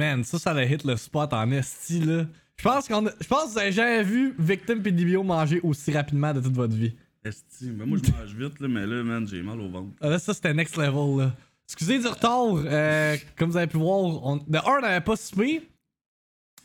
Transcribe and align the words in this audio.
Man, 0.00 0.24
ça, 0.24 0.38
ça 0.38 0.52
a 0.52 0.64
hit 0.64 0.82
le 0.84 0.96
spot 0.96 1.30
en 1.34 1.50
esti, 1.52 2.00
là. 2.00 2.24
Je 2.56 2.62
pense, 2.64 2.88
qu'on 2.88 3.06
a- 3.06 3.12
je 3.20 3.26
pense 3.26 3.44
que 3.44 3.50
vous 3.52 3.58
avez 3.58 3.72
jamais 3.72 4.02
vu 4.02 4.34
Victim 4.38 4.82
et 4.84 5.16
manger 5.22 5.60
aussi 5.62 5.92
rapidement 5.92 6.32
de 6.32 6.40
toute 6.40 6.54
votre 6.54 6.74
vie. 6.74 6.92
Esti, 7.22 7.70
mais 7.76 7.84
moi 7.84 7.98
je 8.02 8.10
mange 8.10 8.34
vite, 8.34 8.60
là, 8.60 8.68
mais 8.68 8.86
là, 8.86 9.02
man, 9.02 9.28
j'ai 9.28 9.42
mal 9.42 9.60
au 9.60 9.68
ventre. 9.68 9.90
Ah, 10.00 10.08
Là, 10.08 10.18
ça, 10.18 10.32
c'était 10.32 10.54
next 10.54 10.76
level, 10.78 11.18
là. 11.18 11.34
Excusez 11.66 11.98
du 11.98 12.06
retard. 12.06 12.54
euh, 12.56 13.16
comme 13.36 13.50
vous 13.50 13.56
avez 13.58 13.66
pu 13.66 13.76
voir, 13.76 13.98
on... 14.26 14.36
de 14.38 14.56
un, 14.58 14.62
on 14.66 14.80
n'avait 14.80 15.00
pas 15.04 15.16
soupé. 15.16 15.68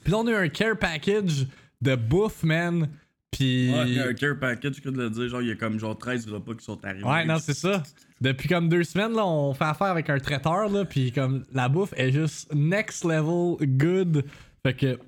Puis 0.04 0.12
là, 0.12 0.18
on 0.20 0.28
a 0.28 0.32
eu 0.32 0.36
un 0.46 0.50
care 0.50 0.78
package 0.80 1.46
de 1.82 1.96
bouffe, 1.96 2.44
man. 2.44 2.88
Puis. 3.36 3.72
Ouais, 3.74 3.84
il 3.88 3.94
y 3.96 4.00
a 4.00 4.08
un 4.08 4.14
care 4.14 4.40
package, 4.40 4.82
que 4.82 4.90
de 4.90 4.98
le 4.98 5.10
dire, 5.10 5.28
genre, 5.28 5.42
il 5.42 5.50
y 5.50 5.52
a 5.52 5.56
comme 5.56 5.78
genre 5.78 5.98
13 5.98 6.28
repas 6.30 6.54
qui 6.54 6.64
sont 6.64 6.84
arrivés. 6.86 7.04
Ouais, 7.04 7.26
non, 7.26 7.38
c'est 7.38 7.54
ça. 7.54 7.84
Depuis 8.22 8.48
comme 8.48 8.70
deux 8.70 8.84
semaines, 8.84 9.14
là, 9.14 9.26
on 9.26 9.54
fait 9.54 9.66
affaire 9.66 9.88
avec 9.88 10.10
un 10.10 10.18
traiteur, 10.20 10.70
là, 10.70 10.86
puis 10.86 11.12
comme 11.12 11.46
la 11.54 11.68
bouffe 11.68 11.94
est 11.98 12.12
juste 12.12 12.54
next 12.54 13.04
level 13.04 13.58
good. 13.78 14.24
Fait 14.64 14.74
que 14.74 15.00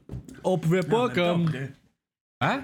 on 0.44 0.58
pouvait 0.58 0.84
pas 0.84 1.10
comme. 1.10 1.48
après, 1.48 1.72
Hein? 2.42 2.64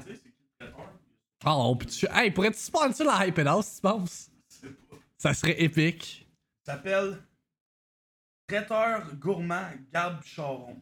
Ah, 1.45 1.57
on 1.57 1.75
peut 1.75 1.87
Hey, 2.13 2.31
pourrais-tu 2.31 2.59
sponsor 2.59 3.07
la 3.07 3.25
Hype 3.25 3.39
House, 3.39 3.75
tu 3.75 3.81
penses? 3.81 4.29
Ça 5.17 5.33
serait 5.33 5.61
épique. 5.61 6.27
Ça 6.65 6.73
s'appelle 6.73 7.17
Traiteur 8.47 9.15
Gourmand 9.15 9.69
Gab 9.91 10.21
Charon. 10.23 10.75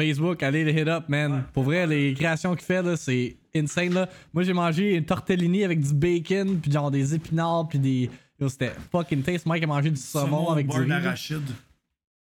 Facebook, 0.00 0.42
allez 0.42 0.64
le 0.64 0.70
hit 0.70 0.86
up, 0.86 1.08
man. 1.08 1.44
Pour 1.52 1.64
vrai, 1.64 1.86
les 1.86 2.14
créations 2.14 2.54
qu'il 2.54 2.64
fait, 2.64 2.82
là, 2.82 2.96
c'est 2.96 3.37
insane, 3.54 3.94
là. 3.94 4.08
Moi, 4.32 4.42
j'ai 4.42 4.52
mangé 4.52 4.94
une 4.94 5.04
tortellini 5.04 5.64
avec 5.64 5.80
du 5.80 5.94
bacon, 5.94 6.58
puis 6.60 6.70
genre 6.70 6.90
des 6.90 7.14
épinards, 7.14 7.68
puis 7.68 7.78
des. 7.78 8.10
C'était 8.48 8.72
fucking 8.92 9.22
taste. 9.22 9.46
Mike 9.46 9.64
a 9.64 9.66
mangé 9.66 9.90
du 9.90 9.96
saumon, 9.96 10.50
avec 10.50 10.68
du 10.68 10.78
riz. 10.78 10.88
d'arachide. 10.88 11.42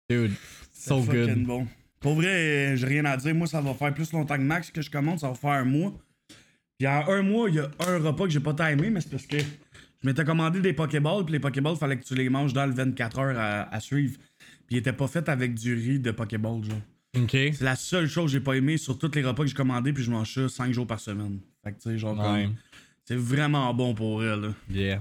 Dude, 0.09 0.33
so 0.73 1.01
good. 1.01 1.45
bon. 1.45 1.67
Pour 2.01 2.15
vrai, 2.15 2.77
j'ai 2.77 2.87
rien 2.87 3.05
à 3.07 3.17
dire. 3.17 3.35
Moi, 3.35 3.47
ça 3.47 3.61
va 3.61 3.75
faire 3.75 3.93
plus 3.95 4.13
longtemps 4.13 4.37
que 4.37 4.43
Max 4.43 4.71
que 4.71 4.83
je 4.83 4.91
commande. 4.91 5.19
Ça 5.19 5.29
va 5.29 5.35
faire 5.35 5.51
un 5.51 5.65
mois. 5.65 5.93
Puis 6.79 6.87
en 6.87 7.09
un 7.09 7.23
mois, 7.23 7.48
il 7.48 7.57
y 7.57 7.59
a 7.61 7.70
un 7.87 7.98
repas 7.98 8.25
que 8.25 8.31
j'ai 8.31 8.41
pas 8.41 8.53
timé, 8.53 8.91
mais 8.91 9.01
c'est 9.01 9.11
parce 9.11 9.27
que 9.27 9.39
je 9.39 9.45
m'étais 10.03 10.25
commandé 10.25 10.61
des 10.61 10.73
Pokéballs. 10.73 11.25
Puis 11.25 11.33
les 11.33 11.41
Pokéballs, 11.41 11.77
fallait 11.77 11.97
que 11.97 12.05
tu 12.05 12.15
les 12.15 12.29
manges 12.29 12.53
dans 12.53 12.67
le 12.67 12.73
24 12.73 13.19
heures 13.19 13.39
à, 13.39 13.75
à 13.75 13.81
suivre. 13.81 14.19
Puis 14.67 14.77
ils 14.77 14.79
étaient 14.79 14.93
pas 14.93 15.07
faits 15.07 15.29
avec 15.29 15.55
du 15.55 15.75
riz 15.75 15.98
de 15.98 16.11
Pokéball, 16.11 16.63
genre. 16.65 16.81
C'est 17.31 17.61
la 17.61 17.77
seule 17.77 18.09
chose 18.09 18.27
que 18.27 18.31
j'ai 18.33 18.41
pas 18.41 18.55
aimé 18.55 18.77
sur 18.77 18.98
tous 18.98 19.11
les 19.15 19.23
repas 19.23 19.43
que 19.45 19.48
j'ai 19.48 19.55
commandés. 19.55 19.93
Puis 19.93 20.03
je 20.05 20.11
mange 20.11 20.33
ça 20.34 20.48
5 20.48 20.73
jours 20.73 20.87
par 20.87 21.01
semaine. 21.01 21.39
Fait 21.62 21.73
que 21.73 21.77
tu 21.77 21.91
sais, 21.91 21.98
genre, 21.98 22.19
Ouais. 22.19 22.48
c'est 23.05 23.17
vraiment 23.17 23.73
bon 23.73 23.95
pour 23.95 24.23
elle, 24.25 24.41
là. 24.41 24.48
Yeah. 24.70 25.01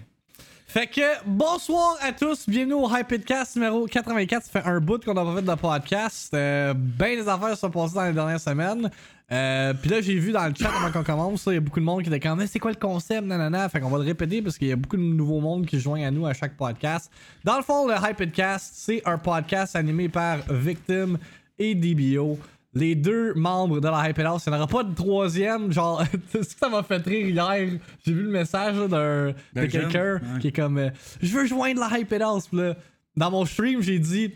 Fait 0.68 0.88
que 0.88 1.02
bonsoir 1.28 1.98
à 2.02 2.12
tous, 2.14 2.50
bienvenue 2.50 2.74
au 2.74 2.90
Hypedcast 2.90 3.56
numéro 3.58 3.86
84. 3.86 4.44
Ça 4.46 4.62
fait 4.62 4.68
un 4.68 4.80
bout 4.80 5.04
qu'on 5.04 5.14
n'a 5.14 5.24
pas 5.24 5.36
fait 5.36 5.42
de 5.44 5.54
podcast. 5.56 6.34
Euh, 6.34 6.74
ben 6.76 7.16
des 7.22 7.28
affaires 7.28 7.50
se 7.52 7.58
sont 7.58 7.70
passées 7.70 7.94
dans 7.94 8.06
les 8.08 8.14
dernières 8.14 8.40
semaines. 8.40 8.90
Euh, 9.32 9.74
Puis 9.76 9.90
là, 9.92 10.02
j'ai 10.02 10.16
vu 10.16 10.32
dans 10.32 10.48
le 10.48 10.54
chat 10.56 10.70
avant 10.76 10.92
qu'on 10.92 11.04
commence, 11.04 11.46
il 11.48 11.54
y 11.54 11.58
a 11.58 11.60
beaucoup 11.60 11.80
de 11.80 11.86
monde 11.86 12.02
qui 12.02 12.10
était 12.10 12.20
comme, 12.20 12.40
mais 12.40 12.48
c'est 12.48 12.58
quoi 12.60 12.72
le 12.72 12.78
concept, 12.78 13.24
nanana. 13.28 13.70
Fait 13.70 13.80
qu'on 13.82 13.90
va 13.90 14.00
le 14.00 14.04
répéter 14.04 14.42
parce 14.42 14.58
qu'il 14.58 14.68
y 14.68 14.72
a 14.72 14.76
beaucoup 14.76 14.98
de 14.98 15.02
nouveaux 15.04 15.42
mondes 15.42 15.66
qui 15.68 15.78
se 15.78 15.84
joignent 15.84 16.06
à 16.06 16.12
nous 16.12 16.26
à 16.26 16.34
chaque 16.34 16.58
podcast. 16.58 17.12
Dans 17.44 17.58
le 17.58 17.64
fond, 17.64 17.88
le 17.88 17.94
Hypedcast, 17.96 18.74
c'est 18.76 19.02
un 19.06 19.20
podcast 19.20 19.76
animé 19.76 20.10
par 20.10 20.40
Victim 20.52 21.20
et 21.60 21.76
DBO. 21.76 22.38
Les 22.76 22.96
deux 22.96 23.36
membres 23.36 23.80
de 23.80 23.88
la 23.88 24.10
Hype 24.10 24.18
House, 24.20 24.46
il 24.48 24.50
n'y 24.50 24.56
en 24.56 24.60
aura 24.62 24.68
pas 24.68 24.84
de 24.84 24.96
troisième. 24.96 25.72
Genre, 25.72 26.04
c'est 26.30 26.44
ce 26.44 26.54
que 26.54 26.60
ça 26.60 26.70
m'a 26.70 26.82
fait 26.82 27.06
rire 27.06 27.28
hier. 27.28 27.80
J'ai 28.04 28.14
vu 28.14 28.24
le 28.24 28.32
message 28.32 28.76
là, 28.78 28.88
d'un- 28.88 29.62
de 29.62 29.68
quelqu'un 29.68 30.14
ouais. 30.16 30.40
qui 30.40 30.48
est 30.48 30.52
comme 30.56 30.80
euh, 30.80 30.90
Je 31.22 31.32
veux 31.38 31.46
joindre 31.46 31.80
la 31.82 32.00
Hype 32.00 32.14
House. 32.20 32.50
Là, 32.52 32.76
dans 33.16 33.30
mon 33.30 33.46
stream, 33.46 33.82
j'ai 33.82 34.00
dit 34.00 34.32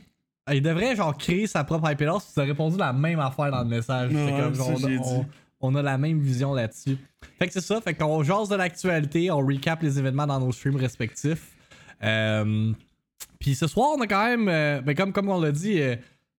Il 0.52 0.62
devrait 0.62 0.96
genre 0.96 1.18
créer 1.18 1.48
sa 1.48 1.64
propre 1.64 1.90
Hype 1.90 2.02
House. 2.04 2.30
Tu 2.32 2.40
as 2.40 2.44
répondu 2.44 2.78
la 2.78 2.94
même 2.94 3.20
affaire 3.20 3.50
dans 3.50 3.64
le 3.64 3.70
message. 3.70 4.12
Ouais, 4.14 4.26
Fait 4.28 4.40
comme, 4.40 4.54
ça, 4.54 4.64
genre, 4.64 4.78
j'ai 4.78 4.98
on, 5.00 5.20
dit. 5.22 5.28
on 5.62 5.76
a 5.76 5.82
la 5.82 5.98
même 5.98 6.20
vision 6.20 6.54
là-dessus. 6.54 6.98
Fait 7.40 7.48
que 7.48 7.54
c'est 7.54 7.62
ça. 7.62 7.82
Fait 7.82 7.96
qu'on 7.96 8.22
jase 8.22 8.50
de 8.50 8.56
l'actualité, 8.56 9.32
on 9.32 9.40
recap 9.40 9.82
les 9.82 9.98
événements 9.98 10.28
dans 10.28 10.40
nos 10.40 10.52
streams 10.52 10.76
respectifs. 10.76 11.56
Euh, 12.04 12.72
puis 13.40 13.56
ce 13.56 13.66
soir, 13.66 13.90
on 13.98 14.02
a 14.02 14.06
quand 14.06 14.26
même, 14.26 14.48
euh, 14.48 14.82
ben 14.82 14.96
comme, 14.96 15.12
comme 15.12 15.30
on 15.30 15.40
l'a 15.42 15.52
dit, 15.52 15.82
euh, 15.82 15.96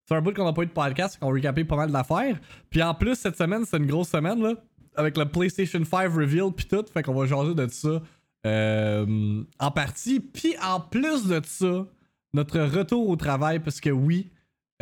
c'est 0.08 0.14
un 0.14 0.22
bout 0.22 0.32
qu'on 0.34 0.44
n'a 0.46 0.52
pas 0.54 0.62
eu 0.62 0.66
de 0.66 0.70
podcast, 0.72 1.18
qu'on 1.20 1.28
a 1.28 1.32
recapé 1.32 1.64
pas 1.64 1.76
mal 1.76 1.90
d'affaires. 1.92 2.38
Puis 2.70 2.82
en 2.82 2.94
plus, 2.94 3.14
cette 3.16 3.36
semaine, 3.36 3.64
c'est 3.66 3.76
une 3.76 3.86
grosse 3.86 4.08
semaine, 4.08 4.42
là, 4.42 4.54
avec 4.96 5.16
le 5.18 5.26
PlayStation 5.26 5.84
5 5.84 6.10
reveal, 6.12 6.50
puis 6.56 6.66
tout. 6.66 6.84
Fait 6.92 7.02
qu'on 7.02 7.12
va 7.14 7.26
jaser 7.26 7.54
de 7.54 7.68
ça 7.68 8.00
euh, 8.46 9.42
en 9.58 9.70
partie. 9.70 10.20
Puis 10.20 10.54
en 10.64 10.80
plus 10.80 11.26
de 11.26 11.40
ça, 11.44 11.86
notre 12.32 12.60
retour 12.60 13.08
au 13.08 13.16
travail, 13.16 13.58
parce 13.60 13.80
que 13.80 13.90
oui, 13.90 14.30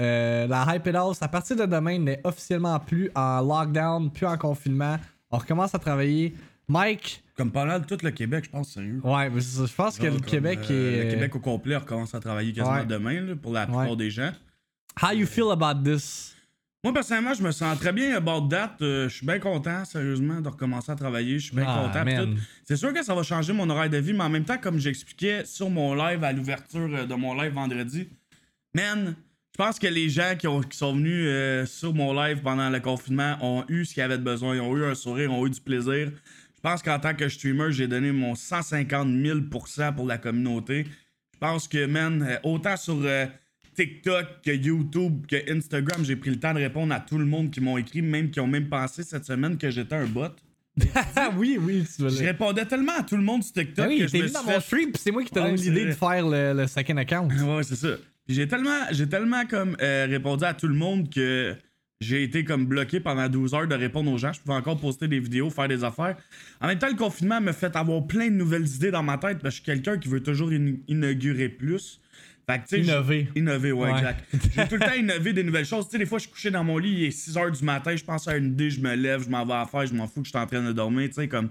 euh, 0.00 0.46
la 0.46 0.66
Hype 0.76 0.86
House, 0.94 1.22
à 1.22 1.28
partir 1.28 1.56
de 1.56 1.66
demain, 1.66 1.98
n'est 1.98 2.20
officiellement 2.24 2.78
plus 2.78 3.10
en 3.14 3.40
lockdown, 3.40 4.10
plus 4.12 4.26
en 4.26 4.36
confinement. 4.36 4.96
On 5.30 5.38
recommence 5.38 5.74
à 5.74 5.78
travailler. 5.78 6.34
Mike, 6.68 7.22
Comme 7.36 7.52
pas 7.52 7.64
mal 7.64 7.86
tout 7.86 7.96
le 8.02 8.10
Québec, 8.10 8.44
je 8.46 8.50
pense, 8.50 8.70
sérieux. 8.70 9.00
ouais, 9.04 9.30
je 9.36 9.72
pense 9.74 9.98
que 9.98 10.06
le 10.06 10.18
Québec 10.18 10.58
euh, 10.70 11.00
est. 11.00 11.04
Le 11.04 11.10
Québec 11.10 11.36
au 11.36 11.38
complet 11.40 11.76
recommence 11.76 12.12
à 12.14 12.20
travailler 12.20 12.52
quasiment 12.52 12.76
Ouais. 12.78 12.84
demain, 12.86 13.20
là, 13.20 13.36
pour 13.36 13.52
la 13.52 13.66
plupart 13.66 13.90
Ouais. 13.90 13.96
des 13.96 14.10
gens. 14.10 14.30
How 15.00 15.12
you 15.12 15.26
feel 15.26 15.50
about 15.50 15.82
this? 15.84 16.34
Moi, 16.82 16.92
personnellement, 16.94 17.34
je 17.34 17.42
me 17.42 17.50
sens 17.50 17.78
très 17.78 17.92
bien 17.92 18.14
about 18.16 18.48
that. 18.48 18.76
Euh, 18.80 19.08
je 19.08 19.16
suis 19.16 19.26
bien 19.26 19.38
content, 19.40 19.84
sérieusement, 19.84 20.40
de 20.40 20.48
recommencer 20.48 20.92
à 20.92 20.94
travailler. 20.94 21.38
Je 21.38 21.46
suis 21.46 21.56
bien 21.56 21.64
Ah, 21.66 21.90
content. 21.92 22.04
C'est 22.64 22.76
sûr 22.76 22.92
que 22.92 23.02
ça 23.02 23.14
va 23.14 23.22
changer 23.24 23.52
mon 23.52 23.68
horaire 23.68 23.90
de 23.90 23.96
vie, 23.98 24.12
mais 24.12 24.22
en 24.24 24.30
même 24.30 24.44
temps, 24.44 24.56
comme 24.58 24.78
j'expliquais 24.78 25.44
sur 25.44 25.68
mon 25.68 25.94
live 25.94 26.22
à 26.22 26.32
l'ouverture 26.32 26.88
euh, 26.94 27.04
de 27.04 27.14
mon 27.14 27.34
live 27.34 27.52
vendredi, 27.52 28.08
man, 28.72 29.16
je 29.52 29.58
pense 29.64 29.78
que 29.78 29.86
les 29.88 30.08
gens 30.08 30.34
qui, 30.38 30.46
ont- 30.46 30.60
qui 30.60 30.76
sont 30.78 30.94
venus 30.94 31.24
euh, 31.26 31.66
sur 31.66 31.92
mon 31.92 32.14
live 32.14 32.40
pendant 32.42 32.70
le 32.70 32.78
confinement 32.78 33.36
ont 33.40 33.64
eu 33.68 33.84
ce 33.84 33.94
qu'ils 33.94 34.02
avaient 34.04 34.18
de 34.18 34.22
besoin. 34.22 34.54
Ils 34.54 34.60
ont 34.60 34.76
eu 34.76 34.84
un 34.84 34.94
sourire, 34.94 35.32
ont 35.32 35.44
eu 35.46 35.50
du 35.50 35.60
plaisir. 35.60 36.12
Je 36.54 36.60
pense 36.62 36.82
qu'en 36.82 36.98
tant 37.00 37.14
que 37.14 37.28
streamer, 37.28 37.72
j'ai 37.72 37.88
donné 37.88 38.12
mon 38.12 38.34
150 38.36 39.08
000% 39.08 39.94
pour 39.94 40.06
la 40.06 40.18
communauté. 40.18 40.84
Je 41.34 41.38
pense 41.40 41.66
que, 41.68 41.84
man, 41.86 42.38
autant 42.44 42.76
sur 42.76 42.98
euh, 43.02 43.26
TikTok 43.76 44.26
que 44.44 44.50
YouTube 44.50 45.26
que 45.28 45.52
Instagram, 45.52 46.04
j'ai 46.04 46.16
pris 46.16 46.30
le 46.30 46.40
temps 46.40 46.54
de 46.54 46.58
répondre 46.58 46.92
à 46.94 47.00
tout 47.00 47.18
le 47.18 47.24
monde 47.26 47.50
qui 47.50 47.60
m'ont 47.60 47.76
écrit, 47.78 48.02
même 48.02 48.30
qui 48.30 48.40
ont 48.40 48.46
même 48.46 48.68
pensé 48.68 49.02
cette 49.02 49.24
semaine 49.24 49.56
que 49.58 49.70
j'étais 49.70 49.94
un 49.94 50.06
bot. 50.06 50.22
Oui, 51.36 51.58
oui, 51.60 51.84
tu 51.96 52.02
veux 52.02 52.08
Je 52.10 52.22
répondais 52.24 52.64
tellement 52.66 52.92
à 52.98 53.02
tout 53.02 53.16
le 53.16 53.22
monde 53.22 53.42
sur 53.42 53.52
TikTok 53.54 53.84
Ah 53.86 53.88
oui, 53.88 53.98
que 54.00 54.06
je 54.06 54.12
t'es 54.12 54.18
me 54.18 54.22
venu 54.24 54.34
suis 54.34 54.44
dans 54.46 54.52
mon 54.52 54.60
stream, 54.60 54.90
c'est 54.94 55.10
moi 55.10 55.22
qui 55.24 55.30
t'ai 55.30 55.40
Ouais, 55.40 55.50
donné 55.50 55.62
l'idée 55.62 55.84
de 55.86 55.92
faire 55.92 56.28
le, 56.28 56.52
le 56.52 56.66
second 56.66 56.96
account. 56.98 57.28
Ouais, 57.42 57.62
c'est 57.62 57.76
ça. 57.76 57.88
Puis 58.26 58.34
j'ai 58.36 58.46
tellement, 58.48 58.80
j'ai 58.90 59.08
tellement 59.08 59.46
comme 59.46 59.76
euh, 59.80 60.06
répondu 60.10 60.44
à 60.44 60.52
tout 60.52 60.66
le 60.68 60.74
monde 60.74 61.08
que 61.12 61.54
j'ai 62.00 62.24
été 62.24 62.44
comme 62.44 62.66
bloqué 62.66 63.00
pendant 63.00 63.26
12 63.28 63.54
heures 63.54 63.66
de 63.68 63.74
répondre 63.74 64.10
aux 64.12 64.18
gens. 64.18 64.32
Je 64.32 64.40
pouvais 64.40 64.54
encore 64.56 64.78
poster 64.78 65.08
des 65.08 65.18
vidéos, 65.20 65.48
faire 65.48 65.68
des 65.68 65.82
affaires. 65.84 66.16
En 66.60 66.66
même 66.66 66.78
temps, 66.78 66.88
le 66.90 66.96
confinement 66.96 67.40
me 67.40 67.52
fait 67.52 67.74
avoir 67.74 68.06
plein 68.06 68.26
de 68.26 68.34
nouvelles 68.34 68.66
idées 68.66 68.90
dans 68.90 69.02
ma 69.02 69.16
tête 69.16 69.38
parce 69.38 69.58
que 69.58 69.64
je 69.66 69.70
suis 69.76 69.82
quelqu'un 69.82 69.96
qui 69.98 70.08
veut 70.08 70.22
toujours 70.22 70.50
in- 70.50 70.74
inaugurer 70.88 71.48
plus. 71.48 72.00
Fait 72.48 72.62
que, 72.62 72.76
Innover. 72.76 73.28
Innover, 73.34 73.72
ouais, 73.72 73.90
Ouais. 73.90 73.98
exact. 73.98 74.24
J'ai 74.54 74.68
tout 74.68 74.74
le 74.76 74.80
temps 74.80 74.94
innové 74.94 75.32
des 75.32 75.42
nouvelles 75.42 75.66
choses. 75.66 75.86
Tu 75.86 75.92
sais, 75.92 75.98
des 75.98 76.06
fois, 76.06 76.18
je 76.18 76.22
suis 76.24 76.30
couché 76.32 76.50
dans 76.50 76.62
mon 76.62 76.78
lit, 76.78 76.92
il 76.92 77.04
est 77.06 77.10
6 77.10 77.36
heures 77.36 77.50
du 77.50 77.64
matin, 77.64 77.96
je 77.96 78.04
pense 78.04 78.28
à 78.28 78.36
une 78.36 78.52
idée, 78.52 78.70
je 78.70 78.80
me 78.80 78.94
lève, 78.94 79.24
je 79.24 79.28
m'en 79.28 79.44
vais 79.44 79.54
à 79.54 79.66
faire, 79.66 79.84
je 79.86 79.94
m'en 79.94 80.06
fous 80.06 80.20
que 80.20 80.26
je 80.26 80.30
suis 80.30 80.38
en 80.38 80.46
train 80.46 80.62
de 80.62 80.72
dormir. 80.72 81.08
Tu 81.08 81.14
sais, 81.14 81.28
comme. 81.28 81.50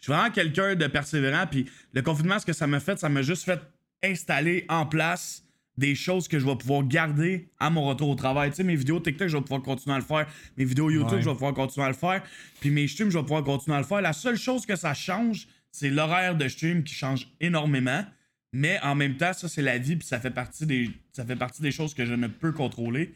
Je 0.00 0.06
suis 0.06 0.12
vraiment 0.12 0.30
quelqu'un 0.32 0.74
de 0.74 0.86
persévérant. 0.88 1.46
Puis 1.48 1.66
le 1.92 2.02
confinement, 2.02 2.36
ce 2.40 2.44
que 2.46 2.52
ça 2.52 2.66
m'a 2.66 2.80
fait, 2.80 2.98
ça 2.98 3.08
m'a 3.08 3.22
juste 3.22 3.44
fait 3.44 3.60
installer 4.02 4.64
en 4.68 4.84
place 4.84 5.44
des 5.78 5.94
choses 5.94 6.26
que 6.26 6.40
je 6.40 6.44
vais 6.44 6.56
pouvoir 6.56 6.82
garder 6.86 7.48
à 7.60 7.70
mon 7.70 7.84
retour 7.84 8.08
au 8.08 8.14
travail. 8.16 8.50
Tu 8.50 8.56
sais, 8.56 8.64
mes 8.64 8.74
vidéos 8.74 8.98
TikTok, 8.98 9.28
je 9.28 9.36
vais 9.36 9.42
pouvoir 9.42 9.62
continuer 9.62 9.94
à 9.94 9.98
le 10.00 10.04
faire. 10.04 10.26
Mes 10.56 10.64
vidéos 10.64 10.90
YouTube, 10.90 11.12
Ouais. 11.18 11.22
je 11.22 11.28
vais 11.28 11.34
pouvoir 11.34 11.54
continuer 11.54 11.86
à 11.86 11.88
le 11.90 11.94
faire. 11.94 12.20
Puis 12.60 12.70
mes 12.70 12.88
streams, 12.88 13.10
je 13.10 13.16
vais 13.18 13.22
pouvoir 13.22 13.44
continuer 13.44 13.76
à 13.76 13.80
le 13.80 13.86
faire. 13.86 14.00
La 14.02 14.12
seule 14.12 14.36
chose 14.36 14.66
que 14.66 14.74
ça 14.74 14.92
change, 14.92 15.46
c'est 15.70 15.88
l'horaire 15.88 16.34
de 16.34 16.48
stream 16.48 16.82
qui 16.82 16.94
change 16.94 17.28
énormément. 17.40 18.04
Mais 18.52 18.78
en 18.82 18.94
même 18.94 19.16
temps, 19.16 19.32
ça, 19.32 19.48
c'est 19.48 19.62
la 19.62 19.78
vie, 19.78 19.96
puis 19.96 20.06
ça 20.06 20.20
fait 20.20 20.30
partie 20.30 20.66
des, 20.66 20.90
ça 21.12 21.24
fait 21.24 21.36
partie 21.36 21.62
des 21.62 21.70
choses 21.70 21.94
que 21.94 22.04
je 22.04 22.14
ne 22.14 22.26
peux 22.26 22.52
contrôler. 22.52 23.14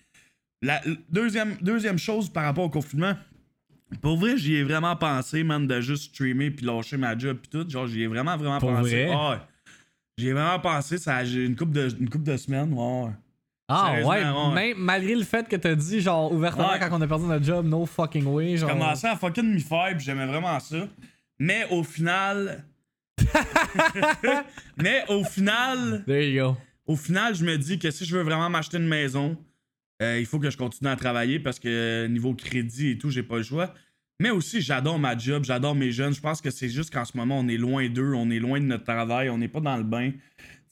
La 0.63 0.81
deuxième, 1.11 1.57
deuxième 1.61 1.99
chose 1.99 2.31
par 2.31 2.45
rapport 2.45 2.65
au 2.65 2.71
confinement, 2.71 3.15
pour 4.01 4.17
vrai, 4.17 4.37
j'y 4.39 4.55
ai 4.55 4.65
vraiment 4.65 4.97
pensé, 4.97 5.45
man, 5.45 5.67
de 5.67 5.81
juste 5.81 6.15
streamer 6.15 6.51
puis 6.51 6.65
lâcher 6.65 6.97
ma 6.97 7.17
job 7.17 7.37
puis 7.37 7.51
tout. 7.51 7.69
Genre, 7.69 7.87
j'y 7.87 8.03
ai 8.03 8.07
vraiment, 8.07 8.37
vraiment 8.37 8.59
Pour 8.59 8.71
pensé. 8.73 9.07
ouais. 9.07 9.37
J'y 10.19 10.29
ai 10.29 10.33
vraiment 10.33 10.59
pensé, 10.59 10.97
ça, 10.97 11.23
j'ai 11.25 11.45
une 11.45 11.55
couple 11.55 11.73
de, 11.73 11.89
une 12.01 12.09
couple 12.09 12.25
de 12.25 12.37
semaines, 12.39 12.73
ouais, 12.73 13.03
ouais. 13.05 13.11
Ah 13.69 13.95
ouais, 13.95 14.05
ouais. 14.05 14.55
même 14.55 14.77
malgré 14.79 15.15
le 15.17 15.25
fait 15.25 15.47
que 15.49 15.57
t'as 15.57 15.75
dit 15.75 16.01
genre 16.01 16.33
ouvertement 16.33 16.71
Ouais. 16.71 16.79
quand 16.79 16.89
on 16.93 17.01
a 17.03 17.07
perdu 17.09 17.27
notre 17.27 17.45
job, 17.45 17.67
no 17.67 17.85
fucking 17.85 18.25
way, 18.25 18.57
genre. 18.57 18.71
J'ai 18.71 18.75
commencé 18.79 19.07
à 19.09 19.17
fucking 19.17 19.45
m'y 19.55 19.61
faire, 19.61 19.89
puis 19.97 20.05
j'aimais 20.07 20.25
vraiment 20.27 20.59
ça. 20.61 20.89
Mais 21.39 21.67
au 21.71 21.83
final. 21.83 22.65
Mais 24.83 25.05
au 25.09 25.25
final. 25.25 26.05
There 26.07 26.23
you 26.31 26.43
go. 26.43 26.57
Au 26.87 26.97
final, 26.97 27.35
je 27.35 27.45
me 27.45 27.57
dis 27.59 27.79
que 27.79 27.91
si 27.91 28.05
je 28.05 28.17
veux 28.17 28.23
vraiment 28.23 28.49
m'acheter 28.49 28.77
une 28.77 28.87
maison, 28.87 29.37
euh, 30.03 30.19
il 30.21 30.27
faut 30.27 30.39
que 30.39 30.51
je 30.51 30.57
continue 30.57 30.89
à 30.91 30.97
travailler 30.97 31.41
parce 31.41 31.59
que 31.59 32.07
niveau 32.07 32.35
crédit 32.35 32.91
et 32.91 32.99
tout, 32.99 33.11
j'ai 33.11 33.23
pas 33.25 33.39
le 33.39 33.43
choix. 33.43 33.75
Mais 34.21 34.31
aussi, 34.31 34.63
j'adore 34.63 34.99
ma 34.99 35.17
job, 35.19 35.45
j'adore 35.45 35.75
mes 35.75 35.91
jeunes. 35.93 36.15
Je 36.15 36.21
pense 36.21 36.41
que 36.41 36.51
c'est 36.51 36.69
juste 36.69 36.93
qu'en 36.93 37.05
ce 37.05 37.17
moment, 37.17 37.39
on 37.41 37.49
est 37.49 37.57
loin 37.57 37.89
d'eux, 37.89 38.13
on 38.15 38.31
est 38.31 38.39
loin 38.39 38.61
de 38.61 38.65
notre 38.67 38.85
travail, 38.85 39.29
on 39.31 39.39
n'est 39.39 39.49
pas 39.49 39.61
dans 39.61 39.77
le 39.77 39.83
bain. 39.83 40.13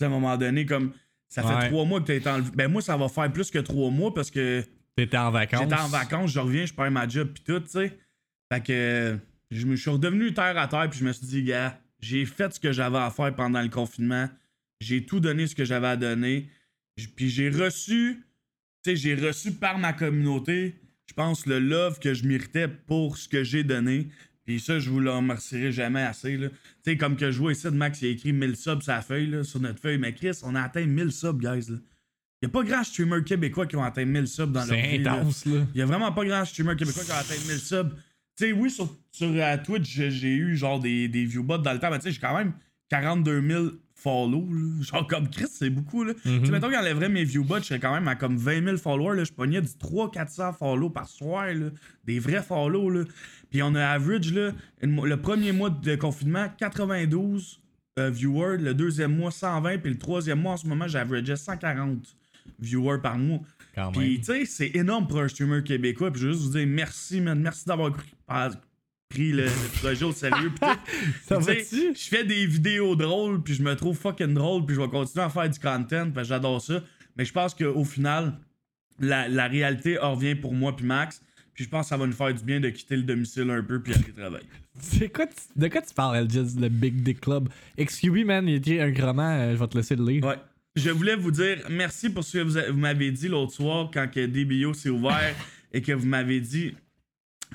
À 0.00 0.05
un 0.06 0.08
moment 0.08 0.37
donné, 0.37 0.67
comme 0.67 0.93
ça 1.29 1.43
fait 1.43 1.55
Ouais. 1.55 1.69
trois 1.69 1.85
mois 1.85 2.00
que 2.00 2.06
tu 2.06 2.12
été 2.14 2.29
enlevé. 2.29 2.50
Ben 2.55 2.70
moi, 2.70 2.81
ça 2.81 2.97
va 2.97 3.08
faire 3.08 3.31
plus 3.32 3.50
que 3.50 3.58
trois 3.58 3.90
mois 3.90 4.14
parce 4.14 4.31
que 4.31 4.62
T'étais 4.97 5.17
en 5.17 5.31
vacances. 5.32 5.62
J'étais 5.62 5.75
en 5.75 5.88
vacances, 5.88 6.31
je 6.31 6.38
reviens, 6.38 6.64
je 6.67 6.73
perds 6.73 6.90
ma 6.93 7.08
job 7.08 7.31
puis 7.35 7.43
tout, 7.44 7.58
tu 7.61 7.70
sais. 7.70 7.99
Fait 8.52 8.61
que 8.62 9.19
je 9.50 9.67
me 9.67 9.75
suis 9.75 9.90
redevenu 9.90 10.32
terre 10.32 10.56
à 10.56 10.69
terre 10.69 10.88
puis 10.88 11.00
je 11.00 11.05
me 11.05 11.12
suis 11.12 11.26
dit, 11.26 11.43
gars, 11.43 11.79
j'ai 12.04 12.26
fait 12.26 12.52
ce 12.54 12.60
que 12.60 12.72
j'avais 12.72 12.98
à 12.98 13.10
faire 13.10 13.34
pendant 13.34 13.62
le 13.62 13.68
confinement. 13.68 14.28
J'ai 14.80 15.04
tout 15.06 15.20
donné 15.20 15.46
ce 15.46 15.54
que 15.54 15.64
j'avais 15.64 15.86
à 15.88 15.96
donner. 15.96 16.48
Puis 17.16 17.30
j'ai 17.30 17.48
reçu, 17.48 18.22
tu 18.84 18.90
sais, 18.90 18.96
j'ai 18.96 19.14
reçu 19.14 19.52
par 19.52 19.78
ma 19.78 19.92
communauté, 19.92 20.74
je 21.08 21.14
pense, 21.14 21.46
le 21.46 21.58
love 21.58 21.98
que 21.98 22.12
je 22.14 22.24
méritais 22.26 22.68
pour 22.68 23.16
ce 23.16 23.28
que 23.28 23.42
j'ai 23.42 23.64
donné. 23.64 24.08
Puis 24.44 24.60
ça, 24.60 24.78
je 24.78 24.90
vous 24.90 25.00
le 25.00 25.10
remercierai 25.10 25.72
jamais 25.72 26.02
assez. 26.02 26.36
là. 26.36 26.48
Tu 26.50 26.56
sais, 26.84 26.96
comme 26.98 27.16
que 27.16 27.30
je 27.30 27.38
vois 27.38 27.52
ici, 27.52 27.64
de 27.64 27.70
Max, 27.70 28.02
il 28.02 28.08
a 28.08 28.10
écrit 28.10 28.32
1000 28.34 28.56
subs 28.56 28.82
sur 28.82 28.92
la 28.92 29.00
feuille, 29.00 29.28
là, 29.28 29.42
sur 29.42 29.58
notre 29.60 29.80
feuille. 29.80 29.96
Mais 29.98 30.12
Chris, 30.12 30.38
on 30.42 30.54
a 30.54 30.60
atteint 30.62 30.84
1000 30.84 31.10
subs, 31.12 31.38
guys. 31.40 31.66
Il 31.68 32.46
n'y 32.46 32.46
a 32.46 32.48
pas 32.50 32.62
grand 32.62 32.84
streamer 32.84 33.24
québécois 33.24 33.66
qui 33.66 33.76
ont 33.76 33.82
atteint 33.82 34.04
1000 34.04 34.28
subs 34.28 34.52
dans 34.52 34.60
leur 34.66 34.68
C'est 34.68 34.98
vie. 34.98 34.98
là. 34.98 35.14
intense, 35.14 35.46
là. 35.46 35.66
Il 35.74 35.78
y 35.78 35.82
a 35.82 35.86
vraiment 35.86 36.12
pas 36.12 36.24
grand 36.26 36.44
streamer 36.44 36.76
québécois 36.76 37.04
qui 37.04 37.10
a 37.12 37.16
atteint 37.16 37.34
1000 37.48 37.58
subs. 37.58 37.94
Tu 38.36 38.46
sais, 38.46 38.52
oui, 38.52 38.70
sur, 38.70 38.88
sur 39.12 39.28
euh, 39.32 39.56
Twitch, 39.64 39.88
j'ai 40.08 40.34
eu 40.34 40.56
genre 40.56 40.81
des, 40.81 41.08
des 41.08 41.25
viewbots 41.25 41.58
dans 41.58 41.72
le 41.72 41.78
temps, 41.78 41.90
mais 41.90 41.98
tu 41.98 42.04
sais, 42.04 42.12
j'ai 42.12 42.20
quand 42.20 42.36
même 42.36 42.52
42 42.88 43.40
000 43.48 43.64
follow. 43.94 44.46
là. 44.52 44.82
Genre, 44.82 45.06
comme 45.06 45.31
Chris, 45.31 45.46
c'est 45.48 45.70
beaucoup. 45.70 46.04
Là. 46.04 46.12
Mhm. 46.25 46.40
Tu 46.40 46.46
sais, 46.46 46.52
mettons 46.52 46.69
qu'il 46.69 46.76
enlèverait 46.76 47.08
mes 47.08 47.25
viewbots, 47.25 47.58
je 47.60 47.64
serais 47.64 47.78
quand 47.81 47.94
même 47.94 48.06
à 48.08 48.16
comme 48.16 48.36
20 48.36 48.62
000 48.64 48.76
followers. 48.76 49.16
Là. 49.16 49.25
Je 49.25 49.32
pognais 49.32 49.62
du 49.62 49.69
300-400 49.69 50.52
follow 50.58 50.90
par 50.90 51.08
soir. 51.08 51.46
Là. 51.46 51.70
Des 52.04 52.19
vrais 52.19 52.42
follow. 52.42 52.90
Là. 52.90 53.04
Puis 53.50 53.62
on 53.62 53.75
a 53.75 53.82
average, 53.86 54.32
là, 54.32 54.50
une- 54.82 55.02
le 55.04 55.16
premier 55.16 55.52
mois 55.52 55.70
de 55.70 55.94
confinement, 55.96 56.48
92 56.58 57.60
euh, 57.98 58.10
viewers. 58.10 58.58
Le 58.58 58.75
deuxième 58.75 59.16
mois, 59.16 59.30
120. 59.30 59.78
Puis 59.78 59.92
le 59.92 59.98
troisième 59.98 60.40
mois, 60.40 60.52
en 60.54 60.56
ce 60.58 60.66
moment, 60.66 60.87
j'averageais 60.88 61.37
140 61.37 62.16
viewers 62.58 63.00
par 63.00 63.16
mois. 63.16 63.40
Puis, 63.99 64.19
tu 64.19 64.25
sais, 64.25 64.44
c'est 64.47 64.71
énorme 64.76 65.06
pour 65.09 65.21
un 65.21 65.29
streamer 65.29 65.62
québécois. 65.62 66.11
Puis, 66.11 66.21
je 66.23 66.26
veux 66.29 66.32
juste 66.32 66.44
vous 66.44 66.53
dire 66.53 66.67
merci, 66.67 67.21
man. 67.21 67.38
Merci 67.41 67.65
d'avoir 67.67 67.93
pris, 67.93 69.32
le, 69.32 69.44
le 69.44 69.79
projet 69.81 70.05
au 70.05 70.12
sérieux. 70.12 70.50
Je 71.94 72.09
fais 72.09 72.25
des 72.25 72.47
vidéos 72.47 72.97
drôles, 72.97 73.43
puis 73.43 73.55
je 73.55 73.62
me 73.62 73.75
trouve 73.76 73.97
fucking 73.97 74.35
drôle, 74.35 74.67
puis 74.67 74.75
je 74.75 74.81
vais 74.81 74.88
continuer 74.88 75.25
à 75.25 75.29
faire 75.31 75.49
du 75.49 75.59
content, 75.59 76.11
parce 76.11 76.26
que 76.29 76.35
j'adore 76.35 76.61
ça. 76.61 76.82
Mais 77.17 77.25
je 77.25 77.32
pense 77.32 77.55
qu'au 77.55 77.85
final, 77.85 78.35
la, 78.99 79.29
la 79.29 79.47
réalité 79.47 79.99
en 80.00 80.15
revient 80.15 80.35
pour 80.35 80.53
moi, 80.53 80.75
puis 80.75 80.85
Max. 80.87 81.23
Puis 81.55 81.62
je 81.65 81.69
pense 81.71 81.87
que 81.87 81.88
ça 81.91 81.97
va 81.97 82.06
nous 82.06 82.12
faire 82.12 82.35
du 82.35 82.43
bien 82.43 82.59
de 82.59 82.69
quitter 82.71 82.97
le 82.97 83.05
domicile 83.05 83.49
un 83.50 83.62
peu, 83.62 83.81
puis 83.81 83.94
aller 83.94 84.12
travailler. 84.12 84.47
Quoi, 85.15 85.26
tu- 85.29 85.35
de 85.61 85.69
quoi 85.69 85.82
tu 85.82 85.94
parles, 85.94 86.25
LGS, 86.25 86.59
le 86.61 86.69
Big 86.69 87.00
Dick 87.05 87.21
Club? 87.21 87.49
XQB, 87.79 88.25
man, 88.26 88.49
il 88.49 88.56
était 88.56 88.81
un 88.81 88.93
roman, 89.06 89.31
euh, 89.38 89.53
je 89.53 89.56
vais 89.61 89.69
te 89.69 89.76
laisser 89.76 89.94
le 89.94 90.05
lire. 90.05 90.25
Ouais. 90.25 90.35
Je 90.76 90.91
voulais 90.91 91.15
vous 91.15 91.31
dire 91.31 91.59
merci 91.71 92.11
pour 92.11 92.25
ce 92.25 92.38
que 92.38 92.69
vous, 92.71 92.79
m'avez 92.79 93.12
dit 93.12 93.29
l'autre 93.29 93.53
soir 93.53 93.91
quand 93.93 94.11
que 94.11 94.26
DBO 94.26 94.75
s'est 94.75 94.88
ouvert 94.88 95.35
et 95.73 95.81
que 95.82 95.93
vous 95.93 96.06
m'avez 96.06 96.41
dit 96.41 96.75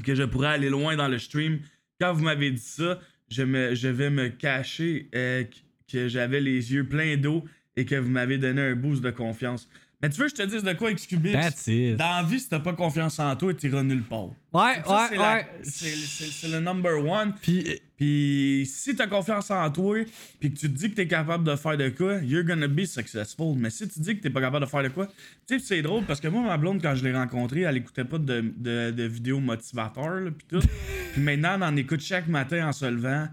que 0.03 0.15
je 0.15 0.23
pourrais 0.23 0.47
aller 0.49 0.69
loin 0.69 0.95
dans 0.95 1.09
le 1.09 1.19
stream. 1.19 1.59
Quand 1.99 2.13
vous 2.13 2.23
m'avez 2.23 2.51
dit 2.51 2.61
ça, 2.61 2.97
je, 3.29 3.43
me, 3.43 3.75
je 3.75 3.89
vais 3.89 4.09
me 4.09 4.29
cacher 4.29 5.09
euh, 5.13 5.43
qu- 5.43 5.59
que 5.91 6.07
j'avais 6.07 6.39
les 6.39 6.71
yeux 6.71 6.85
pleins 6.87 7.17
d'eau 7.17 7.43
et 7.75 7.83
que 7.83 7.95
vous 7.95 8.09
m'avez 8.09 8.37
donné 8.37 8.61
un 8.61 8.75
boost 8.75 9.01
de 9.01 9.11
confiance. 9.11 9.67
Mais 10.01 10.09
tu 10.09 10.21
veux 10.21 10.29
que 10.29 10.37
je 10.37 10.41
te 10.43 10.47
dise 10.47 10.63
de 10.63 10.71
quoi, 10.71 10.93
XQB? 10.93 11.33
That's 11.33 11.67
it. 11.67 11.97
Dans 11.97 12.21
la 12.21 12.23
vie, 12.23 12.39
si 12.39 12.47
t'as 12.47 12.59
pas 12.61 12.71
confiance 12.71 13.19
en 13.19 13.35
toi, 13.35 13.53
t'iras 13.53 13.83
nulle 13.83 14.03
part. 14.03 14.27
Ouais, 14.53 14.81
Ça, 14.85 15.09
ouais, 15.11 15.17
ouais. 15.19 15.47
c'est 15.63 16.47
le 16.47 16.61
number 16.61 17.05
one. 17.05 17.35
Puis, 17.41 17.65
euh, 17.67 17.75
Puis 17.99 18.65
si 18.65 18.95
t'as 18.95 19.07
confiance 19.07 19.51
en 19.51 19.69
toi, 19.71 20.05
puis 20.39 20.53
que 20.53 20.57
tu 20.57 20.71
te 20.71 20.77
dis 20.77 20.89
que 20.89 20.95
t'es 20.95 21.07
capable 21.07 21.43
de 21.43 21.53
faire 21.57 21.75
de 21.75 21.89
quoi, 21.89 22.15
you're 22.23 22.45
gonna 22.45 22.69
be 22.69 22.85
successful. 22.85 23.55
Mais 23.57 23.69
si 23.69 23.89
tu 23.89 23.99
dis 23.99 24.15
que 24.15 24.21
t'es 24.21 24.29
pas 24.29 24.39
capable 24.39 24.65
de 24.65 24.69
faire 24.71 24.83
de 24.83 24.87
quoi, 24.87 25.07
tu 25.45 25.59
sais, 25.59 25.59
c'est 25.59 25.81
drôle 25.81 26.05
parce 26.05 26.21
que 26.21 26.29
moi, 26.29 26.41
ma 26.43 26.55
blonde, 26.57 26.81
quand 26.81 26.95
je 26.95 27.03
l'ai 27.03 27.11
rencontrée, 27.13 27.61
elle 27.61 27.75
écoutait 27.75 28.05
pas 28.05 28.17
de, 28.17 28.53
de, 28.55 28.91
de 28.91 29.03
vidéos 29.03 29.41
motivateurs, 29.41 30.31
puis 30.31 30.47
tout. 30.47 30.65
puis 31.11 31.21
maintenant, 31.21 31.55
elle 31.55 31.63
en 31.63 31.75
écoute 31.75 31.99
chaque 31.99 32.29
matin 32.29 32.69
en 32.69 32.71
se 32.71 32.85
levant, 32.85 33.27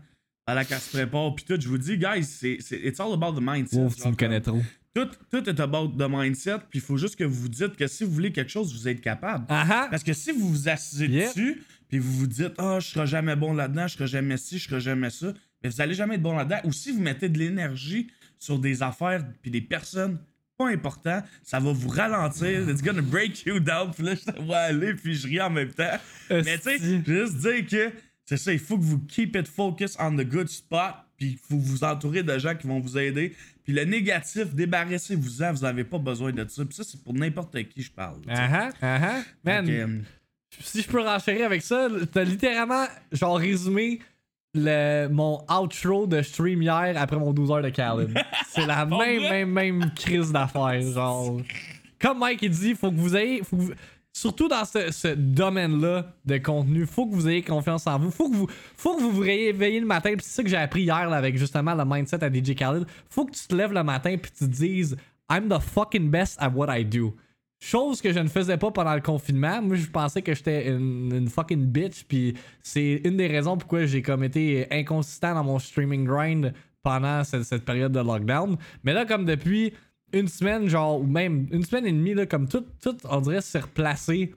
à 0.48 0.54
la 0.54 0.64
qu'elle 0.64 0.80
se 0.80 0.90
prépare, 0.90 1.32
puis 1.36 1.44
tout. 1.44 1.60
Je 1.60 1.68
vous 1.68 1.78
dis, 1.78 1.96
guys, 1.96 2.24
c'est, 2.24 2.56
c'est, 2.60 2.80
it's 2.80 2.98
all 2.98 3.12
about 3.12 3.38
the 3.38 3.42
mindset. 3.42 3.76
ouf, 3.78 3.94
tu 3.94 4.02
Genre, 4.02 4.10
me 4.10 4.16
connais 4.16 4.40
trop. 4.40 4.60
Tout, 4.94 5.08
tout 5.30 5.48
est 5.48 5.60
about 5.60 5.88
the 5.96 6.08
mindset, 6.10 6.58
puis 6.70 6.78
il 6.78 6.80
faut 6.80 6.96
juste 6.96 7.14
que 7.16 7.24
vous 7.24 7.42
vous 7.42 7.48
dites 7.50 7.76
que 7.76 7.86
si 7.86 8.02
vous 8.02 8.10
voulez 8.10 8.32
quelque 8.32 8.50
chose, 8.50 8.72
vous 8.74 8.88
êtes 8.88 9.00
capable. 9.00 9.44
Ah 9.48 9.64
ah! 9.70 9.88
Parce 9.90 10.02
que 10.02 10.12
si 10.12 10.32
vous 10.32 10.48
vous 10.48 10.68
assisez 10.68 11.06
Yep. 11.06 11.28
dessus, 11.28 11.62
puis 11.88 11.98
vous 11.98 12.12
vous 12.12 12.26
dites, 12.26 12.52
ah, 12.58 12.78
je 12.80 12.88
serai 12.88 13.06
jamais 13.06 13.36
bon 13.36 13.52
là-dedans, 13.52 13.86
je 13.86 13.94
serai 13.94 14.06
jamais 14.06 14.36
ci, 14.36 14.58
je 14.58 14.68
serai 14.68 14.80
jamais 14.80 15.10
ça, 15.10 15.32
mais 15.62 15.70
vous 15.70 15.80
allez 15.80 15.94
jamais 15.94 16.16
être 16.16 16.22
bon 16.22 16.36
là-dedans. 16.36 16.60
Ou 16.64 16.72
si 16.72 16.92
vous 16.92 17.00
mettez 17.00 17.28
de 17.28 17.38
l'énergie 17.38 18.08
sur 18.38 18.58
des 18.58 18.82
affaires 18.82 19.24
puis 19.42 19.50
des 19.50 19.60
personnes 19.60 20.18
pas 20.56 20.68
importantes, 20.68 21.24
ça 21.42 21.60
va 21.60 21.72
vous 21.72 21.88
ralentir. 21.88 22.68
It's 22.68 22.82
gonna 22.82 23.02
break 23.02 23.44
you 23.44 23.60
down. 23.60 23.90
Puis 23.92 24.04
là, 24.04 24.14
je 24.14 24.32
te 24.32 24.40
vois 24.40 24.58
aller, 24.58 24.94
puis 24.94 25.14
je 25.14 25.28
ris 25.28 25.40
en 25.40 25.50
même 25.50 25.70
temps. 25.70 25.98
Mais 26.30 26.58
tu 26.58 26.78
sais, 26.78 27.02
juste 27.04 27.36
dire 27.36 27.66
que 27.66 27.92
c'est 28.24 28.36
ça, 28.36 28.52
il 28.52 28.58
faut 28.58 28.76
que 28.78 28.82
vous 28.82 28.98
keep 29.00 29.36
it 29.36 29.46
focus 29.46 29.96
on 30.00 30.16
the 30.16 30.26
good 30.26 30.48
spot, 30.48 30.94
puis 31.16 31.32
il 31.32 31.38
faut 31.38 31.58
vous 31.58 31.84
entourer 31.84 32.22
de 32.22 32.38
gens 32.38 32.54
qui 32.54 32.66
vont 32.66 32.80
vous 32.80 32.98
aider. 32.98 33.34
Puis 33.64 33.72
le 33.72 33.84
négatif, 33.84 34.54
débarrassez-vous-en, 34.54 35.52
vous 35.52 35.62
n'avez 35.62 35.84
pas 35.84 35.98
besoin 35.98 36.32
de 36.32 36.46
ça. 36.48 36.64
Puis 36.64 36.74
ça, 36.74 36.84
c'est 36.84 37.02
pour 37.02 37.14
n'importe 37.14 37.56
qui 37.68 37.82
je 37.82 37.90
parle. 37.90 38.20
Ah 38.28 38.48
ah! 38.52 38.70
Ah 38.80 39.00
ah! 39.02 39.22
Man, 39.44 39.68
euh, 39.68 39.98
si 40.60 40.82
je 40.82 40.88
peux 40.88 41.00
renchérir 41.02 41.46
avec 41.46 41.62
ça, 41.62 41.88
t'as 42.12 42.24
littéralement, 42.24 42.84
genre, 43.12 43.38
résumé 43.38 44.00
le, 44.54 45.08
mon 45.08 45.44
outro 45.50 46.06
de 46.06 46.22
stream 46.22 46.62
hier 46.62 46.94
après 46.96 47.18
mon 47.18 47.32
12 47.32 47.50
heures 47.50 47.62
de 47.62 47.68
Khaled. 47.70 48.16
C'est 48.48 48.66
la 48.66 48.86
même, 48.86 49.20
même, 49.22 49.50
même 49.50 49.90
crise 49.94 50.32
d'affaires, 50.32 50.80
genre. 50.80 51.40
Comme 52.00 52.18
Mike 52.18 52.40
il 52.42 52.50
dit, 52.50 52.74
faut 52.74 52.90
que 52.90 52.96
vous 52.96 53.16
ayez. 53.16 53.42
faut 53.42 53.56
que 53.56 53.62
vous- 53.62 53.72
surtout 54.12 54.48
dans 54.48 54.64
ce, 54.64 54.90
ce 54.92 55.08
domaine-là 55.08 56.06
de 56.24 56.38
contenu, 56.38 56.86
faut 56.86 57.06
que 57.06 57.14
vous 57.14 57.28
ayez 57.28 57.42
confiance 57.42 57.86
en 57.86 57.98
vous. 57.98 58.10
Faut 58.10 58.30
que 58.30 58.36
vous, 58.36 58.48
faut 58.76 58.96
que 58.96 59.02
vous 59.02 59.10
vous 59.10 59.20
réveillez 59.20 59.78
le 59.80 59.86
matin. 59.86 60.14
C'est 60.20 60.36
ça 60.36 60.42
que 60.42 60.48
j'ai 60.48 60.56
appris 60.56 60.82
hier 60.84 61.08
là, 61.10 61.16
avec 61.16 61.36
justement 61.36 61.74
le 61.74 61.84
mindset 61.84 62.24
à 62.24 62.32
DJ 62.32 62.54
Khaled. 62.54 62.86
Faut 63.10 63.26
que 63.26 63.32
tu 63.32 63.46
te 63.46 63.54
lèves 63.54 63.74
le 63.74 63.82
matin 63.82 64.16
puis 64.16 64.30
tu 64.32 64.46
te 64.46 64.50
dises 64.50 64.96
I'm 65.30 65.48
the 65.50 65.60
fucking 65.60 66.10
best 66.10 66.40
at 66.40 66.48
what 66.48 66.74
I 66.74 66.82
do. 66.84 67.14
Chose 67.68 68.00
que 68.00 68.12
je 68.12 68.20
ne 68.20 68.28
faisais 68.28 68.58
pas 68.58 68.70
pendant 68.70 68.94
le 68.94 69.00
confinement. 69.00 69.60
Moi, 69.60 69.74
je 69.74 69.88
pensais 69.88 70.22
que 70.22 70.32
j'étais 70.32 70.68
une, 70.68 71.28
fucking 71.28 71.66
bitch. 71.66 72.04
Puis 72.04 72.34
c'est 72.62 73.00
une 73.02 73.16
des 73.16 73.26
raisons 73.26 73.56
pourquoi 73.56 73.86
j'ai 73.86 74.02
comme 74.02 74.22
été 74.22 74.68
inconsistant 74.70 75.34
dans 75.34 75.42
mon 75.42 75.58
streaming 75.58 76.04
grind 76.04 76.54
pendant 76.84 77.24
cette, 77.24 77.64
période 77.64 77.90
de 77.90 77.98
lockdown. 77.98 78.56
Mais 78.84 78.92
là, 78.92 79.04
comme 79.04 79.24
depuis 79.24 79.72
une 80.12 80.28
semaine, 80.28 80.68
genre, 80.68 81.00
ou 81.00 81.06
même 81.06 81.48
une 81.50 81.64
semaine 81.64 81.86
et 81.86 81.90
demie, 81.90 82.14
là, 82.14 82.24
comme 82.24 82.46
tout, 82.46 82.64
tout 82.80 82.96
on 83.02 83.20
dirait, 83.20 83.40
s'est 83.40 83.58
replacé. 83.58 84.32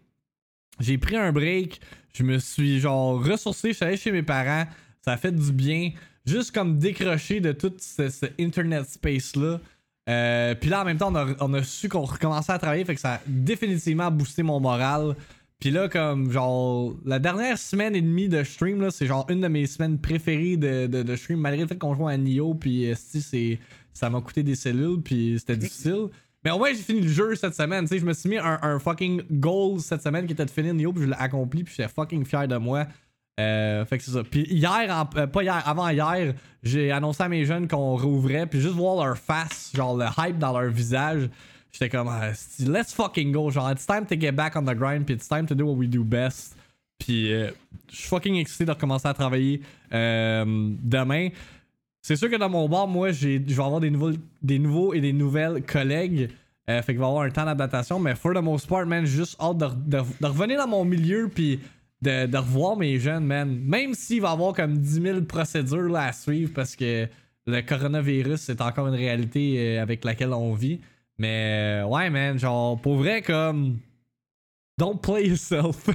J'ai 0.80 0.98
pris 0.98 1.16
un 1.16 1.32
break. 1.32 1.82
Je 2.16 2.24
me 2.24 2.40
suis, 2.40 2.80
genre, 2.80 3.24
ressourcé. 3.24 3.74
Je 3.74 3.74
suis 3.74 3.86
allé 3.86 3.98
chez 3.98 4.12
mes 4.12 4.24
parents. 4.24 4.66
Ça 5.06 5.12
a 5.12 5.18
fait 5.18 5.34
du 5.34 5.52
bien. 5.52 5.92
Juste 6.26 6.52
comme 6.52 6.80
décrocher 6.80 7.42
de 7.42 7.52
tout 7.52 7.74
ce 7.78 8.26
internet 8.40 8.90
space-là. 8.90 9.60
Euh, 10.10 10.56
puis 10.56 10.70
là, 10.70 10.82
en 10.82 10.86
même 10.86 10.98
temps, 10.98 11.12
on 11.12 11.16
a, 11.16 11.28
on 11.40 11.54
a 11.54 11.64
su 11.64 11.88
qu'on 11.88 12.02
recommençait 12.02 12.52
à 12.52 12.58
travailler, 12.58 12.84
fait 12.84 12.96
que 12.96 13.02
ça 13.02 13.14
a 13.14 13.22
définitivement 13.28 14.10
boosté 14.10 14.42
mon 14.42 14.60
moral. 14.60 15.16
Puis 15.60 15.72
là, 15.72 15.88
comme 15.90 16.32
genre, 16.32 16.96
la 17.06 17.20
dernière 17.20 17.58
semaine 17.58 17.96
et 17.96 18.02
demie 18.02 18.30
de 18.30 18.44
stream, 18.44 18.82
là, 18.82 18.92
c'est 18.92 19.06
genre 19.06 19.26
une 19.30 19.42
de 19.42 19.48
mes 19.48 19.68
semaines 19.68 20.00
préférées 20.00 20.58
de, 20.58 20.88
de, 20.88 21.04
de 21.04 21.16
stream, 21.16 21.40
malgré 21.40 21.64
le 21.64 21.68
fait 21.68 21.78
qu'on 21.78 21.94
joue 21.94 22.08
à 22.08 22.18
Nioh, 22.18 22.56
puis 22.56 22.86
esti, 22.86 23.22
c'est 23.22 23.60
ça 23.94 24.10
m'a 24.10 24.22
coûté 24.22 24.42
des 24.42 24.56
cellules, 24.56 25.02
puis 25.04 25.36
c'était 25.38 25.58
difficile. 25.58 26.08
Mais 26.44 26.52
au 26.52 26.58
moins, 26.58 26.70
j'ai 26.70 26.76
fini 26.82 27.02
le 27.02 27.10
jeu 27.10 27.36
cette 27.36 27.56
semaine, 27.56 27.84
tu 27.84 27.90
sais, 27.90 28.00
je 28.00 28.06
me 28.06 28.14
suis 28.14 28.30
mis 28.30 28.38
un, 28.38 28.58
un 28.62 28.80
fucking 28.80 29.24
goal 29.30 29.82
cette 29.82 30.02
semaine 30.02 30.26
qui 30.26 30.32
était 30.32 30.46
de 30.46 30.50
finir 30.50 30.74
Nioh, 30.74 30.94
puis 30.94 31.04
je 31.04 31.10
l'ai 31.10 31.16
accompli, 31.20 31.66
puis 31.66 31.74
j'étais 31.76 31.90
fucking 31.90 32.26
fier 32.26 32.48
de 32.48 32.56
moi. 32.56 32.88
Euh, 33.40 33.86
fait 33.86 33.98
que 33.98 34.04
c'est 34.04 34.12
ça. 34.12 34.24
Puis 34.24 34.46
hier, 34.50 35.08
euh, 35.16 35.28
pas 35.28 35.42
hier, 35.44 35.64
avant 35.66 35.88
hier, 35.90 36.34
j'ai 36.62 36.92
annoncé 36.92 37.24
à 37.24 37.30
mes 37.30 37.46
jeunes 37.46 37.68
qu'on 37.68 37.96
rouvrait, 37.96 38.46
puis 38.46 38.60
juste 38.60 38.74
voir 38.76 39.04
leur 39.06 39.18
face, 39.18 39.72
genre 39.74 39.96
le 39.98 40.06
hype 40.18 40.38
dans 40.38 40.60
leur 40.60 40.70
visage, 40.70 41.30
j'étais 41.72 41.88
comme, 41.90 42.10
ah, 42.10 42.32
let's 42.60 42.94
fucking 42.94 43.32
go. 43.32 43.50
Genre, 43.50 43.72
it's 43.72 43.86
time 43.86 44.06
to 44.06 44.20
get 44.20 44.34
back 44.34 44.56
on 44.58 44.64
the 44.64 44.76
grind, 44.76 45.06
puis 45.06 45.16
it's 45.16 45.28
time 45.30 45.46
to 45.46 45.56
do 45.56 45.66
what 45.66 45.76
we 45.76 45.88
do 45.88 46.04
best. 46.04 46.56
Puis 46.98 47.32
euh, 47.32 47.50
je 47.90 47.96
suis 47.96 48.08
fucking 48.10 48.36
excité 48.36 48.66
de 48.66 48.72
recommencer 48.72 49.08
à 49.08 49.14
travailler 49.14 49.62
demain. 49.90 51.30
C'est 52.02 52.16
sûr 52.16 52.30
que 52.30 52.36
dans 52.36 52.50
mon 52.50 52.68
bar, 52.68 52.88
moi, 52.88 53.12
je 53.12 53.28
vais 53.38 53.54
avoir 53.60 53.80
des 53.80 53.90
nouveaux, 53.90 54.12
des 54.42 54.60
nouveaux 54.60 54.94
et 54.94 55.02
des 55.02 55.14
nouvelles 55.14 55.64
collègues. 55.64 56.30
Fait 56.68 56.84
qu'il 56.88 57.00
va 57.00 57.08
avoir 57.08 57.24
un 57.24 57.32
temps 57.32 57.46
d'adaptation, 57.46 58.00
mais 58.00 58.14
for 58.16 58.32
the 58.34 58.44
most 58.44 58.68
part, 58.68 58.86
man, 58.86 59.04
juste 59.06 59.36
hâte 59.42 59.58
de, 59.58 59.66
de- 59.98 60.04
de 60.22 60.26
revenir 60.28 60.58
dans 60.60 60.68
mon 60.68 60.86
milieu 60.86 61.28
puis 61.34 61.60
de, 62.02 62.38
revoir 62.38 62.78
mes 62.78 63.00
jeunes, 63.00 63.26
man. 63.26 63.60
Même 63.62 63.94
s'il 63.94 64.22
va 64.22 64.30
y 64.30 64.32
avoir 64.32 64.54
comme 64.54 64.78
10 64.78 65.02
000 65.02 65.22
procédures 65.22 65.96
à 65.96 66.12
suivre 66.14 66.52
parce 66.54 66.76
que 66.76 67.08
le 67.46 67.62
coronavirus, 67.62 68.40
c'est 68.42 68.62
encore 68.62 68.88
une 68.88 68.96
réalité 68.96 69.78
euh, 69.78 69.82
avec 69.82 70.06
laquelle 70.06 70.34
on 70.34 70.54
vit. 70.54 70.80
Mais 71.18 71.82
euh, 71.84 71.88
ouais, 71.88 72.10
man, 72.10 72.38
genre, 72.38 72.80
pour 72.82 72.96
vrai, 72.98 73.22
comme. 73.22 73.80
Don't 74.78 75.02
play 75.02 75.28
yourself. 75.28 75.90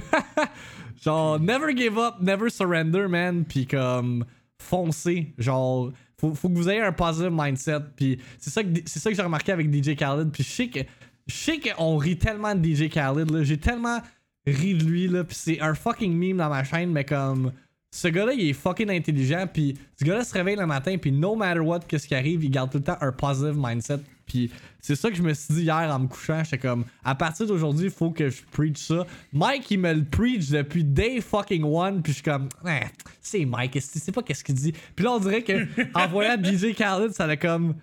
genre, 1.03 1.39
never 1.39 1.75
give 1.75 1.97
up, 1.97 2.15
never 2.21 2.49
surrender, 2.49 3.07
man. 3.07 3.43
Puis 3.45 3.65
comme, 3.65 4.25
foncez. 4.61 5.33
Genre, 5.39 5.91
faut, 6.19 6.35
faut 6.35 6.49
que 6.49 6.53
vous 6.53 6.69
ayez 6.69 6.81
un 6.81 6.91
positive 6.91 7.31
mindset. 7.31 7.79
Puis 7.95 8.19
c'est 8.37 8.51
ça 8.51 8.63
que, 8.63 8.69
ça 8.85 9.09
que 9.09 9.15
j'ai 9.15 9.23
remarqué 9.23 9.51
avec 9.51 9.73
DJ 9.73 9.95
Khaled. 9.95 10.31
Puis 10.31 10.43
je 10.43 11.33
sais 11.33 11.59
qu'on 11.59 11.97
rit 11.97 12.17
tellement 12.17 12.53
de 12.53 12.63
DJ 12.63 12.89
Khaled. 12.89 13.41
J'ai 13.41 13.57
tellement 13.57 13.99
ri 14.47 14.75
de 14.75 14.83
lui, 14.83 15.07
là. 15.07 15.23
Puis 15.23 15.35
c'est 15.35 15.61
un 15.61 15.73
fucking 15.73 16.13
meme 16.13 16.37
dans 16.37 16.49
ma 16.49 16.63
chaîne, 16.63 16.91
mais 16.91 17.05
comme. 17.05 17.51
Ce 17.91 18.09
gars-là, 18.09 18.33
il 18.33 18.49
est 18.49 18.53
fucking 18.53 18.89
intelligent. 18.89 19.47
Puis 19.51 19.77
ce 19.97 20.03
gars-là 20.03 20.25
se 20.25 20.33
réveille 20.33 20.57
le 20.57 20.65
matin, 20.65 20.97
puis 20.97 21.13
no 21.13 21.33
matter 21.33 21.61
what, 21.61 21.79
qu'est-ce 21.87 22.09
qui 22.09 22.15
arrive, 22.15 22.43
il 22.43 22.49
garde 22.49 22.69
tout 22.69 22.79
le 22.79 22.83
temps 22.83 22.97
un 22.99 23.13
positive 23.13 23.55
mindset. 23.57 23.99
Puis 24.25 24.51
c'est 24.81 24.95
ça 24.95 25.09
que 25.09 25.15
je 25.15 25.21
me 25.21 25.33
suis 25.33 25.53
dit 25.53 25.61
hier 25.63 25.89
en 25.91 25.99
me 25.99 26.07
couchant. 26.07 26.43
J'étais 26.43 26.57
comme, 26.57 26.85
à 27.03 27.15
partir 27.15 27.47
d'aujourd'hui, 27.47 27.85
il 27.85 27.91
faut 27.91 28.11
que 28.11 28.29
je 28.29 28.41
preach 28.51 28.77
ça. 28.77 29.05
Mike, 29.33 29.69
il 29.71 29.79
me 29.79 29.93
le 29.93 30.03
preach 30.03 30.49
depuis 30.49 30.83
day 30.83 31.21
fucking 31.21 31.63
one. 31.63 32.01
Puis 32.01 32.13
je 32.13 32.15
suis 32.15 32.23
comme, 32.23 32.49
eh, 32.67 32.85
c'est 33.21 33.45
Mike, 33.45 33.77
c'est 33.81 34.11
pas 34.11 34.23
qu'est-ce 34.23 34.43
qu'il 34.43 34.55
dit? 34.55 34.73
Puis 34.95 35.05
là, 35.05 35.13
on 35.13 35.19
dirait 35.19 35.43
que 35.43 35.53
en 35.93 36.07
voyant 36.07 36.37
DJ 36.41 36.75
Khaled, 36.75 37.13
ça 37.13 37.25
a 37.25 37.37
comme 37.37 37.75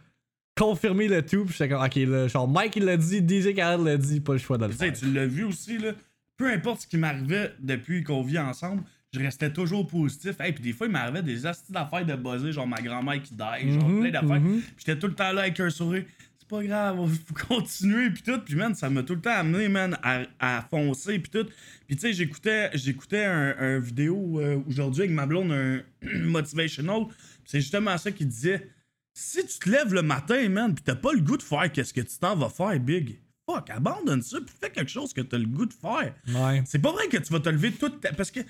confirmé 0.57 1.09
le 1.09 1.25
tout. 1.25 1.45
Puis 1.45 1.55
j'étais 1.59 1.73
comme, 1.73 1.85
ok, 1.85 1.95
là, 1.97 2.29
genre 2.29 2.49
Mike 2.49 2.77
il 2.77 2.85
l'a 2.85 2.97
dit, 2.97 3.19
DJ 3.19 3.55
Khaled 3.55 3.85
l'a 3.85 3.97
dit, 3.97 4.21
pas 4.21 4.33
le 4.33 4.39
choix 4.39 4.59
de 4.59 4.67
le 4.67 4.73
faire. 4.73 4.93
tu 4.93 5.13
l'as 5.13 5.27
vu 5.27 5.45
aussi, 5.45 5.79
là. 5.79 5.93
Peu 6.43 6.51
importe 6.53 6.81
ce 6.81 6.87
qui 6.89 6.97
m'arrivait 6.97 7.53
depuis 7.61 8.03
qu'on 8.03 8.21
vit 8.23 8.39
ensemble, 8.41 8.83
je 9.15 9.21
restais 9.21 9.53
toujours 9.53 9.87
positif. 9.87 10.35
Et 10.45 10.53
puis 10.53 10.65
des 10.65 10.73
fois, 10.73 10.89
il 10.89 10.93
m'arrivait 10.93 11.23
des 11.23 11.47
astuces 11.47 11.71
d'affaires 11.71 12.05
de 12.05 12.17
buzzer, 12.17 12.51
genre 12.51 12.67
ma 12.67 12.83
grand-mère 12.83 13.23
qui 13.23 13.33
die, 13.35 13.73
genre 13.73 13.89
Mhm, 13.89 14.01
plein 14.01 14.11
d'affaires. 14.11 14.41
mhm. 14.41 14.61
J'étais 14.77 14.99
tout 14.99 15.07
le 15.07 15.15
temps 15.15 15.31
là 15.31 15.43
avec 15.43 15.61
un 15.61 15.71
sourire. 15.71 16.05
C'est 16.37 16.49
pas 16.49 16.65
grave, 16.65 16.99
on 16.99 17.07
faut 17.07 17.35
continuer, 17.49 18.11
puis 18.11 18.25
tout. 18.25 18.41
Puis 18.41 18.57
man, 18.57 18.75
ça 18.75 18.91
m'a 18.91 19.05
tout 19.05 19.15
le 19.15 19.21
temps 19.21 19.31
amené, 19.37 19.69
man, 19.69 19.97
à, 20.03 20.23
à 20.41 20.63
foncer, 20.69 21.21
puis 21.21 21.31
tout. 21.31 21.47
Puis 21.87 21.95
tu 21.95 22.01
sais, 22.03 22.13
j'écoutais, 22.13 22.71
j'écoutais 22.75 23.25
un, 23.25 23.55
un 23.59 23.79
vidéo 23.79 24.41
euh, 24.41 24.59
aujourd'hui 24.67 25.03
avec 25.03 25.15
ma 25.15 25.27
blonde, 25.27 25.53
un 25.53 25.81
motivational. 26.25 27.03
C'est 27.45 27.61
justement 27.61 27.97
ça 27.99 28.11
qu'il 28.11 28.27
disait. 28.27 28.69
Si 29.15 29.47
tu 29.47 29.59
te 29.61 29.69
lèves 29.71 29.93
le 29.95 30.01
matin, 30.03 30.49
man, 30.49 30.75
pis 30.75 30.83
t'as 30.83 30.95
pas 30.97 31.13
le 31.13 31.21
goût 31.21 31.37
de 31.37 31.43
faire 31.43 31.71
qu'est-ce 31.71 31.93
que 31.95 32.01
tu 32.01 32.19
t'en 32.19 32.35
vas 32.35 32.49
faire, 32.49 32.81
Big, 32.81 33.19
fuck, 33.53 33.71
abandonne 33.71 34.23
ça, 34.23 34.39
pis 34.41 34.53
fais 34.61 34.71
quelque 34.71 34.91
chose 34.91 35.13
que 35.13 35.21
t'as 35.21 35.39
le 35.39 35.47
goût 35.47 35.67
de 35.67 35.73
faire. 35.73 36.15
Ouais. 36.29 36.63
C'est 36.67 36.81
pas 36.81 36.93
vrai 36.93 37.09
que 37.09 37.17
tu 37.17 37.33
vas 37.33 37.41
te 37.41 37.49
lever 37.49 37.73
toute 37.73 38.01
ta... 38.01 38.13
Parce 38.13 38.31
que 38.31 38.41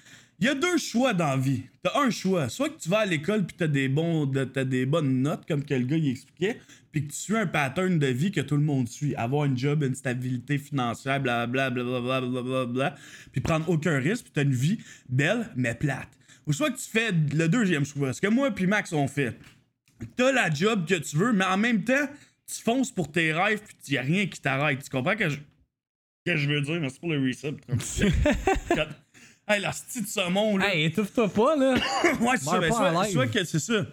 y 0.40 0.48
a 0.48 0.54
deux 0.54 0.76
choix 0.78 1.14
dans 1.14 1.28
la 1.28 1.36
vie. 1.36 1.64
T'as 1.82 2.00
un 2.00 2.10
choix. 2.10 2.48
Soit 2.48 2.70
que 2.70 2.78
tu 2.78 2.88
vas 2.88 3.00
à 3.00 3.06
l'école 3.06 3.46
pis 3.46 3.54
t'as 3.56 3.66
des, 3.66 3.88
bons, 3.88 4.26
t'as 4.26 4.64
des 4.64 4.86
bonnes 4.86 5.22
notes, 5.22 5.46
comme 5.46 5.64
que 5.64 5.74
le 5.74 5.84
gars 5.84 5.96
il 5.96 6.10
expliquait, 6.10 6.60
puis 6.90 7.06
que 7.06 7.12
tu 7.12 7.18
suis 7.18 7.36
un 7.36 7.46
pattern 7.46 7.98
de 7.98 8.06
vie 8.06 8.32
que 8.32 8.40
tout 8.40 8.56
le 8.56 8.62
monde 8.62 8.88
suit. 8.88 9.14
Avoir 9.14 9.44
une 9.44 9.56
job, 9.56 9.82
une 9.82 9.94
stabilité 9.94 10.58
financière, 10.58 11.20
blablabla, 11.20 11.84
blablabla, 11.84 12.42
blablabla, 12.42 12.96
puis 13.30 13.40
prendre 13.40 13.68
aucun 13.68 13.98
risque, 13.98 14.24
puis 14.24 14.32
t'as 14.34 14.42
une 14.42 14.54
vie 14.54 14.78
belle, 15.08 15.50
mais 15.56 15.74
plate. 15.74 16.08
Ou 16.46 16.52
soit 16.52 16.70
que 16.70 16.78
tu 16.78 16.88
fais 16.88 17.12
le 17.12 17.48
deuxième 17.48 17.84
choix. 17.84 18.12
Ce 18.12 18.20
que 18.20 18.26
moi 18.26 18.50
puis 18.50 18.66
Max 18.66 18.92
ont 18.92 19.06
fait. 19.08 19.38
T'as 20.16 20.32
la 20.32 20.50
job 20.50 20.86
que 20.86 20.96
tu 20.96 21.16
veux, 21.16 21.32
mais 21.32 21.44
en 21.44 21.56
même 21.56 21.84
temps, 21.84 22.08
tu 22.46 22.62
fonces 22.62 22.90
pour 22.90 23.10
tes 23.10 23.32
rêves, 23.32 23.60
puis 23.62 23.94
y 23.94 23.98
a 23.98 24.02
rien 24.02 24.26
qui 24.26 24.40
t'arrête. 24.40 24.82
Tu 24.82 24.90
comprends 24.90 25.16
que 25.16 25.28
je... 25.28 25.38
que 26.26 26.36
je 26.36 26.48
veux 26.48 26.60
dire? 26.60 26.80
Merci 26.80 26.98
pour 26.98 27.10
le 27.10 27.20
reset. 27.20 27.54
Quand- 28.68 28.86
hey, 29.48 29.60
la 29.60 29.70
petite 29.70 30.08
saumon, 30.08 30.56
là. 30.56 30.74
Hey, 30.74 30.84
étouffe-toi 30.86 31.28
pas, 31.28 31.56
là. 31.56 31.74
ouais, 32.20 32.36
c'est 32.36 32.44
ça. 32.44 32.58
ben, 32.60 32.70
soit, 32.70 33.04
soit 33.06 33.26
que 33.28 33.44
c'est 33.44 33.58
ça. 33.58 33.86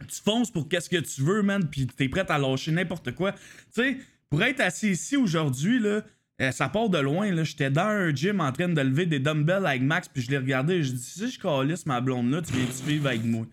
Tu 0.00 0.20
fonces 0.22 0.50
pour 0.50 0.68
qu'est-ce 0.68 0.90
que 0.90 0.98
tu 0.98 1.22
veux, 1.22 1.42
man, 1.42 1.68
puis 1.68 1.86
t'es 1.86 2.08
prêt 2.08 2.30
à 2.30 2.38
lâcher 2.38 2.70
n'importe 2.70 3.12
quoi. 3.12 3.32
Tu 3.32 3.38
sais, 3.72 3.98
pour 4.28 4.42
être 4.42 4.60
assis 4.60 4.90
ici 4.90 5.16
aujourd'hui, 5.16 5.78
là, 5.78 6.02
euh, 6.42 6.52
ça 6.52 6.68
part 6.68 6.90
de 6.90 6.98
loin, 6.98 7.30
là. 7.32 7.44
J'étais 7.44 7.70
dans 7.70 7.82
un 7.86 8.14
gym 8.14 8.40
en 8.40 8.52
train 8.52 8.68
de 8.68 8.80
lever 8.80 9.06
des 9.06 9.18
dumbbells 9.18 9.66
avec 9.66 9.82
Max, 9.82 10.08
puis 10.08 10.22
je 10.22 10.30
l'ai 10.30 10.36
regardé, 10.36 10.82
je 10.82 10.92
dis, 10.92 11.02
si 11.02 11.30
je 11.30 11.40
calisse 11.40 11.86
ma 11.86 12.00
blonde 12.02 12.30
là, 12.30 12.42
tu 12.42 12.52
viens-tu 12.52 12.84
vivre 12.86 13.06
avec 13.06 13.24
moi? 13.24 13.46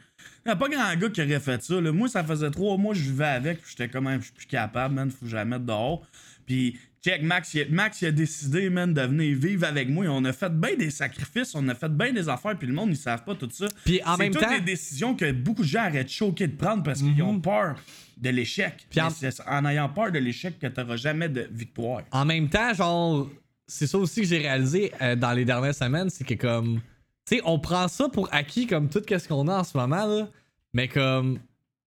Il 0.45 0.51
a 0.51 0.55
pas 0.55 0.67
grand 0.67 0.95
gars 0.95 1.09
qui 1.09 1.21
aurait 1.21 1.39
fait 1.39 1.63
ça, 1.63 1.79
là. 1.79 1.91
Moi, 1.91 2.07
ça 2.09 2.23
faisait 2.23 2.51
trois 2.51 2.77
mois 2.77 2.93
que 2.93 2.99
je 2.99 3.09
vivais 3.09 3.25
avec, 3.25 3.61
puis 3.61 3.71
j'étais 3.77 3.89
comme, 3.89 4.09
je 4.19 4.23
suis 4.25 4.33
plus 4.33 4.45
capable, 4.45 4.95
man, 4.95 5.09
faut 5.09 5.25
que 5.25 5.31
je 5.31 5.35
la 5.35 5.45
mette 5.45 5.65
dehors. 5.65 6.01
Puis, 6.45 6.77
check, 7.01 7.21
Max, 7.23 7.53
il 7.53 7.61
a, 7.61 7.65
Max, 7.69 8.01
il 8.01 8.07
a 8.07 8.11
décidé, 8.11 8.69
man, 8.69 8.93
de 8.93 9.01
venir 9.01 9.37
vivre 9.37 9.65
avec 9.65 9.87
moi. 9.87 10.05
On 10.09 10.25
a 10.25 10.33
fait 10.33 10.49
bien 10.51 10.75
des 10.75 10.89
sacrifices, 10.89 11.55
on 11.55 11.65
a 11.69 11.75
fait 11.75 11.87
bien 11.95 12.11
des 12.11 12.27
affaires, 12.27 12.57
puis 12.57 12.67
le 12.67 12.73
monde, 12.73 12.89
ils 12.89 12.97
savent 12.97 13.23
pas 13.23 13.35
tout 13.35 13.49
ça. 13.53 13.67
Puis 13.85 14.01
en 14.05 14.17
C'est 14.17 14.23
même 14.23 14.33
toutes 14.33 14.41
temps- 14.41 14.49
des 14.53 14.59
décisions 14.61 15.15
que 15.15 15.31
beaucoup 15.31 15.61
de 15.61 15.67
gens 15.67 15.83
arrêtent 15.83 16.11
choqués 16.11 16.47
de 16.47 16.57
prendre 16.57 16.83
parce 16.83 16.99
qu'ils 17.01 17.21
ont 17.23 17.39
peur 17.39 17.75
de 18.17 18.29
l'échec. 18.29 18.85
Puis 18.89 18.99
en- 18.99 19.09
c'est 19.09 19.31
en 19.47 19.65
ayant 19.65 19.87
peur 19.87 20.11
de 20.11 20.19
l'échec 20.19 20.59
que 20.59 20.67
t'auras 20.67 20.97
jamais 20.97 21.29
de 21.29 21.47
victoire. 21.51 22.01
en 22.11 22.25
même 22.25 22.49
temps, 22.49 22.73
genre, 22.73 23.29
c'est 23.65 23.87
ça 23.87 23.97
aussi 23.97 24.19
que 24.21 24.27
j'ai 24.27 24.39
réalisé 24.39 24.91
euh, 25.01 25.15
dans 25.15 25.31
les 25.31 25.45
dernières 25.45 25.73
semaines, 25.75 26.09
c'est 26.09 26.25
que 26.25 26.33
comme, 26.35 26.81
tu 27.27 27.35
sais, 27.37 27.41
on 27.45 27.59
prend 27.59 27.87
ça 27.87 28.09
pour 28.09 28.27
acquis 28.31 28.67
comme 28.67 28.89
tout 28.89 29.01
ce 29.07 29.27
qu'on 29.27 29.47
a 29.47 29.59
en 29.59 29.63
ce 29.63 29.77
moment 29.77 30.05
là, 30.05 30.27
mais 30.73 30.87
comme, 30.87 31.39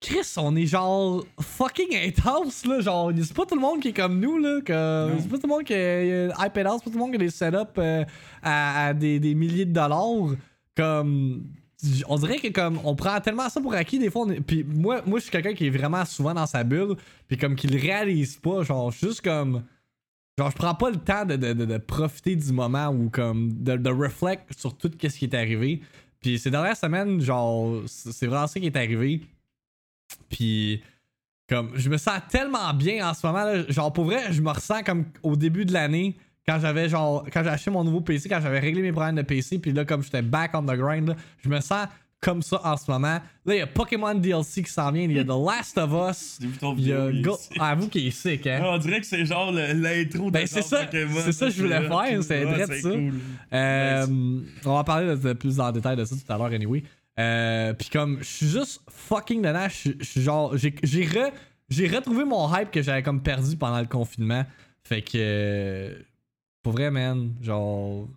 Chris, 0.02 0.34
on 0.38 0.56
est 0.56 0.66
genre 0.68 1.26
fucking 1.42 1.96
intense 1.96 2.66
là, 2.66 2.80
genre, 2.82 3.12
c'est 3.18 3.34
pas 3.34 3.46
tout 3.46 3.56
le 3.56 3.62
monde 3.62 3.82
qui 3.82 3.88
est 3.90 3.94
comme 3.94 4.20
nous 4.20 4.38
là, 4.38 4.60
c'est 5.20 5.30
pas 5.30 5.38
tout 5.38 5.48
le 5.48 5.50
monde 5.50 5.64
qui 5.64 5.74
iPad 5.74 6.68
House, 6.68 6.82
c'est 6.84 6.86
pas 6.86 6.92
tout 6.92 6.98
le 6.98 7.00
monde 7.00 7.10
qui 7.12 7.16
a 7.16 7.20
des 7.20 7.30
setups 7.32 7.80
euh, 7.80 8.04
à, 8.44 8.88
à 8.88 8.94
des, 8.94 9.20
des 9.20 9.34
milliers 9.36 9.66
de 9.66 9.74
dollars, 9.74 10.36
comme. 10.76 11.44
On 12.08 12.18
dirait 12.18 12.38
que 12.40 12.48
comme 12.48 12.80
on 12.84 12.96
prend 12.96 13.20
tellement 13.20 13.48
ça 13.50 13.62
pour 13.62 13.74
acquis 13.76 14.00
des 14.00 14.10
fois 14.10 14.24
on 14.24 14.32
est- 14.32 14.40
puis 14.40 14.64
moi 14.64 15.04
moi 15.06 15.20
je 15.20 15.24
suis 15.24 15.32
quelqu'un 15.32 15.54
qui 15.54 15.68
est 15.68 15.70
vraiment 15.70 16.04
souvent 16.06 16.34
dans 16.34 16.48
sa 16.48 16.64
bulle 16.64 16.96
puis 17.28 17.38
comme 17.38 17.56
qu'il 17.56 17.78
réalise 17.78 18.38
pas 18.38 18.64
genre 18.64 18.90
juste 18.92 19.22
comme 19.22 19.62
Genre, 20.38 20.52
je 20.52 20.56
prends 20.56 20.76
pas 20.76 20.90
le 20.90 20.98
temps 20.98 21.24
de, 21.26 21.38
de, 21.38 21.54
de- 21.54 21.78
profiter 21.78 22.36
du 22.36 22.52
moment 22.52 22.90
ou 22.90 23.10
comme 23.10 23.54
de, 23.54 23.90
reflect 23.90 24.52
sur 24.58 24.78
tout 24.78 24.92
ce 25.02 25.08
qui 25.08 25.26
est 25.26 25.34
arrivé. 25.34 25.82
Puis 26.20 26.40
ces 26.40 26.52
dernières 26.52 26.76
semaines, 26.76 27.22
genre, 27.22 27.82
c'est 27.88 28.28
vraiment 28.28 28.48
ça 28.48 28.60
qui 28.60 28.66
est 28.66 28.76
arrivé. 28.76 29.22
Puis, 30.30 30.84
comme, 31.48 31.72
je 31.76 31.90
me 31.90 31.98
sens 31.98 32.20
tellement 32.30 32.74
bien 32.74 33.10
en 33.10 33.14
ce 33.14 33.26
moment. 33.26 33.46
Là. 33.46 33.64
Genre, 33.70 33.94
pour 33.94 34.06
vrai, 34.06 34.34
je 34.34 34.42
me 34.42 34.50
ressens 34.50 34.84
comme 34.84 35.06
au 35.24 35.36
début 35.38 35.64
de 35.64 35.72
l'année, 35.72 36.18
quand 36.46 36.60
j'avais, 36.60 36.90
genre, 36.90 37.26
quand 37.32 37.42
j'ai 37.44 37.50
acheté 37.50 37.72
mon 37.72 37.84
nouveau 37.84 38.02
PC, 38.02 38.28
quand 38.28 38.42
j'avais 38.42 38.60
réglé 38.60 38.82
mes 38.82 38.92
problèmes 38.92 39.16
de 39.16 39.22
PC, 39.22 39.60
puis 39.60 39.72
là, 39.72 39.86
comme 39.86 40.04
j'étais 40.04 40.22
back 40.22 40.52
on 40.54 40.64
the 40.64 40.76
grind, 40.78 41.16
je 41.44 41.50
me 41.50 41.60
sens 41.62 41.88
comme 42.22 42.42
ça 42.42 42.60
en 42.64 42.76
ce 42.76 42.90
moment. 42.90 43.20
Là, 43.46 43.56
il 43.56 43.58
y 43.58 43.62
a 43.62 43.68
Pokémon 43.68 44.16
DLC 44.16 44.64
qui 44.64 44.72
s'en 44.72 44.92
vient, 44.92 45.04
il 45.04 45.12
y 45.12 45.20
a 45.20 45.24
The 45.24 45.28
Last 45.28 45.78
of 45.78 45.92
Us. 46.10 46.38
J'ai 46.42 46.48
vu 46.48 46.58
ton 46.58 46.76
Il 46.76 46.88
y 46.88 46.94
a 46.94 47.10
il 47.12 47.22
Go-. 47.22 47.38
Ah, 47.60 47.70
Avoue 47.72 47.88
qu'il 47.88 48.08
est 48.08 48.12
sick, 48.12 48.48
hein? 48.48 48.62
On 48.66 48.78
dirait 48.80 49.00
que 49.02 49.06
c'est 49.06 49.26
genre 49.26 49.52
l'intro 49.52 50.26
de 50.28 50.32
Ben, 50.32 50.48
c'est 50.48 50.62
genre 50.62 50.70
ça- 50.70 50.86
Pokémon. 50.86 51.20
c'est 51.24 51.32
ça 51.34 51.46
que 51.48 51.52
je 51.52 51.62
voulais 51.64 51.80
C'est 51.82 51.88
faire, 51.88 52.24
c'est 52.24 52.46
direct 52.46 52.74
ça. 52.82 52.90
cool. 52.90 53.14
Euh, 53.54 54.08
on 54.66 54.74
va 54.76 54.84
parler 54.84 55.08
de, 55.08 55.16
de 55.16 55.34
plus 55.34 55.60
en 55.60 55.72
détail 55.72 55.96
de 55.98 56.06
ça 56.06 56.16
tout 56.16 56.34
à 56.34 56.38
l'heure, 56.38 56.48
anyway. 56.48 56.84
Euh, 57.20 57.74
Puis 57.74 57.90
comme, 57.90 58.18
je 58.20 58.26
suis 58.26 58.48
juste 58.48 58.82
fucking 58.90 59.42
dedans. 59.42 59.68
Je 59.70 60.04
suis- 60.04 60.22
genre, 60.22 60.58
j'ai 60.58 60.74
j'ai 60.84 61.06
re- 61.06 61.32
j'ai 61.70 61.88
retrouvé 61.88 62.26
mon 62.26 62.54
hype 62.56 62.72
que 62.72 62.82
j'avais 62.82 63.04
comme 63.04 63.22
perdu 63.22 63.56
pendant 63.56 63.80
le 63.80 63.88
confinement. 63.88 64.44
Fait 64.84 65.02
que, 65.02 65.96
pour 66.64 66.74
vrai, 66.74 66.92
man, 66.92 67.34
genre, 67.42 68.08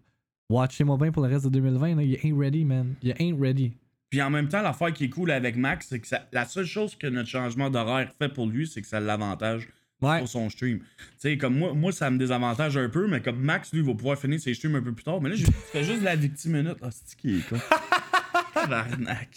watchez-moi 0.50 0.96
bien 0.96 1.12
pour 1.12 1.22
le 1.24 1.28
reste 1.32 1.44
de 1.44 1.50
2020. 1.50 1.94
Là. 1.94 2.02
You 2.02 2.16
ain't 2.24 2.38
ready, 2.38 2.64
man. 2.64 2.94
You 3.02 3.12
ain't 3.18 3.38
ready. 3.40 3.72
Puis 4.10 4.22
en 4.22 4.30
même 4.30 4.48
temps, 4.48 4.62
l'affaire 4.62 4.92
qui 4.92 5.04
est 5.04 5.08
cool 5.10 5.30
avec 5.30 5.56
Max, 5.56 5.86
c'est 5.90 6.00
que 6.00 6.06
ça- 6.06 6.26
la 6.32 6.46
seule 6.46 6.64
chose 6.66 6.94
que 6.96 7.06
notre 7.06 7.28
changement 7.28 7.68
d'horaire 7.70 8.10
fait 8.18 8.28
pour 8.30 8.46
lui, 8.46 8.66
c'est 8.66 8.80
que 8.80 8.86
ça 8.88 9.00
l'avantage 9.00 9.68
Ouais. 10.00 10.20
pour 10.20 10.28
son 10.28 10.48
stream. 10.48 10.78
Tu 10.78 10.84
sais, 11.18 11.36
comme 11.38 11.58
moi, 11.58 11.74
moi, 11.74 11.90
ça 11.92 12.08
me 12.08 12.18
désavantage 12.18 12.76
un 12.76 12.88
peu, 12.88 13.08
mais 13.08 13.20
comme 13.20 13.40
Max, 13.40 13.72
lui, 13.72 13.82
va 13.82 13.92
pouvoir 13.94 14.16
finir 14.16 14.38
ses 14.40 14.54
streams 14.54 14.76
un 14.76 14.82
peu 14.82 14.92
plus 14.92 15.02
tard. 15.04 15.20
Mais 15.20 15.28
là, 15.30 15.34
tu 15.36 15.44
fais 15.72 15.82
juste 15.82 16.02
la 16.02 16.14
victime 16.14 16.52
minute. 16.52 16.76
Ah, 16.82 16.88
c'est 16.90 17.16
qui 17.16 17.38
est 17.38 17.48
con? 17.48 17.56
Tabarnak. 18.54 19.28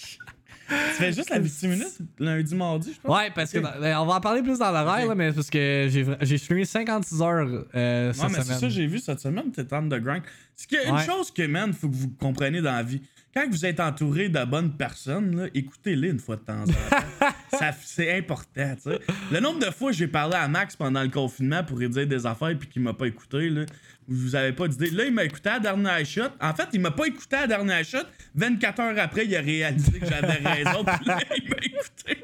Tu 0.69 0.75
fais 1.03 1.11
juste 1.11 1.29
la 1.31 1.39
victime 1.39 1.71
minute 1.71 1.97
lundi, 2.17 2.55
mardi, 2.55 2.93
je 2.93 2.99
pense? 3.01 3.17
Ouais, 3.17 3.29
parce 3.35 3.51
que 3.51 3.57
ben, 3.59 3.97
on 3.97 4.05
va 4.05 4.13
en 4.15 4.21
parler 4.21 4.41
plus 4.41 4.57
dans 4.59 4.71
l'horaire, 4.71 5.03
Ok. 5.03 5.09
là, 5.09 5.15
mais 5.15 5.33
parce 5.33 5.49
que 5.49 5.87
j'ai 6.21 6.37
streamé 6.37 6.63
56 6.63 7.21
heures 7.21 7.65
euh, 7.75 8.07
Ouais, 8.07 8.13
cette 8.13 8.29
mais 8.31 8.43
c'est 8.43 8.53
ça, 8.53 8.69
j'ai 8.69 8.87
vu 8.87 8.99
cette 8.99 9.19
semaine, 9.19 9.51
t'es 9.51 9.65
on 9.73 9.89
the 9.89 9.95
grind. 9.99 10.21
C'est 10.55 10.67
qu'il 10.69 10.77
y 10.77 10.81
a 10.81 10.85
une 10.89 10.95
Ouais. 10.95 11.05
chose 11.05 11.31
que, 11.31 11.45
man, 11.45 11.73
faut 11.73 11.89
que 11.89 11.95
vous 11.95 12.09
compreniez 12.11 12.61
dans 12.61 12.71
la 12.71 12.83
vie. 12.83 13.01
Quand 13.33 13.47
vous 13.49 13.65
êtes 13.65 13.79
entouré 13.79 14.27
de 14.27 14.43
bonnes 14.43 14.73
personnes, 14.75 15.49
écoutez-les 15.53 16.09
une 16.09 16.19
fois 16.19 16.35
de 16.35 16.41
temps 16.41 16.63
en 16.63 16.65
temps. 16.65 17.31
C'est 17.83 18.17
important, 18.17 18.75
tu 18.75 18.89
sais. 18.91 18.99
Le 19.31 19.39
nombre 19.39 19.59
de 19.59 19.71
fois 19.71 19.91
que 19.91 19.97
j'ai 19.97 20.07
parlé 20.07 20.35
à 20.35 20.47
Max 20.47 20.75
pendant 20.75 21.01
le 21.03 21.09
confinement 21.09 21.63
pour 21.63 21.77
lui 21.77 21.87
dire 21.89 22.07
des 22.07 22.25
affaires 22.25 22.57
puis 22.57 22.67
qu'il 22.67 22.81
m'a 22.81 22.93
pas 22.93 23.05
écouté, 23.07 23.49
là, 23.49 23.65
vous 24.07 24.35
avez 24.35 24.51
pas 24.51 24.67
d'idée. 24.67 24.89
Là, 24.89 25.05
il 25.05 25.13
m'a 25.13 25.23
écouté 25.23 25.49
à 25.49 25.53
la 25.53 25.59
dernière 25.59 26.05
shot. 26.05 26.23
En 26.41 26.53
fait, 26.53 26.67
il 26.73 26.81
m'a 26.81 26.91
pas 26.91 27.05
écouté 27.05 27.35
à 27.37 27.41
la 27.41 27.47
dernière 27.47 27.85
shot. 27.85 27.99
24 28.35 28.79
heures 28.81 28.95
après, 28.99 29.25
il 29.25 29.35
a 29.35 29.41
réalisé 29.41 29.99
que 29.99 30.05
j'avais 30.07 30.33
raison. 30.49 30.83
Puis 30.83 31.05
là, 31.05 31.19
il 31.37 31.49
m'a 31.49 31.57
écouté. 31.57 32.23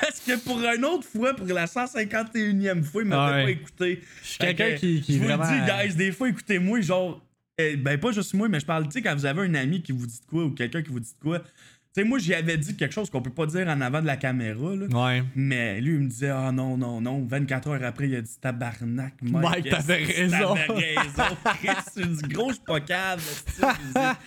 Parce 0.00 0.20
que 0.20 0.36
pour 0.44 0.58
une 0.60 0.84
autre 0.84 1.06
fois, 1.06 1.34
pour 1.34 1.46
la 1.46 1.66
151e 1.66 2.82
fois, 2.82 3.02
il 3.02 3.08
m'avait 3.08 3.34
Ouais. 3.36 3.44
pas 3.44 3.50
écouté. 3.50 4.00
Je 4.22 4.28
suis 4.28 4.38
quelqu'un 4.38 4.70
que, 4.70 4.76
qui, 4.80 5.00
qui 5.02 5.14
je 5.14 5.18
vous 5.18 5.24
vraiment. 5.26 5.44
le 5.44 5.60
dis, 5.82 5.88
guys, 5.88 5.94
des 5.96 6.12
fois, 6.12 6.28
écoutez-moi, 6.28 6.80
genre, 6.80 7.24
ben 7.58 7.98
pas 7.98 8.12
juste 8.12 8.34
moi, 8.34 8.48
mais 8.48 8.60
je 8.60 8.66
parle, 8.66 8.84
tu 8.84 8.92
sais, 8.92 9.02
quand 9.02 9.14
vous 9.14 9.26
avez 9.26 9.42
un 9.42 9.54
ami 9.54 9.82
qui 9.82 9.92
vous 9.92 10.06
dit 10.06 10.20
de 10.20 10.26
quoi 10.26 10.44
ou 10.44 10.50
quelqu'un 10.52 10.82
qui 10.82 10.90
vous 10.90 11.00
dit 11.00 11.12
de 11.12 11.20
quoi. 11.22 11.40
Tu 11.40 12.02
sais, 12.02 12.04
moi, 12.04 12.18
j'y 12.18 12.34
avais 12.34 12.56
dit 12.58 12.76
quelque 12.76 12.92
chose 12.92 13.08
qu'on 13.10 13.22
peut 13.22 13.30
pas 13.32 13.46
dire 13.46 13.66
en 13.66 13.80
avant 13.80 14.00
de 14.02 14.06
la 14.06 14.16
caméra, 14.16 14.76
là. 14.76 14.86
Ouais. 14.86 15.24
Mais 15.34 15.80
lui, 15.80 15.94
il 15.94 16.00
me 16.00 16.08
disait, 16.08 16.28
ah 16.28 16.52
non, 16.52 16.76
non, 16.76 17.00
non. 17.00 17.26
24 17.26 17.68
heures 17.68 17.82
après, 17.82 18.08
il 18.08 18.14
a 18.14 18.20
dit 18.20 18.38
tabarnak, 18.40 19.14
Mike. 19.22 19.42
Mike, 19.50 19.68
t'avais 19.70 20.04
raison. 20.04 20.54
T'avais 20.54 20.94
raison. 20.98 21.36
Tu 21.96 22.06
dis, 22.06 22.22
gros, 22.34 22.50
je 22.50 22.54
suis 22.54 22.64
pas. 22.64 24.18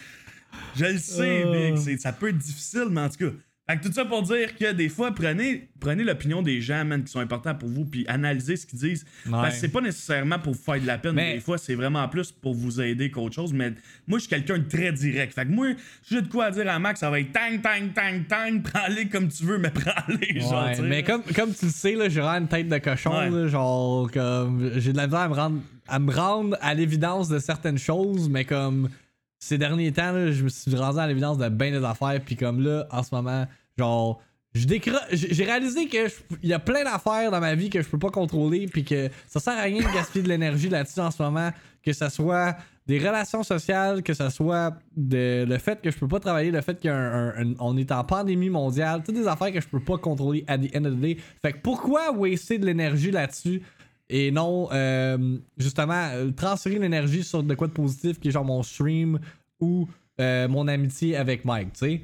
Je 0.76 0.86
le 0.86 0.98
sais, 0.98 1.44
Euh. 1.46 1.70
Big. 1.72 1.78
c'est- 1.78 1.98
Ça 1.98 2.12
peut 2.12 2.30
être 2.30 2.38
difficile, 2.38 2.88
mais 2.90 3.02
en 3.02 3.10
tout 3.10 3.18
cas. 3.30 3.32
Fait 3.72 3.78
que 3.78 3.88
tout 3.88 3.94
ça 3.94 4.04
pour 4.06 4.22
dire 4.24 4.56
que 4.58 4.74
des 4.74 4.90
fois, 4.90 5.14
prenez, 5.14 5.70
prenez 5.80 6.04
l'opinion 6.04 6.42
des 6.42 6.60
gens, 6.62 6.84
man, 6.84 7.04
qui 7.04 7.12
sont 7.12 7.20
importants 7.20 7.56
pour 7.56 7.70
vous, 7.70 7.86
puis 7.86 8.06
analysez 8.08 8.58
ce 8.58 8.66
qu'ils 8.66 8.80
disent. 8.80 9.06
Parce 9.30 9.56
que 9.56 9.60
c'est 9.62 9.70
pas 9.70 9.82
nécessairement 9.82 10.40
pour 10.40 10.54
vous 10.54 10.62
faire 10.62 10.82
de 10.82 10.88
la 10.88 10.98
peine. 10.98 11.14
Mais- 11.14 11.36
Des 11.36 11.40
fois, 11.40 11.58
c'est 11.58 11.76
vraiment 11.76 12.08
plus 12.10 12.32
pour 12.32 12.54
vous 12.54 12.82
aider 12.82 13.10
qu'autre 13.12 13.36
chose. 13.36 13.54
Mais 13.54 13.74
moi, 14.08 14.18
je 14.20 14.24
suis 14.24 14.30
quelqu'un 14.30 14.58
de 14.58 14.68
très 14.68 14.92
direct. 14.92 15.34
Fait 15.34 15.46
que 15.46 15.52
moi, 15.52 15.68
si 16.04 16.16
j'ai 16.16 16.22
de 16.22 16.28
quoi 16.28 16.52
dire 16.52 16.70
à 16.70 16.80
Max, 16.80 17.00
ça 17.00 17.10
va 17.10 17.20
être 17.20 17.32
tang, 17.32 17.62
tang, 17.62 17.94
tang, 17.94 18.24
tang, 18.28 18.62
prends-les 18.64 19.08
comme 19.08 19.30
tu 19.30 19.44
veux, 19.46 19.58
mais 19.58 19.70
prends-les, 19.72 20.40
genre, 20.42 20.66
Ouais, 20.66 20.82
mais 20.82 21.04
comme, 21.04 21.24
comme 21.36 21.54
tu 21.54 21.66
le 21.66 21.72
sais, 21.72 21.96
là, 21.96 22.10
j'ai 22.10 22.20
vraiment 22.20 22.40
une 22.40 22.48
tête 22.50 22.68
de 22.68 22.78
cochon. 22.78 23.12
Ouais. 23.18 23.30
là, 23.30 23.48
genre, 23.48 24.12
comme, 24.12 24.72
j'ai 24.78 24.92
de 24.92 24.98
la 24.98 25.06
misère 25.08 25.22
à 25.22 25.30
me 25.30 25.34
rendre 25.36 25.62
à, 25.88 26.00
me 26.00 26.14
rendre 26.14 26.58
à 26.62 26.74
l'évidence 26.74 27.28
de 27.30 27.40
certaines 27.40 27.78
choses, 27.78 28.30
mais 28.30 28.46
comme 28.46 28.90
ces 29.40 29.58
derniers 29.58 29.92
temps, 29.92 30.12
là, 30.12 30.32
je 30.32 30.44
me 30.44 30.50
suis 30.50 30.74
rendu 30.76 31.00
à 31.00 31.08
l'évidence 31.08 31.38
de 31.38 31.50
bien 31.50 31.72
des 31.72 31.84
affaires. 31.86 32.20
Puis 32.24 32.36
comme 32.36 32.62
là, 32.62 32.86
en 32.92 33.02
ce 33.04 33.14
moment, 33.14 33.48
genre, 33.78 34.22
j'ai 34.54 35.46
réalisé 35.46 35.88
que 35.88 36.08
il 36.44 36.50
y 36.50 36.54
a 36.54 36.60
plein 36.60 36.84
d'affaires 36.84 37.32
dans 37.32 37.40
ma 37.40 37.56
vie 37.56 37.70
que 37.70 37.82
je 37.82 37.88
peux 37.88 38.00
pas 38.00 38.10
contrôler, 38.10 38.68
puis 38.68 38.84
que 38.84 39.10
ça 39.28 39.40
sert 39.40 39.58
à 39.58 39.62
rien 39.62 39.80
de 39.80 39.94
gaspiller 39.94 40.24
de 40.24 40.30
l'énergie 40.30 40.70
là-dessus 40.70 41.00
en 41.00 41.12
ce 41.12 41.24
moment, 41.24 41.52
que 41.84 41.94
ça 41.94 42.10
soit 42.10 42.58
des 42.88 43.00
relations 43.00 43.44
sociales, 43.44 44.04
que 44.04 44.14
ça 44.14 44.30
soit 44.30 44.76
le 44.98 45.58
fait 45.58 45.82
que 45.82 45.90
je 45.90 45.98
peux 45.98 46.08
pas 46.08 46.20
travailler, 46.20 46.52
le 46.52 46.62
fait 46.62 46.82
qu'on 46.82 47.78
est 47.78 47.92
en 47.92 48.04
pandémie 48.04 48.50
mondiale, 48.50 49.04
toutes 49.06 49.16
des 49.16 49.28
affaires 49.28 49.52
que 49.54 49.62
je 49.62 49.68
peux 49.68 49.80
pas 49.80 49.98
contrôler 49.98 50.44
à 50.48 50.58
the 50.58 50.76
end 50.76 50.86
of 50.86 50.96
the 50.96 51.00
day. 51.00 51.18
Fait 51.42 51.54
que 51.54 51.60
pourquoi 51.60 52.12
waster 52.12 52.58
de 52.58 52.66
l'énergie 52.66 53.12
là-dessus 53.12 53.62
et 54.10 54.30
non 54.32 54.68
euh, 54.74 55.38
justement 55.58 56.10
euh, 56.12 56.32
transférer 56.32 56.80
l'énergie 56.80 57.24
sur 57.24 57.42
de 57.42 57.56
quoi 57.56 57.68
de 57.68 57.72
positif 57.72 58.20
qui 58.20 58.28
est 58.28 58.32
genre 58.32 58.44
mon 58.44 58.62
stream 58.62 59.20
ou 59.62 59.88
euh, 60.20 60.50
mon 60.50 60.68
amitié 60.68 61.16
avec 61.16 61.46
Mike, 61.46 61.74
tu 61.74 61.80
sais? 61.80 62.02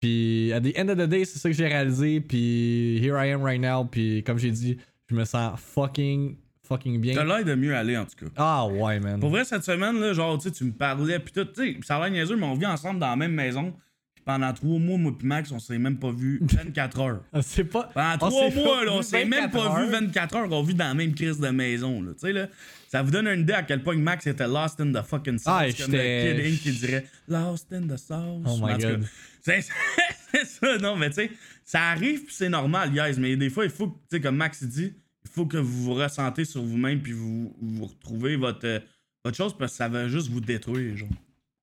Puis, 0.00 0.52
at 0.52 0.60
the 0.60 0.78
end 0.78 0.88
of 0.88 0.98
the 0.98 1.08
day, 1.08 1.24
c'est 1.24 1.38
ça 1.38 1.48
que 1.48 1.54
j'ai 1.54 1.66
réalisé. 1.66 2.20
Puis, 2.20 2.98
here 3.02 3.16
I 3.18 3.30
am 3.32 3.42
right 3.42 3.60
now. 3.60 3.84
Puis, 3.84 4.22
comme 4.24 4.38
j'ai 4.38 4.50
dit, 4.50 4.76
je 5.08 5.14
me 5.14 5.24
sens 5.24 5.58
fucking, 5.58 6.36
fucking 6.62 6.94
T'as 6.96 7.00
bien. 7.00 7.24
l'air 7.24 7.44
de 7.44 7.54
mieux 7.54 7.74
aller, 7.74 7.96
en 7.96 8.04
tout 8.04 8.24
cas. 8.26 8.30
Ah 8.36 8.66
ouais, 8.66 9.00
man. 9.00 9.20
Pour 9.20 9.30
vrai, 9.30 9.44
cette 9.44 9.64
semaine, 9.64 9.98
là, 10.00 10.12
genre, 10.12 10.36
tu 10.38 10.48
sais, 10.48 10.54
tu 10.54 10.64
me 10.64 10.72
parlais, 10.72 11.18
pis 11.18 11.32
tout, 11.32 11.44
tu 11.46 11.74
sais, 11.74 11.76
ça 11.82 11.96
a 11.96 12.00
l'air 12.00 12.10
niaiseux, 12.10 12.36
mais 12.36 12.46
on 12.46 12.54
vit 12.54 12.66
ensemble 12.66 13.00
dans 13.00 13.08
la 13.10 13.16
même 13.16 13.32
maison. 13.32 13.72
Pis 14.14 14.22
pendant 14.24 14.52
trois 14.52 14.78
mois, 14.78 14.98
moi 14.98 15.16
pis 15.16 15.24
Max, 15.24 15.50
on 15.52 15.58
s'est 15.60 15.78
même 15.78 15.98
pas 15.98 16.10
vu 16.10 16.40
24 16.42 17.00
heures. 17.00 17.20
Ah, 17.32 17.40
C'est 17.42 17.64
pas. 17.64 17.84
Pendant 17.94 18.18
trois 18.18 18.50
mois, 18.50 18.84
là, 18.84 18.92
on 18.92 18.98
vu 18.98 19.04
s'est 19.04 19.24
même 19.24 19.48
24 19.48 19.52
pas 19.52 19.78
vu 19.80 19.84
heures. 19.84 19.90
24 20.02 20.36
heures, 20.36 20.52
on 20.52 20.62
vit 20.62 20.74
dans 20.74 20.88
la 20.88 20.94
même 20.94 21.14
crise 21.14 21.38
de 21.40 21.48
maison, 21.48 22.02
là. 22.02 22.12
Tu 22.12 22.26
sais, 22.26 22.32
là, 22.32 22.48
ça 22.88 23.02
vous 23.02 23.10
donne 23.10 23.28
une 23.28 23.40
idée 23.40 23.52
à 23.54 23.62
quel 23.62 23.82
point 23.82 23.96
Max 23.96 24.26
était 24.26 24.46
lost 24.46 24.80
in 24.80 24.92
the 24.92 25.02
fucking 25.04 25.38
sauce. 25.38 25.46
Ah, 25.46 25.64
comme 25.78 25.92
le 25.92 26.42
Kid 26.50 26.60
qui 26.60 26.72
dirait 26.72 27.06
lost 27.28 27.72
in 27.72 27.82
the 27.86 27.96
sauce. 27.96 28.42
Oh 28.46 28.58
my 28.60 28.76
cas, 28.76 28.92
God. 28.96 29.06
C'est 30.32 30.44
ça, 30.44 30.78
non, 30.78 30.96
mais 30.96 31.08
tu 31.10 31.16
sais, 31.16 31.30
ça 31.64 31.82
arrive 31.88 32.24
pis 32.24 32.34
c'est 32.34 32.48
normal, 32.48 32.90
guys, 32.92 33.18
mais 33.18 33.36
des 33.36 33.50
fois, 33.50 33.64
il 33.64 33.70
faut, 33.70 33.86
tu 33.86 34.16
sais, 34.16 34.20
comme 34.20 34.36
Max 34.36 34.62
dit, 34.64 34.92
il 35.24 35.30
faut 35.30 35.46
que 35.46 35.56
vous 35.56 35.84
vous 35.84 35.94
ressentez 35.94 36.44
sur 36.44 36.62
vous-même 36.62 37.00
puis 37.00 37.12
vous, 37.12 37.54
vous 37.60 37.86
retrouvez 37.86 38.36
votre, 38.36 38.82
votre 39.24 39.36
chose 39.36 39.56
parce 39.56 39.72
que 39.72 39.78
ça 39.78 39.88
va 39.88 40.08
juste 40.08 40.28
vous 40.28 40.40
détruire, 40.40 40.96
genre. 40.96 41.08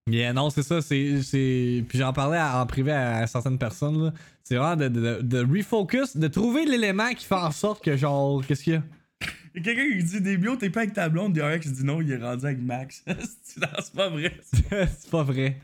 Yeah, 0.09 0.33
non, 0.33 0.49
c'est 0.49 0.63
ça. 0.63 0.81
C'est, 0.81 1.21
c'est... 1.21 1.85
Puis 1.87 1.97
j'en 1.97 2.11
parlais 2.11 2.39
en 2.39 2.65
privé 2.65 2.91
à, 2.91 3.25
certaines 3.25 3.57
personnes. 3.57 4.05
Là. 4.05 4.13
C'est 4.43 4.55
vraiment 4.57 4.75
de, 4.75 4.89
de, 4.89 5.21
de 5.21 5.39
refocus, 5.39 6.17
de 6.17 6.27
trouver 6.27 6.65
l'élément 6.65 7.09
qui 7.13 7.25
fait 7.25 7.35
en 7.35 7.51
sorte 7.51 7.83
que, 7.83 7.95
genre, 7.95 8.45
qu'est-ce 8.45 8.63
qu'il 8.63 8.73
y 8.73 8.75
a? 8.75 8.83
Il 9.55 9.65
y 9.65 9.69
a 9.69 9.73
quelqu'un 9.75 9.97
qui 9.97 10.03
dit 10.03 10.21
Débio, 10.21 10.55
t'es 10.55 10.69
pas 10.69 10.81
avec 10.81 10.93
ta 10.93 11.09
blonde, 11.09 11.33
DRX 11.33 11.67
dit 11.71 11.83
non, 11.83 12.01
il 12.01 12.11
est 12.11 12.17
rendu 12.17 12.45
avec 12.45 12.59
Max. 12.59 13.03
C'est- 13.43 13.59
pas 13.95 14.09
vrai. 14.09 14.33
c'est 14.69 15.09
pas 15.11 15.21
vrai. 15.23 15.57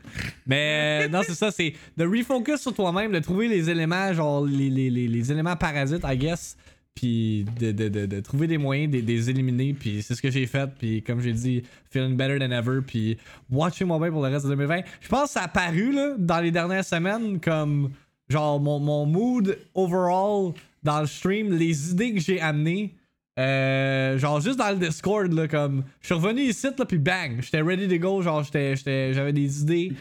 Mais 0.46 1.06
euh, 1.06 1.08
non, 1.08 1.22
c'est 1.26 1.34
ça, 1.34 1.50
c'est 1.50 1.74
de 1.96 2.04
refocus 2.04 2.60
sur 2.60 2.72
toi-même, 2.72 3.10
de 3.10 3.18
trouver 3.18 3.48
les 3.48 3.68
éléments, 3.68 4.12
genre 4.12 4.44
les, 4.46 4.70
les, 4.70 4.90
les, 4.90 5.08
les 5.08 5.32
éléments 5.32 5.56
parasites, 5.56 6.02
I 6.04 6.16
guess, 6.16 6.56
puis 6.94 7.44
de, 7.58 7.72
de, 7.72 7.88
de, 7.88 8.06
de 8.06 8.20
trouver 8.20 8.46
des 8.46 8.58
moyens 8.58 8.92
de 8.92 8.98
les 9.00 9.28
éliminer, 9.28 9.74
puis 9.74 10.02
c'est 10.02 10.14
ce 10.14 10.22
que 10.22 10.30
j'ai 10.30 10.46
fait, 10.46 10.70
puis 10.78 11.02
comme 11.02 11.20
j'ai 11.20 11.32
dit, 11.32 11.62
feeling 11.90 12.16
better 12.16 12.38
than 12.38 12.52
ever, 12.52 12.80
puis 12.86 13.18
watching 13.50 13.88
moi 13.88 13.98
bien 13.98 14.12
pour 14.12 14.24
le 14.24 14.32
reste 14.32 14.44
de 14.44 14.50
2020. 14.50 14.82
Je 15.00 15.08
pense 15.08 15.24
que 15.24 15.30
ça 15.32 15.40
a 15.40 15.44
apparu 15.46 15.92
là, 15.92 16.14
dans 16.16 16.38
les 16.40 16.52
dernières 16.52 16.84
semaines 16.84 17.40
comme 17.40 17.90
genre 18.28 18.60
mon, 18.60 18.78
mon 18.78 19.04
mood 19.06 19.58
overall 19.74 20.52
dans 20.84 21.00
le 21.00 21.06
stream, 21.08 21.52
les 21.52 21.90
idées 21.90 22.14
que 22.14 22.20
j'ai 22.20 22.40
amenées. 22.40 22.94
Euh, 23.38 24.18
genre 24.18 24.40
juste 24.40 24.58
dans 24.58 24.70
le 24.70 24.76
Discord 24.86 25.32
là 25.32 25.46
comme 25.46 25.84
je 26.00 26.06
suis 26.06 26.14
revenu 26.14 26.42
ici 26.42 26.66
là 26.76 26.84
puis 26.84 26.98
bang 26.98 27.40
j'étais 27.40 27.62
ready 27.62 27.86
to 27.88 27.96
go 27.98 28.20
genre 28.22 28.42
j'étais 28.42 28.74
j'avais 29.14 29.32
des 29.32 29.62
idées 29.62 29.92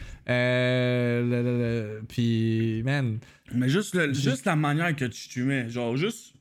euh, 0.79 1.99
puis 2.07 2.81
man 2.83 3.19
Mais 3.53 3.69
juste, 3.69 3.95
le- 3.95 4.13
juste 4.13 4.45
la 4.45 4.55
manière 4.55 4.95
que 4.95 5.05
tu 5.05 5.29
tuais, 5.29 5.69
genre 5.69 5.95
juste 5.95 6.33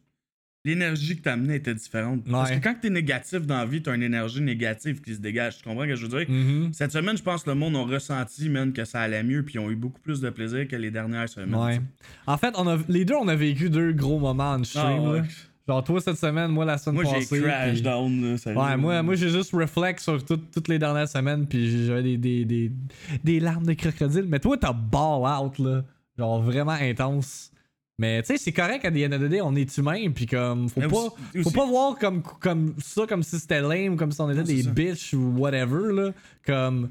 l'énergie 0.64 1.16
que 1.16 1.22
t'amenais 1.22 1.56
était 1.56 1.74
différente. 1.74 2.24
Parce 2.30 2.50
que 2.50 2.58
quand 2.58 2.74
t'es 2.80 2.90
négatif 2.90 3.46
dans 3.46 3.56
la 3.58 3.64
vie, 3.64 3.80
t'as 3.80 3.94
une 3.94 4.02
énergie 4.02 4.42
négative 4.42 5.00
qui 5.00 5.14
se 5.14 5.20
dégage. 5.20 5.58
Tu 5.58 5.64
comprends 5.64 5.84
ce 5.84 5.88
que 5.88 5.94
je 5.96 6.06
veux 6.06 6.18
dire? 6.18 6.28
mhm, 6.28 6.72
Cette 6.74 6.92
semaine, 6.92 7.16
je 7.16 7.22
pense 7.22 7.44
que 7.44 7.48
le 7.50 7.56
monde 7.56 7.74
a 7.76 7.82
ressenti, 7.84 8.50
man, 8.50 8.72
que 8.74 8.84
ça 8.84 9.00
allait 9.00 9.22
mieux, 9.22 9.42
puis 9.44 9.54
ils 9.54 9.60
ont 9.60 9.70
eu 9.70 9.76
beaucoup 9.76 10.00
plus 10.00 10.20
de 10.20 10.28
plaisir 10.28 10.68
que 10.68 10.76
les 10.76 10.90
dernières 10.90 11.28
semaines. 11.28 11.54
ouais 11.54 11.80
en 12.26 12.36
fait 12.36 12.54
on 12.58 12.66
a 12.66 12.76
les 12.88 13.04
deux 13.06 13.14
on 13.14 13.28
a 13.28 13.36
vécu 13.36 13.70
deux 13.70 13.92
gros 13.92 14.18
moments 14.18 14.50
en 14.52 14.60
Ah, 14.60 14.64
stream 14.64 15.08
ouais. 15.10 15.18
là. 15.20 15.24
Genre 15.68 15.84
toi 15.84 16.00
cette 16.00 16.16
semaine 16.16 16.50
moi 16.50 16.64
la 16.64 16.78
semaine 16.78 17.02
Moi, 17.02 17.04
j'ai 17.04 17.20
passée 17.20 17.42
crash 17.42 17.72
puis- 17.74 17.82
down, 17.82 18.22
là, 18.32 18.38
sérieux. 18.38 18.58
Ouais, 18.58 18.76
moi, 18.76 19.02
moi 19.02 19.14
j'ai 19.14 19.28
juste 19.28 19.52
reflect 19.52 20.00
sur 20.00 20.24
tout- 20.24 20.36
toutes 20.52 20.68
les 20.68 20.78
dernières 20.78 21.08
semaines, 21.08 21.46
puis 21.46 21.86
j'avais 21.86 22.02
des, 22.02 22.16
des, 22.16 22.44
des, 22.44 22.72
des 23.22 23.40
larmes 23.40 23.66
de 23.66 23.74
crocodile. 23.74 24.24
Mais 24.28 24.38
toi, 24.40 24.56
t'as 24.56 24.72
ball 24.72 25.22
out, 25.44 25.58
là. 25.58 25.84
Genre 26.18 26.42
vraiment 26.42 26.72
intense. 26.72 27.52
Mais 28.00 28.22
tu 28.22 28.28
sais, 28.28 28.36
c'est 28.38 28.52
correct 28.52 28.84
à 28.84 28.90
the 28.92 28.94
day, 29.28 29.40
on 29.42 29.54
est 29.56 29.76
humain, 29.76 30.10
puis 30.14 30.26
comme, 30.26 30.68
faut 30.68 30.80
Mais 30.80 30.86
pas, 30.88 30.96
aussi- 30.96 31.10
faut 31.42 31.48
aussi- 31.48 31.52
pas 31.52 31.66
voir 31.66 31.98
comme, 31.98 32.22
comme 32.22 32.74
ça, 32.78 33.06
comme 33.08 33.24
si 33.24 33.38
c'était 33.40 33.60
lame, 33.60 33.96
comme 33.96 34.12
si 34.12 34.20
on 34.20 34.30
était 34.30 34.38
Non, 34.40 34.44
des 34.44 34.62
bitches 34.62 35.14
ou 35.14 35.34
whatever, 35.36 35.92
là. 35.92 36.10
Comme, 36.46 36.90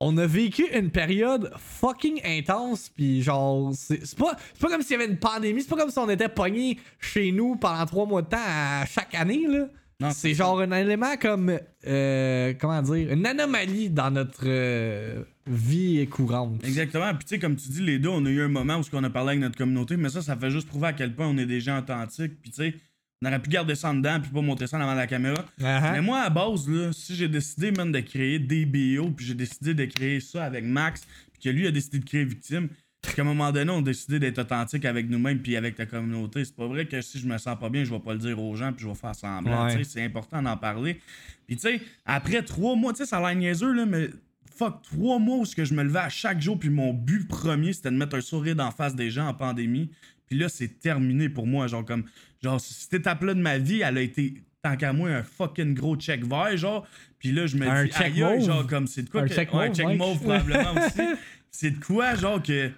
on 0.00 0.16
a 0.18 0.26
vécu 0.26 0.64
une 0.74 0.90
période 0.90 1.50
fucking 1.56 2.20
intense, 2.24 2.90
puis 2.94 3.22
genre, 3.22 3.72
c'est 3.74 3.98
pas, 4.16 4.36
c'est 4.52 4.60
pas 4.60 4.68
comme 4.68 4.82
s'il 4.82 4.92
y 4.92 5.02
avait 5.02 5.10
une 5.10 5.18
pandémie, 5.18 5.62
c'est 5.62 5.68
pas 5.70 5.76
comme 5.76 5.90
si 5.90 5.98
on 5.98 6.10
était 6.10 6.28
pogné 6.28 6.78
chez 7.00 7.32
nous 7.32 7.56
pendant 7.56 7.86
trois 7.86 8.04
mois 8.06 8.22
de 8.22 8.28
temps 8.28 8.36
à 8.38 8.84
chaque 8.86 9.14
année, 9.14 9.46
là. 9.48 9.68
Non, 9.98 10.10
C'est 10.10 10.28
c'est 10.28 10.34
genre 10.34 10.60
un 10.60 10.70
élément 10.72 11.16
comme. 11.18 11.58
euh, 11.86 12.52
comment 12.60 12.82
dire 12.82 13.10
Une 13.10 13.24
anomalie 13.24 13.88
dans 13.88 14.10
notre 14.10 14.42
euh, 14.44 15.22
vie 15.46 16.06
courante. 16.06 16.62
Exactement. 16.64 17.14
Puis 17.14 17.24
tu 17.24 17.28
sais, 17.30 17.38
comme 17.38 17.56
tu 17.56 17.70
dis, 17.70 17.80
les 17.80 17.98
deux, 17.98 18.10
on 18.10 18.26
a 18.26 18.28
eu 18.28 18.42
un 18.42 18.48
moment 18.48 18.76
où 18.76 18.82
on 18.92 19.04
a 19.04 19.08
parlé 19.08 19.30
avec 19.30 19.40
notre 19.40 19.56
communauté, 19.56 19.96
mais 19.96 20.10
ça, 20.10 20.20
ça 20.20 20.36
fait 20.36 20.50
juste 20.50 20.68
prouver 20.68 20.88
à 20.88 20.92
quel 20.92 21.14
point 21.14 21.26
on 21.26 21.38
est 21.38 21.46
des 21.46 21.60
gens 21.60 21.78
authentiques. 21.78 22.42
Puis 22.42 22.50
tu 22.50 22.56
sais, 22.56 22.74
on 23.22 23.28
aurait 23.28 23.40
pu 23.40 23.50
garder 23.50 23.74
ça 23.74 23.90
en 23.90 23.94
dedans 23.94 24.20
puis 24.20 24.30
pas 24.30 24.42
montrer 24.42 24.66
ça 24.66 24.78
devant 24.78 24.94
la 24.94 25.06
caméra. 25.06 25.44
Uh-huh. 25.60 25.92
Mais 25.92 26.00
moi, 26.00 26.20
à 26.20 26.30
base, 26.30 26.68
là, 26.68 26.92
si 26.92 27.14
j'ai 27.14 27.28
décidé 27.28 27.70
même 27.70 27.92
de 27.92 28.00
créer 28.00 28.38
DBO, 28.38 29.10
puis 29.10 29.26
j'ai 29.26 29.34
décidé 29.34 29.74
de 29.74 29.84
créer 29.86 30.20
ça 30.20 30.44
avec 30.44 30.64
Max, 30.64 31.06
puis 31.32 31.42
que 31.42 31.48
lui 31.48 31.66
a 31.66 31.70
décidé 31.70 31.98
de 31.98 32.04
créer 32.04 32.24
Victime, 32.24 32.68
puis 33.00 33.14
qu'à 33.14 33.22
un 33.22 33.24
moment 33.24 33.52
donné, 33.52 33.70
on 33.70 33.78
a 33.78 33.82
décidé 33.82 34.18
d'être 34.18 34.38
authentique 34.38 34.84
avec 34.84 35.08
nous-mêmes 35.08 35.38
puis 35.38 35.56
avec 35.56 35.78
la 35.78 35.86
communauté. 35.86 36.44
C'est 36.44 36.56
pas 36.56 36.66
vrai 36.66 36.86
que 36.86 37.00
si 37.00 37.18
je 37.18 37.26
me 37.26 37.38
sens 37.38 37.58
pas 37.58 37.68
bien, 37.68 37.84
je 37.84 37.90
vais 37.90 38.00
pas 38.00 38.12
le 38.12 38.18
dire 38.18 38.40
aux 38.40 38.54
gens 38.56 38.72
puis 38.72 38.82
je 38.82 38.88
vais 38.88 38.94
faire 38.94 39.14
semblant. 39.14 39.66
Ouais. 39.66 39.84
C'est 39.84 40.02
important 40.02 40.42
d'en 40.42 40.56
parler. 40.56 41.00
Puis 41.46 41.56
tu 41.56 41.62
sais, 41.62 41.80
après 42.04 42.42
trois 42.42 42.74
mois, 42.74 42.92
tu 42.92 42.98
sais, 42.98 43.06
ça 43.06 43.18
a 43.18 43.20
l'air 43.20 43.36
niaiseux, 43.36 43.72
là, 43.72 43.86
mais 43.86 44.10
fuck, 44.56 44.82
trois 44.82 45.18
mois 45.18 45.38
où 45.38 45.44
ce 45.44 45.54
que 45.54 45.64
je 45.64 45.74
me 45.74 45.84
levais 45.84 46.00
à 46.00 46.08
chaque 46.08 46.40
jour, 46.40 46.58
puis 46.58 46.70
mon 46.70 46.92
but 46.92 47.28
premier, 47.28 47.72
c'était 47.72 47.90
de 47.90 47.96
mettre 47.96 48.16
un 48.16 48.20
sourire 48.20 48.56
d'en 48.56 48.70
face 48.70 48.94
des 48.94 49.10
gens 49.10 49.28
en 49.28 49.34
pandémie. 49.34 49.90
Puis 50.26 50.36
là, 50.36 50.48
c'est 50.48 50.80
terminé 50.80 51.28
pour 51.28 51.46
moi. 51.46 51.68
Genre, 51.68 51.84
comme, 51.84 52.04
genre, 52.46 52.60
cette 52.60 52.94
étape-là 52.94 53.34
de 53.34 53.40
ma 53.40 53.58
vie, 53.58 53.80
elle 53.80 53.98
a 53.98 54.00
été, 54.00 54.34
tant 54.62 54.76
qu'à 54.76 54.92
moi, 54.92 55.10
un 55.10 55.22
fucking 55.24 55.74
gros 55.74 55.96
check 55.96 56.24
vert, 56.24 56.56
genre. 56.56 56.86
Puis 57.18 57.32
là, 57.32 57.46
je 57.46 57.56
me 57.56 57.66
Un 57.66 57.84
dis, 57.84 57.90
check 57.90 58.12
aïe, 58.14 58.20
mauve. 58.20 58.44
genre, 58.46 58.66
comme, 58.66 58.86
c'est 58.86 59.02
de 59.02 59.10
quoi 59.10 59.22
Un 59.22 59.28
que. 59.28 59.34
check 59.34 59.52
ouais, 59.52 59.68
mauve, 59.68 59.76
check 59.76 59.98
mauve, 59.98 60.18
probablement 60.20 60.74
aussi. 60.86 61.02
C'est 61.50 61.70
de 61.72 61.84
quoi, 61.84 62.14
genre, 62.14 62.40
que. 62.42 62.70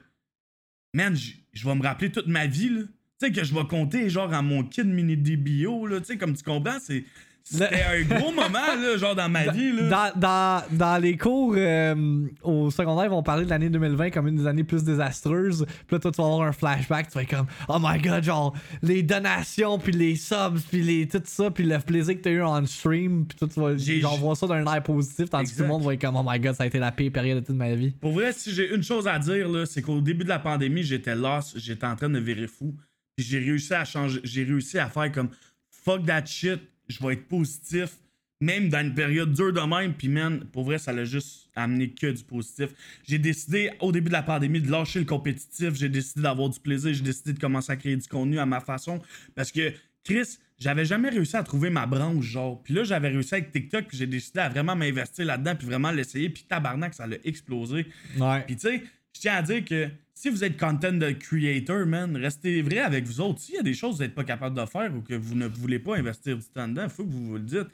Man, 0.95 1.15
je 1.53 1.65
vais 1.69 1.75
me 1.75 1.83
rappeler 1.83 2.11
toute 2.11 2.27
ma 2.29 2.47
vie, 2.47 2.71
là. 2.71 2.81
Tu 3.21 3.27
sais, 3.27 3.33
que 3.33 3.45
je 3.45 3.53
vais 3.53 3.65
compter, 3.67 4.09
genre, 4.09 4.33
à 4.33 4.41
mon 4.43 4.63
kid 4.65 4.87
mini 4.87 5.17
DBO, 5.17 5.87
là. 5.87 6.01
Tu 6.01 6.07
sais, 6.07 6.17
comme 6.19 6.35
tu 6.35 6.43
comprends, 6.43 6.79
c'est. 6.81 7.05
C'était 7.51 7.83
un 7.83 8.03
gros 8.03 8.31
moment, 8.31 8.51
là, 8.53 8.97
genre, 8.99 9.15
dans 9.15 9.29
ma 9.29 9.51
vie, 9.51 9.73
là. 9.73 9.89
Dans, 9.89 10.21
dans, 10.21 10.77
dans 10.77 11.03
les 11.03 11.17
cours 11.17 11.55
euh, 11.57 12.27
au 12.43 12.71
secondaire, 12.71 13.07
ils 13.07 13.11
vont 13.11 13.23
parler 13.23 13.45
de 13.45 13.51
l'année 13.51 13.71
2020 13.71 14.11
comme 14.11 14.29
une 14.29 14.37
des 14.37 14.47
années 14.47 14.65
plus 14.65 14.85
désastreuses. 14.85 15.65
Puis 15.65 15.97
là, 15.97 15.99
toi, 15.99 16.11
tu 16.11 16.21
vas 16.21 16.27
avoir 16.27 16.43
un 16.43 16.53
flashback. 16.53 17.09
Tu 17.09 17.15
vas 17.15 17.23
être 17.23 17.31
comme, 17.31 17.47
oh 17.69 17.79
my 17.81 17.99
god, 18.01 18.23
genre, 18.23 18.55
les 18.83 19.03
donations, 19.03 19.79
puis 19.79 19.93
les 19.93 20.17
subs, 20.17 20.61
puis 20.71 20.83
les, 20.83 21.09
tout 21.09 21.23
ça, 21.25 21.51
puis 21.51 21.65
le 21.65 21.79
plaisir 21.79 22.15
que 22.15 22.21
t'as 22.21 22.31
eu 22.31 22.43
en 22.43 22.65
stream. 22.67 23.27
Puis 23.27 23.39
toi, 23.39 23.49
tu 23.49 23.61
vas 23.61 23.77
genre, 23.77 24.19
voir 24.19 24.37
ça 24.37 24.47
d'un 24.47 24.67
air 24.67 24.83
positif, 24.83 25.31
tandis 25.31 25.53
que 25.53 25.57
tout 25.57 25.63
le 25.63 25.69
monde 25.69 25.83
va 25.83 25.95
être 25.95 26.01
comme, 26.01 26.17
oh 26.17 26.25
my 26.27 26.39
god, 26.39 26.55
ça 26.55 26.65
a 26.65 26.67
été 26.67 26.79
la 26.79 26.93
pire 26.93 27.13
période 27.13 27.41
de 27.41 27.47
toute 27.47 27.57
ma 27.57 27.75
vie. 27.75 27.93
Pour 27.93 28.13
vrai, 28.13 28.33
si 28.33 28.53
j'ai 28.53 28.75
une 28.75 28.83
chose 28.83 29.09
à 29.09 29.19
dire, 29.19 29.49
là, 29.49 29.65
c'est 29.65 29.81
qu'au 29.81 30.01
début 30.01 30.25
de 30.25 30.29
la 30.29 30.39
pandémie, 30.39 30.83
j'étais 30.83 31.15
lost, 31.15 31.59
j'étais 31.59 31.87
en 31.87 31.97
train 31.97 32.11
de 32.11 32.19
virer 32.19 32.47
fou. 32.47 32.75
Puis 33.17 33.27
j'ai 33.27 33.39
réussi 33.39 33.75
à 33.75 33.85
changer, 33.85 34.21
j'ai 34.23 34.45
réussi 34.45 34.79
à 34.79 34.89
faire 34.89 35.11
comme 35.11 35.31
fuck 35.71 36.05
that 36.07 36.27
shit, 36.27 36.61
je 36.89 37.05
vais 37.05 37.15
être 37.15 37.29
positif. 37.29 37.99
même 38.41 38.69
dans 38.69 38.81
une 38.81 38.95
période 38.95 39.33
dure 39.33 39.53
de 39.53 39.61
même, 39.61 39.95
puis 39.95 40.09
man, 40.09 40.45
pour 40.53 40.65
vrai, 40.65 40.79
ça 40.79 40.93
l'a 40.93 41.05
juste 41.05 41.51
amené 41.57 41.91
que 41.91 42.07
du 42.07 42.23
positif. 42.23 42.71
J'ai 43.07 43.19
décidé, 43.19 43.71
au 43.81 43.91
début 43.91 44.09
de 44.09 44.13
la 44.13 44.23
pandémie, 44.23 44.61
de 44.61 44.71
lâcher 44.71 45.01
le 45.01 45.05
compétitif, 45.05 45.75
j'ai 45.75 45.89
décidé 45.89 46.23
d'avoir 46.23 46.49
du 46.49 46.61
plaisir, 46.61 46.95
j'ai 46.95 47.03
décidé 47.03 47.33
de 47.33 47.41
commencer 47.41 47.73
à 47.73 47.77
créer 47.77 47.97
du 47.97 48.07
contenu 48.07 48.39
à 48.39 48.47
ma 48.47 48.61
façon, 48.61 49.01
parce 49.35 49.51
que, 49.51 49.73
Chris, 50.05 50.39
j'avais 50.59 50.85
jamais 50.85 51.09
réussi 51.09 51.37
à 51.37 51.43
trouver 51.43 51.71
ma 51.71 51.87
branche, 51.87 52.25
genre. 52.25 52.63
Puis 52.63 52.75
là, 52.75 52.85
j'avais 52.85 53.09
réussi 53.09 53.35
avec 53.35 53.51
TikTok, 53.51 53.87
puis 53.89 53.97
j'ai 53.97 54.07
décidé 54.07 54.41
à 54.41 54.49
vraiment 54.49 54.77
m'investir 54.77 55.25
là-dedans, 55.27 55.57
puis 55.57 55.67
vraiment 55.67 55.91
l'essayer, 55.91 56.31
puis 56.31 56.45
tabarnak, 56.49 56.95
ça 56.95 57.07
l'a 57.07 57.17
explosé. 57.25 57.87
Ouais. 58.19 58.43
Puis 58.47 58.57
tu 58.57 58.69
sais, 58.69 58.83
je 59.15 59.21
tiens 59.21 59.35
à 59.35 59.43
dire 59.43 59.65
que 59.65 59.89
si 60.21 60.31
vous 60.31 60.43
êtes 60.43 60.59
content 60.59 60.93
de 60.93 61.13
creator, 61.13 61.87
man, 61.87 62.17
restez 62.17 62.61
vrai 62.63 62.79
avec 62.79 63.05
vous 63.05 63.21
autres. 63.21 63.41
S'il 63.41 63.55
y 63.55 63.59
a 63.59 63.63
des 63.63 63.73
choses 63.75 63.93
que 63.93 63.97
vous 63.99 64.03
n'êtes 64.03 64.15
pas 64.17 64.25
capable 64.25 64.57
de 64.59 64.67
faire 64.67 64.93
ou 64.95 65.01
que 65.01 65.15
vous 65.15 65.37
ne 65.37 65.47
voulez 65.47 65.79
pas 65.79 65.97
investir 65.97 66.37
du 66.37 66.45
temps 66.45 66.67
dedans, 66.67 66.85
il 66.85 66.91
faut 66.91 67.05
que 67.05 67.11
vous 67.11 67.27
vous 67.29 67.35
le 67.35 67.41
dites. 67.45 67.69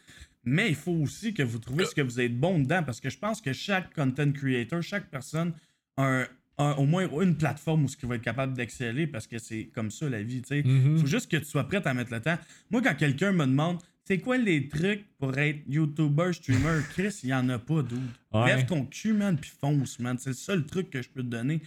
Mais 0.44 0.68
il 0.68 0.74
faut 0.74 0.92
aussi 0.92 1.32
que 1.32 1.42
vous 1.42 1.58
trouviez 1.58 1.86
ce 1.86 1.94
que 1.94 2.02
vous 2.02 2.20
êtes 2.20 2.38
bon 2.38 2.58
dedans 2.58 2.82
parce 2.82 3.00
que 3.00 3.08
je 3.08 3.16
pense 3.16 3.40
que 3.40 3.54
chaque 3.54 3.94
content 3.94 4.30
creator, 4.30 4.82
chaque 4.82 5.10
personne 5.10 5.54
a, 5.96 6.04
un- 6.04 6.26
a 6.58 6.78
au 6.78 6.84
moins 6.84 7.08
une 7.22 7.34
plateforme 7.36 7.84
où 7.84 7.88
ce 7.88 7.96
qui 7.96 8.04
va 8.04 8.16
être 8.16 8.22
capable 8.22 8.52
d'exceller 8.52 9.06
parce 9.06 9.26
que 9.26 9.38
c'est 9.38 9.70
comme 9.74 9.90
ça 9.90 10.10
la 10.10 10.22
vie, 10.22 10.42
tu 10.42 10.48
sais. 10.48 10.62
Mhm. 10.62 10.98
faut 10.98 11.06
juste 11.06 11.30
que 11.30 11.38
tu 11.38 11.46
sois 11.46 11.64
prêt 11.66 11.80
à 11.86 11.94
mettre 11.94 12.12
le 12.12 12.20
temps. 12.20 12.36
Moi, 12.70 12.82
quand 12.82 12.94
quelqu'un 12.94 13.32
me 13.32 13.46
demande 13.46 13.78
c'est 14.06 14.18
quoi 14.18 14.36
les 14.36 14.68
trucs 14.68 15.06
pour 15.18 15.38
être 15.38 15.60
YouTuber, 15.66 16.34
streamer, 16.34 16.80
Chris, 16.90 17.20
il 17.22 17.30
y 17.30 17.34
en 17.34 17.48
a 17.48 17.58
pas, 17.58 17.80
dude. 17.82 18.00
Ouais. 18.34 18.44
Lève 18.48 18.66
ton 18.66 18.84
cul, 18.84 19.14
man, 19.14 19.38
puis 19.38 19.50
fonce, 19.58 19.98
man. 19.98 20.18
C'est 20.18 20.28
le 20.28 20.36
seul 20.36 20.66
truc 20.66 20.90
que 20.90 21.00
je 21.00 21.08
peux 21.08 21.22
te 21.22 21.28
donner. 21.28 21.62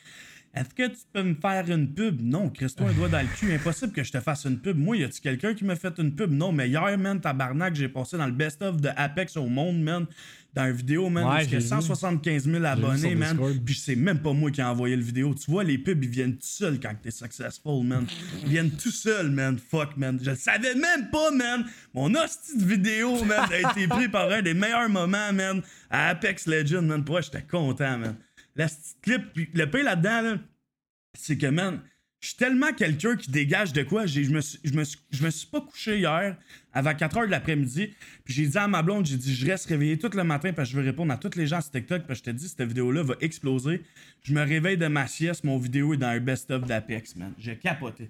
Est-ce 0.54 0.74
que 0.74 0.88
tu 0.88 1.02
peux 1.14 1.24
me 1.24 1.36
faire 1.36 1.70
une 1.70 1.94
pub? 1.94 2.20
Non, 2.22 2.50
Chris-toi 2.50 2.90
un 2.90 2.94
doigt 2.94 3.10
dans 3.10 3.22
le 3.22 3.28
cul. 3.38 3.54
Impossible 3.54 3.92
que 3.94 4.04
je 4.04 4.12
te 4.12 4.20
fasse 4.20 4.46
une 4.46 4.58
pub. 4.60 4.78
Moi, 4.78 4.98
y 4.98 5.04
a-tu 5.04 5.22
quelqu'un 5.22 5.54
qui 5.54 5.64
m'a 5.64 5.76
fait 5.76 5.94
une 6.00 6.16
pub? 6.16 6.32
Non, 6.32 6.52
mais 6.52 6.68
hier, 6.68 6.98
man, 6.98 7.22
tabarnak, 7.22 7.76
j'ai 7.76 7.90
passé 7.90 8.18
dans 8.18 8.26
le 8.26 8.32
best-of 8.32 8.82
de 8.82 8.90
Apex 8.96 9.38
au 9.38 9.46
monde, 9.46 9.82
man. 9.82 10.08
Dans 10.56 10.66
une 10.66 10.72
vidéo, 10.72 11.10
man, 11.10 11.26
Ouais, 11.26 11.46
vu. 11.46 11.62
175 11.62 12.46
000 12.46 12.58
vu 12.58 12.66
abonnés, 12.66 13.14
man. 13.14 13.38
Puis 13.64 13.76
c'est 13.76 13.96
même 13.96 14.18
pas 14.20 14.34
moi 14.34 14.50
qui 14.50 14.62
ai 14.62 14.64
envoyé 14.64 14.96
le 14.96 15.04
vidéo. 15.04 15.36
Tu 15.36 15.52
vois, 15.52 15.64
les 15.64 15.78
pubs, 15.78 16.04
ils 16.04 16.10
viennent 16.10 16.34
tout 16.34 16.40
seuls 16.42 16.80
quand 16.80 16.96
t'es 17.00 17.12
successful, 17.12 17.84
man. 17.84 18.08
Ils 18.42 18.50
viennent 18.50 18.72
tout 18.72 18.90
seuls, 18.90 19.30
man. 19.30 19.60
Fuck, 19.60 19.96
man. 19.98 20.18
Je 20.20 20.32
le 20.32 20.36
savais 20.36 20.74
même 20.74 21.12
pas, 21.12 21.30
man. 21.30 21.66
Mon 21.94 22.12
hostie 22.16 22.58
de 22.58 22.66
vidéo, 22.66 23.24
man, 23.26 23.48
a 23.52 23.72
été 23.72 23.88
pris 23.88 24.08
par 24.08 24.32
un 24.32 24.42
des 24.42 24.56
meilleurs 24.56 24.90
moments, 24.90 25.32
man, 25.32 25.62
à 25.92 26.10
Apex 26.10 26.48
Legends, 26.48 26.82
man. 26.82 27.04
Pour 27.04 27.14
moi, 27.14 27.22
j'étais 27.22 27.44
content, 27.44 28.00
man. 28.00 28.16
La 28.58 28.67
clip, 29.02 29.34
puis 29.34 29.50
le 29.54 29.70
pire 29.70 29.84
là-dedans, 29.84 30.22
là, 30.22 30.38
c'est 31.13 31.38
que, 31.38 31.48
man, 31.48 31.82
je 32.20 32.30
suis 32.30 32.38
tellement 32.38 32.74
quelqu'un 32.74 33.15
qui 33.15 33.30
dégage 33.30 33.74
de 33.74 33.84
quoi. 33.84 34.08
Je 34.08 34.22
me, 34.22 34.38
me 34.38 35.30
suis, 35.30 35.48
pas 35.48 35.62
couché 35.62 36.00
hier 36.00 36.36
avant 36.74 36.96
4 36.96 37.15
h 37.15 37.26
de 37.28 37.32
l'après-midi. 37.32 37.93
Puis 38.24 38.34
j'ai 38.34 38.48
dit 38.48 38.58
à 38.58 38.67
ma 38.67 38.82
blonde, 38.82 39.06
j'ai 39.06 39.17
dit, 39.17 39.34
je 39.34 39.46
reste 39.46 39.67
réveillé 39.67 40.00
tout 40.00 40.10
le 40.12 40.24
matin 40.24 40.52
parce 40.52 40.70
que 40.70 40.74
je 40.76 40.80
veux 40.80 40.86
répondre 40.86 41.13
à 41.13 41.17
tous 41.17 41.38
les 41.38 41.46
gens 41.46 41.62
sur 41.62 41.72
TikTok. 41.72 42.08
Parce 42.08 42.20
que 42.22 42.32
je 42.32 42.32
te 42.32 42.38
dis, 42.38 42.50
cette 42.50 42.63
vidéo-là 42.63 43.04
va 43.04 43.15
exploser. 43.22 43.84
Je 44.24 44.34
me 44.34 44.41
réveille 44.41 44.78
de 44.78 44.88
ma 44.88 45.08
sieste, 45.08 45.43
mon 45.43 45.60
vidéo 45.60 45.93
est 45.93 45.98
dans 45.98 46.08
un 46.08 46.20
best-of 46.20 46.65
d'Apex, 46.65 47.15
man. 47.15 47.34
J'ai 47.38 47.58
capoté. 47.58 48.10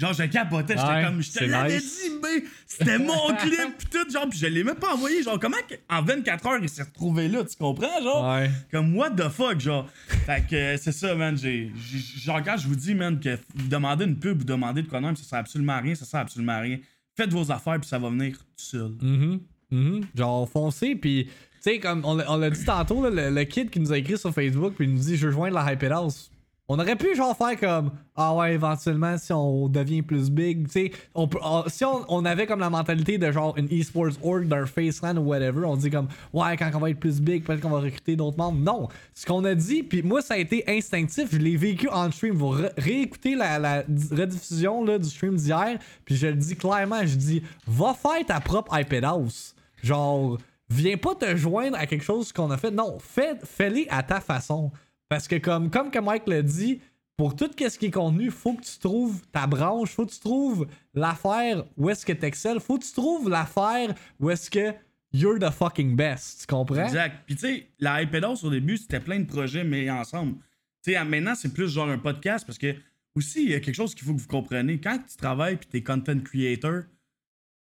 Genre, 0.00 0.12
je 0.14 0.22
capotais, 0.24 0.74
j'étais 0.78 0.88
Ouais, 0.88 1.04
comme, 1.04 1.20
je 1.22 1.30
te 1.30 1.44
l'avais 1.44 1.74
nice. 1.76 2.00
dit, 2.04 2.10
mais 2.22 2.44
c'était 2.66 2.98
mon 2.98 3.34
clip, 3.38 3.76
pis 3.78 3.86
tout, 3.90 4.10
genre, 4.10 4.28
pis 4.30 4.38
je 4.38 4.46
l'ai 4.46 4.64
même 4.64 4.76
pas 4.76 4.94
envoyé. 4.94 5.22
Genre, 5.22 5.38
comment 5.38 5.58
en 5.90 6.02
24 6.02 6.46
heures 6.46 6.58
il 6.62 6.68
s'est 6.70 6.84
retrouvé 6.84 7.28
là, 7.28 7.44
tu 7.44 7.54
comprends, 7.56 8.00
genre? 8.02 8.34
Ouais. 8.34 8.50
Comme 8.70 8.96
what 8.96 9.10
the 9.10 9.28
fuck, 9.28 9.60
genre? 9.60 9.86
Fait 10.26 10.42
que 10.48 10.56
euh, 10.56 10.76
c'est 10.78 10.92
ça, 10.92 11.14
man. 11.14 11.36
J'ai, 11.36 11.70
genre, 12.16 12.42
quand 12.42 12.56
je 12.56 12.66
vous 12.66 12.76
dis, 12.76 12.94
man, 12.94 13.20
que 13.20 13.38
vous 13.54 13.68
demandez 13.68 14.06
une 14.06 14.16
pub, 14.18 14.38
vous 14.38 14.44
demandez 14.44 14.80
de 14.82 14.88
quoi 14.88 15.00
même, 15.02 15.16
ça 15.16 15.24
sert 15.24 15.38
absolument 15.40 15.74
à 15.74 15.80
rien, 15.80 15.94
ça 15.94 16.06
sert 16.06 16.20
absolument 16.20 16.52
à 16.52 16.60
rien. 16.60 16.78
Faites 17.16 17.30
vos 17.32 17.52
affaires, 17.52 17.78
puis 17.78 17.88
ça 17.88 17.98
va 17.98 18.08
venir 18.08 18.38
tout 18.38 18.44
seul. 18.56 18.92
Mhm. 19.02 19.40
Mhm. 19.70 20.00
Genre, 20.16 20.48
foncez, 20.48 20.94
puis, 20.96 21.26
tu 21.26 21.32
sais, 21.60 21.78
comme 21.78 22.02
on, 22.06 22.14
l'a- 22.14 22.50
dit 22.50 22.64
tantôt, 22.64 23.02
là, 23.06 23.10
le, 23.28 23.34
le 23.34 23.44
kid 23.44 23.68
qui 23.68 23.78
nous 23.80 23.92
a 23.92 23.98
écrit 23.98 24.16
sur 24.16 24.32
Facebook, 24.32 24.74
puis 24.76 24.86
il 24.86 24.94
nous 24.94 25.00
dit 25.00 25.16
Je 25.18 25.26
rejoins 25.26 25.50
la 25.50 25.70
Hype 25.72 25.82
House. 25.92 26.30
On 26.72 26.78
aurait 26.78 26.94
pu, 26.94 27.16
genre, 27.16 27.36
faire 27.36 27.58
comme 27.58 27.90
Ah 28.14 28.32
ouais, 28.36 28.54
éventuellement, 28.54 29.18
si 29.18 29.32
on 29.32 29.68
devient 29.68 30.02
plus 30.02 30.30
big, 30.30 30.66
tu 30.66 30.72
sais, 30.72 30.90
on- 31.16 31.28
si 31.66 31.84
on, 31.84 32.04
on 32.08 32.24
avait 32.24 32.46
comme 32.46 32.60
la 32.60 32.70
mentalité 32.70 33.18
de 33.18 33.32
genre 33.32 33.58
une 33.58 33.66
esports 33.72 34.12
org 34.22 34.46
d'un 34.46 34.66
Faceland 34.66 35.16
ou 35.16 35.22
whatever, 35.22 35.64
on 35.64 35.76
dit 35.76 35.90
comme 35.90 36.06
Ouais, 36.32 36.56
quand 36.56 36.70
on 36.74 36.78
va 36.78 36.90
être 36.90 37.00
plus 37.00 37.20
big, 37.20 37.42
peut-être 37.42 37.60
qu'on 37.60 37.70
va 37.70 37.80
recruter 37.80 38.14
d'autres 38.14 38.38
membres. 38.38 38.60
Non. 38.60 38.88
Ce 39.14 39.26
qu'on 39.26 39.44
a 39.46 39.54
dit, 39.56 39.82
puis 39.82 40.02
moi, 40.04 40.22
ça 40.22 40.34
a 40.34 40.36
été 40.36 40.62
instinctif, 40.68 41.30
je 41.32 41.38
l'ai 41.38 41.56
vécu 41.56 41.88
en 41.88 42.08
stream. 42.12 42.36
Vous 42.36 42.50
ré- 42.50 42.70
réécoutez 42.78 43.34
la, 43.34 43.58
la 43.58 43.82
di- 43.82 44.14
rediffusion 44.14 44.84
là, 44.84 44.96
du 45.00 45.08
stream 45.08 45.34
d'hier, 45.34 45.76
puis 46.04 46.14
je 46.14 46.28
le 46.28 46.34
dis 46.36 46.54
clairement 46.54 47.04
Je 47.04 47.16
dis 47.16 47.42
Va 47.66 47.94
faire 47.94 48.24
ta 48.24 48.38
propre 48.38 48.78
iPad 48.78 49.02
House. 49.04 49.56
Genre, 49.82 50.38
viens 50.68 50.96
pas 50.96 51.16
te 51.16 51.34
joindre 51.34 51.76
à 51.76 51.86
quelque 51.86 52.04
chose 52.04 52.32
qu'on 52.32 52.52
a 52.52 52.56
fait. 52.56 52.70
Non, 52.70 52.98
fais, 53.00 53.34
fais-les 53.42 53.88
à 53.90 54.04
ta 54.04 54.20
façon. 54.20 54.70
Parce 55.10 55.26
que 55.26 55.36
comme, 55.36 55.70
comme 55.70 55.90
que 55.90 55.98
Mike 55.98 56.28
l'a 56.28 56.40
dit, 56.40 56.80
pour 57.16 57.34
tout 57.34 57.50
ce 57.58 57.78
qui 57.78 57.86
est 57.86 57.90
contenu, 57.90 58.30
faut 58.30 58.54
que 58.54 58.62
tu 58.62 58.78
trouves 58.78 59.20
ta 59.32 59.46
branche, 59.46 59.90
faut 59.90 60.06
que 60.06 60.12
tu 60.12 60.20
trouves 60.20 60.66
l'affaire 60.94 61.64
où 61.76 61.90
est-ce 61.90 62.06
que 62.06 62.12
t'excelles, 62.12 62.60
faut 62.60 62.78
que 62.78 62.84
tu 62.84 62.92
trouves 62.92 63.28
l'affaire 63.28 63.92
où 64.20 64.30
est-ce 64.30 64.48
que 64.48 64.72
you're 65.12 65.38
the 65.38 65.50
fucking 65.50 65.96
best. 65.96 66.42
Tu 66.42 66.46
comprends? 66.46 66.84
Exact. 66.84 67.24
Puis 67.26 67.34
tu 67.34 67.40
sais, 67.40 67.66
la 67.80 68.02
iPadOS 68.02 68.44
au 68.44 68.50
début, 68.50 68.76
c'était 68.76 69.00
plein 69.00 69.18
de 69.18 69.26
projets 69.26 69.64
mais 69.64 69.90
ensemble. 69.90 70.36
Tu 70.84 70.92
sais, 70.92 71.04
maintenant, 71.04 71.34
c'est 71.34 71.52
plus 71.52 71.68
genre 71.68 71.88
un 71.88 71.98
podcast 71.98 72.46
parce 72.46 72.56
que 72.56 72.76
aussi, 73.16 73.42
il 73.42 73.50
y 73.50 73.54
a 73.54 73.60
quelque 73.60 73.74
chose 73.74 73.96
qu'il 73.96 74.06
faut 74.06 74.14
que 74.14 74.20
vous 74.20 74.28
compreniez. 74.28 74.80
Quand 74.80 74.96
tu 74.96 75.16
travailles 75.16 75.56
puis 75.56 75.66
t'es 75.68 75.82
content 75.82 76.20
creator, 76.20 76.84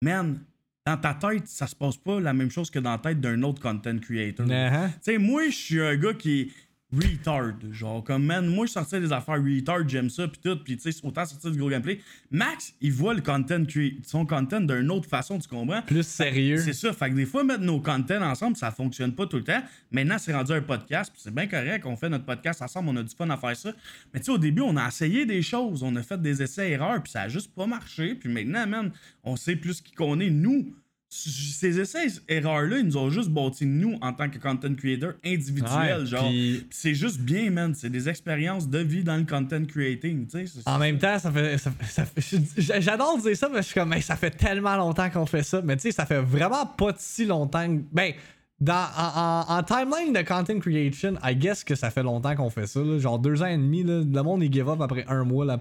man, 0.03 0.39
dans 0.85 0.97
ta 0.97 1.15
tête, 1.15 1.47
ça 1.47 1.65
se 1.65 1.75
passe 1.75 1.97
pas 1.97 2.19
la 2.19 2.33
même 2.33 2.51
chose 2.51 2.69
que 2.69 2.77
dans 2.77 2.91
la 2.91 2.99
tête 2.99 3.19
d'un 3.19 3.41
autre 3.41 3.59
content 3.59 3.97
creator. 3.97 4.45
Uh-huh. 4.45 4.89
Tu 4.93 4.97
sais, 5.01 5.17
moi, 5.17 5.49
je 5.49 5.55
suis 5.55 5.81
un 5.81 5.97
gars 5.97 6.13
qui 6.13 6.53
retard. 6.91 7.53
Genre, 7.71 8.03
comme, 8.03 8.25
man, 8.25 8.47
moi, 8.47 8.65
je 8.65 8.71
sortais 8.71 8.99
des 8.99 9.11
affaires 9.11 9.35
retard, 9.35 9.87
j'aime 9.87 10.09
ça, 10.09 10.27
puis 10.27 10.39
tout, 10.43 10.57
puis 10.63 10.77
tu 10.77 10.91
sais, 10.91 11.05
autant 11.05 11.25
sortir 11.25 11.51
du 11.51 11.57
gros 11.57 11.69
gameplay. 11.69 11.99
Max, 12.31 12.73
il 12.81 12.91
voit 12.91 13.13
le 13.13 13.21
content, 13.21 13.63
son 14.05 14.25
content 14.25 14.59
d'une 14.61 14.89
autre 14.91 15.07
façon, 15.07 15.37
tu 15.37 15.47
comprends? 15.47 15.81
Plus 15.83 16.05
sérieux. 16.05 16.57
C'est 16.57 16.73
ça. 16.73 16.91
Fait 16.93 17.09
que 17.09 17.15
des 17.15 17.25
fois, 17.25 17.43
mettre 17.43 17.61
nos 17.61 17.79
contents 17.79 18.21
ensemble, 18.21 18.55
ça 18.55 18.71
fonctionne 18.71 19.13
pas 19.13 19.27
tout 19.27 19.37
le 19.37 19.43
temps. 19.43 19.61
Maintenant, 19.91 20.17
c'est 20.17 20.33
rendu 20.33 20.51
un 20.51 20.61
podcast. 20.61 21.11
puis 21.11 21.21
c'est 21.23 21.33
bien 21.33 21.47
correct. 21.47 21.85
On 21.85 21.95
fait 21.95 22.09
notre 22.09 22.25
podcast 22.25 22.61
ensemble. 22.61 22.89
On 22.89 22.95
a 22.97 23.03
du 23.03 23.15
fun 23.15 23.29
à 23.29 23.37
faire 23.37 23.55
ça. 23.55 23.71
Mais 24.13 24.19
tu 24.19 24.27
sais, 24.27 24.31
au 24.31 24.37
début, 24.37 24.61
on 24.61 24.75
a 24.77 24.87
essayé 24.87 25.25
des 25.25 25.41
choses. 25.41 25.83
On 25.83 25.95
a 25.95 26.03
fait 26.03 26.21
des 26.21 26.41
essais-erreurs. 26.41 27.01
Puis 27.03 27.11
ça 27.11 27.23
a 27.23 27.27
juste 27.27 27.53
pas 27.53 27.67
marché. 27.67 28.15
Puis 28.15 28.29
maintenant, 28.29 28.65
man, 28.67 28.91
on 29.23 29.35
sait 29.35 29.55
plus 29.55 29.81
qui 29.81 29.93
qu'on 29.93 30.19
est. 30.19 30.29
Nous, 30.29 30.73
ces 31.11 31.79
essais-erreurs-là, 31.79 32.77
ils 32.77 32.85
nous 32.85 32.97
ont 32.97 33.09
juste 33.09 33.29
bâti 33.29 33.65
nous 33.65 33.97
en 34.01 34.13
tant 34.13 34.29
que 34.29 34.37
content 34.37 34.73
creator 34.75 35.13
individuel. 35.25 36.01
Ouais, 36.01 36.05
genre. 36.05 36.31
c'est 36.69 36.93
juste 36.93 37.19
bien, 37.19 37.49
man. 37.49 37.73
C'est 37.73 37.89
des 37.89 38.07
expériences 38.07 38.69
de 38.69 38.77
vie 38.79 39.03
dans 39.03 39.17
le 39.17 39.25
content 39.25 39.65
creating. 39.65 40.27
Tu 40.27 40.31
sais, 40.39 40.45
c'est- 40.45 40.67
En 40.69 40.77
même 40.77 40.99
temps, 40.99 41.17
ça 41.17 41.31
fait. 41.31 41.57
ça 41.57 41.71
fait- 41.71 41.85
ça 41.91 42.05
fait- 42.05 42.21
j'- 42.57 42.71
J'adore 42.81 43.17
dire 43.21 43.35
ça, 43.35 43.49
mais 43.49 43.57
je 43.57 43.67
suis 43.67 43.73
comme, 43.73 43.91
Hey, 43.93 44.01
ça 44.03 44.15
fait 44.15 44.29
tellement 44.31 44.75
longtemps 44.75 45.09
qu'on 45.09 45.25
fait 45.25 45.43
ça. 45.43 45.61
Mais 45.63 45.75
tu 45.77 45.83
sais, 45.83 45.91
ça 45.91 46.05
fait 46.05 46.21
vraiment 46.21 46.65
pas 46.67 46.93
si 46.97 47.25
longtemps. 47.25 47.67
que- 47.67 47.81
Ben, 47.91 48.13
dans, 48.61 48.73
en, 48.97 49.45
en- 49.47 49.57
en 49.59 49.63
timeline 49.63 50.11
de 50.13 50.21
content 50.21 50.59
creation, 50.59 51.13
I 51.23 51.35
guess 51.35 51.63
que 51.63 51.75
ça 51.75 51.89
fait 51.91 52.03
longtemps 52.03 52.35
qu'on 52.35 52.49
fait 52.49 52.67
ça. 52.67 52.81
là. 52.81 52.99
Genre 52.99 53.17
deux 53.19 53.41
ans 53.41 53.45
et 53.47 53.57
demi. 53.57 53.83
Là, 53.83 54.01
le 54.03 54.21
monde, 54.21 54.43
il 54.43 54.51
give 54.51 54.67
up 54.69 54.81
après 54.81 55.05
un 55.07 55.23
mois 55.23 55.45
la, 55.45 55.57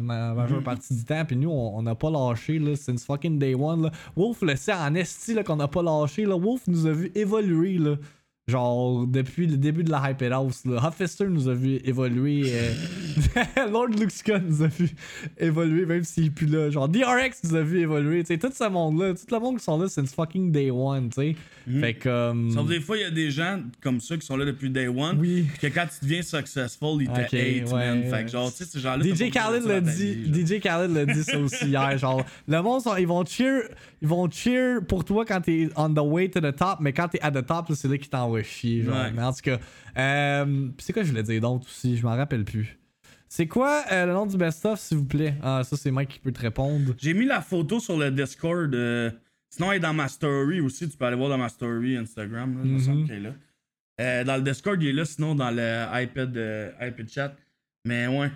ma- 0.00 0.34
majeure 0.34 0.62
partie 0.62 0.94
du 0.94 1.04
temps. 1.04 1.24
Puis 1.24 1.36
nous, 1.36 1.50
on 1.50 1.82
n'a 1.82 1.94
pas 1.94 2.10
lâché 2.10 2.58
là, 2.58 2.76
since 2.76 3.04
fucking 3.06 3.38
day 3.38 3.54
one. 3.54 3.82
Là. 3.84 3.90
Wolf 4.16 4.42
le 4.42 4.54
sait 4.56 4.74
en 4.74 4.94
esti 4.94 5.34
là, 5.34 5.42
qu'on 5.44 5.56
n'a 5.56 5.68
pas 5.68 5.82
lâché. 5.82 6.26
Là. 6.26 6.36
Wolf 6.38 6.62
nous 6.66 6.86
a 6.86 6.92
vu 6.92 7.10
évoluer. 7.14 7.78
Là. 7.78 7.96
Genre, 8.48 9.06
depuis 9.06 9.46
le 9.46 9.56
début 9.56 9.84
de 9.84 9.90
la 9.92 10.10
Hype 10.10 10.20
It 10.20 10.32
House, 10.32 10.62
là. 10.64 10.84
Hoffister 10.84 11.26
nous 11.26 11.48
a 11.48 11.54
vu 11.54 11.76
évoluer. 11.84 12.42
euh, 12.52 12.72
Lord 13.70 13.86
Luxca 13.86 14.40
nous 14.40 14.64
a 14.64 14.66
vu 14.66 14.90
évoluer, 15.38 15.86
même 15.86 16.02
s'il 16.02 16.26
est 16.26 16.30
plus 16.30 16.48
là. 16.48 16.68
Genre, 16.68 16.88
DRX 16.88 17.44
nous 17.44 17.54
a 17.54 17.62
vu 17.62 17.78
évoluer. 17.80 18.24
Tu 18.24 18.34
sais, 18.34 18.38
tout 18.38 18.50
ce 18.52 18.68
monde-là, 18.68 19.14
tout 19.14 19.32
le 19.32 19.38
monde 19.40 19.58
qui 19.58 19.64
sont 19.64 19.78
là 19.78 19.86
since 19.88 20.12
fucking 20.12 20.50
day 20.50 20.72
one, 20.72 21.08
tu 21.10 21.14
sais. 21.20 21.36
Fait 21.80 21.94
que. 21.94 22.08
euh, 22.08 22.50
Sauf 22.50 22.66
des 22.68 22.80
fois, 22.80 22.96
il 22.96 23.02
y 23.02 23.04
a 23.04 23.12
des 23.12 23.30
gens 23.30 23.60
comme 23.80 24.00
ça 24.00 24.16
qui 24.16 24.26
sont 24.26 24.36
là 24.36 24.44
depuis 24.44 24.70
day 24.70 24.88
one. 24.88 25.18
Oui. 25.20 25.46
Que 25.60 25.68
quand 25.68 25.86
tu 25.86 26.04
deviens 26.04 26.22
successful, 26.22 27.00
ils 27.00 27.06
te 27.06 27.20
hate, 27.20 27.32
ouais. 27.32 27.62
man. 27.70 28.02
Fait 28.10 28.24
que 28.24 28.28
genre, 28.32 28.50
tu 28.50 28.56
sais, 28.58 28.64
ces 28.64 28.80
gens-là. 28.80 29.04
t'as 29.08 29.14
DJ 29.14 29.30
Khaled 29.30 29.64
l'a 29.64 29.80
dit. 29.80 30.24
DJ 30.34 30.58
Khaled 30.60 30.90
l'a 30.90 31.06
dit 31.06 31.22
ça 31.22 31.38
aussi 31.38 31.66
hier, 31.66 31.96
genre 31.96 32.24
le 32.48 32.60
monde 32.60 32.82
ils 32.98 33.06
vont 33.06 33.24
cheer, 33.24 33.68
ils 34.02 34.08
vont 34.08 34.28
cheer 34.30 34.80
pour 34.86 35.04
toi 35.04 35.24
quand 35.24 35.40
t'es 35.40 35.68
on 35.76 35.88
the 35.94 36.00
way 36.00 36.28
to 36.28 36.40
the 36.40 36.54
top, 36.54 36.78
mais 36.80 36.92
quand 36.92 37.08
t'es 37.08 37.20
at 37.22 37.30
the 37.30 37.46
top, 37.46 37.72
c'est 37.72 37.88
là 37.88 37.96
qu'ils 37.96 38.10
t'envoient 38.10 38.42
chier, 38.42 38.82
genre. 38.82 38.94
Ouais. 38.96 39.12
Mais 39.12 39.22
en 39.22 39.32
tout 39.32 39.40
cas, 39.42 39.58
euh, 39.96 40.68
c'est 40.78 40.92
quoi 40.92 41.02
je 41.04 41.08
voulais 41.10 41.22
dire 41.22 41.40
d'autre 41.40 41.66
aussi, 41.66 41.96
je 41.96 42.02
m'en 42.02 42.14
rappelle 42.16 42.44
plus. 42.44 42.78
C'est 43.28 43.46
quoi 43.46 43.82
euh, 43.90 44.04
le 44.04 44.12
nom 44.12 44.26
du 44.26 44.36
best-of, 44.36 44.78
s'il 44.78 44.98
vous 44.98 45.06
plaît? 45.06 45.34
Ah, 45.42 45.62
ça 45.64 45.76
c'est 45.78 45.90
Mike 45.90 46.10
qui 46.10 46.18
peut 46.18 46.32
te 46.32 46.40
répondre. 46.40 46.94
J'ai 46.98 47.14
mis 47.14 47.24
la 47.24 47.40
photo 47.40 47.80
sur 47.80 47.96
le 47.96 48.10
Discord. 48.10 48.74
euh, 48.74 49.10
Sinon, 49.48 49.70
elle 49.70 49.76
est 49.78 49.80
dans 49.80 49.94
ma 49.94 50.08
story 50.08 50.60
aussi. 50.60 50.88
Tu 50.88 50.96
peux 50.96 51.04
aller 51.06 51.16
voir 51.16 51.30
dans 51.30 51.38
ma 51.38 51.48
story 51.48 51.96
Instagram. 51.96 52.54
Là, 52.54 52.60
il 52.64 52.70
me 52.70 52.74
Mhm. 52.78 52.84
semble 52.84 53.06
qu'elle 53.06 53.16
est 53.16 53.20
là. 53.20 53.34
Euh, 54.00 54.24
dans 54.24 54.36
le 54.36 54.42
Discord, 54.42 54.82
il 54.82 54.88
est 54.88 54.92
là. 54.92 55.04
Sinon, 55.04 55.34
dans 55.34 55.50
le 55.50 55.84
iPad, 56.02 56.74
iPad 56.80 57.08
chat. 57.08 57.36
Mais 57.86 58.06
ouais. 58.06 58.30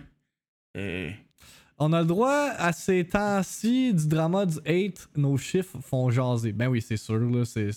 On 1.79 1.93
a 1.93 2.01
le 2.01 2.07
droit 2.07 2.51
à 2.57 2.73
ces 2.73 3.05
temps-ci 3.07 3.93
du 3.93 4.07
drama 4.09 4.47
du 4.47 4.57
hate, 4.65 5.09
nos 5.15 5.37
chiffres 5.37 5.79
font 5.83 6.11
jaser. 6.11 6.53
Ben 6.53 6.69
oui, 6.69 6.81
c'est 6.81 6.97
sûr, 6.97 7.19
là. 7.21 7.45
C'est. 7.45 7.69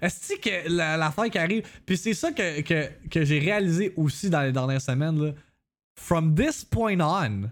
Est-ce 0.00 0.34
que 0.40 0.68
la- 0.68 0.96
l'affaire 0.96 1.30
qui 1.30 1.38
arrive? 1.38 1.64
Puis 1.86 1.96
c'est 1.96 2.14
ça 2.14 2.32
que, 2.32 2.60
que, 2.62 2.88
que 3.08 3.24
j'ai 3.24 3.38
réalisé 3.38 3.92
aussi 3.96 4.28
dans 4.30 4.42
les 4.42 4.52
dernières 4.52 4.80
semaines, 4.82 5.22
là. 5.24 5.32
From 5.96 6.34
this 6.34 6.64
point 6.64 7.00
on, 7.00 7.50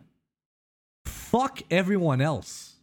fuck 1.07 1.65
everyone 1.71 2.21
else. 2.21 2.81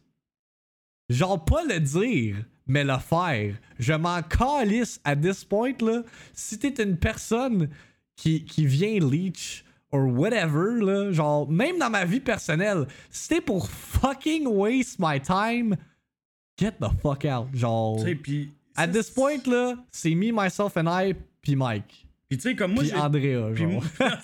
Genre, 1.08 1.42
pas 1.44 1.64
le 1.64 1.80
dire, 1.80 2.36
mais 2.66 2.84
le 2.84 2.98
faire. 2.98 3.54
Je 3.78 3.92
m'en 3.94 4.22
calisse 4.22 5.00
à 5.04 5.16
this 5.16 5.44
point, 5.44 5.72
là. 5.80 6.02
Si 6.34 6.58
t'es 6.58 6.82
une 6.82 6.96
personne 6.98 7.68
qui, 8.16 8.44
qui 8.44 8.66
vient 8.66 8.98
leech 9.00 9.63
or 9.94 10.06
whatever, 10.12 10.80
là, 10.80 11.12
genre, 11.12 11.48
même 11.50 11.78
dans 11.78 11.90
ma 11.90 12.04
vie 12.04 12.20
personnelle, 12.20 12.86
si 13.10 13.28
t'es 13.28 13.40
pour 13.40 13.68
fucking 13.70 14.46
waste 14.46 14.96
my 14.98 15.20
time, 15.20 15.76
get 16.58 16.72
the 16.80 16.86
fuck 17.02 17.24
out. 17.24 17.48
Genre, 17.54 17.96
Tu 17.98 18.04
sais, 18.08 18.14
puis. 18.16 18.52
at 18.76 18.88
this 18.88 19.10
point, 19.10 19.38
là, 19.46 19.74
c'est 19.90 20.14
me, 20.14 20.32
myself 20.32 20.76
and 20.76 20.86
I, 20.88 21.14
puis 21.40 21.54
Mike. 21.56 22.06
Puis 22.28 22.38
tu 22.38 22.42
sais, 22.48 22.56
comme 22.56 22.72
moi, 22.74 22.84
j'ai. 22.84 22.94
Andrea, 22.94 23.54
genre. 23.54 23.70
moi- 23.70 23.82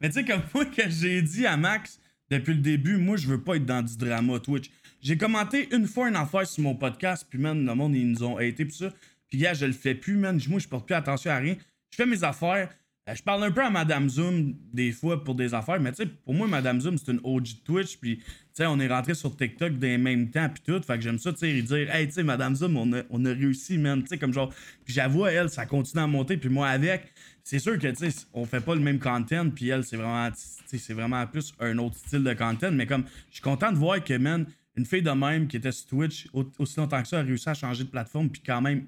Mais 0.00 0.08
tu 0.08 0.14
sais, 0.14 0.24
comme 0.24 0.42
moi, 0.54 0.64
que 0.64 0.88
j'ai 0.88 1.22
dit 1.22 1.46
à 1.46 1.56
Max 1.56 2.00
depuis 2.30 2.54
le 2.54 2.60
début, 2.60 2.96
moi, 2.96 3.16
je 3.16 3.26
veux 3.28 3.40
pas 3.40 3.56
être 3.56 3.66
dans 3.66 3.82
du 3.82 3.96
drama 3.96 4.38
Twitch. 4.40 4.70
J'ai 5.00 5.16
commenté 5.16 5.68
une 5.74 5.86
fois 5.86 6.08
une 6.08 6.16
affaire 6.16 6.46
sur 6.46 6.62
mon 6.64 6.74
podcast, 6.74 7.26
puis 7.30 7.38
man, 7.38 7.64
le 7.64 7.74
monde, 7.74 7.94
ils 7.94 8.10
nous 8.10 8.24
ont 8.24 8.36
haté, 8.38 8.64
pis 8.64 8.74
ça. 8.74 8.90
Puis 9.28 9.38
gars, 9.38 9.54
je 9.54 9.66
le 9.66 9.72
fais 9.72 9.94
plus, 9.94 10.16
man. 10.16 10.40
Moi, 10.48 10.58
je 10.58 10.66
porte 10.68 10.86
plus 10.86 10.94
attention 10.94 11.30
à 11.30 11.36
rien. 11.36 11.56
Je 11.90 11.96
fais 11.96 12.06
mes 12.06 12.24
affaires. 12.24 12.70
Euh, 13.08 13.14
Je 13.14 13.22
parle 13.22 13.44
un 13.44 13.50
peu 13.52 13.62
à 13.64 13.70
Madame 13.70 14.08
Zoom 14.08 14.54
des 14.72 14.90
fois 14.92 15.22
pour 15.22 15.34
des 15.34 15.54
affaires, 15.54 15.80
mais 15.80 15.92
tu 15.92 16.02
sais, 16.02 16.06
pour 16.24 16.34
moi, 16.34 16.46
Madame 16.48 16.80
Zoom, 16.80 16.98
c'est 16.98 17.12
une 17.12 17.20
OG 17.22 17.42
de 17.44 17.58
Twitch, 17.64 17.96
puis 17.98 18.16
tu 18.18 18.24
sais, 18.52 18.66
on 18.66 18.78
est 18.80 18.88
rentré 18.88 19.14
sur 19.14 19.36
TikTok 19.36 19.74
dans 19.78 19.86
les 19.86 19.98
mêmes 19.98 20.30
temps, 20.30 20.48
puis 20.48 20.62
tout. 20.66 20.82
Fait 20.82 20.96
que 20.96 21.02
j'aime 21.02 21.18
ça, 21.18 21.32
tu 21.32 21.38
sais, 21.38 21.62
dire, 21.62 21.94
hey, 21.94 22.06
tu 22.06 22.14
sais, 22.14 22.22
Madame 22.22 22.54
Zoom, 22.56 22.76
on 22.76 22.92
a, 22.94 23.02
on 23.10 23.24
a 23.24 23.32
réussi, 23.32 23.78
man. 23.78 24.02
Tu 24.02 24.08
sais, 24.08 24.18
comme 24.18 24.32
genre, 24.32 24.52
puis 24.84 24.92
j'avoue 24.94 25.26
elle, 25.26 25.48
ça 25.50 25.66
continue 25.66 26.02
à 26.02 26.06
monter, 26.06 26.36
puis 26.36 26.48
moi 26.48 26.68
avec. 26.68 27.12
C'est 27.44 27.60
sûr 27.60 27.78
que, 27.78 27.86
tu 27.86 28.10
sais, 28.10 28.26
on 28.32 28.44
fait 28.44 28.60
pas 28.60 28.74
le 28.74 28.80
même 28.80 28.98
content, 28.98 29.48
puis 29.50 29.68
elle, 29.68 29.84
c'est 29.84 29.96
vraiment, 29.96 30.28
c'est 30.34 30.92
vraiment 30.94 31.24
plus 31.28 31.54
un 31.60 31.78
autre 31.78 31.96
style 31.96 32.24
de 32.24 32.32
content, 32.34 32.72
mais 32.72 32.86
comme, 32.86 33.04
je 33.30 33.34
suis 33.34 33.42
content 33.42 33.70
de 33.70 33.76
voir 33.78 34.02
que, 34.02 34.14
man, 34.14 34.46
une 34.76 34.84
fille 34.84 35.00
de 35.02 35.10
même 35.12 35.46
qui 35.46 35.56
était 35.58 35.70
sur 35.72 35.86
Twitch 35.86 36.26
au- 36.32 36.50
aussi 36.58 36.76
longtemps 36.78 37.00
que 37.00 37.08
ça 37.08 37.20
a 37.20 37.22
réussi 37.22 37.48
à 37.48 37.54
changer 37.54 37.84
de 37.84 37.88
plateforme, 37.88 38.28
puis 38.30 38.42
quand 38.44 38.60
même 38.60 38.84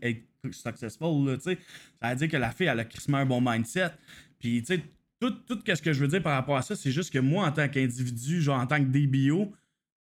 successful, 0.52 1.26
là, 1.26 1.36
tu 1.36 1.44
sais. 1.44 1.58
Ça 2.00 2.10
veut 2.10 2.16
dire 2.16 2.28
que 2.28 2.36
la 2.36 2.50
fille, 2.50 2.66
elle 2.66 2.80
a 2.80 2.84
crissement 2.84 3.18
un 3.18 3.26
bon 3.26 3.40
mindset. 3.40 3.90
Puis, 4.38 4.60
tu 4.62 4.66
sais, 4.76 4.82
tout, 5.20 5.30
tout 5.30 5.58
ce 5.66 5.82
que 5.82 5.92
je 5.92 6.00
veux 6.00 6.08
dire 6.08 6.22
par 6.22 6.34
rapport 6.34 6.56
à 6.56 6.62
ça, 6.62 6.76
c'est 6.76 6.92
juste 6.92 7.12
que 7.12 7.18
moi, 7.18 7.46
en 7.46 7.52
tant 7.52 7.68
qu'individu, 7.68 8.40
genre 8.40 8.60
en 8.60 8.66
tant 8.66 8.78
que 8.78 8.88
DBO, 8.88 9.52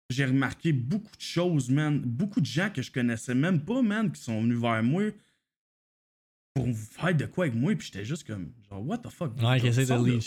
j'ai 0.10 0.26
remarqué 0.26 0.74
beaucoup 0.74 1.16
de 1.16 1.22
choses, 1.22 1.70
man. 1.70 2.00
Beaucoup 2.00 2.42
de 2.42 2.46
gens 2.46 2.70
que 2.70 2.82
je 2.82 2.92
connaissais 2.92 3.36
même 3.36 3.62
pas, 3.62 3.82
man, 3.82 4.12
qui 4.12 4.22
sont 4.22 4.42
venus 4.42 4.60
vers 4.60 4.82
moi 4.84 5.04
pour 6.54 6.68
faire 6.76 7.16
de 7.16 7.26
quoi 7.26 7.46
avec 7.46 7.56
moi, 7.58 7.74
puis 7.76 7.88
j'étais 7.88 8.04
juste 8.04 8.28
comme, 8.28 8.52
genre, 8.70 8.86
what 8.86 8.98
the 8.98 9.10
fuck? 9.10 9.32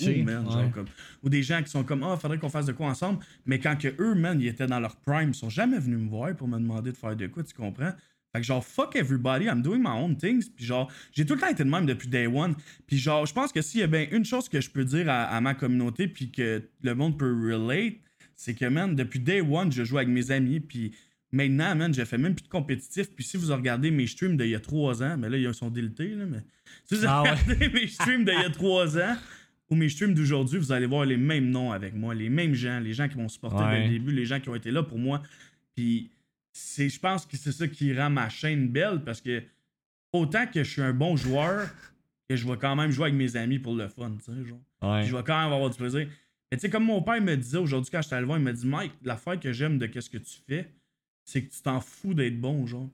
Ouais, 0.07 0.25
de? 0.25 0.51
Genre, 0.51 0.71
comme- 0.73 0.87
ou 1.23 1.29
des 1.29 1.43
gens 1.43 1.63
qui 1.63 1.69
sont 1.69 1.85
comme, 1.85 2.03
ah, 2.03 2.17
faudrait 2.17 2.39
qu'on 2.39 2.49
fasse 2.49 2.65
de 2.65 2.73
quoi 2.73 2.87
ensemble, 2.87 3.23
mais 3.45 3.59
quand 3.59 3.77
que 3.77 3.95
eux, 4.01 4.15
man, 4.15 4.41
ils 4.41 4.47
étaient 4.47 4.67
dans 4.67 4.81
leur 4.81 4.97
prime, 4.97 5.31
ils 5.31 5.35
sont 5.35 5.51
jamais 5.51 5.79
venus 5.79 5.99
me 5.99 6.09
voir 6.09 6.35
pour 6.35 6.49
me 6.49 6.59
demander 6.59 6.93
de 6.93 6.97
faire 6.97 7.15
de 7.15 7.27
quoi, 7.27 7.43
tu 7.43 7.53
comprends? 7.53 7.93
Fait 8.35 8.41
que 8.41 8.47
genre, 8.47 8.65
fuck 8.65 8.97
everybody, 8.97 9.45
I'm 9.47 9.63
doing 9.63 9.79
my 9.81 9.91
own 9.97 10.17
things. 10.17 10.49
Puis 10.57 10.65
genre, 10.65 10.91
j'ai 11.13 11.25
tout 11.25 11.35
le 11.35 11.41
temps 11.41 11.49
été 11.49 11.63
de 11.63 11.69
même 11.71 11.87
depuis 11.87 12.09
day 12.09 12.27
one. 12.27 12.57
Puis 12.87 12.99
genre, 12.99 13.25
je 13.27 13.33
pense 13.33 13.53
que 13.53 13.63
s'il 13.63 13.81
y 13.81 13.83
a 13.85 13.87
bien 13.87 14.07
une 14.11 14.25
chose 14.25 14.49
que 14.49 14.61
je 14.61 14.69
peux 14.71 14.85
dire 14.85 15.09
à, 15.09 15.25
à 15.25 15.41
ma 15.41 15.55
communauté, 15.55 16.09
puis 16.09 16.31
que 16.33 16.63
le 16.83 16.95
monde 16.95 17.17
peut 17.19 17.31
relate, 17.33 17.95
c'est 18.35 18.55
que, 18.55 18.65
man, 18.65 18.97
depuis 18.97 19.21
day 19.21 19.41
one, 19.41 19.71
je 19.71 19.85
joue 19.85 19.99
avec 19.99 20.09
mes 20.09 20.33
amis. 20.33 20.59
Puis 20.59 20.91
maintenant, 21.31 21.77
man, 21.77 21.95
j'ai 21.95 22.05
fait 22.05 22.19
même 22.19 22.35
plus 22.35 22.43
de 22.43 22.49
compétitif. 22.49 23.09
Puis 23.15 23.23
si 23.25 23.37
vous 23.37 23.53
regardez 23.55 23.93
mes 23.93 24.09
streams 24.09 24.37
d'il 24.37 24.49
y 24.49 24.55
a 24.57 24.61
trois 24.61 25.03
ans, 25.05 25.17
mais 25.17 25.29
là, 25.29 25.37
ils 25.39 25.55
sont 25.55 25.71
délités, 25.71 26.09
là, 26.09 26.25
mais 26.27 26.39
si 26.87 26.97
vous 26.97 27.05
Ah 27.07 27.23
ouais. 27.23 27.31
regardez 27.31 27.69
mes 27.73 27.87
streams 27.87 28.25
d'il 28.25 28.35
y 28.35 28.45
a 28.45 28.51
trois 28.51 28.99
ans, 28.99 29.17
ou 29.71 29.77
mes 29.77 29.89
streams 29.89 30.13
d'aujourd'hui, 30.13 30.59
vous 30.59 30.73
allez 30.73 30.87
voir 30.87 31.05
les 31.07 31.17
mêmes 31.17 31.49
noms 31.51 31.71
avec 31.73 31.95
moi, 31.95 32.15
les 32.15 32.29
mêmes 32.29 32.55
gens, 32.55 32.81
les 32.81 32.93
gens 32.93 33.09
qui 33.09 33.17
m'ont 33.17 33.29
supporté 33.29 33.59
dès 33.59 33.65
Ouais. 33.65 33.85
le 33.85 33.91
début, 33.93 34.13
les 34.13 34.27
gens 34.27 34.41
qui 34.41 34.49
ont 34.49 34.55
été 34.57 34.71
là 34.73 34.83
pour 34.83 34.99
moi. 34.99 35.23
Puis 35.75 36.11
c'est, 36.55 36.89
je 36.89 37.01
pense 37.01 37.27
que 37.27 37.37
c'est 37.37 37.53
ça 37.53 37.67
qui 37.67 37.93
rend 37.99 38.11
ma 38.11 38.29
chaîne 38.29 38.69
belle 38.69 39.03
parce 39.05 39.21
que 39.21 39.43
autant 40.13 40.47
que 40.47 40.63
je 40.63 40.71
suis 40.71 40.83
un 40.83 40.95
bon 40.95 41.17
joueur, 41.17 41.69
que 42.29 42.37
je 42.37 42.49
vais 42.49 42.57
quand 42.57 42.77
même 42.77 42.93
jouer 42.93 43.07
avec 43.07 43.17
mes 43.17 43.37
amis 43.37 43.59
pour 43.59 43.75
le 43.75 43.89
fun, 43.89 44.17
tu 44.25 44.33
sais, 44.33 44.45
genre. 44.45 44.61
Ouais. 44.81 45.05
Je 45.05 45.15
vais 45.15 45.23
quand 45.25 45.43
même 45.43 45.53
avoir 45.53 45.69
du 45.69 45.77
plaisir. 45.77 46.09
Mais 46.51 46.57
tu 46.57 46.63
sais, 46.63 46.71
comme 46.71 46.85
mon 46.85 47.03
père 47.03 47.21
me 47.21 47.37
disait 47.37 47.59
aujourd'hui 47.59 47.91
quand 47.91 48.01
j'étais 48.01 48.15
allé 48.15 48.25
voir, 48.25 48.39
il 48.39 48.45
m'a 48.45 48.53
dit 48.53 48.67
Mike, 48.67 48.93
l'affaire 49.03 49.39
que 49.41 49.53
j'aime 49.53 49.79
de 49.79 49.87
qu'est-ce 49.87 50.09
que 50.09 50.19
tu 50.19 50.39
fais, 50.47 50.71
c'est 51.25 51.43
que 51.43 51.53
tu 51.53 51.61
t'en 51.61 51.81
fous 51.81 52.15
d'être 52.15 52.41
bon, 52.41 52.67
genre. 52.67 52.89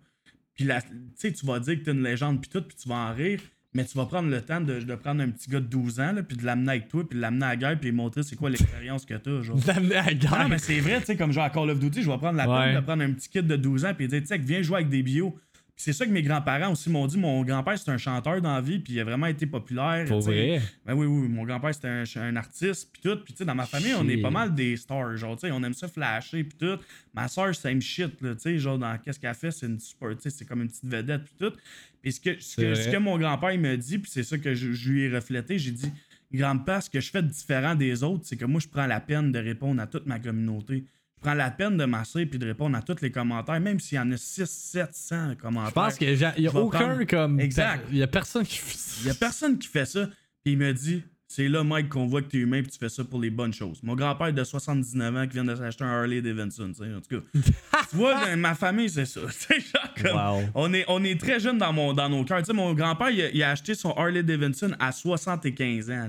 Puis 0.55 0.67
tu 0.67 0.73
sais, 1.17 1.33
tu 1.33 1.45
vas 1.45 1.61
dire 1.61 1.79
que 1.79 1.85
t'es 1.85 1.93
une 1.93 2.03
légende, 2.03 2.41
puis 2.41 2.49
tout, 2.49 2.63
puis 2.63 2.77
tu 2.77 2.89
vas 2.89 3.11
en 3.11 3.15
rire, 3.15 3.41
mais 3.75 3.85
tu 3.85 3.97
vas 3.97 4.07
prendre 4.07 4.29
le 4.29 4.41
temps 4.43 4.61
de, 4.61 4.81
de 4.81 4.95
prendre 4.95 5.23
un 5.23 5.31
petit 5.31 5.49
gars 5.51 5.61
de 5.61 5.67
12 5.67 6.01
ans, 6.01 6.13
là, 6.13 6.23
puis 6.23 6.37
de 6.37 6.45
l'amener 6.45 6.71
avec 6.73 6.89
toi, 6.89 7.09
puis 7.09 7.17
de 7.17 7.23
l'amener 7.23 7.47
à 7.47 7.49
la 7.51 7.57
guerre, 7.57 7.79
puis 7.79 7.91
lui 7.91 7.97
montrer 7.97 8.23
c'est 8.23 8.37
quoi 8.37 8.51
l'expérience 8.51 9.05
que 9.07 9.15
t'as, 9.15 9.43
genre. 9.43 9.59
L'amener 9.67 9.95
à 9.97 10.03
la 10.03 10.09
Ah 10.09 10.15
guerre? 10.15 10.39
non, 10.43 10.49
mais 10.49 10.59
c'est 10.59 10.81
vrai, 10.81 10.99
tu 11.01 11.07
sais, 11.07 11.17
comme 11.17 11.33
genre 11.33 11.45
à 11.45 11.51
Call 11.51 11.71
of 11.71 11.79
Duty, 11.79 12.03
je 12.03 12.11
vais 12.11 12.19
prendre 12.19 12.37
la 12.37 12.49
Ouais. 12.49 12.67
peine 12.67 12.77
de 12.77 12.81
prendre 12.85 13.03
un 13.05 13.13
petit 13.13 13.29
kid 13.29 13.47
de 13.47 13.57
12 13.57 13.85
ans 13.85 13.95
puis 13.95 14.09
dire, 14.09 14.21
tu 14.21 14.27
sais, 14.27 14.39
viens 14.39 14.63
jouer 14.63 14.77
avec 14.79 14.89
des 14.89 15.03
bio. 15.03 15.37
C'est 15.83 15.95
ça 15.95 16.05
que 16.05 16.11
mes 16.11 16.21
grands-parents 16.21 16.73
aussi 16.73 16.91
m'ont 16.91 17.07
dit. 17.07 17.17
Mon 17.17 17.43
grand-père, 17.43 17.79
c'est 17.79 17.91
un 17.91 17.97
chanteur 17.97 18.43
dans 18.43 18.53
la 18.53 18.61
vie, 18.61 18.81
puis 18.81 18.93
il 18.93 19.01
a 19.01 19.05
vraiment 19.05 19.29
été 19.29 19.47
populaire. 19.47 20.05
Pour 20.05 20.21
vrai? 20.21 20.61
Ben 20.85 20.93
oui, 20.93 21.07
oui, 21.07 21.27
mon 21.27 21.45
grand-père, 21.45 21.75
c'était 21.75 21.89
un, 21.89 22.05
un 22.17 22.37
artiste, 22.37 22.91
puis 22.93 23.01
tout. 23.01 23.17
Puis 23.25 23.33
tu 23.33 23.39
sais, 23.39 23.45
dans 23.47 23.55
ma 23.55 23.65
famille, 23.65 23.95
on 23.95 24.07
est 24.07 24.19
pas 24.21 24.29
mal 24.29 24.55
des 24.55 24.77
stars, 24.77 25.17
genre, 25.17 25.37
tu 25.37 25.47
sais, 25.47 25.53
on 25.53 25.63
aime 25.63 25.73
ça 25.73 25.89
flasher, 25.89 26.45
puis 26.45 26.59
tout. 26.59 26.79
Ma 27.15 27.29
soeur, 27.29 27.55
same 27.55 27.81
shit, 27.81 28.21
là, 28.21 28.35
tu 28.35 28.43
sais, 28.43 28.59
genre, 28.59 28.79
dans 28.79 28.99
qu'est-ce 28.99 29.19
qu'elle 29.19 29.35
fait, 29.35 29.53
c'est 29.53 29.65
une 29.65 29.81
super, 29.81 30.11
tu 30.11 30.21
sais, 30.21 30.29
c'est 30.29 30.45
comme 30.45 30.61
une 30.61 30.69
petite 30.69 30.85
vedette, 30.85 31.25
puis 31.25 31.35
tout. 31.39 31.57
Puis 32.03 32.13
ce 32.13 32.21
que, 32.21 32.39
ce 32.39 32.57
que, 32.57 32.75
vrai. 32.75 32.75
ce 32.75 32.91
que 32.91 32.97
mon 32.99 33.17
grand-père, 33.17 33.53
il 33.53 33.61
m'a 33.61 33.75
dit, 33.75 33.99
puis 33.99 34.11
c'est 34.13 34.23
ça 34.23 34.37
que 34.37 34.53
je, 34.53 34.73
je 34.73 34.91
lui 34.91 35.05
ai 35.05 35.09
reflété, 35.09 35.59
j'ai 35.59 35.71
dit, 35.71 35.91
grand-père, 36.31 36.83
ce 36.83 36.91
que 36.91 37.01
je 37.01 37.11
fais 37.11 37.23
de 37.23 37.29
différent 37.29 37.75
des 37.75 38.03
autres, 38.03 38.25
c'est 38.27 38.37
que 38.37 38.45
moi, 38.45 38.61
je 38.61 38.69
prends 38.69 38.87
la 38.87 39.01
peine 39.01 39.33
de 39.33 39.39
répondre 39.39 39.81
à 39.81 39.87
toute 39.87 40.05
ma 40.05 40.19
communauté. 40.19 40.85
Je 41.23 41.27
prends 41.27 41.35
la 41.35 41.51
peine 41.51 41.77
de 41.77 41.85
masser 41.85 42.25
puis 42.25 42.39
de 42.39 42.47
répondre 42.47 42.75
à 42.79 42.81
tous 42.81 43.03
les 43.03 43.11
commentaires, 43.11 43.61
même 43.61 43.79
s'il 43.79 43.97
y 43.97 43.99
en 44.01 44.11
a 44.11 44.17
6, 44.17 44.47
700 44.49 45.35
commentaires. 45.39 45.69
Je 45.69 45.75
pense 45.75 45.95
qu'il 45.97 46.17
y 46.19 46.25
a, 46.25 46.55
aucun 46.57 46.79
prendre- 46.79 47.05
comme. 47.05 47.39
Exact. 47.41 47.85
Il 47.91 47.99
y 47.99 48.03
a 48.03 48.07
personne 48.07 48.45
qui 48.45 48.57
fait 48.57 48.77
ça. 48.79 48.97
Il 49.03 49.07
y 49.09 49.11
a 49.11 49.15
personne 49.15 49.59
qui 49.59 49.69
fait 49.69 49.85
ça. 49.85 50.07
Puis 50.43 50.55
il 50.55 50.57
me 50.59 50.73
dit, 50.73 51.03
c'est 51.29 51.47
là, 51.49 51.63
Mike, 51.63 51.91
qu'on 51.91 52.07
voit 52.07 52.23
que 52.23 52.29
t'es 52.29 52.39
humain 52.39 52.63
puis 52.63 52.73
tu 52.73 52.79
fais 52.79 52.89
ça 52.89 53.05
pour 53.05 53.21
les 53.21 53.29
bonnes 53.29 53.53
choses. 53.53 53.83
Mon 53.83 53.95
grand-père 53.95 54.33
de 54.33 54.43
79 54.43 55.15
ans 55.17 55.27
qui 55.27 55.35
vient 55.35 55.45
de 55.45 55.55
s'acheter 55.55 55.85
un 55.85 55.89
Harley 55.89 56.23
Davidson, 56.23 56.73
tu 56.75 56.83
en 56.95 57.01
tout 57.03 57.21
cas. 57.21 57.41
tu 57.91 57.97
vois, 57.97 58.35
ma 58.37 58.55
famille, 58.55 58.89
c'est 58.89 59.05
ça. 59.05 59.21
Tu 59.49 59.61
genre 59.61 59.95
comme, 60.03 60.17
Wow. 60.17 60.49
on, 60.55 60.73
est, 60.73 60.85
on 60.89 61.05
est 61.05 61.21
très 61.21 61.39
jeunes 61.39 61.59
dans, 61.59 61.73
mon, 61.75 61.93
dans 61.93 62.09
nos 62.09 62.25
cœurs. 62.25 62.39
Tu 62.39 62.47
sais, 62.47 62.53
mon 62.55 62.73
grand-père, 62.73 63.11
il, 63.11 63.21
a- 63.21 63.31
il 63.31 63.43
a 63.43 63.51
acheté 63.51 63.75
son 63.75 63.91
Harley 63.93 64.23
Davidson 64.23 64.73
à 64.81 64.91
75 64.91 65.91
ans. 65.91 66.09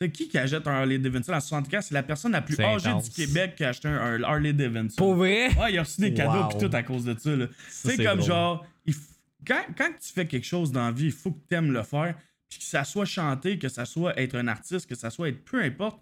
Sais, 0.00 0.10
qui 0.10 0.28
qui 0.28 0.38
achète 0.38 0.66
un 0.66 0.72
Harley 0.72 0.98
Davidson? 0.98 1.32
À 1.32 1.40
75 1.40 1.86
C'est 1.88 1.94
la 1.94 2.02
personne 2.02 2.32
la 2.32 2.40
plus 2.40 2.56
C'est 2.56 2.64
âgée 2.64 2.88
intense. 2.88 3.10
du 3.10 3.26
Québec 3.26 3.54
qui 3.56 3.64
a 3.64 3.68
acheté 3.68 3.88
un, 3.88 4.22
Harley 4.22 4.52
Davidson. 4.54 4.96
Pour 4.96 5.14
vrai? 5.14 5.48
Ouais, 5.58 5.72
il 5.72 5.78
a 5.78 5.82
reçu 5.82 6.00
des 6.00 6.14
cadeaux 6.14 6.42
Wow. 6.44 6.48
pis 6.48 6.58
tout 6.58 6.70
à 6.74 6.82
cause 6.82 7.04
de 7.04 7.14
ça. 7.18 7.30
c'est 7.68 7.96
comme 7.96 8.06
drôle. 8.18 8.22
genre, 8.22 8.66
il 8.86 8.94
f- 8.94 8.98
quand, 9.46 9.62
quand 9.76 9.90
tu 10.00 10.12
fais 10.12 10.26
quelque 10.26 10.46
chose 10.46 10.72
dans 10.72 10.86
la 10.86 10.92
vie, 10.92 11.06
il 11.06 11.12
faut 11.12 11.32
que 11.32 11.40
tu 11.48 11.54
aimes 11.54 11.72
le 11.72 11.82
faire. 11.82 12.14
Puis 12.48 12.58
que 12.60 12.64
ça 12.64 12.82
soit 12.84 13.04
chanter, 13.04 13.58
que 13.58 13.68
ça 13.68 13.84
soit 13.84 14.18
être 14.18 14.36
un 14.36 14.48
artiste, 14.48 14.88
que 14.88 14.94
ça 14.94 15.10
soit 15.10 15.28
être 15.28 15.44
peu 15.44 15.62
importe. 15.62 16.00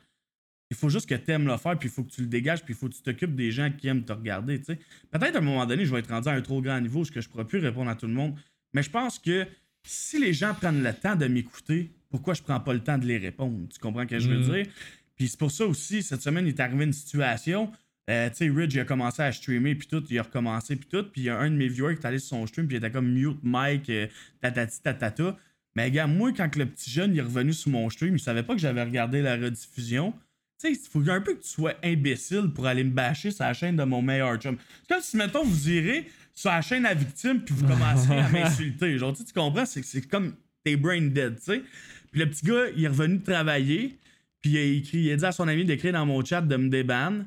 Il 0.71 0.77
faut 0.77 0.89
juste 0.91 1.09
que 1.09 1.15
tu 1.17 1.31
aimes 1.33 1.47
le 1.47 1.57
faire, 1.57 1.77
puis 1.79 1.89
il 1.89 1.93
faut 1.93 2.05
que 2.05 2.11
tu 2.11 2.21
le 2.21 2.27
dégages, 2.29 2.63
puis 2.63 2.75
il 2.75 2.77
faut 2.77 2.89
que 2.89 2.95
tu 2.95 3.03
t'occupes 3.03 3.35
des 3.35 3.51
gens 3.51 3.71
qui 3.71 3.89
aiment 3.89 4.05
te 4.05 4.13
regarder. 4.13 4.59
Peut-être 4.61 5.35
à 5.35 5.39
un 5.39 5.43
moment 5.43 5.67
donné, 5.67 5.85
je 5.87 5.93
vais 5.93 6.01
être 6.01 6.11
rendu 6.11 6.29
à 6.29 6.33
un 6.33 6.41
trop 6.43 6.61
grand 6.63 6.81
niveau, 6.81 7.05
ce 7.05 7.11
que 7.11 7.21
je 7.21 7.29
pourrais 7.29 7.47
plus 7.47 7.59
répondre 7.59 7.91
à 7.91 7.95
tout 7.97 8.07
le 8.07 8.13
monde. 8.13 8.37
Mais 8.75 8.83
je 8.83 8.91
pense 8.91 9.19
que 9.19 9.47
si 9.83 10.21
les 10.21 10.33
gens 10.35 10.55
prennent 10.55 10.83
le 10.83 10.93
temps 10.95 11.17
de 11.17 11.27
m'écouter, 11.27 11.91
pourquoi 12.11 12.35
je 12.35 12.42
prends 12.42 12.61
pas 12.61 12.73
le 12.73 12.81
temps 12.81 12.99
de 12.99 13.07
les 13.07 13.18
répondre? 13.18 13.68
Tu 13.73 13.79
comprends 13.79 14.03
ce 14.03 14.07
que 14.09 14.18
je 14.18 14.29
veux 14.29 14.38
Mm. 14.38 14.53
dire? 14.53 14.66
Puis 15.16 15.29
c'est 15.29 15.38
pour 15.38 15.51
ça 15.51 15.66
aussi, 15.66 16.03
cette 16.03 16.23
semaine, 16.23 16.47
il 16.47 16.51
est 16.51 16.61
arrivé 16.61 16.85
une 16.85 16.92
situation. 16.92 17.71
euh, 18.11 18.31
tu 18.31 18.37
sais, 18.37 18.49
Ridge, 18.49 18.73
il 18.75 18.81
a 18.81 18.85
commencé 18.87 19.21
à 19.21 19.31
streamer, 19.33 19.75
puis 19.75 19.87
tout, 19.87 20.03
il 20.09 20.18
a 20.18 20.23
recommencé, 20.23 20.77
puis 20.77 20.88
tout. 20.88 21.03
Puis 21.12 21.21
il 21.21 21.25
y 21.25 21.29
a 21.29 21.37
un 21.38 21.51
de 21.51 21.57
mes 21.57 21.68
viewers 21.68 21.94
qui 21.97 22.01
est 22.03 22.07
allé 22.07 22.18
sur 22.18 22.29
son 22.38 22.47
stream, 22.47 22.66
puis 22.66 22.77
il 22.77 22.79
était 22.79 22.90
comme 22.90 23.11
mute 23.12 23.38
Mike, 23.42 23.90
euh, 23.90 24.07
tatati 24.40 24.81
tatata. 24.81 25.37
Mais 25.77 25.90
gars, 25.90 26.07
moi, 26.07 26.33
quand 26.33 26.57
le 26.57 26.64
petit 26.66 26.90
jeune 26.90 27.12
il 27.12 27.18
est 27.18 27.23
revenu 27.23 27.53
sur 27.53 27.71
mon 27.71 27.90
stream, 27.90 28.14
il 28.16 28.18
savait 28.21 28.42
pas 28.42 28.55
que 28.55 28.61
j'avais 28.61 28.83
regardé 28.83 29.21
la 29.21 29.37
rediffusion. 29.37 30.12
Tu 30.12 30.18
sais, 30.59 30.73
il 30.73 30.88
faut 30.90 31.07
un 31.11 31.21
peu 31.21 31.35
que 31.35 31.42
tu 31.42 31.49
sois 31.51 31.75
imbécile 31.85 32.51
pour 32.55 32.66
aller 32.66 32.83
me 32.83 32.90
bâcher 32.90 33.31
sur 33.31 33.44
la 33.44 33.53
chaîne 33.53 33.77
de 33.77 33.85
mon 33.85 34.01
meilleur 34.01 34.37
chum. 34.38 34.57
C'est 34.83 34.94
comme 34.94 35.03
si, 35.03 35.16
mettons, 35.18 35.44
vous 35.44 35.68
irez 35.71 36.07
sur 36.35 36.51
la 36.51 36.62
chaîne 36.62 36.87
à 36.87 36.94
victime, 36.94 37.42
puis 37.44 37.55
vous 37.55 37.66
commencerez 37.66 38.18
à 38.18 38.29
m'insulter. 38.31 38.97
Genre, 38.99 39.14
tu 39.14 39.23
comprends? 39.35 39.66
C'est 39.66 39.85
c'est 39.85 40.01
comme 40.09 40.35
t'es 40.64 40.77
brain 40.77 41.03
dead, 41.09 41.37
tu 41.37 41.42
sais. 41.42 41.62
Puis 42.11 42.21
le 42.21 42.29
petit 42.29 42.44
gars, 42.47 42.64
il 42.77 42.85
est 42.85 42.88
revenu 42.88 43.21
travailler, 43.21 43.99
puis 44.40 44.53
il 44.53 44.59
a, 44.59 44.62
écrit, 44.62 44.99
il 44.99 45.12
a 45.12 45.16
dit 45.16 45.25
à 45.25 45.33
son 45.33 45.49
ami 45.49 45.64
d'écrire 45.64 45.92
dans 45.92 46.07
mon 46.07 46.25
chat 46.25 46.40
de 46.40 46.57
me 46.57 46.68
déban. 46.68 47.25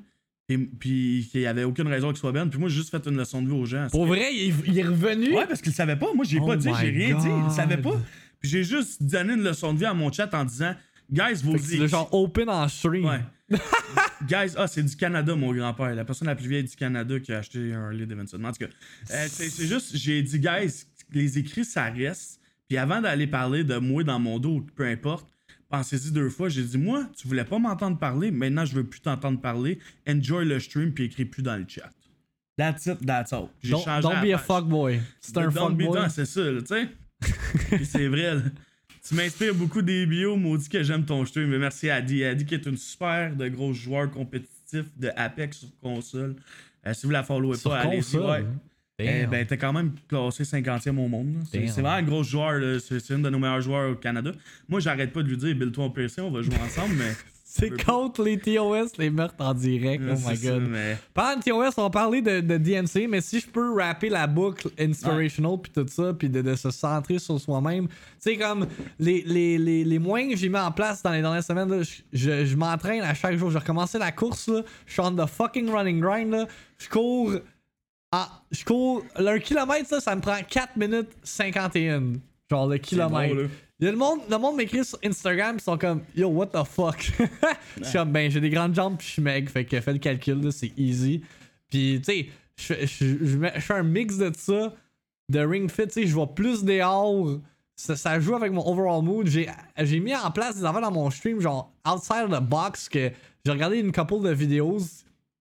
Puis, 0.47 0.57
puis 0.57 1.29
qu'il 1.31 1.41
n'y 1.41 1.47
avait 1.47 1.63
aucune 1.63 1.87
raison 1.87 2.09
qu'il 2.09 2.17
soit 2.17 2.31
ban. 2.33 2.47
Puis 2.49 2.59
moi, 2.59 2.67
j'ai 2.67 2.75
juste 2.77 2.89
fait 2.89 3.05
une 3.07 3.15
leçon 3.15 3.41
de 3.41 3.47
vie 3.47 3.53
aux 3.53 3.65
gens. 3.65 3.87
Pour 3.89 4.05
vrai, 4.05 4.33
il 4.33 4.49
est, 4.49 4.53
il 4.67 4.77
est 4.79 4.83
revenu? 4.83 5.33
Ouais, 5.33 5.47
parce 5.47 5.61
qu'il 5.61 5.71
savait 5.71 5.95
pas. 5.95 6.13
Moi, 6.13 6.25
j'ai 6.27 6.39
Oh 6.41 6.47
pas 6.47 6.57
dit, 6.57 6.69
j'ai 6.81 6.89
rien 6.89 7.17
dit. 7.17 7.27
Il 7.27 7.43
God. 7.43 7.51
savait 7.51 7.77
pas. 7.77 8.01
Puis 8.39 8.49
j'ai 8.49 8.63
juste 8.63 9.01
donné 9.01 9.33
une 9.33 9.43
leçon 9.43 9.73
de 9.73 9.79
vie 9.79 9.85
à 9.85 9.93
mon 9.93 10.11
chat 10.11 10.33
en 10.33 10.43
disant 10.43 10.73
Guys, 11.09 11.41
que 11.43 11.69
tu 11.69 11.77
l'as 11.77 11.87
genre 11.87 12.13
open 12.13 12.49
en 12.49 12.67
stream. 12.67 13.05
Ouais. 13.05 13.19
Guys, 14.27 14.53
ah, 14.57 14.67
c'est 14.67 14.83
du 14.83 14.95
Canada, 14.95 15.35
mon 15.35 15.53
grand-père. 15.53 15.93
La 15.95 16.03
personne 16.05 16.27
la 16.27 16.35
plus 16.35 16.47
vieille 16.47 16.63
du 16.63 16.75
Canada 16.75 17.19
qui 17.19 17.31
a 17.33 17.37
acheté 17.39 17.73
un 17.73 17.85
Harley 17.85 18.05
Davidson. 18.05 18.43
En 18.43 18.51
tout 18.51 18.65
cas, 18.65 18.71
euh, 19.11 19.27
c'est 19.29 19.67
juste, 19.67 19.95
j'ai 19.95 20.21
dit, 20.21 20.39
guys, 20.39 20.85
les 21.11 21.37
écrits, 21.37 21.65
ça 21.65 21.85
reste. 21.85 22.40
Puis 22.71 22.77
avant 22.77 23.01
d'aller 23.01 23.27
parler 23.27 23.65
de 23.65 23.75
moi 23.79 24.01
dans 24.05 24.17
mon 24.17 24.39
dos, 24.39 24.65
peu 24.77 24.85
importe, 24.85 25.27
pensez-y 25.67 26.09
deux 26.13 26.29
fois. 26.29 26.47
J'ai 26.47 26.63
dit, 26.63 26.77
moi, 26.77 27.05
tu 27.17 27.27
voulais 27.27 27.43
pas 27.43 27.59
m'entendre 27.59 27.99
parler, 27.99 28.31
maintenant 28.31 28.63
je 28.63 28.73
veux 28.75 28.85
plus 28.85 29.01
t'entendre 29.01 29.41
parler. 29.41 29.77
Enjoy 30.07 30.45
le 30.45 30.57
stream, 30.57 30.93
puis 30.93 31.03
écris 31.03 31.25
plus 31.25 31.43
dans 31.43 31.57
le 31.57 31.65
chat. 31.67 31.89
That's 32.57 32.85
it, 32.85 33.05
that's 33.05 33.33
all. 33.33 33.49
J'ai 33.61 33.71
Don't, 33.71 33.83
changé 33.83 34.01
don't 34.03 34.21
be 34.25 34.33
a 34.33 34.37
fuckboy. 34.37 35.01
C'est 35.19 35.37
un 35.37 35.49
Don't 35.49 35.75
be- 35.75 35.81
fuckboy. 35.83 36.09
C'est 36.11 36.23
ça, 36.25 36.41
tu 36.61 36.65
sais. 36.65 37.83
C'est 37.83 38.07
vrai, 38.07 38.35
là. 38.35 38.41
Tu 39.05 39.15
m'inspires 39.15 39.53
beaucoup 39.53 39.81
des 39.81 40.05
bios, 40.05 40.37
maudit 40.37 40.69
que 40.69 40.81
j'aime 40.81 41.03
ton 41.03 41.25
stream. 41.25 41.49
Mais 41.49 41.57
merci 41.59 41.89
à 41.89 41.95
Adi. 41.95 42.23
Adi 42.23 42.45
qui 42.45 42.53
est 42.55 42.65
une 42.65 42.77
super 42.77 43.35
de 43.35 43.49
gros 43.49 43.73
joueur 43.73 44.09
compétitif 44.09 44.85
de 44.95 45.09
Apex 45.17 45.57
sur 45.57 45.67
console. 45.81 46.37
Euh, 46.87 46.93
si 46.93 47.05
vous 47.05 47.11
la 47.11 47.23
followez 47.23 47.57
Sur 47.57 47.71
pas, 47.71 47.79
allez-y. 47.79 48.15
Ouais. 48.15 48.45
Eh 49.05 49.27
ben, 49.27 49.45
t'es 49.45 49.57
quand 49.57 49.73
même 49.73 49.91
classé 50.07 50.43
50e 50.43 50.97
au 50.97 51.07
monde. 51.07 51.35
C'est 51.51 51.59
vraiment 51.65 51.89
un 51.89 52.03
gros 52.03 52.23
joueur. 52.23 52.79
C'est 52.81 53.13
une 53.13 53.21
de 53.21 53.29
nos 53.29 53.39
meilleurs 53.39 53.61
joueurs 53.61 53.91
au 53.91 53.95
Canada. 53.95 54.31
Moi, 54.69 54.79
j'arrête 54.79 55.11
pas 55.13 55.23
de 55.23 55.27
lui 55.27 55.37
dire, 55.37 55.55
build-toi 55.55 55.85
au 55.85 55.89
PC, 55.89 56.21
on 56.21 56.31
va 56.31 56.41
jouer 56.41 56.55
ensemble, 56.63 56.95
mais. 56.97 57.11
c'est 57.53 57.83
contre 57.83 58.23
les 58.23 58.39
TOS, 58.39 58.97
les 58.97 59.09
meurtres 59.09 59.35
en 59.39 59.53
direct. 59.53 60.01
oh 60.09 60.13
my 60.25 60.37
ça, 60.37 60.51
god. 60.51 60.69
mais- 60.69 60.95
de 60.95 61.43
TOS, 61.43 61.73
on 61.77 61.83
va 61.83 61.89
parler 61.89 62.21
de, 62.21 62.39
de 62.39 62.57
DMC, 62.57 63.07
mais 63.09 63.19
si 63.19 63.41
je 63.41 63.47
peux 63.47 63.73
rapper 63.75 64.07
la 64.07 64.25
boucle 64.25 64.69
inspirational 64.79 65.57
puis 65.61 65.71
tout 65.73 65.85
ça, 65.89 66.13
puis 66.13 66.29
de, 66.29 66.41
de 66.41 66.55
se 66.55 66.71
centrer 66.71 67.19
sur 67.19 67.39
soi-même, 67.41 67.87
tu 67.89 67.95
sais, 68.19 68.37
comme 68.37 68.67
les, 68.99 69.21
les, 69.25 69.57
les, 69.57 69.83
les 69.83 69.99
moyens 69.99 70.31
que 70.31 70.39
j'ai 70.39 70.47
mis 70.47 70.57
en 70.59 70.71
place 70.71 71.03
dans 71.03 71.11
les 71.11 71.21
dernières 71.21 71.43
semaines, 71.43 71.69
là, 71.69 71.83
je, 71.83 71.91
je, 72.13 72.45
je 72.45 72.55
m'entraîne 72.55 73.01
à 73.01 73.13
chaque 73.13 73.37
jour. 73.37 73.51
J'ai 73.51 73.59
recommencé 73.59 73.99
la 73.99 74.13
course, 74.13 74.47
là, 74.47 74.61
je 74.85 74.93
suis 74.93 75.01
on 75.01 75.11
the 75.13 75.27
fucking 75.27 75.69
running 75.69 75.99
grind, 75.99 76.31
là, 76.31 76.47
je 76.77 76.87
cours. 76.87 77.33
Ah, 78.11 78.41
je 78.51 78.63
cours. 78.65 79.03
Un 79.15 79.39
kilomètre, 79.39 79.87
ça, 79.87 79.99
ça 80.01 80.15
me 80.15 80.21
prend 80.21 80.37
4 80.47 80.75
minutes 80.77 81.09
51. 81.23 82.13
Genre 82.49 82.67
le 82.67 82.77
kilomètre. 82.77 83.35
là. 83.35 83.47
Il 83.79 83.85
y 83.85 83.87
a 83.87 83.91
le 83.91 83.97
monde, 83.97 84.19
le 84.29 84.37
monde 84.37 84.57
m'écrit 84.57 84.85
sur 84.85 84.99
Instagram, 85.03 85.55
ils 85.57 85.63
sont 85.63 85.77
comme 85.77 86.01
Yo, 86.15 86.27
what 86.27 86.47
the 86.47 86.63
fuck? 86.65 87.01
je 87.79 87.83
suis 87.83 87.93
comme, 87.93 88.11
ben, 88.11 88.29
j'ai 88.29 88.39
des 88.41 88.49
grandes 88.51 88.75
jambes 88.75 88.95
puis 88.97 89.07
je 89.07 89.13
suis 89.13 89.21
meg, 89.23 89.49
fait 89.49 89.65
que 89.65 89.79
fais 89.81 89.93
le 89.93 89.97
calcul, 89.99 90.39
là, 90.39 90.51
c'est 90.51 90.71
easy. 90.77 91.23
Puis, 91.69 91.99
tu 92.05 92.11
sais, 92.13 92.29
je, 92.57 92.85
je, 92.85 93.25
je, 93.25 93.37
mets- 93.37 93.53
je 93.55 93.61
fais 93.61 93.73
un 93.73 93.81
mix 93.83 94.17
de 94.17 94.31
ça, 94.37 94.73
de 95.29 95.39
Ring 95.39 95.71
Fit, 95.71 95.87
tu 95.87 95.93
sais, 95.93 96.05
je 96.07 96.13
vois 96.13 96.35
plus 96.35 96.63
dehors. 96.63 97.39
Ça, 97.75 97.95
ça 97.95 98.19
joue 98.19 98.35
avec 98.35 98.51
mon 98.51 98.67
overall 98.67 99.01
mood. 99.01 99.25
J'ai 99.25 99.49
j'ai 99.79 99.99
mis 99.99 100.15
en 100.15 100.29
place 100.29 100.57
des 100.57 100.65
affaires 100.65 100.81
dans 100.81 100.91
mon 100.91 101.09
stream, 101.09 101.39
genre 101.39 101.71
outside 101.87 102.25
of 102.25 102.39
the 102.39 102.43
box, 102.43 102.87
que 102.87 103.09
j'ai 103.43 103.51
regardé 103.51 103.79
une 103.79 103.91
couple 103.91 104.21
de 104.21 104.29
vidéos. 104.31 104.77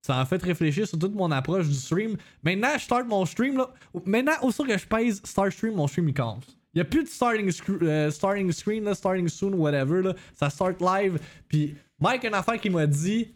Ça 0.03 0.17
m'a 0.17 0.25
fait 0.25 0.43
réfléchir 0.43 0.89
sur 0.89 0.99
toute 0.99 1.15
mon 1.15 1.31
approche 1.31 1.69
du 1.69 1.75
stream. 1.75 2.17
Maintenant, 2.43 2.71
je 2.75 2.85
start 2.85 3.07
mon 3.07 3.27
stream. 3.27 3.59
Là. 3.59 3.71
Maintenant, 4.07 4.33
aussitôt 4.43 4.65
que 4.65 4.77
je 4.77 4.87
pèse 4.87 5.21
start 5.25 5.53
stream, 5.53 5.75
mon 5.75 5.87
stream 5.87 6.09
il 6.09 6.15
commence. 6.15 6.57
Il 6.73 6.79
n'y 6.79 6.83
a 6.83 6.85
plus 6.85 7.03
de 7.03 7.09
starting, 7.09 7.51
euh, 7.83 8.11
starting 8.11 8.53
screen, 8.53 8.85
là, 8.85 8.95
starting 8.95 9.29
soon, 9.29 9.55
whatever. 9.55 10.03
Là. 10.03 10.15
Ça 10.35 10.49
start 10.49 10.81
live. 10.81 11.19
Puis 11.49 11.75
Mike, 11.99 12.25
une 12.25 12.35
affaire 12.35 12.61
qu'il 12.61 12.73
m'a 12.73 12.87
dit 12.87 13.35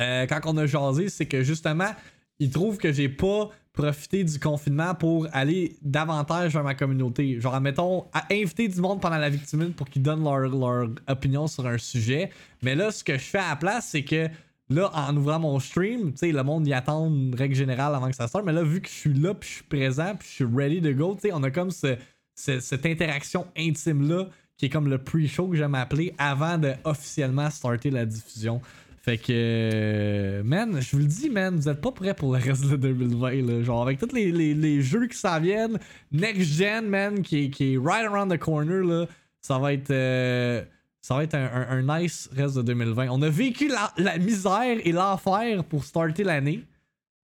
euh, 0.00 0.26
quand 0.26 0.40
on 0.46 0.56
a 0.56 0.66
jasé, 0.66 1.08
c'est 1.08 1.26
que 1.26 1.42
justement, 1.42 1.90
il 2.38 2.50
trouve 2.50 2.78
que 2.78 2.92
j'ai 2.92 3.08
pas 3.08 3.50
profité 3.72 4.24
du 4.24 4.40
confinement 4.40 4.94
pour 4.94 5.28
aller 5.32 5.76
davantage 5.82 6.52
vers 6.52 6.64
ma 6.64 6.74
communauté. 6.74 7.40
Genre, 7.40 7.54
admettons, 7.54 8.06
à 8.12 8.26
inviter 8.32 8.68
du 8.68 8.80
monde 8.80 9.00
pendant 9.00 9.18
la 9.18 9.30
victime 9.30 9.72
pour 9.72 9.88
qu'ils 9.88 10.02
donnent 10.02 10.24
leur, 10.24 10.48
leur 10.48 10.88
opinion 11.08 11.46
sur 11.46 11.66
un 11.66 11.78
sujet. 11.78 12.30
Mais 12.62 12.74
là, 12.74 12.90
ce 12.90 13.04
que 13.04 13.14
je 13.14 13.24
fais 13.24 13.38
à 13.38 13.50
la 13.50 13.56
place, 13.56 13.88
c'est 13.90 14.04
que 14.04 14.28
là, 14.70 14.90
en 14.94 15.16
ouvrant 15.16 15.38
mon 15.38 15.58
stream, 15.60 16.12
tu 16.12 16.18
sais, 16.18 16.32
le 16.32 16.42
monde 16.42 16.66
y 16.66 16.72
attend 16.72 17.10
règle 17.34 17.54
générale 17.54 17.94
avant 17.94 18.08
que 18.10 18.16
ça 18.16 18.28
sorte. 18.28 18.44
Mais 18.44 18.52
là, 18.52 18.62
vu 18.62 18.80
que 18.80 18.88
je 18.88 18.94
suis 18.94 19.14
là, 19.14 19.34
puis 19.34 19.48
je 19.48 19.54
suis 19.56 19.64
présent, 19.64 20.14
puis 20.18 20.28
je 20.28 20.34
suis 20.34 20.44
ready 20.56 20.80
to 20.82 20.92
go, 20.94 21.14
tu 21.14 21.28
sais, 21.28 21.32
on 21.34 21.42
a 21.42 21.50
comme 21.50 21.70
ce- 21.70 21.96
ce- 22.34 22.60
cette 22.60 22.84
interaction 22.86 23.46
intime-là 23.56 24.28
qui 24.56 24.66
est 24.66 24.68
comme 24.68 24.88
le 24.88 24.98
pre-show 24.98 25.48
que 25.48 25.56
j'aime 25.56 25.74
appeler 25.74 26.14
avant 26.18 26.58
de 26.58 26.72
officiellement 26.84 27.48
starter 27.50 27.90
la 27.90 28.04
diffusion. 28.04 28.60
Fait 29.00 29.16
que, 29.16 30.42
man, 30.44 30.80
je 30.80 30.90
vous 30.92 30.98
le 30.98 31.06
dis, 31.06 31.30
man, 31.30 31.56
vous 31.56 31.68
êtes 31.68 31.80
pas 31.80 31.92
prêts 31.92 32.12
pour 32.14 32.34
le 32.34 32.40
reste 32.42 32.66
de 32.68 32.76
2020, 32.76 33.46
là. 33.46 33.62
Genre, 33.62 33.80
avec 33.82 33.98
tous 33.98 34.12
les, 34.12 34.30
les- 34.32 34.82
jeux 34.82 35.06
qui 35.06 35.16
s'en 35.16 35.40
viennent, 35.40 35.78
Next 36.12 36.42
Gen, 36.52 36.86
man, 36.88 37.22
qui 37.22 37.50
qui 37.50 37.74
est 37.74 37.78
right 37.78 38.06
around 38.06 38.30
the 38.32 38.38
corner, 38.38 38.84
là, 38.84 39.06
ça 39.40 39.58
va 39.58 39.72
être. 39.72 39.90
euh, 39.90 40.62
ça 41.08 41.14
va 41.14 41.24
être 41.24 41.34
un, 41.36 42.00
nice 42.00 42.28
reste 42.36 42.56
de 42.58 42.60
2020. 42.60 43.08
On 43.08 43.22
a 43.22 43.30
vécu 43.30 43.70
la, 43.96 44.18
misère 44.18 44.76
et 44.84 44.92
l'enfer 44.92 45.64
pour 45.64 45.82
starter 45.82 46.22
l'année, 46.22 46.62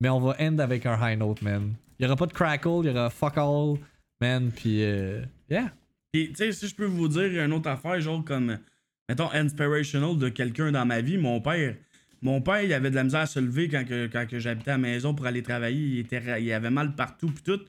mais 0.01 0.09
on 0.09 0.21
va 0.21 0.35
end 0.41 0.59
avec 0.59 0.87
un 0.87 0.99
high 0.99 1.19
note, 1.19 1.43
man. 1.43 1.75
Il 1.99 2.05
y 2.05 2.07
aura 2.07 2.17
pas 2.17 2.25
de 2.25 2.33
crackle, 2.33 2.81
il 2.83 2.87
y 2.87 2.89
aura 2.89 3.11
fuck 3.11 3.37
all, 3.37 3.75
man, 4.23 4.51
puis 4.51 4.83
euh, 4.83 5.21
yeah. 5.51 5.71
Puis, 6.11 6.29
tu 6.31 6.37
sais, 6.37 6.53
si 6.53 6.67
je 6.67 6.75
peux 6.75 6.87
vous 6.87 7.09
dire 7.09 7.45
une 7.45 7.53
autre 7.53 7.69
affaire, 7.69 8.01
genre 8.01 8.25
comme, 8.25 8.59
mettons, 9.07 9.31
inspirational 9.33 10.17
de 10.17 10.31
quelqu'un 10.31 10.73
dans 10.73 10.87
ma 10.87 11.03
vie, 11.03 11.19
mon 11.19 11.43
père. 11.43 11.75
Mon 12.23 12.41
père, 12.41 12.63
il 12.63 12.73
avait 12.73 12.89
de 12.89 12.95
la 12.95 13.05
misère 13.05 13.21
à 13.21 13.27
se 13.27 13.39
lever 13.39 13.69
quand, 13.69 13.85
que, 13.85 14.39
j'habitais 14.39 14.71
à 14.71 14.75
la 14.75 14.79
maison 14.79 15.15
pour 15.15 15.27
aller 15.27 15.43
travailler. 15.43 15.87
Il, 15.87 15.99
était, 15.99 16.43
il 16.43 16.51
avait 16.55 16.71
mal 16.71 16.95
partout, 16.95 17.29
puis 17.29 17.43
tout. 17.43 17.61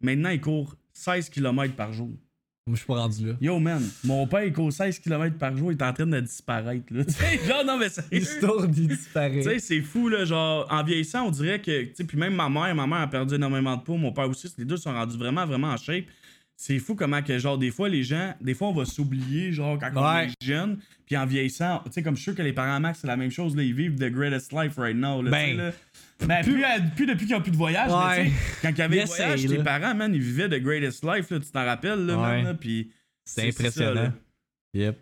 Maintenant, 0.00 0.28
il 0.28 0.40
court 0.40 0.76
16 0.92 1.30
km 1.30 1.74
par 1.74 1.92
jour. 1.92 2.10
Moi, 2.66 2.76
je 2.76 2.78
suis 2.80 2.86
pas 2.86 2.94
rendu 2.94 3.26
là. 3.26 3.34
Yo, 3.42 3.58
man, 3.58 3.82
mon 4.04 4.26
père, 4.26 4.42
il 4.44 4.52
court 4.54 4.72
16 4.72 4.98
km 5.00 5.36
par 5.36 5.54
jour, 5.54 5.70
il 5.70 5.76
est 5.76 5.82
en 5.82 5.92
train 5.92 6.06
de 6.06 6.18
disparaître, 6.20 6.86
là. 6.90 7.04
Tu 7.06 7.12
sais, 7.12 7.38
genre, 7.46 7.62
non, 7.62 7.76
mais 7.76 7.90
sérieux. 7.90 8.08
L'histoire 8.10 8.66
d'y 8.66 8.88
Tu 8.88 8.96
disparaît. 8.96 9.42
sais, 9.42 9.58
c'est 9.58 9.82
fou, 9.82 10.08
là. 10.08 10.24
Genre, 10.24 10.66
en 10.70 10.82
vieillissant, 10.82 11.26
on 11.26 11.30
dirait 11.30 11.60
que. 11.60 11.82
Tu 11.84 11.90
sais, 11.94 12.04
puis 12.04 12.16
même 12.16 12.34
ma 12.34 12.48
mère, 12.48 12.74
ma 12.74 12.86
mère 12.86 13.00
a 13.00 13.06
perdu 13.06 13.34
énormément 13.34 13.76
de 13.76 13.82
poids, 13.82 13.98
mon 13.98 14.12
père 14.12 14.30
aussi. 14.30 14.50
Les 14.56 14.64
deux 14.64 14.78
sont 14.78 14.94
rendus 14.94 15.18
vraiment, 15.18 15.44
vraiment 15.44 15.68
en 15.72 15.76
shape. 15.76 16.04
C'est 16.56 16.78
fou 16.78 16.94
comment 16.94 17.20
que, 17.20 17.38
genre, 17.38 17.58
des 17.58 17.70
fois, 17.70 17.90
les 17.90 18.02
gens. 18.02 18.32
Des 18.40 18.54
fois, 18.54 18.68
on 18.68 18.72
va 18.72 18.86
s'oublier, 18.86 19.52
genre, 19.52 19.78
quand 19.78 19.90
on 19.94 20.18
est 20.20 20.30
jeune. 20.42 20.78
Puis 21.04 21.18
en 21.18 21.26
vieillissant, 21.26 21.82
tu 21.84 21.92
sais, 21.92 22.02
comme 22.02 22.14
je 22.16 22.22
suis 22.22 22.30
sûr 22.30 22.34
que 22.34 22.40
les 22.42 22.54
parents 22.54 22.80
Max, 22.80 23.00
c'est 23.02 23.06
la 23.06 23.16
même 23.18 23.30
chose, 23.30 23.54
là. 23.54 23.62
Ils 23.62 23.74
vivent 23.74 23.96
the 23.96 24.10
greatest 24.10 24.54
life 24.54 24.78
right 24.78 24.96
now, 24.96 25.20
là. 25.20 25.30
tu 25.30 25.36
sais, 25.36 25.54
Ben, 25.54 25.56
là. 25.66 25.72
Ben, 26.20 26.42
plus, 26.42 26.62
à- 26.64 26.80
plus 26.94 27.06
depuis 27.06 27.26
qu'ils 27.26 27.34
ont 27.34 27.40
plus 27.40 27.50
de 27.50 27.56
voyage, 27.56 27.90
mais 27.90 28.22
Ouais. 28.24 28.32
quand 28.62 28.70
il 28.70 28.78
y 28.78 28.82
avait 28.82 28.96
Ils 28.96 29.00
le 29.00 29.06
voyage, 29.06 29.44
essayent, 29.44 29.56
tes 29.58 29.64
parents, 29.64 29.94
man, 29.94 30.14
ils 30.14 30.20
vivaient 30.22 30.48
the 30.48 30.62
greatest 30.62 31.04
life, 31.04 31.30
là. 31.30 31.40
Tu 31.40 31.50
t'en 31.50 31.64
rappelles, 31.64 32.06
là, 32.06 32.16
man, 32.16 32.46
Ouais. 32.46 32.54
Puis. 32.54 32.90
C'est 33.24 33.40
ça, 33.40 33.46
impressionnant. 33.48 34.12
Yep. 34.74 34.98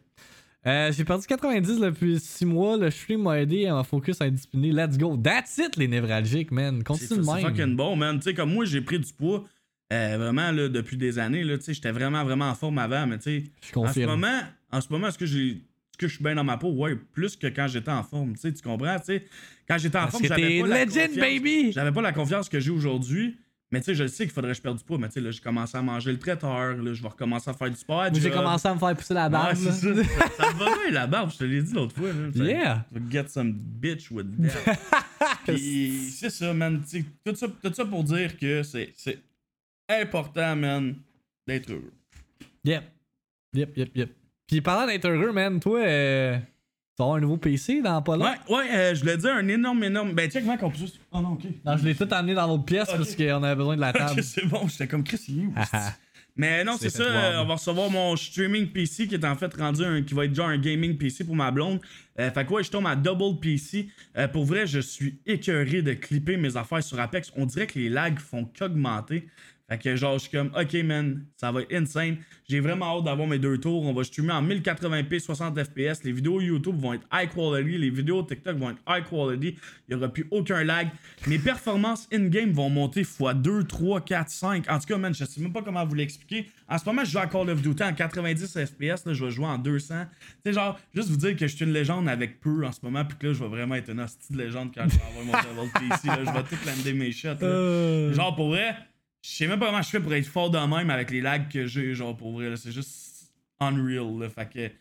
Euh, 0.64 0.92
j'ai 0.92 1.04
perdu 1.04 1.26
90 1.26 1.80
depuis 1.80 2.20
6 2.20 2.44
mois. 2.46 2.76
Le 2.76 2.88
stream 2.90 3.22
m'a 3.22 3.40
aidé 3.40 3.66
à 3.66 3.74
ma 3.74 3.82
focus 3.84 4.20
à 4.20 4.26
être 4.28 4.34
discipliné. 4.34 4.70
Let's 4.72 4.96
go. 4.96 5.16
That's 5.16 5.58
it, 5.58 5.76
les 5.76 5.88
névralgiques, 5.88 6.52
man. 6.52 6.76
C'est 6.78 6.84
Continue 6.84 7.08
c'est 7.08 7.16
de 7.16 7.22
même. 7.22 7.40
fucking 7.56 7.76
bon, 7.76 7.96
man. 7.96 8.16
Tu 8.18 8.24
sais, 8.24 8.34
comme 8.34 8.52
moi, 8.54 8.64
j'ai 8.64 8.80
pris 8.80 9.00
du 9.00 9.12
poids 9.12 9.44
euh, 9.92 10.16
vraiment 10.18 10.52
là, 10.52 10.68
depuis 10.68 10.96
des 10.96 11.18
années. 11.18 11.42
Là, 11.42 11.58
tu 11.58 11.64
sais, 11.64 11.74
j'étais 11.74 11.90
vraiment, 11.90 12.22
vraiment 12.24 12.48
en 12.48 12.54
forme 12.54 12.78
avant, 12.78 13.06
mais 13.08 13.18
tu 13.18 13.24
sais, 13.40 13.44
en 13.74 13.92
ce 13.92 14.00
moment, 14.06 14.40
en 14.70 14.80
ce 14.80 14.86
moment, 14.90 15.08
est-ce 15.08 15.18
que 15.18 15.26
j'ai. 15.26 15.60
Que 16.02 16.08
je 16.08 16.14
suis 16.16 16.24
bien 16.24 16.34
dans 16.34 16.42
ma 16.44 16.56
peau? 16.58 16.70
Ouais, 16.72 16.96
plus 16.96 17.36
que 17.36 17.46
quand 17.46 17.68
j'étais 17.68 17.90
en 17.90 18.02
forme. 18.02 18.34
Tu 18.36 18.52
comprends? 18.62 18.98
Tu 18.98 19.04
sais, 19.04 19.24
quand 19.68 19.78
j'étais 19.78 19.96
en 19.98 20.00
Parce 20.02 20.12
forme, 20.12 20.24
j'avais 20.26 20.60
pas 20.60 20.66
la 20.66 20.84
legend, 20.84 21.06
confiance- 21.08 21.16
baby! 21.16 21.72
J'avais 21.72 21.92
pas 21.92 22.02
la 22.02 22.12
confiance 22.12 22.48
que 22.48 22.58
j'ai 22.58 22.70
aujourd'hui. 22.72 23.38
Mais 23.70 23.78
tu 23.80 23.86
sais, 23.86 23.94
je 23.94 24.06
sais 24.08 24.24
qu'il 24.24 24.32
faudrait 24.32 24.50
que 24.50 24.56
je 24.58 24.62
perde 24.62 24.76
du 24.78 24.84
poids. 24.84 24.98
Mais 24.98 25.06
tu 25.06 25.14
sais, 25.14 25.20
là, 25.20 25.30
j'ai 25.30 25.40
commencé 25.40 25.78
à 25.78 25.82
manger 25.82 26.10
le 26.12 26.18
traiteur. 26.18 26.76
Là, 26.76 26.92
je 26.92 27.00
vais 27.00 27.08
recommencer 27.08 27.48
à 27.50 27.54
faire 27.54 27.70
du 27.70 27.76
sport. 27.76 28.04
j'ai 28.12 28.30
commencé 28.30 28.66
à 28.68 28.74
me 28.74 28.78
faire 28.80 28.94
pousser 28.96 29.14
la 29.14 29.24
Ouais, 29.26 29.30
barbe. 29.30 29.56
là. 29.64 29.72
ça. 29.72 29.80
te 29.80 30.58
va 30.58 30.64
bien, 30.74 30.90
la 30.90 31.06
barbe, 31.06 31.30
je 31.32 31.38
te 31.38 31.44
l'ai 31.44 31.62
dit 31.62 31.72
l'autre 31.72 31.94
fois. 31.94 32.08
Là. 32.12 32.44
Yeah. 32.44 32.86
Get 33.08 33.28
some 33.28 33.52
bitch 33.52 34.10
with 34.10 34.26
that. 34.42 34.76
Puis 35.46 36.10
c'est 36.10 36.30
ça, 36.30 36.52
man. 36.52 36.82
Tout 37.24 37.34
ça, 37.36 37.46
tout 37.62 37.72
ça 37.72 37.84
pour 37.86 38.02
dire 38.04 38.36
que 38.36 38.62
c'est 38.64 38.92
c'est 38.96 39.20
important, 39.88 40.56
man, 40.56 40.96
d'être 41.46 41.70
heureux. 41.70 41.92
Yep. 42.64 42.82
Yep, 43.54 43.76
yep, 43.76 43.90
yep. 43.96 44.10
Puis 44.52 44.60
parlant 44.60 44.86
d'être 44.86 45.08
heureux, 45.08 45.32
man, 45.32 45.58
toi, 45.60 45.80
euh, 45.80 46.36
tu 46.36 46.42
vas 46.98 47.04
avoir 47.04 47.16
un 47.16 47.20
nouveau 47.20 47.38
PC 47.38 47.80
dans 47.80 48.02
pas 48.02 48.18
long? 48.18 48.26
Ouais, 48.26 48.54
ouais, 48.54 48.70
euh, 48.70 48.94
je 48.94 49.00
voulais 49.00 49.16
dire 49.16 49.32
un 49.32 49.48
énorme, 49.48 49.82
énorme. 49.82 50.12
Ben, 50.12 50.30
check, 50.30 50.44
comment 50.44 50.58
qu'on 50.58 50.70
peut 50.70 50.76
juste. 50.76 51.00
Oh 51.10 51.22
non, 51.22 51.30
ok. 51.30 51.44
Non, 51.64 51.78
je 51.78 51.84
l'ai 51.86 51.94
tout 51.94 52.06
amené 52.10 52.34
dans 52.34 52.46
l'autre 52.46 52.66
pièce 52.66 52.86
parce 52.86 53.16
qu'on 53.16 53.42
avait 53.42 53.56
besoin 53.56 53.76
de 53.76 53.80
la 53.80 53.92
table. 53.94 54.20
Ok, 54.20 54.22
c'est 54.22 54.44
bon, 54.44 54.68
j'étais 54.68 54.86
comme 54.86 55.04
Chris, 55.04 55.24
il 55.28 55.40
est 55.40 55.46
où? 55.46 55.54
Haha. 55.56 55.94
Mais 56.34 56.64
non, 56.64 56.76
C'est 56.78 56.88
ça, 56.88 57.02
euh, 57.02 57.42
on 57.42 57.46
va 57.46 57.54
recevoir 57.54 57.90
mon 57.90 58.16
streaming 58.16 58.66
PC 58.68 59.06
qui 59.06 59.14
est 59.14 59.24
en 59.24 59.36
fait 59.36 59.54
rendu 59.54 59.84
un, 59.84 60.02
qui 60.02 60.14
va 60.14 60.24
être 60.24 60.34
genre 60.34 60.48
un 60.48 60.56
gaming 60.56 60.96
PC 60.96 61.24
pour 61.24 61.36
ma 61.36 61.50
blonde. 61.50 61.80
Euh, 62.18 62.30
fait 62.30 62.46
que 62.46 62.52
ouais, 62.52 62.64
je 62.64 62.70
tombe 62.70 62.86
à 62.86 62.96
double 62.96 63.38
PC. 63.38 63.88
Euh, 64.16 64.28
pour 64.28 64.44
vrai, 64.44 64.66
je 64.66 64.80
suis 64.80 65.18
écœuré 65.26 65.82
de 65.82 65.92
clipper 65.92 66.38
mes 66.38 66.56
affaires 66.56 66.82
sur 66.82 66.98
Apex. 66.98 67.32
On 67.36 67.44
dirait 67.44 67.66
que 67.66 67.78
les 67.78 67.90
lags 67.90 68.18
font 68.18 68.46
qu'augmenter. 68.46 69.28
Fait 69.72 69.78
que 69.78 69.96
genre, 69.96 70.18
je 70.18 70.24
suis 70.24 70.30
comme, 70.30 70.50
ok 70.54 70.74
man, 70.84 71.24
ça 71.34 71.50
va 71.50 71.62
être 71.62 71.72
insane. 71.72 72.18
J'ai 72.46 72.60
vraiment 72.60 72.98
hâte 72.98 73.04
d'avoir 73.04 73.26
mes 73.26 73.38
deux 73.38 73.56
tours. 73.56 73.82
On 73.84 73.94
va 73.94 74.04
streamer 74.04 74.32
en 74.32 74.46
1080p, 74.46 75.18
60 75.18 75.58
fps. 75.64 76.04
Les 76.04 76.12
vidéos 76.12 76.42
YouTube 76.42 76.76
vont 76.78 76.92
être 76.92 77.06
high 77.10 77.30
quality. 77.30 77.78
Les 77.78 77.88
vidéos 77.88 78.22
TikTok 78.22 78.58
vont 78.58 78.70
être 78.70 78.82
high 78.86 79.02
quality. 79.02 79.56
Il 79.88 79.94
n'y 79.94 79.94
aura 79.94 80.12
plus 80.12 80.26
aucun 80.30 80.62
lag. 80.62 80.88
Mes 81.26 81.38
performances 81.38 82.06
in-game 82.12 82.52
vont 82.52 82.68
monter 82.68 83.00
x 83.00 83.18
2, 83.34 83.64
3, 83.64 84.02
4, 84.02 84.28
5. 84.28 84.70
En 84.70 84.78
tout 84.78 84.86
cas, 84.86 84.98
man, 84.98 85.14
je 85.14 85.24
sais 85.24 85.40
même 85.40 85.54
pas 85.54 85.62
comment 85.62 85.86
vous 85.86 85.94
l'expliquer. 85.94 86.48
En 86.68 86.76
ce 86.76 86.84
moment, 86.84 87.02
je 87.02 87.12
joue 87.12 87.18
à 87.18 87.26
Call 87.26 87.48
of 87.48 87.62
Duty 87.62 87.82
en 87.82 87.94
90 87.94 88.58
fps. 88.66 89.06
Là, 89.06 89.14
je 89.14 89.24
vais 89.24 89.30
jouer 89.30 89.46
en 89.46 89.56
200. 89.56 89.94
Tu 90.04 90.18
sais, 90.44 90.52
genre, 90.52 90.78
juste 90.94 91.08
vous 91.08 91.16
dire 91.16 91.34
que 91.34 91.46
je 91.46 91.56
suis 91.56 91.64
une 91.64 91.72
légende 91.72 92.10
avec 92.10 92.40
peu 92.40 92.66
en 92.66 92.72
ce 92.72 92.80
moment. 92.82 93.06
Puis 93.06 93.16
que 93.16 93.28
là, 93.28 93.32
je 93.32 93.38
vais 93.38 93.48
vraiment 93.48 93.76
être 93.76 93.88
une 93.88 94.00
hostie 94.00 94.34
de 94.34 94.36
légende 94.36 94.72
quand 94.74 94.84
je 94.86 94.96
vais 94.96 95.02
avoir 95.02 95.24
mon 95.24 95.32
level 95.62 95.88
PC. 95.88 96.08
Là, 96.08 96.18
je 96.18 96.30
vais 96.30 96.42
tout 96.42 96.66
lander 96.66 96.92
mes 96.92 97.12
shots. 97.12 97.28
Là. 97.28 97.46
Euh. 97.46 98.12
Genre, 98.12 98.36
pour 98.36 98.48
vrai, 98.48 98.76
je 99.22 99.30
sais 99.30 99.46
même 99.46 99.58
pas 99.58 99.66
comment 99.66 99.82
je 99.82 99.88
fais 99.88 100.00
pour 100.00 100.12
être 100.14 100.26
fort 100.26 100.50
de 100.50 100.58
même 100.58 100.90
avec 100.90 101.10
les 101.10 101.20
lags 101.20 101.48
que 101.48 101.66
j'ai, 101.66 101.94
genre, 101.94 102.16
pour 102.16 102.32
vrai. 102.32 102.54
C'est 102.56 102.72
juste 102.72 103.30
unreal, 103.60 104.18
là. 104.18 104.28
Fait 104.28 104.48
que, 104.52 104.74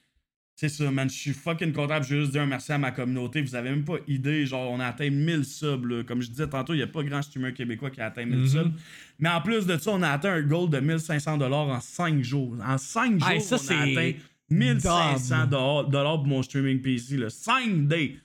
c'est 0.55 0.69
ça, 0.69 0.89
man. 0.91 1.09
Je 1.09 1.15
suis 1.15 1.33
fucking 1.33 1.71
content. 1.73 2.01
Je 2.01 2.13
veux 2.15 2.21
juste 2.21 2.31
dire 2.33 2.41
un 2.41 2.45
merci 2.47 2.71
à 2.71 2.77
ma 2.77 2.91
communauté. 2.91 3.41
Vous 3.41 3.55
avez 3.55 3.69
même 3.69 3.85
pas 3.85 3.97
idée, 4.07 4.45
genre, 4.45 4.71
on 4.71 4.79
a 4.79 4.87
atteint 4.87 5.09
1000 5.09 5.45
subs, 5.45 5.85
là. 5.85 6.03
Comme 6.03 6.21
je 6.21 6.29
disais 6.29 6.47
tantôt, 6.47 6.73
il 6.73 6.79
y 6.79 6.83
a 6.83 6.87
pas 6.87 7.03
grand 7.03 7.21
streamer 7.21 7.53
québécois 7.53 7.89
qui 7.91 8.01
a 8.01 8.07
atteint 8.07 8.25
1000 8.25 8.39
Mhm. 8.39 8.47
subs. 8.47 8.71
Mais 9.19 9.29
en 9.29 9.41
plus 9.41 9.65
de 9.67 9.77
ça, 9.77 9.91
on 9.91 10.01
a 10.01 10.09
atteint 10.09 10.33
un 10.33 10.41
goal 10.41 10.69
de 10.69 10.79
1500 10.79 11.39
en 11.39 11.79
5 11.79 12.23
jours. 12.23 12.55
En 12.65 12.77
5 12.79 13.19
jours, 13.19 13.29
Hey, 13.29 13.41
ça, 13.41 13.57
on 13.57 13.71
a 13.71 13.77
atteint 13.83 14.13
1500 14.49 15.45
dollars 15.47 16.17
pour 16.17 16.27
mon 16.27 16.41
streaming 16.43 16.81
PC, 16.81 17.17
là. 17.17 17.29
5 17.29 17.87
days. 17.87 18.19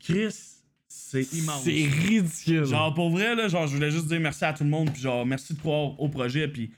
Chris, 0.00 0.57
c'est 0.88 1.32
immense. 1.34 1.62
C'est 1.64 1.70
ridicule. 1.70 2.64
Genre, 2.64 2.94
pour 2.94 3.10
vrai, 3.10 3.34
là, 3.34 3.48
genre, 3.48 3.66
je 3.66 3.74
voulais 3.74 3.90
juste 3.90 4.06
dire 4.06 4.20
merci 4.20 4.44
à 4.44 4.52
tout 4.52 4.64
le 4.64 4.70
monde, 4.70 4.90
puis 4.92 5.02
genre, 5.02 5.24
merci 5.24 5.54
de 5.54 5.58
croire 5.58 6.00
au 6.00 6.08
projet, 6.08 6.48
puis... 6.48 6.72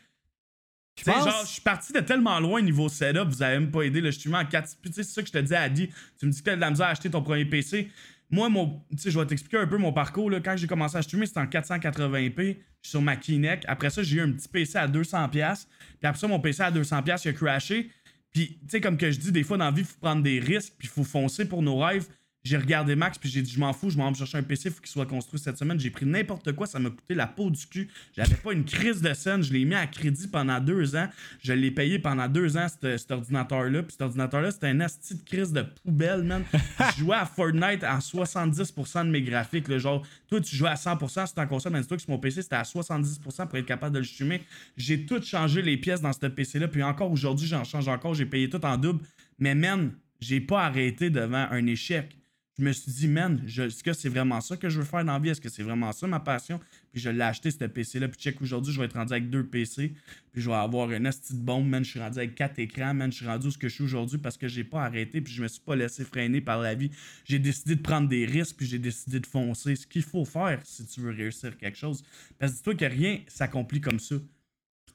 Tu 0.97 1.05
sais, 1.05 1.13
genre, 1.13 1.45
je 1.45 1.53
suis 1.53 1.63
parti 1.63 1.93
de 1.95 2.01
tellement 2.01 2.39
loin 2.41 2.61
niveau 2.61 2.89
setup, 2.89 3.29
vous 3.29 3.43
avez 3.43 3.59
même 3.59 3.71
pas 3.71 3.83
aidé, 3.83 4.01
là, 4.01 4.11
je 4.11 4.19
suis 4.19 4.35
en 4.35 4.45
4... 4.45 4.77
Puis 4.83 4.91
tu 4.91 4.97
sais, 4.97 5.03
c'est 5.03 5.15
ça 5.15 5.23
que 5.23 5.29
je 5.29 5.33
te 5.33 5.39
dis 5.39 5.55
à 5.55 5.63
Adi, 5.63 5.89
tu 6.19 6.27
me 6.27 6.31
dis 6.31 6.41
que 6.41 6.45
t'as 6.45 6.57
de 6.57 6.61
la 6.61 6.71
misère 6.71 6.89
à 6.89 6.91
acheter 6.91 7.09
ton 7.09 7.23
premier 7.23 7.47
PC. 7.47 7.89
Moi, 8.29 8.49
mon... 8.49 8.83
Tu 8.91 8.99
sais, 8.99 9.11
je 9.11 9.19
vais 9.19 9.25
t'expliquer 9.27 9.57
un 9.57 9.67
peu 9.67 9.79
mon 9.79 9.93
parcours, 9.93 10.31
là. 10.31 10.41
Quand 10.41 10.57
j'ai 10.57 10.67
commencé 10.67 10.97
à 10.97 11.03
streamer, 11.03 11.27
c'était 11.27 11.41
en 11.41 11.47
480p, 11.47 12.37
je 12.37 12.43
suis 12.43 12.59
sur 12.83 13.01
ma 13.01 13.17
Kinect. 13.17 13.65
Après 13.67 13.91
ça, 13.91 14.03
j'ai 14.03 14.19
eu 14.19 14.21
un 14.21 14.33
petit 14.33 14.49
PC 14.49 14.77
à 14.77 14.87
200$, 14.87 15.31
puis 15.31 15.41
après 15.41 16.21
ça, 16.21 16.29
mon 16.29 16.39
PC 16.39 16.63
à 16.63 16.71
200$, 16.71 17.23
il 17.25 17.29
a 17.29 17.33
crashé. 17.33 17.91
Puis, 18.33 18.59
tu 18.61 18.69
sais, 18.69 18.81
comme 18.81 18.97
que 18.97 19.11
je 19.11 19.19
dis, 19.19 19.33
des 19.33 19.43
fois, 19.43 19.57
dans 19.57 19.65
la 19.65 19.71
vie, 19.71 19.81
il 19.81 19.87
faut 19.87 19.99
prendre 20.01 20.23
des 20.23 20.39
risques, 20.39 20.75
puis 20.79 20.87
il 20.87 20.91
faut 20.91 21.03
foncer 21.03 21.49
pour 21.49 21.63
nos 21.63 21.79
rêves. 21.79 22.07
J'ai 22.43 22.57
regardé 22.57 22.97
Max, 22.97 23.19
puis 23.19 23.29
j'ai 23.29 23.43
dit, 23.43 23.51
je 23.51 23.61
m'en 23.61 23.75
fous, 23.75 23.91
je 23.91 23.99
m'en 23.99 24.07
vais 24.07 24.11
me 24.13 24.17
chercher 24.17 24.39
un 24.39 24.43
PC, 24.43 24.71
il 24.71 24.73
faut 24.73 24.81
qu'il 24.81 24.91
soit 24.91 25.05
construit 25.05 25.39
cette 25.39 25.59
semaine. 25.59 25.79
J'ai 25.79 25.91
pris 25.91 26.07
n'importe 26.07 26.53
quoi, 26.53 26.67
ça 26.67 26.79
m'a 26.79 26.89
coûté 26.89 27.15
la 27.15 27.27
peau 27.27 27.51
du 27.51 27.67
cul. 27.67 27.91
J'avais 28.17 28.35
pas 28.35 28.55
une 28.55 28.65
crise 28.65 29.03
de 29.03 29.13
scène, 29.13 29.43
je 29.43 29.53
l'ai 29.53 29.67
mis 29.67 29.75
à 29.75 29.87
crédit 29.87 30.27
pendant 30.27 30.59
deux 30.59 30.97
ans. 30.97 31.07
Je 31.43 31.53
l'ai 31.53 31.71
payé 31.71 31.99
pendant 31.99 32.29
deux 32.29 32.57
ans, 32.57 32.67
cet, 32.69 33.11
ordinateur-là. 33.11 33.83
Puis 33.83 33.93
cet 33.93 34.01
ordinateur-là, 34.01 34.53
c'était 34.53 34.69
un 34.69 34.81
asti 34.81 35.17
de 35.17 35.23
crise 35.23 35.53
de 35.53 35.63
poubelle, 35.63 36.23
man. 36.23 36.43
je 36.97 37.01
jouais 37.01 37.17
à 37.17 37.27
Fortnite 37.27 37.85
à 37.85 37.99
70% 37.99 39.05
de 39.05 39.11
mes 39.11 39.21
graphiques. 39.21 39.69
Là, 39.69 39.77
genre, 39.77 40.07
toi, 40.27 40.41
tu 40.41 40.57
jouais 40.57 40.71
à 40.71 40.77
100% 40.77 41.09
sur 41.27 41.35
ta 41.35 41.45
console, 41.45 41.73
mais 41.73 41.85
toi, 41.85 41.99
que 41.99 42.03
sur 42.03 42.11
mon 42.11 42.19
PC, 42.19 42.41
c'était 42.41 42.57
à 42.57 42.63
70% 42.63 43.49
pour 43.49 43.59
être 43.59 43.67
capable 43.67 43.95
de 43.95 43.99
le 43.99 44.07
streamer. 44.07 44.43
J'ai 44.79 45.05
tout 45.05 45.21
changé 45.23 45.61
les 45.61 45.77
pièces 45.77 46.01
dans 46.01 46.15
ce 46.15 46.27
PC-là, 46.27 46.69
puis 46.69 46.83
encore 46.83 47.13
aujourd'hui, 47.13 47.47
j'en 47.47 47.65
change 47.65 47.87
encore. 47.89 48.15
J'ai 48.15 48.25
payé 48.25 48.49
tout 48.49 48.65
en 48.65 48.79
double. 48.79 49.05
Mais, 49.39 49.55
man, 49.55 49.93
j'ai 50.21 50.41
pas 50.41 50.65
arrêté 50.65 51.11
devant 51.11 51.47
un 51.51 51.67
échec. 51.67 52.17
Je 52.61 52.65
me 52.67 52.73
suis 52.73 52.93
dit, 52.93 53.09
man, 53.09 53.43
est-ce 53.47 53.83
que 53.83 53.95
c'est 53.95 54.11
vraiment 54.11 54.39
ça 54.43 54.55
que 54.55 54.69
je 54.69 54.81
veux 54.81 54.85
faire 54.85 55.03
dans 55.03 55.15
la 55.15 55.19
vie? 55.19 55.31
Est-ce 55.31 55.41
que 55.41 55.49
c'est 55.49 55.63
vraiment 55.63 55.93
ça 55.93 56.07
ma 56.07 56.21
passion? 56.21 56.61
Puis 56.93 57.01
je 57.01 57.09
l'ai 57.09 57.23
acheté, 57.23 57.51
ce 57.51 57.65
PC-là. 57.65 58.07
Puis 58.09 58.21
check, 58.21 58.43
aujourd'hui, 58.43 58.71
je 58.71 58.79
vais 58.79 58.85
être 58.85 58.99
rendu 58.99 59.15
avec 59.15 59.31
deux 59.31 59.47
PC. 59.47 59.95
Puis 60.31 60.43
je 60.43 60.51
vais 60.51 60.57
avoir 60.57 60.93
une 60.93 61.07
asti 61.07 61.33
de 61.33 61.39
bombe, 61.39 61.67
man. 61.67 61.83
Je 61.83 61.89
suis 61.89 62.01
rendu 62.01 62.19
avec 62.19 62.35
quatre 62.35 62.59
écrans, 62.59 62.93
man. 62.93 63.11
Je 63.11 63.17
suis 63.17 63.27
rendu 63.27 63.47
où 63.47 63.51
ce 63.51 63.57
que 63.57 63.67
je 63.71 63.73
suis 63.77 63.85
aujourd'hui 63.85 64.19
parce 64.19 64.37
que 64.37 64.47
j'ai 64.47 64.63
pas 64.63 64.85
arrêté. 64.85 65.23
Puis 65.23 65.33
je 65.33 65.43
me 65.43 65.49
suis 65.49 65.63
pas 65.63 65.75
laissé 65.75 66.05
freiner 66.05 66.43
par 66.43 66.61
la 66.61 66.75
vie. 66.75 66.91
J'ai 67.25 67.39
décidé 67.39 67.77
de 67.77 67.81
prendre 67.81 68.11
des 68.11 68.27
risques. 68.27 68.57
Puis 68.59 68.67
j'ai 68.67 68.79
décidé 68.79 69.21
de 69.21 69.27
foncer. 69.27 69.75
Ce 69.75 69.87
qu'il 69.87 70.03
faut 70.03 70.27
faire 70.27 70.61
si 70.63 70.85
tu 70.85 71.01
veux 71.01 71.13
réussir 71.13 71.57
quelque 71.57 71.79
chose. 71.79 72.05
Parce 72.39 72.53
que 72.53 72.57
dis-toi 72.59 72.75
que 72.75 72.85
rien 72.85 73.21
s'accomplit 73.27 73.81
comme 73.81 74.01
ça. 74.01 74.17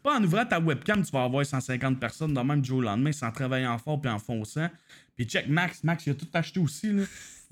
Pas 0.03 0.19
en 0.19 0.23
ouvrant 0.23 0.45
ta 0.45 0.59
webcam, 0.59 1.03
tu 1.03 1.11
vas 1.11 1.23
avoir 1.23 1.43
150 1.43 1.99
personnes 1.99 2.31
dans 2.31 2.43
même 2.43 2.63
jour 2.63 2.77
au 2.77 2.81
lendemain 2.81 3.11
sans 3.11 3.31
travaillant 3.31 3.75
fort 3.79 3.99
puis 3.99 4.11
en 4.11 4.19
fonçant. 4.19 4.69
Puis 5.15 5.25
check 5.25 5.47
Max, 5.47 5.83
Max, 5.83 6.05
il 6.05 6.11
a 6.11 6.13
tout 6.13 6.27
acheté 6.31 6.59
aussi. 6.59 6.91
Là. 6.91 7.05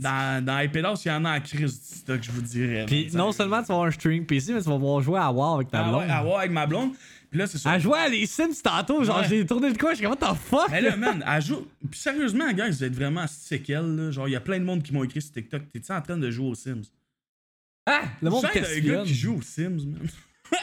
Dans, 0.04 0.46
dans 0.46 0.60
il 0.60 1.08
y 1.08 1.12
en 1.12 1.26
a 1.26 1.38
en 1.38 1.42
crise 1.42 1.80
du 1.80 1.96
stock, 2.00 2.20
je 2.22 2.32
vous 2.32 2.42
dirais. 2.42 2.86
Puis 2.86 3.10
non 3.14 3.32
seulement 3.32 3.62
tu 3.62 3.68
vas 3.70 3.74
avoir 3.76 3.88
un 3.88 3.92
streaming 3.92 4.26
PC, 4.26 4.54
mais 4.54 4.62
tu 4.62 4.70
vas 4.70 4.76
pouvoir 4.76 5.02
jouer 5.02 5.20
à 5.20 5.32
WoW 5.32 5.56
avec 5.56 5.72
ta 5.72 5.80
Ah 5.86 5.90
blonde. 5.90 6.02
ouais, 6.04 6.10
à 6.12 6.24
voir 6.24 6.40
avec 6.40 6.52
ma 6.52 6.68
blonde. 6.68 6.92
Puis 7.30 7.40
là, 7.40 7.48
c'est 7.48 7.58
ça. 7.58 7.72
À 7.72 7.80
jouer 7.80 7.98
à 7.98 8.08
les 8.10 8.28
Sims 8.28 8.62
tantôt, 8.64 9.04
genre 9.04 9.22
Ouais. 9.22 9.28
j'ai 9.28 9.46
tourné 9.46 9.70
le 9.70 9.76
coin, 9.76 9.92
je 9.92 9.96
suis 9.98 10.06
comme 10.06 10.16
what 10.22 10.34
the 10.34 10.38
fuck? 10.38 10.70
Mais 10.70 10.82
là, 10.82 10.96
man, 10.98 11.24
elle 11.28 11.42
joue. 11.42 11.66
Puis 11.90 12.00
sérieusement, 12.00 12.52
gars, 12.54 12.68
vous 12.70 12.84
êtes 12.84 12.94
vraiment 12.96 13.26
séquelles. 13.28 13.96
Là. 13.96 14.12
Genre, 14.12 14.28
il 14.28 14.32
y 14.32 14.36
a 14.36 14.40
plein 14.42 14.60
de 14.60 14.64
monde 14.66 14.84
qui 14.84 14.94
m'ont 14.94 15.04
écrit 15.04 15.22
sur 15.22 15.32
TikTok. 15.32 15.64
T'es-tu 15.72 15.92
en 15.92 16.02
train 16.02 16.18
de 16.18 16.30
jouer 16.30 16.48
aux 16.50 16.56
Sims? 16.56 16.84
Ah, 17.88 18.04
le 18.22 18.30
monde 18.30 18.46
J'ai 18.54 18.60
un 18.60 18.94
gars 18.98 19.04
qui 19.04 19.16
joue 19.16 19.38
aux 19.38 19.42
Sims, 19.42 19.70
man. 19.86 20.08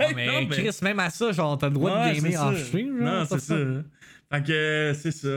Ouais, 0.00 0.14
mais 0.14 0.48
Chris, 0.48 0.76
même 0.82 0.98
à 0.98 1.10
ça, 1.10 1.30
genre 1.30 1.56
t'as 1.56 1.68
le 1.68 1.74
droit 1.74 1.92
Ouais, 1.92 2.10
de 2.10 2.16
gamer 2.16 2.32
ça. 2.32 2.46
en 2.48 2.56
stream, 2.56 2.98
genre. 2.98 3.06
Non, 3.20 3.24
c'est 3.28 3.38
ça. 3.40 3.56
Fait 4.32 4.42
que 4.42 4.92
c'est 5.00 5.12
ça. 5.12 5.28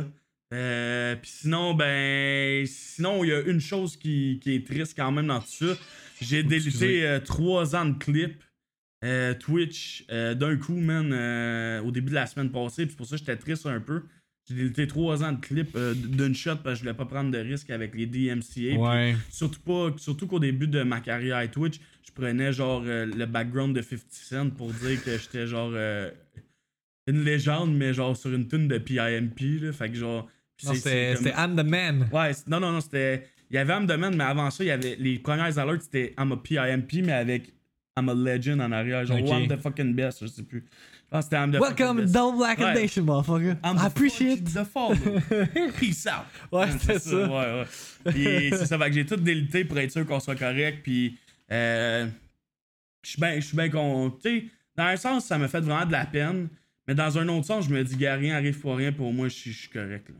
Euh, 0.54 1.16
Puis 1.16 1.32
sinon, 1.32 1.74
ben. 1.74 2.66
Sinon, 2.66 3.24
il 3.24 3.30
y 3.30 3.34
a 3.34 3.42
une 3.42 3.60
chose 3.60 3.98
qui, 3.98 4.40
qui 4.42 4.56
est 4.56 4.66
triste 4.66 4.94
quand 4.96 5.12
même 5.12 5.28
dans 5.28 5.40
tout 5.40 5.48
ça. 5.48 5.78
J'ai 6.22 6.44
délité 6.44 7.06
euh, 7.06 7.20
trois 7.20 7.76
ans 7.76 7.86
de 7.86 7.98
clips 7.98 8.42
euh, 9.04 9.34
Twitch 9.36 10.06
euh, 10.12 10.34
d'un 10.34 10.56
coup, 10.58 10.76
man, 10.76 11.12
euh, 11.14 11.82
au 11.82 11.92
début 11.92 12.10
de 12.10 12.16
la 12.16 12.26
semaine 12.26 12.52
passée. 12.52 12.86
Puis 12.86 12.92
c'est 12.92 12.98
pour 12.98 13.06
ça 13.06 13.16
que 13.16 13.20
j'étais 13.20 13.36
triste 13.36 13.66
un 13.66 13.80
peu. 13.80 14.04
J'ai 14.48 14.56
délité 14.56 14.88
trois 14.88 15.24
ans 15.24 15.32
de 15.32 15.40
clips 15.40 15.76
d'une 15.76 16.36
shot 16.36 16.58
parce 16.64 16.64
que 16.64 16.76
je 16.76 16.80
voulais 16.82 16.94
pas 16.94 17.06
prendre 17.06 17.32
de 17.32 17.38
risque 17.38 17.70
avec 17.72 17.96
les 17.96 18.06
DMCA. 18.06 18.78
Ouais. 18.78 19.16
Surtout 19.30 19.60
pas, 19.62 19.90
surtout 19.98 20.28
qu'au 20.28 20.40
début 20.40 20.68
de 20.68 20.84
ma 20.84 21.02
carrière 21.02 21.38
à 21.38 21.48
Twitch, 21.48 21.80
je 22.06 22.12
prenais 22.12 22.54
genre 22.54 22.84
le 22.84 23.26
background 23.26 23.76
de 23.76 23.82
50 23.82 24.06
Cent 24.12 24.50
pour 24.52 24.72
dire 24.72 25.04
que 25.04 25.18
j'étais 25.18 25.48
genre 25.48 25.72
euh, 25.74 26.12
une 27.08 27.24
légende, 27.24 27.76
mais 27.76 27.92
genre 27.94 28.16
sur 28.16 28.34
une 28.34 28.48
tune 28.48 28.68
de 28.68 28.78
PIMP, 28.78 29.62
là. 29.62 29.72
Fait 29.72 29.90
que 29.90 29.96
genre. 29.96 30.30
C'était 30.58 31.16
comme- 31.16 31.28
I'm 31.38 31.56
the 31.56 31.66
Man. 31.68 32.10
Ouais, 32.12 32.32
non, 32.48 32.60
non, 32.60 32.72
non, 32.72 32.82
c'était. 32.82 33.28
Il 33.52 33.56
y 33.56 33.58
avait 33.60 33.74
I'm 33.74 33.86
the 33.88 33.98
Man, 33.98 34.16
mais 34.16 34.24
avant 34.24 34.50
ça, 34.52 34.64
il 34.64 34.68
y 34.68 34.72
avait. 34.72 34.96
Les 34.98 35.20
premières 35.20 35.58
alertes, 35.60 35.84
c'était 35.84 36.14
I'm 36.18 36.32
a 36.32 36.38
PIMP, 36.38 37.04
mais 37.04 37.12
avec 37.14 37.54
I'm 37.98 38.10
a 38.10 38.14
legend 38.14 38.60
en 38.62 38.72
arrière. 38.72 39.06
Genre, 39.06 39.20
Ok. 39.22 39.30
I'm 39.30 39.48
the 39.48 39.58
fucking 39.62 39.94
best, 39.94 40.20
je 40.22 40.28
sais 40.28 40.44
plus. 40.44 40.64
Que 41.12 41.22
c'était 41.22 41.36
I'm 41.38 41.52
the 41.52 41.58
fucking 41.58 41.78
Welcome 41.86 41.98
best. 42.02 42.14
Double 42.14 42.38
Black. 42.38 42.60
Nation, 42.60 43.04
motherfucker. 43.04 43.56
I'm 43.64 43.78
I 43.78 43.86
appreciate. 43.86 44.48
fucking 44.50 44.64
the 44.64 44.66
follow. 44.66 44.96
Peace 45.80 46.08
out. 46.08 46.26
Ouais, 46.52 46.68
c'était 46.80 47.00
ça. 47.00 47.16
Ouais, 47.16 47.30
ouais. 48.06 48.12
Puis 48.12 48.50
c'est 48.50 48.66
ça, 48.66 48.78
fait 48.78 48.90
que 48.90 48.94
j'ai 48.96 49.06
tout 49.06 49.16
délité 49.16 49.64
pour 49.64 49.78
être 49.80 49.92
sûr 49.92 50.06
qu'on 50.06 50.20
soit 50.20 50.36
correct. 50.36 50.80
Puis 50.84 51.18
euh, 51.52 52.08
je 53.04 53.42
suis 53.42 53.56
bien, 53.56 53.70
con. 53.70 54.12
Tu 54.22 54.52
dans 54.76 54.84
un 54.86 54.98
sens, 54.98 55.26
ça 55.26 55.38
me 55.38 55.48
fait 55.48 55.62
vraiment 55.62 55.86
de 55.86 55.92
la 55.94 56.06
peine. 56.06 56.50
Mais 56.88 56.96
dans 56.96 57.18
un 57.18 57.28
autre 57.30 57.46
sens, 57.46 57.66
je 57.66 57.74
me 57.74 57.84
dis, 57.84 57.96
gars, 57.96 58.16
rien 58.16 58.36
arrive 58.36 58.60
pour 58.60 58.76
rien. 58.76 58.92
Pour 58.92 59.14
moi, 59.14 59.28
je 59.30 59.34
suis 59.34 59.52
je 59.54 59.60
suis 59.62 59.70
correct. 59.70 60.10
Là. 60.10 60.16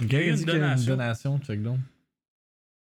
Une 0.00 0.06
il 0.06 0.08
dit 0.08 0.12
qu'il 0.12 0.20
y 0.20 0.22
a 0.22 0.56
une 0.56 0.60
donation. 0.60 0.92
donation, 0.96 1.40
check 1.46 1.62
donc. 1.62 1.78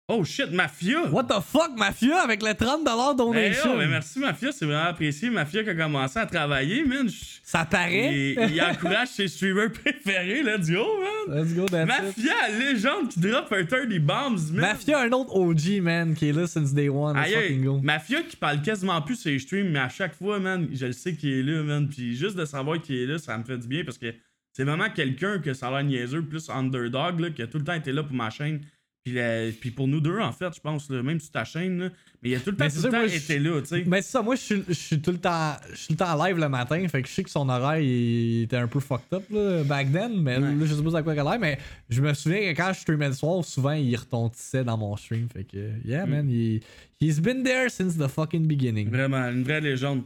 Oh 0.08 0.24
shit, 0.24 0.50
Mafia! 0.50 1.08
What 1.10 1.24
the 1.24 1.40
fuck, 1.40 1.70
Mafia, 1.76 2.18
avec 2.22 2.42
le 2.42 2.50
30$ 2.50 2.80
Hey, 2.80 3.16
donation? 3.16 3.70
oh, 3.72 3.78
ben 3.78 3.88
merci, 3.88 4.18
Mafia, 4.18 4.50
c'est 4.52 4.66
vraiment 4.66 4.88
apprécié. 4.88 5.30
Mafia 5.30 5.62
qui 5.62 5.70
a 5.70 5.74
commencé 5.74 6.18
à 6.18 6.26
travailler, 6.26 6.84
man. 6.84 7.08
Ça 7.44 7.64
paraît? 7.64 8.34
Il, 8.36 8.50
il 8.52 8.60
encourage 8.62 9.08
ses 9.08 9.28
streamers 9.28 9.72
préférés, 9.72 10.42
là, 10.42 10.58
du 10.58 10.76
haut, 10.76 10.98
man. 11.28 11.38
Let's 11.44 11.54
go, 11.54 11.66
that's 11.66 11.84
it. 11.84 11.86
Mafia, 12.26 12.48
légende 12.58 13.08
qui 13.10 13.20
drop 13.20 13.50
un 13.52 13.64
30 13.64 13.88
bombs, 14.00 14.50
man. 14.52 14.60
Mafia, 14.72 15.00
un 15.00 15.12
autre 15.12 15.34
OG, 15.36 15.80
man, 15.80 16.14
qui 16.14 16.28
est 16.28 16.32
là 16.32 16.46
since 16.46 16.74
day 16.74 16.88
one. 16.90 17.16
Let's 17.16 17.32
fucking 17.32 17.64
go. 17.64 17.80
Mafia 17.80 18.22
qui 18.22 18.36
parle 18.36 18.60
quasiment 18.60 19.00
plus 19.00 19.16
sur 19.16 19.30
les 19.30 19.38
streams, 19.38 19.70
mais 19.70 19.78
à 19.78 19.88
chaque 19.88 20.14
fois, 20.16 20.40
man, 20.40 20.68
je 20.74 20.86
le 20.86 20.92
sais 20.92 21.14
qu'il 21.14 21.30
est 21.30 21.42
là, 21.44 21.62
man. 21.62 21.88
Puis 21.88 22.16
juste 22.16 22.36
de 22.36 22.44
savoir 22.44 22.82
qu'il 22.82 22.96
est 22.96 23.06
là, 23.06 23.18
ça 23.18 23.38
me 23.38 23.44
fait 23.44 23.56
du 23.56 23.68
bien 23.68 23.84
parce 23.84 23.98
que 23.98 24.12
c'est 24.53 24.64
vraiment 24.64 24.90
quelqu'un 24.90 25.38
que 25.38 25.55
ça 25.55 25.68
a 25.68 25.70
l'air 25.70 25.84
niaiseux, 25.84 26.22
plus 26.22 26.48
underdog, 26.50 27.20
là, 27.20 27.30
qui 27.30 27.42
a 27.42 27.46
tout 27.46 27.59
le 27.59 27.64
temps 27.64 27.74
été 27.74 27.92
là 27.92 28.03
pour 28.03 28.14
ma 28.14 28.30
chaîne. 28.30 28.61
Puis, 29.05 29.14
la- 29.14 29.50
puis 29.61 29.72
pour 29.72 29.88
nous 29.88 30.00
deux, 30.00 30.20
en 30.20 30.30
fait, 30.30 30.55
je 30.55 30.61
pense, 30.61 30.88
là, 30.88 31.03
même 31.03 31.18
sur 31.18 31.32
ta 31.32 31.44
chaîne, 31.44 31.76
là, 31.80 31.88
mais 32.22 32.30
il 32.30 32.34
a 32.36 32.38
tout 32.38 32.53
le 32.53 32.57
temps, 32.57 32.66
Mais 32.66 32.70
tout 32.70 32.76
c'est 32.76 32.82
le 32.82 32.82
ça, 32.82 32.90
temps 32.90 32.98
moi, 32.98 33.07
je- 33.09 33.16
été 33.16 33.38
là, 33.40 33.61
tu 33.61 33.66
sais. 33.66 33.80
Ben 33.80 34.00
c'est 34.00 34.11
ça, 34.12 34.22
moi 34.22 34.36
je 34.36 34.40
suis, 34.40 34.62
je 34.68 34.72
suis 34.74 35.00
tout 35.00 35.11
le 35.11 35.18
temps 35.18 35.57
je 35.70 35.74
suis 35.76 35.86
tout 35.88 35.92
le 35.94 35.96
temps 35.98 36.16
en 36.20 36.24
live 36.24 36.38
le 36.38 36.48
matin, 36.48 36.86
fait 36.86 37.03
que 37.03 37.09
je 37.09 37.12
sais 37.12 37.24
que 37.24 37.30
son 37.30 37.48
horaire 37.48 37.80
il 37.80 38.42
était 38.42 38.59
un 38.59 38.68
peu 38.68 38.78
fucked 38.78 39.12
up 39.12 39.24
là, 39.30 39.64
back 39.64 39.90
then, 39.90 40.22
mais 40.22 40.36
Ouais. 40.36 40.55
là 40.55 40.66
je 40.66 40.72
sais 40.72 40.82
pas 40.84 40.96
à 40.98 41.03
quoi 41.03 41.16
qu'elle 41.16 41.26
a 41.26 41.30
l'air, 41.32 41.40
mais 41.40 41.59
je 41.88 42.00
me 42.00 42.14
souviens 42.14 42.53
que 42.53 42.57
quand 42.57 42.72
je 42.72 42.78
streamais 42.78 43.09
le 43.09 43.14
soir, 43.14 43.44
souvent 43.44 43.72
il 43.72 43.96
retentissait 43.96 44.62
dans 44.62 44.78
mon 44.78 44.96
stream, 44.96 45.26
fait 45.28 45.42
que 45.42 45.70
yeah 45.84 46.07
Mm. 46.07 46.11
man, 46.11 46.30
il, 46.30 46.61
he's 47.00 47.18
been 47.20 47.42
there 47.42 47.68
since 47.70 47.96
the 47.98 48.07
fucking 48.07 48.46
beginning. 48.46 48.88
Vraiment, 48.88 49.28
une 49.30 49.42
vraie 49.42 49.61
légende. 49.61 50.05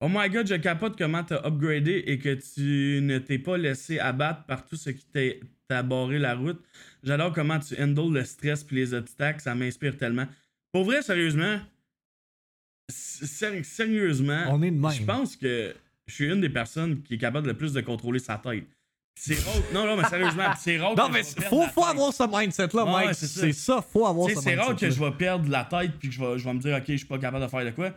Oh 0.00 0.08
my 0.10 0.28
god, 0.28 0.46
je 0.46 0.54
capote 0.56 0.96
comment 0.98 1.24
t'as 1.24 1.46
upgradé 1.46 2.02
et 2.06 2.18
que 2.18 2.34
tu 2.34 3.00
ne 3.02 3.18
t'es 3.18 3.38
pas 3.38 3.56
laissé 3.56 3.98
abattre 3.98 4.44
par 4.44 4.66
tout 4.66 4.76
ce 4.76 4.90
qui 4.90 5.06
t'a- 5.68 5.82
barré 5.82 6.18
la 6.18 6.34
route. 6.36 6.62
J'adore 7.02 7.32
comment 7.32 7.58
tu 7.58 7.74
handles 7.82 8.12
le 8.14 8.24
stress 8.24 8.62
puis 8.62 8.76
les 8.76 8.94
obstacles, 8.94 9.40
ça 9.40 9.54
m'inspire 9.54 9.96
tellement. 9.96 10.26
Pour 10.72 10.84
vrai, 10.84 11.02
sérieusement, 11.02 11.58
Séri- 12.90 13.64
sérieusement, 13.64 14.44
On 14.50 14.62
est 14.62 14.70
de 14.70 14.76
même. 14.76 14.90
je 14.92 15.02
pense 15.04 15.36
que 15.36 15.74
je 16.06 16.14
suis 16.14 16.26
une 16.30 16.40
des 16.42 16.50
personnes 16.50 17.02
qui 17.02 17.14
est 17.14 17.18
capable 17.18 17.46
le 17.48 17.54
plus 17.54 17.72
de 17.72 17.80
contrôler 17.80 18.18
sa 18.18 18.36
tête. 18.36 18.66
C'est 19.16 19.38
rare. 19.42 19.54
Non, 19.72 19.86
non, 19.86 19.96
mais 19.96 20.04
sérieusement, 20.08 20.52
c'est 20.58 20.76
rare 20.78 20.94
Non, 20.96 21.08
que 21.08 21.12
mais 21.12 21.22
faut, 21.22 21.62
faut 21.68 21.84
avoir 21.84 22.12
ce 22.12 22.24
mindset-là, 22.24 22.84
ouais, 23.06 23.14
c'est 23.14 23.52
ça. 23.52 23.80
faut 23.80 24.06
avoir 24.06 24.28
ce 24.28 24.34
sais, 24.34 24.40
c'est 24.42 24.54
rare 24.56 24.76
que 24.76 24.90
je 24.90 25.00
vais 25.02 25.12
perdre 25.12 25.48
la 25.48 25.64
tête 25.64 25.92
puis 25.98 26.08
que 26.10 26.14
je 26.14 26.20
vais, 26.20 26.38
je 26.38 26.44
vais 26.44 26.52
me 26.52 26.60
dire, 26.60 26.76
ok, 26.76 26.84
je 26.88 26.96
suis 26.96 27.06
pas 27.06 27.18
capable 27.18 27.44
de 27.44 27.48
faire 27.50 27.64
de 27.64 27.70
quoi. 27.70 27.94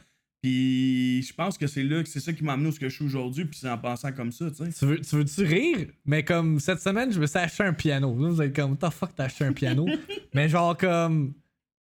Puis 0.48 1.24
je 1.24 1.34
pense 1.34 1.58
que 1.58 1.68
c'est 1.68 1.84
là 1.84 2.02
que 2.02 2.08
c'est 2.08 2.22
ça 2.22 2.32
qui 2.32 2.42
m'a 2.42 2.54
amené 2.54 2.70
où 2.70 2.72
ce 2.72 2.80
que 2.80 2.88
je 2.88 2.96
suis 2.96 3.04
aujourd'hui, 3.04 3.44
puis 3.44 3.60
c'est 3.60 3.70
en 3.70 3.78
pensant 3.78 4.14
comme 4.14 4.32
ça, 4.32 4.50
tu 4.50 4.64
sais. 4.64 4.70
Tu 4.72 4.86
veux, 4.86 5.02
tu 5.02 5.16
veux-tu 5.18 5.44
rire? 5.44 5.88
Mais 6.06 6.24
comme 6.24 6.62
cette 6.62 6.80
semaine, 6.80 7.12
je 7.12 7.20
me 7.20 7.26
suis 7.26 7.38
acheté 7.38 7.64
un 7.64 7.74
piano. 7.74 8.14
Vous 8.14 8.42
êtes 8.42 8.56
comme, 8.56 8.72
what 8.72 8.90
the 8.90 8.94
fuck, 8.94 9.10
t'as 9.14 9.26
acheté 9.26 9.44
un 9.44 9.52
piano? 9.52 9.86
mais 10.34 10.48
genre, 10.48 10.78
comme, 10.78 11.34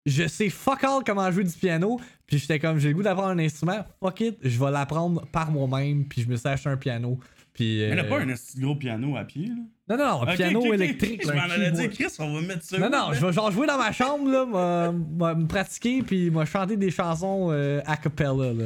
je 0.05 0.27
sais 0.27 0.49
fuck 0.49 0.83
all 0.83 1.01
comment 1.05 1.31
jouer 1.31 1.45
du 1.45 1.53
piano. 1.53 1.97
Puis 2.25 2.39
j'étais 2.39 2.59
comme, 2.59 2.77
j'ai 2.77 2.89
le 2.89 2.95
goût 2.95 3.03
d'apprendre 3.03 3.29
un 3.29 3.39
instrument. 3.39 3.85
Fuck 4.01 4.19
it, 4.19 4.37
je 4.41 4.59
vais 4.59 4.71
l'apprendre 4.71 5.25
par 5.27 5.49
moi-même. 5.49 6.05
Puis 6.05 6.23
je 6.23 6.27
me 6.27 6.35
suis 6.35 6.49
acheté 6.49 6.67
un 6.67 6.77
piano. 6.77 7.17
Puis. 7.53 7.77
Mais 7.77 7.91
euh, 7.91 7.95
n'a 7.95 8.03
pas 8.03 8.19
un 8.19 8.33
gros 8.59 8.75
piano 8.75 9.15
à 9.15 9.23
pied, 9.23 9.47
là? 9.47 9.55
Non, 9.89 9.95
non, 9.97 10.05
non, 10.05 10.21
un 10.23 10.31
Ok, 10.31 10.35
piano 10.35 10.59
ok, 10.59 10.65
ok. 10.67 10.73
électrique. 10.73 11.21
Je 11.25 11.31
m'en 11.31 11.41
allais 11.43 11.71
dire. 11.71 11.89
Chris, 11.91 12.13
on 12.19 12.33
va 12.33 12.41
mettre 12.41 12.63
ça. 12.63 12.77
Non, 12.77 12.89
non, 12.89 13.13
je 13.13 13.25
vais 13.25 13.31
genre 13.31 13.51
jouer 13.51 13.67
dans 13.67 13.77
ma 13.77 13.91
chambre, 13.93 14.29
là, 14.29 14.91
me 14.91 15.45
pratiquer, 15.47 16.01
puis 16.03 16.29
m'a 16.29 16.43
chanter 16.45 16.75
des 16.75 16.91
chansons 16.91 17.49
euh, 17.51 17.79
a 17.85 17.95
cappella, 17.95 18.51
là. 18.53 18.65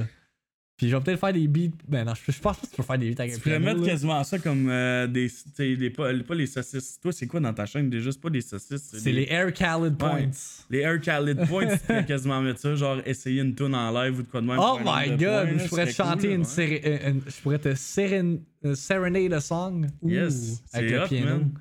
Puis 0.81 0.89
je 0.89 0.95
vais 0.95 1.03
peut-être 1.03 1.19
faire 1.19 1.31
des 1.31 1.47
beats. 1.47 1.69
Ben 1.87 2.03
non, 2.03 2.13
je, 2.15 2.31
je 2.31 2.39
pense 2.39 2.57
pas 2.57 2.65
que 2.65 2.71
tu 2.71 2.75
peux 2.77 2.81
faire 2.81 2.97
des 2.97 3.11
beats 3.11 3.21
avec 3.21 3.35
Tu 3.35 3.39
pourrais 3.39 3.59
mettre 3.59 3.81
là. 3.81 3.85
quasiment 3.85 4.23
ça 4.23 4.39
comme 4.39 4.67
euh, 4.67 5.05
des. 5.05 5.29
tu 5.55 5.77
sais, 5.79 5.89
pas, 5.91 6.09
pas 6.27 6.33
les 6.33 6.47
saucisses. 6.47 6.99
Toi, 6.99 7.11
c'est 7.11 7.27
quoi 7.27 7.39
dans 7.39 7.53
ta 7.53 7.67
chaîne? 7.67 7.87
Déjà? 7.87 8.11
C'est 8.11 8.19
pas 8.19 8.31
des 8.31 8.41
saucisses. 8.41 8.89
C'est 8.97 9.11
les 9.11 9.27
Air 9.29 9.53
Khaled 9.53 9.95
Points. 9.95 10.15
Ouais. 10.15 10.29
Les 10.71 10.79
Air 10.79 10.99
Khaled 10.99 11.47
Points, 11.47 11.67
tu 11.67 11.77
pourrais 11.85 12.05
quasiment 12.05 12.41
mettre 12.41 12.59
ça, 12.61 12.73
genre 12.73 12.97
essayer 13.05 13.41
une 13.43 13.53
tune 13.53 13.75
en 13.75 13.91
live 13.91 14.17
ou 14.17 14.23
de 14.23 14.27
quoi 14.27 14.41
de 14.41 14.47
même. 14.47 14.57
Oh 14.59 14.79
my 14.83 15.09
god, 15.11 15.19
points, 15.19 15.27
là, 15.27 15.57
je 15.59 15.67
pourrais 15.69 15.85
te 15.85 15.91
chanter 15.91 16.27
cool, 16.29 16.35
une, 16.37 16.45
euh, 16.57 17.09
une- 17.11 17.21
Je 17.27 17.41
pourrais 17.43 17.59
te 17.59 17.69
séren- 17.75 18.39
euh, 18.65 18.73
serenade 18.73 19.33
a 19.33 19.39
song. 19.39 19.87
Ouh, 20.01 20.09
Yes, 20.09 20.63
avec 20.73 20.89
c'est 20.89 20.95
le 20.95 21.03
hot, 21.03 21.07
piano. 21.07 21.25
man. 21.27 21.51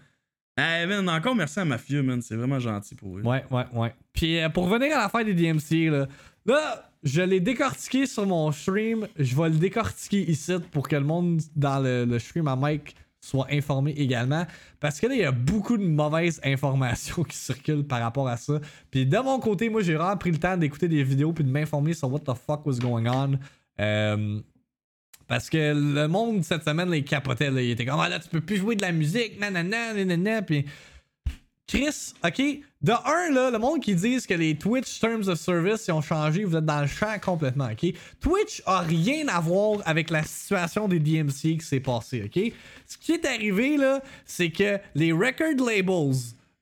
Hey 0.56 0.86
man, 0.86 1.08
encore 1.10 1.34
merci 1.34 1.60
à 1.60 1.64
Mafieux, 1.66 2.02
man. 2.02 2.20
C'est 2.22 2.36
vraiment 2.36 2.58
gentil 2.58 2.94
pour 2.94 3.18
eux. 3.18 3.22
Ouais, 3.22 3.44
ouais, 3.50 3.64
ouais. 3.74 3.94
Puis 4.14 4.38
euh, 4.40 4.48
pour 4.48 4.68
revenir 4.68 4.96
à 4.96 5.02
l'affaire 5.02 5.24
des 5.24 5.34
DMC, 5.34 5.90
là, 5.90 6.06
là, 6.46 6.89
je 7.02 7.22
l'ai 7.22 7.40
décortiqué 7.40 8.06
sur 8.06 8.26
mon 8.26 8.52
stream. 8.52 9.08
Je 9.18 9.34
vais 9.36 9.48
le 9.48 9.56
décortiquer 9.56 10.30
ici 10.30 10.54
pour 10.70 10.88
que 10.88 10.96
le 10.96 11.04
monde 11.04 11.40
dans 11.56 11.80
le, 11.82 12.18
stream 12.18 12.48
à 12.48 12.56
Mike 12.56 12.94
soit 13.20 13.46
informé 13.50 13.92
également. 13.92 14.46
Parce 14.80 15.00
que 15.00 15.06
là, 15.06 15.14
il 15.14 15.20
y 15.20 15.24
a 15.24 15.32
beaucoup 15.32 15.76
de 15.76 15.84
mauvaises 15.84 16.40
informations 16.44 17.22
qui 17.28 17.36
circulent 17.36 17.86
par 17.86 18.00
rapport 18.00 18.28
à 18.28 18.36
ça. 18.36 18.60
Puis 18.90 19.06
de 19.06 19.18
mon 19.18 19.38
côté, 19.38 19.68
moi, 19.68 19.82
j'ai 19.82 19.94
vraiment 19.94 20.16
pris 20.16 20.30
le 20.30 20.38
temps 20.38 20.56
d'écouter 20.56 20.88
des 20.88 21.02
vidéos 21.02 21.32
puis 21.32 21.44
de 21.44 21.50
m'informer 21.50 21.94
sur 21.94 22.10
what 22.10 22.20
the 22.20 22.34
fuck 22.34 22.66
was 22.66 22.78
going 22.78 23.06
on. 23.06 23.38
Euh, 23.80 24.40
parce 25.26 25.48
que 25.48 25.72
le 25.74 26.08
monde 26.08 26.42
cette 26.42 26.64
semaine, 26.64 26.90
il 26.92 27.04
capotait. 27.04 27.50
Là. 27.50 27.62
Il 27.62 27.70
était 27.70 27.86
comme, 27.86 28.00
ah 28.00 28.08
là, 28.08 28.18
tu 28.18 28.28
peux 28.28 28.40
plus 28.40 28.56
jouer 28.56 28.74
de 28.74 28.82
la 28.82 28.92
musique, 28.92 29.38
nanana, 29.38 29.94
nanana. 29.94 30.42
Puis 30.42 30.64
Chris, 31.66 32.14
ok, 32.24 32.42
de 32.82 32.92
un, 32.92 33.32
là, 33.32 33.50
le 33.50 33.58
monde 33.58 33.80
qui 33.80 33.94
disent 33.94 34.26
que 34.26 34.34
les 34.34 34.56
Twitch 34.56 34.98
Terms 34.98 35.28
of 35.28 35.38
Service 35.38 35.86
ils 35.86 35.92
ont 35.92 36.00
changé, 36.00 36.44
vous 36.44 36.56
êtes 36.56 36.64
dans 36.64 36.80
le 36.80 36.86
champ 36.86 37.16
complètement, 37.22 37.68
ok? 37.70 37.92
Twitch 38.20 38.62
a 38.66 38.80
rien 38.80 39.28
à 39.28 39.38
voir 39.38 39.80
avec 39.84 40.10
la 40.10 40.22
situation 40.22 40.88
des 40.88 40.98
DMC 40.98 41.58
qui 41.58 41.60
s'est 41.60 41.80
passé, 41.80 42.24
ok? 42.24 42.52
Ce 42.86 42.98
qui 42.98 43.12
est 43.12 43.24
arrivé, 43.24 43.76
là, 43.76 44.02
c'est 44.24 44.50
que 44.50 44.78
les 44.94 45.12
record 45.12 45.64
labels 45.64 46.16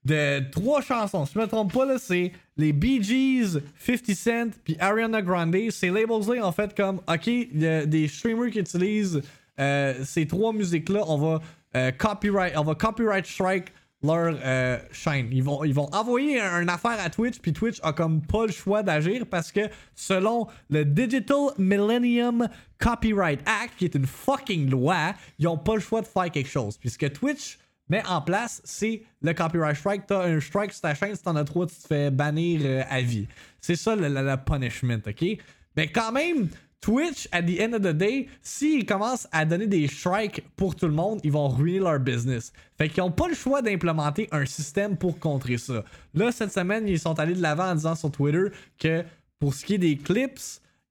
de 0.05 0.51
trois 0.51 0.83
chansons, 0.83 1.25
si 1.25 1.35
je 1.35 1.39
me 1.39 1.47
trompe 1.47 1.73
pas, 1.73 1.87
là, 1.87 1.97
c'est 1.99 2.33
les 2.57 2.73
Bee 2.73 3.03
Gees, 3.03 3.61
50 3.79 4.15
Cent, 4.15 4.51
puis 4.65 4.77
Ariana 4.81 5.23
Grande. 5.23 5.57
Ces 5.71 5.91
labels-là, 5.91 6.45
en 6.45 6.53
fait, 6.53 6.77
comme, 6.77 7.01
ok, 7.09 7.31
des 7.53 8.09
streamers 8.09 8.51
qui 8.51 8.59
utilisent 8.59 9.23
euh, 9.61 10.05
ces 10.05 10.27
trois 10.27 10.53
musiques-là, 10.53 11.03
on 11.07 11.19
va 11.19 11.41
euh, 11.77 11.93
copyright, 11.93 12.55
on 12.57 12.65
va 12.65 12.75
copyright 12.75 13.27
strike 13.27 13.73
leur 14.03 14.39
euh, 14.45 14.79
chaîne. 14.93 15.29
Ils 15.33 15.43
vont, 15.43 15.65
ils 15.65 15.75
vont 15.75 15.89
envoyer 15.93 16.41
un- 16.41 16.63
une 16.63 16.69
affaire 16.69 16.99
à 17.01 17.11
Twitch, 17.11 17.39
puis 17.41 17.53
Twitch 17.53 17.79
a 17.83 17.93
comme 17.93 18.23
pas 18.23 18.47
le 18.47 18.53
choix 18.53 18.83
d'agir 18.83 19.27
parce 19.27 19.51
que 19.51 19.63
selon 19.95 20.47
le 20.71 20.85
Digital 20.85 21.49
Millennium 21.59 22.49
Copyright 22.79 23.41
Act, 23.47 23.75
qui 23.77 23.85
est 23.87 23.95
une 23.95 24.07
fucking 24.07 24.71
loi, 24.71 25.15
ils 25.39 25.49
ont 25.49 25.59
pas 25.59 25.75
le 25.75 25.81
choix 25.81 26.01
de 26.01 26.07
faire 26.07 26.31
quelque 26.31 26.49
chose. 26.49 26.77
Puisque 26.79 27.13
Twitch 27.13 27.59
met 27.89 28.05
en 28.07 28.21
place, 28.21 28.61
c'est 28.65 29.03
le 29.23 29.33
copyright 29.33 29.77
strike. 29.77 30.07
T'as 30.07 30.27
un 30.29 30.41
strike 30.41 30.73
sur 30.73 30.83
ta 30.83 30.95
chaîne, 30.95 31.17
si 31.17 31.23
t'en 31.23 31.35
as 31.37 31.45
trois, 31.45 31.67
tu 31.67 31.75
te 31.75 31.87
fais 31.87 32.11
bannir 32.11 32.61
euh, 32.65 32.83
à 32.89 33.01
vie. 33.01 33.27
C'est 33.61 33.77
ça 33.77 33.97
le, 33.97 34.37
punishment, 34.37 34.99
ok? 35.07 35.25
Mais 35.77 35.89
quand 35.89 36.13
même, 36.13 36.49
Twitch, 36.81 37.29
at 37.33 37.43
the 37.43 37.61
end 37.61 37.75
of 37.75 37.83
the 37.83 37.93
day, 37.93 38.29
s'ils 38.41 38.87
commencent 38.87 39.27
à 39.33 39.45
donner 39.45 39.67
des 39.67 39.89
strikes 39.89 40.45
pour 40.57 40.77
tout 40.77 40.87
le 40.87 40.93
monde, 40.93 41.21
ils 41.25 41.33
vont 41.33 41.49
ruiner 41.49 41.81
leur 41.81 41.99
business. 41.99 42.53
Fait 42.77 42.89
qu'ils 42.89 43.03
n'ont 43.03 43.11
pas 43.11 43.29
le 43.29 43.35
choix 43.35 43.63
d'implémenter 43.63 44.29
un 44.31 44.47
système 44.47 44.97
pour 44.97 45.19
contrer 45.19 45.59
ça. 45.59 45.85
Là, 46.15 46.31
cette 46.31 46.53
semaine, 46.53 46.87
ils 46.87 47.01
sont 47.01 47.19
allés 47.19 47.35
de 47.35 47.43
l'avant 47.43 47.71
en 47.71 47.75
disant 47.75 47.95
sur 47.97 48.11
Twitter 48.11 48.47
que 48.79 49.05
pour 49.41 49.55
ce 49.55 49.65
qui 49.65 49.75
est 49.75 49.79
des 49.79 49.97
clips, 49.97 50.39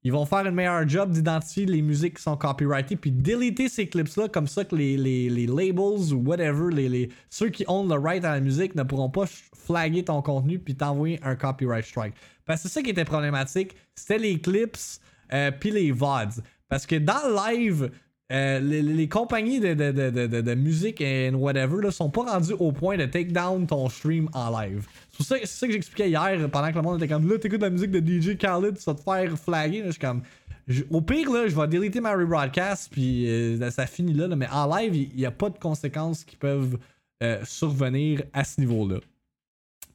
ils 0.03 0.11
vont 0.11 0.25
faire 0.25 0.39
un 0.39 0.51
meilleur 0.51 0.88
job 0.88 1.11
d'identifier 1.11 1.65
les 1.65 1.81
musiques 1.81 2.17
qui 2.17 2.23
sont 2.23 2.38
copyrightées 2.38 2.95
puis 2.95 3.11
déliter 3.11 3.67
ces 3.67 3.88
clips-là 3.88 4.29
comme 4.29 4.47
ça 4.47 4.63
que 4.63 4.75
les, 4.75 4.95
les, 4.95 5.29
les 5.29 5.47
labels 5.47 6.13
ou 6.13 6.23
whatever, 6.25 6.73
les, 6.73 6.88
les, 6.88 7.09
ceux 7.29 7.49
qui 7.49 7.65
ont 7.67 7.85
le 7.85 7.95
right 7.95 8.23
à 8.23 8.31
la 8.31 8.39
musique 8.39 8.75
ne 8.75 8.83
pourront 8.83 9.09
pas 9.09 9.25
flaguer 9.55 10.03
ton 10.03 10.21
contenu 10.21 10.59
puis 10.59 10.75
t'envoyer 10.75 11.19
un 11.23 11.35
copyright 11.35 11.85
strike. 11.85 12.13
Parce 12.45 12.61
que 12.63 12.69
c'est 12.69 12.75
ça 12.75 12.81
qui 12.81 12.91
était 12.91 13.05
problématique, 13.05 13.75
c'était 13.95 14.19
les 14.19 14.39
clips 14.39 14.77
euh, 15.34 15.51
puis 15.51 15.71
les 15.71 15.91
VODs. 15.91 16.41
Parce 16.69 16.86
que 16.86 16.95
dans 16.95 17.19
le 17.28 17.55
live, 17.55 17.91
euh, 18.30 18.59
les, 18.59 19.07
compagnies 19.07 19.61
de, 19.61 19.73
de, 19.73 19.91
de, 19.91 20.41
de, 20.41 20.55
musique 20.55 20.99
et 20.99 21.30
whatever 21.30 21.82
là, 21.82 21.91
sont 21.91 22.09
pas 22.09 22.23
rendues 22.23 22.55
au 22.59 22.73
point 22.73 22.97
de 22.97 23.05
take 23.05 23.32
down 23.32 23.65
ton 23.65 23.88
stream 23.88 24.30
en 24.34 24.49
live. 24.59 24.86
C'est 25.17 25.45
ça, 25.45 25.67
que 25.67 25.71
j'expliquais 25.71 26.09
hier 26.09 26.49
pendant 26.51 26.69
que 26.69 26.75
le 26.75 26.82
monde 26.82 27.01
était 27.01 27.07
comme 27.07 27.30
là, 27.30 27.38
t'écoutes 27.38 27.61
la 27.61 27.69
musique 27.69 27.91
de 27.91 27.99
DJ 27.99 28.38
Khaled, 28.38 28.78
ça 28.80 28.91
va 28.91 28.97
te 28.97 29.03
faire 29.03 29.39
flaguer. 29.39 29.84
Je 29.86 29.91
suis 29.91 29.99
comme. 30.01 30.23
au 30.91 30.99
pire, 30.99 31.32
là, 31.32 31.47
je 31.47 31.55
vais 31.55 31.67
déliter 31.69 32.01
ma 32.01 32.13
rebroadcast, 32.15 32.91
puis 32.91 33.30
euh, 33.30 33.71
ça 33.71 33.88
finit 33.88 34.13
là, 34.13 34.28
là. 34.28 34.36
Mais 34.36 34.49
en 34.51 34.75
live, 34.75 34.93
il 34.93 35.15
n'y 35.15 35.25
a 35.25 35.32
pas 35.32 35.49
de 35.49 35.57
conséquences 35.57 36.25
qui 36.25 36.36
peuvent 36.36 36.78
euh, 37.23 37.39
survenir 37.45 38.23
à 38.34 38.43
ce 38.43 38.59
niveau-là. 38.59 38.99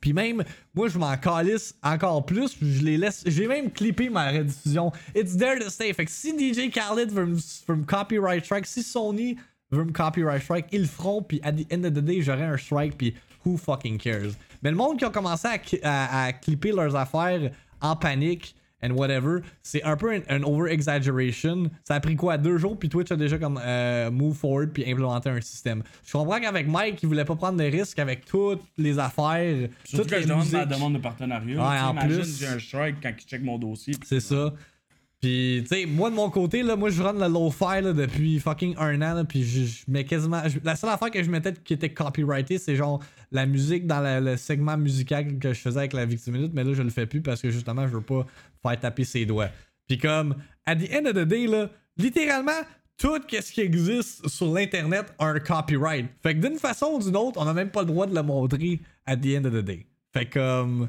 Puis 0.03 0.13
même, 0.13 0.43
moi, 0.75 0.89
je 0.89 0.99
m'en 0.99 1.17
calisse 1.17 1.75
encore 1.83 2.27
plus. 2.27 2.57
Je 2.61 2.83
les 2.83 2.99
laisse. 2.99 3.23
J'ai 3.25 3.47
même 3.47 3.71
clippé 3.71 4.11
ma 4.11 4.31
rediffusion. 4.31 4.93
It's 5.15 5.37
there 5.37 5.59
to 5.61 5.71
stay. 5.71 5.95
Fait 5.95 6.05
que 6.05 6.11
si 6.11 6.33
DJ 6.33 6.71
Khaled 6.71 7.11
veut 7.11 7.25
me, 7.25 7.39
veut 7.69 7.77
me 7.77 7.85
copyright 7.85 8.45
strike, 8.45 8.67
si 8.67 8.83
Sony 8.83 9.37
veut 9.71 9.85
me 9.85 9.93
copyright 9.93 10.43
strike, 10.43 10.67
ils 10.73 10.83
le 10.83 10.87
feront. 10.87 11.23
Puis 11.23 11.41
at 11.45 11.53
the 11.53 11.73
end 11.73 11.85
of 11.85 11.95
the 11.95 12.05
day, 12.05 12.21
j'aurai 12.21 12.43
un 12.43 12.59
strike. 12.59 12.99
Puis 12.99 13.15
who 13.47 13.57
fucking 13.57 13.97
cares? 13.97 14.33
Mais 14.63 14.71
le 14.71 14.77
monde 14.77 14.99
qui 14.99 15.05
a 15.05 15.11
commencé 15.11 15.49
à 15.83 16.33
clipper 16.33 16.73
leurs 16.73 16.97
affaires 16.97 17.53
en 17.81 17.97
panique 17.97 18.57
and 18.83 18.91
whatever, 18.91 19.41
c'est 19.63 19.83
un 19.83 19.97
peu 19.97 20.21
un, 20.29 20.43
over-exaggeration. 20.43 21.71
Ça 21.85 21.95
a 21.95 22.01
pris 22.01 22.17
quoi? 22.17 22.39
Deux 22.39 22.59
jours, 22.59 22.79
puis 22.79 22.89
Twitch 22.89 23.11
a 23.13 23.17
déjà 23.17 23.39
comme 23.39 23.61
euh, 23.63 24.11
move 24.11 24.35
forward 24.35 24.71
puis 24.71 24.83
implémenté 24.91 25.31
un 25.31 25.41
système. 25.41 25.83
Je 26.05 26.13
comprends 26.13 26.41
qu'avec 26.41 26.69
Mike, 26.69 27.03
il 27.03 27.09
voulait 27.09 27.25
pas 27.25 27.37
prendre 27.37 27.59
de 27.59 27.65
risques 27.65 27.99
avec 27.99 28.25
toutes 28.25 28.63
les 28.77 28.99
affaires, 28.99 29.69
Surtout 29.85 30.03
toutes 30.03 30.11
que 30.11 30.17
les 30.17 30.23
je 30.23 30.29
demande 30.29 30.51
ma 30.51 30.67
demande 30.67 30.95
de 30.95 30.99
partenariat. 30.99 31.57
Ouais, 31.57 31.81
en 31.81 31.93
imagine, 31.93 32.19
plus. 32.19 32.39
j'ai 32.39 32.47
un 32.47 32.59
strike 32.59 32.97
quand 33.03 33.13
il 33.17 33.25
check 33.25 33.43
mon 33.43 33.59
dossier. 33.59 33.95
C'est 34.05 34.21
ça. 34.21 34.53
Puis, 35.23 35.61
tu 35.63 35.69
sais, 35.69 35.87
moi 35.87 36.11
de 36.11 36.17
mon 36.17 36.31
côté, 36.31 36.65
là, 36.65 36.75
moi 36.75 36.91
je 36.91 37.01
run 37.01 37.13
le 37.13 37.29
low-fi 37.33 37.81
depuis 37.81 38.41
fucking 38.41 38.75
un 38.77 39.01
an, 39.03 39.15
là, 39.15 39.25
puis 39.25 39.45
je, 39.45 39.85
mets 39.87 40.05
quasiment. 40.05 40.43
la 40.65 40.75
seule 40.75 40.91
affaire 40.91 41.13
que 41.13 41.23
je 41.23 41.31
mettais 41.31 41.55
qui 41.55 41.75
était 41.75 41.91
copyrightée, 41.91 42.59
c'est 42.59 42.75
genre 42.75 43.01
la 43.31 43.47
musique 43.47 43.87
dans 43.87 44.01
le 44.01 44.37
segment 44.37 44.77
musical 44.77 45.39
que 45.39 45.53
je 45.53 45.61
faisais 45.61 45.79
avec 45.79 45.93
la 45.93 46.07
Victime 46.07 46.35
Minute, 46.35 46.53
mais 46.53 46.65
là 46.65 46.75
je 46.75 46.83
le 46.83 46.91
fais 46.91 47.07
plus 47.07 47.23
parce 47.23 47.41
que 47.41 47.51
justement 47.51 47.87
je 47.87 47.93
veux 47.93 48.01
pas 48.01 48.27
faire 48.63 48.81
taper 48.81 49.05
ses 49.05 49.25
doigts. 49.25 49.51
Puis 49.87 49.97
comme, 49.97 50.35
at 50.67 50.75
the 50.75 50.93
end 50.93 51.07
of 51.07 51.15
the 51.15 51.25
day, 51.25 51.47
là, 51.47 51.71
littéralement, 51.97 52.61
tout 52.99 53.21
ce 53.31 53.53
qui 53.53 53.61
existe 53.61 54.27
sur 54.27 54.53
l'internet 54.53 55.15
a 55.21 55.27
un 55.27 55.39
copyright. 55.39 56.07
Fait 56.21 56.35
que 56.35 56.45
d'une 56.45 56.59
façon 56.59 56.95
ou 56.95 56.99
d'une 56.99 57.17
autre, 57.17 57.41
on 57.41 57.47
a 57.47 57.55
même 57.55 57.71
pas 57.71 57.83
le 57.83 57.87
droit 57.87 58.07
de 58.07 58.15
le 58.15 58.23
montrer 58.25 58.81
at 59.07 59.19
the 59.19 59.37
end 59.39 59.45
of 59.45 59.53
the 59.53 59.65
day. 59.65 59.87
Fait 60.13 60.27
que 60.27 60.41
comme. 60.41 60.89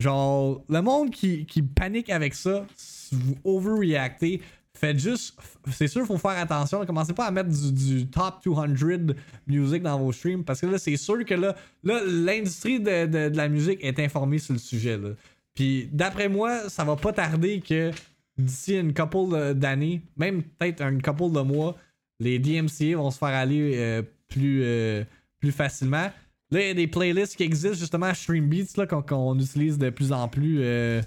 Genre, 0.00 0.64
le 0.68 0.80
monde 0.82 1.10
qui, 1.10 1.46
qui 1.46 1.62
panique 1.62 2.10
avec 2.10 2.34
ça, 2.34 2.66
si 2.76 3.14
vous 3.14 3.36
overreactez, 3.44 4.40
faites 4.76 4.98
juste. 4.98 5.38
C'est 5.70 5.86
sûr, 5.86 6.04
faut 6.04 6.18
faire 6.18 6.32
attention. 6.38 6.84
Commencez 6.84 7.12
pas 7.14 7.26
à 7.26 7.30
mettre 7.30 7.48
du, 7.50 7.72
du 7.72 8.06
top 8.08 8.42
200 8.44 9.14
music 9.46 9.82
dans 9.82 9.98
vos 9.98 10.12
streams 10.12 10.44
parce 10.44 10.60
que 10.60 10.66
là, 10.66 10.78
c'est 10.78 10.96
sûr 10.96 11.24
que 11.24 11.34
là, 11.34 11.54
là 11.84 12.00
l'industrie 12.04 12.80
de, 12.80 13.06
de- 13.06 13.28
de 13.28 13.36
la 13.36 13.48
musique 13.48 13.82
est 13.84 13.98
informée 14.00 14.38
sur 14.38 14.52
le 14.52 14.58
sujet. 14.58 14.98
Là. 14.98 15.10
Puis, 15.54 15.88
d'après 15.92 16.28
moi, 16.28 16.68
ça 16.68 16.82
va 16.82 16.96
pas 16.96 17.12
tarder 17.12 17.60
que 17.60 17.92
d'ici 18.36 18.76
une 18.76 18.92
couple 18.92 19.54
d'années, 19.54 20.02
même 20.16 20.42
peut-être 20.42 20.82
une 20.82 21.00
couple 21.00 21.30
de 21.30 21.40
mois, 21.40 21.76
les 22.18 22.40
DMCA 22.40 22.96
vont 22.96 23.12
se 23.12 23.18
faire 23.18 23.28
aller 23.28 23.74
euh, 23.76 24.02
plus, 24.26 24.62
euh, 24.64 25.04
plus 25.38 25.52
facilement. 25.52 26.10
Là, 26.50 26.60
il 26.60 26.66
y 26.68 26.70
a 26.70 26.74
des 26.74 26.86
playlists 26.86 27.36
qui 27.36 27.42
existent 27.42 27.78
justement 27.78 28.06
à 28.06 28.14
Stream 28.14 28.48
Beats 28.48 28.76
là, 28.76 28.86
qu'on, 28.86 29.02
qu'on 29.02 29.38
utilise 29.38 29.78
de 29.78 29.90
plus 29.90 30.12
en 30.12 30.28
plus 30.28 30.60
euh, 30.62 31.00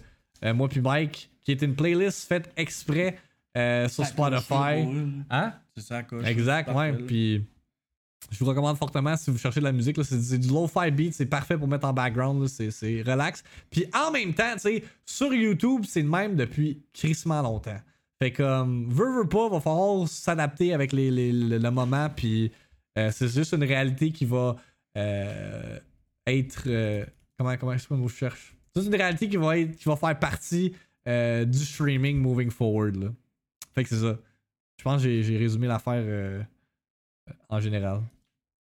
euh, 0.43 0.53
moi 0.53 0.67
puis 0.67 0.81
Mike, 0.81 1.29
qui 1.43 1.51
est 1.51 1.61
une 1.61 1.75
playlist 1.75 2.27
faite 2.27 2.51
exprès 2.57 3.17
euh, 3.57 3.88
sur 3.88 4.05
Spotify. 4.05 4.85
Hein? 5.29 5.53
C'est 5.75 5.83
ça, 5.83 6.03
coche. 6.03 6.25
Exact, 6.27 6.73
ouais. 6.73 6.93
Puis 6.93 7.45
je 8.31 8.39
vous 8.39 8.45
recommande 8.45 8.77
fortement 8.77 9.15
si 9.15 9.29
vous 9.31 9.38
cherchez 9.38 9.59
de 9.59 9.65
la 9.65 9.71
musique. 9.71 9.95
là, 9.97 10.03
C'est 10.03 10.19
c'est 10.19 10.38
du 10.38 10.49
lo-fi 10.49 10.91
beat, 10.91 11.13
c'est 11.13 11.25
parfait 11.27 11.57
pour 11.57 11.67
mettre 11.67 11.88
en 11.88 11.93
background. 11.93 12.41
là, 12.41 12.47
C'est 12.47 12.71
c'est 12.71 13.01
relax. 13.03 13.43
Puis 13.69 13.85
en 13.93 14.11
même 14.11 14.33
temps, 14.33 14.53
tu 14.53 14.59
sais, 14.59 14.83
sur 15.05 15.33
YouTube, 15.33 15.83
c'est 15.88 16.01
le 16.01 16.09
même 16.09 16.35
depuis 16.35 16.81
crissement 16.93 17.41
longtemps. 17.41 17.79
Fait 18.21 18.31
comme, 18.31 18.89
veut, 18.91 19.21
veut 19.21 19.29
pas, 19.29 19.47
va 19.49 19.59
falloir 19.61 20.07
s'adapter 20.07 20.73
avec 20.73 20.91
les, 20.91 21.11
les- 21.11 21.31
le, 21.31 21.57
le 21.59 21.71
moment. 21.71 22.09
Puis 22.09 22.51
euh, 22.97 23.11
c'est 23.13 23.27
juste 23.29 23.53
une 23.53 23.63
réalité 23.63 24.11
qui 24.11 24.25
va 24.25 24.55
euh, 24.97 25.79
être. 26.25 26.63
euh, 26.67 27.05
comment, 27.37 27.55
comment 27.57 27.73
est-ce 27.73 27.87
qu'on 27.87 28.07
cherche? 28.07 28.55
C'est 28.75 28.83
une 28.85 28.95
réalité 28.95 29.29
qui 29.29 29.37
va, 29.37 29.57
être, 29.57 29.75
qui 29.75 29.85
va 29.85 29.95
faire 29.95 30.17
partie 30.19 30.73
euh, 31.07 31.45
du 31.45 31.59
streaming 31.59 32.17
moving 32.17 32.49
forward. 32.51 32.95
Là. 32.97 33.09
Fait 33.73 33.83
que 33.83 33.89
c'est 33.89 34.01
ça. 34.01 34.19
Je 34.77 34.83
pense 34.83 35.01
que 35.03 35.21
j'ai- 35.21 35.37
résumé 35.37 35.67
l'affaire 35.67 36.45
en 37.49 37.59
général. 37.59 38.01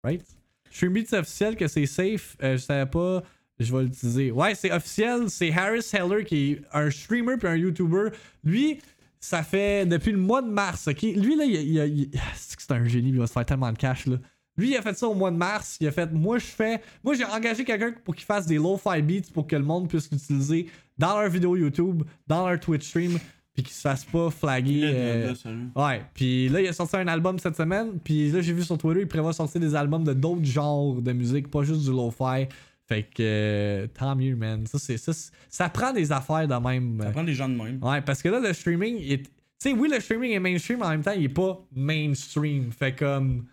Right? 0.04 0.24
Streambeat, 0.70 1.08
c'est 1.08 1.18
officiel 1.18 1.56
que 1.56 1.68
c'est 1.68 1.86
safe. 1.86 2.36
Je 2.40 2.56
savais 2.56 2.88
pas. 2.90 3.22
Je 3.58 3.76
vais 3.76 3.82
l'utiliser. 3.84 4.30
Ouais, 4.30 4.54
c'est 4.54 4.72
officiel. 4.72 5.28
C'est 5.28 5.52
Harris 5.52 5.84
Heller 5.92 6.24
qui 6.24 6.52
est 6.52 6.62
un 6.72 6.90
streamer 6.90 7.36
puis 7.36 7.48
un 7.48 7.56
YouTuber. 7.56 8.08
Lui, 8.42 8.78
ça 9.18 9.42
fait 9.42 9.84
depuis 9.84 10.12
le 10.12 10.18
mois 10.18 10.40
de 10.40 10.48
mars. 10.48 10.88
ok? 10.88 11.02
Lui, 11.02 11.36
là, 11.36 11.44
il, 11.44 11.76
il- 11.76 12.10
c'est 12.36 12.70
un 12.72 12.84
génie. 12.86 13.10
Il 13.10 13.18
va 13.18 13.26
se 13.26 13.32
faire 13.32 13.44
tellement 13.44 13.70
de 13.72 13.76
cash. 13.76 14.06
Là. 14.06 14.16
Lui, 14.60 14.70
il 14.70 14.76
a 14.76 14.82
fait 14.82 14.96
ça 14.96 15.08
au 15.08 15.14
mois 15.14 15.30
de 15.30 15.36
mars. 15.36 15.76
Il 15.80 15.88
a 15.88 15.90
fait. 15.92 16.12
Moi, 16.12 16.38
je 16.38 16.44
fais. 16.44 16.80
Moi, 17.02 17.14
j'ai 17.14 17.24
engagé 17.24 17.64
quelqu'un 17.64 17.92
pour 18.04 18.14
qu'il 18.14 18.24
fasse 18.26 18.46
des 18.46 18.56
lo-fi 18.56 19.02
beats 19.02 19.30
pour 19.32 19.46
que 19.46 19.56
le 19.56 19.62
monde 19.64 19.88
puisse 19.88 20.10
l'utiliser 20.10 20.66
dans 20.98 21.18
leur 21.20 21.30
vidéo 21.30 21.56
YouTube, 21.56 22.02
dans 22.26 22.48
leur 22.48 22.60
Twitch 22.60 22.86
stream, 22.86 23.18
puis 23.54 23.62
qu'il 23.64 23.72
se 23.72 23.80
fasse 23.80 24.04
pas 24.04 24.30
flaguer. 24.30 24.82
Euh. 24.84 25.34
Ouais, 25.74 26.02
puis 26.14 26.48
là, 26.48 26.60
il 26.60 26.68
a 26.68 26.72
sorti 26.72 26.96
un 26.96 27.08
album 27.08 27.38
cette 27.38 27.56
semaine, 27.56 27.98
puis 28.04 28.30
là, 28.30 28.40
j'ai 28.42 28.52
vu 28.52 28.62
sur 28.62 28.76
Twitter, 28.78 29.00
il 29.00 29.08
prévoit 29.08 29.32
sortir 29.32 29.60
des 29.60 29.74
albums 29.74 30.04
de 30.04 30.12
d'autres 30.12 30.44
genres 30.44 30.94
de 31.00 31.12
musique, 31.12 31.48
pas 31.50 31.62
juste 31.62 31.80
du 31.82 31.90
lo-fi. 31.90 32.46
Fait 32.86 33.04
que 33.04 33.20
euh, 33.20 33.86
tant 33.96 34.16
mieux, 34.16 34.34
man. 34.34 34.66
Ça, 34.66 34.78
c'est, 34.80 34.96
ça, 34.98 35.12
c'est- 35.12 35.30
ça 35.48 35.68
prend 35.68 35.92
des 35.92 36.10
affaires 36.10 36.48
de 36.48 36.54
même. 36.54 36.98
Ça 37.00 37.10
prend 37.12 37.22
des 37.24 37.34
gens 37.34 37.48
de 37.48 37.54
même. 37.54 37.78
Ouais, 37.82 38.00
parce 38.02 38.20
que 38.20 38.28
là, 38.28 38.40
le 38.40 38.52
streaming, 38.52 38.96
est... 39.08 39.22
tu 39.22 39.30
sais, 39.60 39.72
oui, 39.72 39.88
le 39.88 40.00
streaming 40.00 40.32
est 40.32 40.40
mainstream, 40.40 40.80
mais 40.80 40.86
en 40.86 40.90
même 40.90 41.02
temps, 41.02 41.12
il 41.16 41.22
est 41.24 41.28
pas 41.28 41.60
mainstream. 41.74 42.70
Fait 42.72 42.94
comme. 42.94 43.44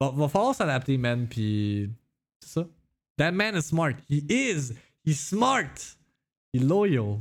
Va, 0.00 0.10
va 0.10 0.28
falloir 0.28 0.54
s'adapter, 0.54 0.96
man, 0.98 1.26
puis. 1.28 1.90
C'est 2.40 2.50
ça. 2.60 2.68
That 3.16 3.32
man 3.32 3.56
is 3.56 3.62
smart. 3.62 3.94
He 4.08 4.24
is. 4.28 4.72
He's 5.04 5.18
smart. 5.20 5.96
He's 6.52 6.62
loyal. 6.62 7.20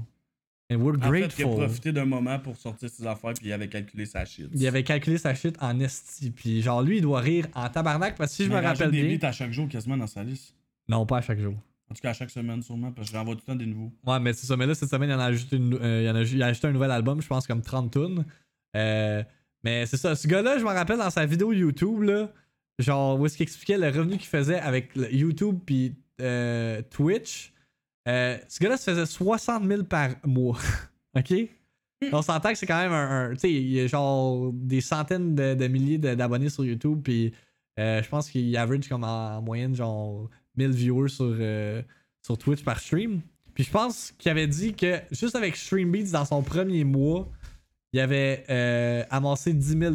And 0.72 0.78
we're 0.78 0.96
En 0.98 1.12
fait, 1.12 1.20
il 1.20 1.24
a 1.24 1.28
grateful. 1.28 1.56
profité 1.58 1.92
d'un 1.92 2.06
moment 2.06 2.40
pour 2.40 2.58
sortir 2.58 2.90
ses 2.90 3.06
affaires 3.06 3.34
puis 3.34 3.46
il 3.48 3.54
avait 3.54 3.70
calculé 3.70 4.06
sa 4.08 4.26
shit. 4.26 4.48
Il 4.52 4.66
avait 4.68 4.84
calculé 4.84 5.18
sa 5.20 5.36
shit 5.36 5.56
en 5.62 5.80
esti. 5.80 6.32
Puis 6.32 6.62
genre, 6.64 6.82
lui, 6.82 6.98
il 6.98 7.02
doit 7.02 7.20
rire 7.20 7.48
en 7.54 7.70
tabarnak 7.70 8.18
parce 8.18 8.32
que 8.32 8.36
si 8.38 8.46
je 8.46 8.50
me 8.50 8.60
rappelle 8.60 8.90
des 8.92 9.04
bien. 9.04 9.16
beats 9.18 9.28
à 9.28 9.32
chaque 9.32 9.52
jour 9.52 9.70
quasiment 9.70 9.96
dans 9.96 10.08
sa 10.08 10.24
liste. 10.24 10.56
Non, 10.88 11.06
pas 11.06 11.18
à 11.18 11.22
chaque 11.22 11.40
jour. 11.40 11.54
En 11.90 11.94
tout 11.94 12.02
cas, 12.02 12.10
à 12.10 12.14
chaque 12.14 12.32
semaine 12.32 12.64
sûrement, 12.64 12.92
parce 12.92 13.10
que 13.10 13.16
j'envoie 13.16 13.36
tout 13.36 13.42
le 13.48 13.54
temps 13.54 13.56
des 13.56 13.68
nouveaux. 13.68 13.92
Ouais, 14.08 14.20
mais 14.20 14.34
c'est 14.34 14.48
ça. 14.48 14.58
Mais 14.58 14.66
là, 14.66 14.74
cette 14.74 14.90
semaine, 14.90 15.12
il 15.12 15.14
en 15.14 15.20
a 15.20 15.26
ajouté, 15.26 15.56
une, 15.58 15.76
euh, 15.76 16.02
il 16.02 16.10
en 16.10 16.16
a, 16.16 16.24
il 16.24 16.42
a 16.42 16.48
ajouté 16.48 16.68
un 16.68 16.72
nouvel 16.72 16.90
album, 16.92 17.22
je 17.22 17.28
pense, 17.28 17.46
comme 17.46 17.62
30 17.62 17.92
tunes. 17.92 18.26
Euh, 18.76 19.24
mais 19.64 19.86
c'est 19.86 19.98
ça. 19.98 20.16
Ce 20.16 20.28
gars-là, 20.28 20.58
je 20.58 20.64
me 20.64 20.70
rappelle 20.70 20.98
dans 20.98 21.12
sa 21.12 21.28
vidéo 21.28 21.54
YouTube, 21.54 22.02
là, 22.02 22.32
genre, 22.80 23.20
où 23.20 23.26
est-ce 23.26 23.38
qu'il 23.38 23.44
expliquait 23.44 23.78
le 23.78 23.88
revenu 23.88 24.18
qu'il 24.18 24.28
faisait 24.28 24.60
avec 24.60 24.92
YouTube 25.12 25.60
puis 25.66 25.96
euh, 26.22 26.82
Twitch. 26.90 27.54
Euh, 28.08 28.38
ce 28.48 28.60
gars-là 28.60 28.78
se 28.78 28.92
faisait 28.92 29.06
60 29.06 29.68
000 29.68 29.84
par 29.84 30.10
mois. 30.24 30.60
OK? 31.18 31.34
On 32.12 32.22
s'entend 32.22 32.52
que 32.52 32.58
c'est 32.58 32.68
quand 32.68 32.82
même 32.82 32.92
un. 32.92 33.32
tu 33.34 33.40
sais, 33.40 33.52
il 33.52 33.72
y 33.72 33.80
a 33.80 33.88
genre 33.88 34.52
des 34.54 34.82
centaines 34.82 35.34
de, 35.34 35.68
milliers 35.68 35.98
d'abonnés 35.98 36.50
sur 36.50 36.64
YouTube, 36.64 37.02
puis 37.04 37.34
euh, 37.80 38.04
je 38.04 38.10
pense 38.10 38.30
qu'il 38.30 38.56
average 38.58 38.88
comme 38.88 39.04
en, 39.04 39.38
en 39.38 39.42
moyenne 39.42 39.74
genre 39.74 40.30
1000 40.56 40.72
viewers 40.72 41.10
sur, 41.10 41.36
sur 42.22 42.38
Twitch 42.38 42.64
par 42.64 42.80
stream. 42.80 43.22
Puis 43.56 43.64
je 43.64 43.72
pense 43.72 44.14
qu'il 44.20 44.30
avait 44.30 44.48
dit 44.48 44.74
que 44.74 45.00
juste 45.12 45.36
avec 45.36 45.56
Stream 45.56 45.92
Beats 45.92 46.12
dans 46.12 46.26
son 46.26 46.44
premier 46.44 46.84
mois, 46.84 47.32
il 47.94 48.00
avait 48.02 48.46
amassé 49.10 49.54
10 49.54 49.80
000 49.80 49.94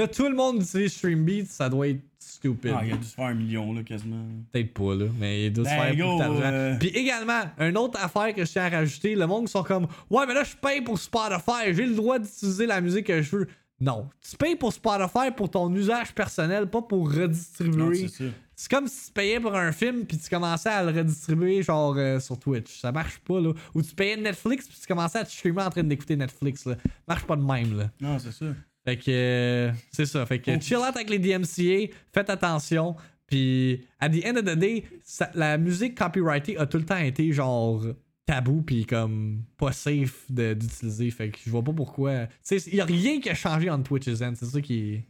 Là, 0.00 0.08
tout 0.08 0.28
le 0.28 0.34
monde 0.34 0.62
utilise 0.62 0.92
Stream 0.92 1.24
Beats, 1.24 1.46
ça 1.48 1.68
doit 1.68 1.88
être 1.88 2.00
stupide. 2.18 2.72
Ah, 2.76 2.82
il 2.84 2.92
a 2.92 2.96
dû 2.96 3.06
se 3.06 3.14
faire 3.14 3.26
un 3.26 3.34
million, 3.34 3.72
là, 3.72 3.82
quasiment. 3.82 4.24
Peut-être 4.52 4.72
pas, 4.72 4.94
là, 4.94 5.06
mais 5.18 5.46
il 5.46 5.52
doit 5.52 5.64
se 5.64 5.70
Ben, 5.70 5.94
faire 5.94 5.96
go, 5.96 6.18
d'argent. 6.18 6.40
euh, 6.42 6.76
Puis 6.78 6.88
également, 6.88 7.42
une 7.58 7.76
autre 7.76 7.98
affaire 8.02 8.34
que 8.34 8.44
je 8.44 8.50
tiens 8.52 8.64
à 8.64 8.68
rajouter, 8.70 9.14
le 9.14 9.26
monde 9.26 9.46
qui 9.46 9.52
sont 9.52 9.62
comme 9.62 9.86
Ouais, 10.10 10.26
mais 10.26 10.34
là, 10.34 10.44
je 10.44 10.56
paye 10.56 10.80
pour 10.80 10.98
Spotify, 10.98 11.72
j'ai 11.72 11.86
le 11.86 11.94
droit 11.94 12.18
d'utiliser 12.18 12.66
la 12.66 12.80
musique 12.80 13.06
que 13.06 13.20
je 13.22 13.36
veux. 13.36 13.48
Non, 13.82 14.08
tu 14.28 14.36
payes 14.36 14.56
pour 14.56 14.72
Spotify 14.72 15.30
pour 15.34 15.50
ton 15.50 15.74
usage 15.74 16.12
personnel, 16.14 16.66
pas 16.66 16.82
pour 16.82 17.10
redistribuer. 17.14 18.08
c'est 18.54 18.70
comme 18.70 18.86
si 18.86 19.06
tu 19.06 19.12
payais 19.12 19.40
pour 19.40 19.54
un 19.56 19.72
film 19.72 20.04
puis 20.04 20.18
tu 20.18 20.28
commençais 20.28 20.68
à 20.68 20.82
le 20.82 20.94
redistribuer 20.96 21.62
genre 21.62 21.94
euh, 21.96 22.20
sur 22.20 22.38
Twitch. 22.38 22.78
Ça 22.80 22.92
marche 22.92 23.18
pas 23.20 23.40
là. 23.40 23.52
Ou 23.74 23.80
tu 23.80 23.94
payais 23.94 24.16
Netflix 24.18 24.68
puis 24.68 24.76
tu 24.78 24.86
commençais 24.86 25.20
à 25.20 25.24
te 25.24 25.30
streamer 25.30 25.62
en 25.62 25.70
train 25.70 25.82
d'écouter 25.82 26.14
Netflix 26.14 26.66
là. 26.66 26.76
Marche 27.08 27.24
pas 27.24 27.36
de 27.36 27.42
même 27.42 27.78
là. 27.78 27.90
Non, 28.02 28.18
c'est 28.18 28.32
ça. 28.32 28.46
Fait 28.84 28.96
que 28.96 29.10
euh, 29.10 29.72
c'est 29.92 30.06
ça. 30.06 30.24
Fait 30.26 30.40
que 30.40 30.58
chill 30.60 30.76
out 30.78 30.94
avec 30.96 31.10
les 31.10 31.18
DMCA, 31.18 31.92
faites 32.12 32.30
attention. 32.30 32.96
Puis 33.26 33.86
at 34.00 34.08
the 34.10 34.24
end 34.26 34.36
of 34.36 34.44
the 34.44 34.58
day, 34.58 34.84
ça- 35.04 35.30
la 35.34 35.58
musique 35.58 35.96
copyrightée 35.96 36.56
a 36.58 36.66
tout 36.66 36.78
le 36.78 36.84
temps 36.84 36.96
été 36.98 37.32
genre 37.32 37.84
tabou 38.26 38.62
puis 38.62 38.86
comme 38.86 39.42
pas 39.56 39.72
safe 39.72 40.24
d'utiliser. 40.30 41.10
Fait 41.10 41.30
que 41.30 41.38
je 41.44 41.50
vois 41.50 41.62
pas 41.62 41.72
pourquoi. 41.72 42.26
Tu 42.26 42.58
sais, 42.58 42.70
il 42.70 42.76
y 42.76 42.80
a 42.80 42.84
rien 42.84 43.20
qui 43.20 43.28
a 43.30 43.34
changé 43.34 43.68
entre 43.70 43.84
Twitch 43.84 44.08
et 44.08 44.14
Zen. 44.16 44.34
C'est 44.34 44.46
ça 44.46 44.60
qui 44.60 44.78
est- 44.94 45.04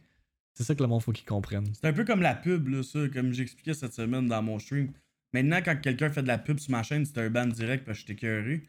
C'est 0.53 0.63
ça 0.65 0.75
que 0.75 0.83
le 0.83 0.89
monde 0.89 1.01
faut 1.01 1.13
qu'il 1.13 1.25
comprenne. 1.25 1.65
C'est 1.73 1.87
un 1.87 1.93
peu 1.93 2.03
comme 2.03 2.21
la 2.21 2.35
pub, 2.35 2.67
là, 2.67 2.83
ça, 2.83 2.99
comme 3.11 3.31
j'expliquais 3.33 3.73
cette 3.73 3.93
semaine 3.93 4.27
dans 4.27 4.43
mon 4.43 4.59
stream. 4.59 4.91
Maintenant, 5.33 5.59
quand 5.63 5.79
quelqu'un 5.81 6.09
fait 6.09 6.21
de 6.21 6.27
la 6.27 6.37
pub 6.37 6.59
sur 6.59 6.71
ma 6.71 6.83
chaîne, 6.83 7.05
c'est 7.05 7.17
un 7.19 7.29
ban 7.29 7.47
direct 7.47 7.85
parce 7.85 7.99
que 7.99 8.07
j'étais 8.07 8.19
curieux. 8.19 8.61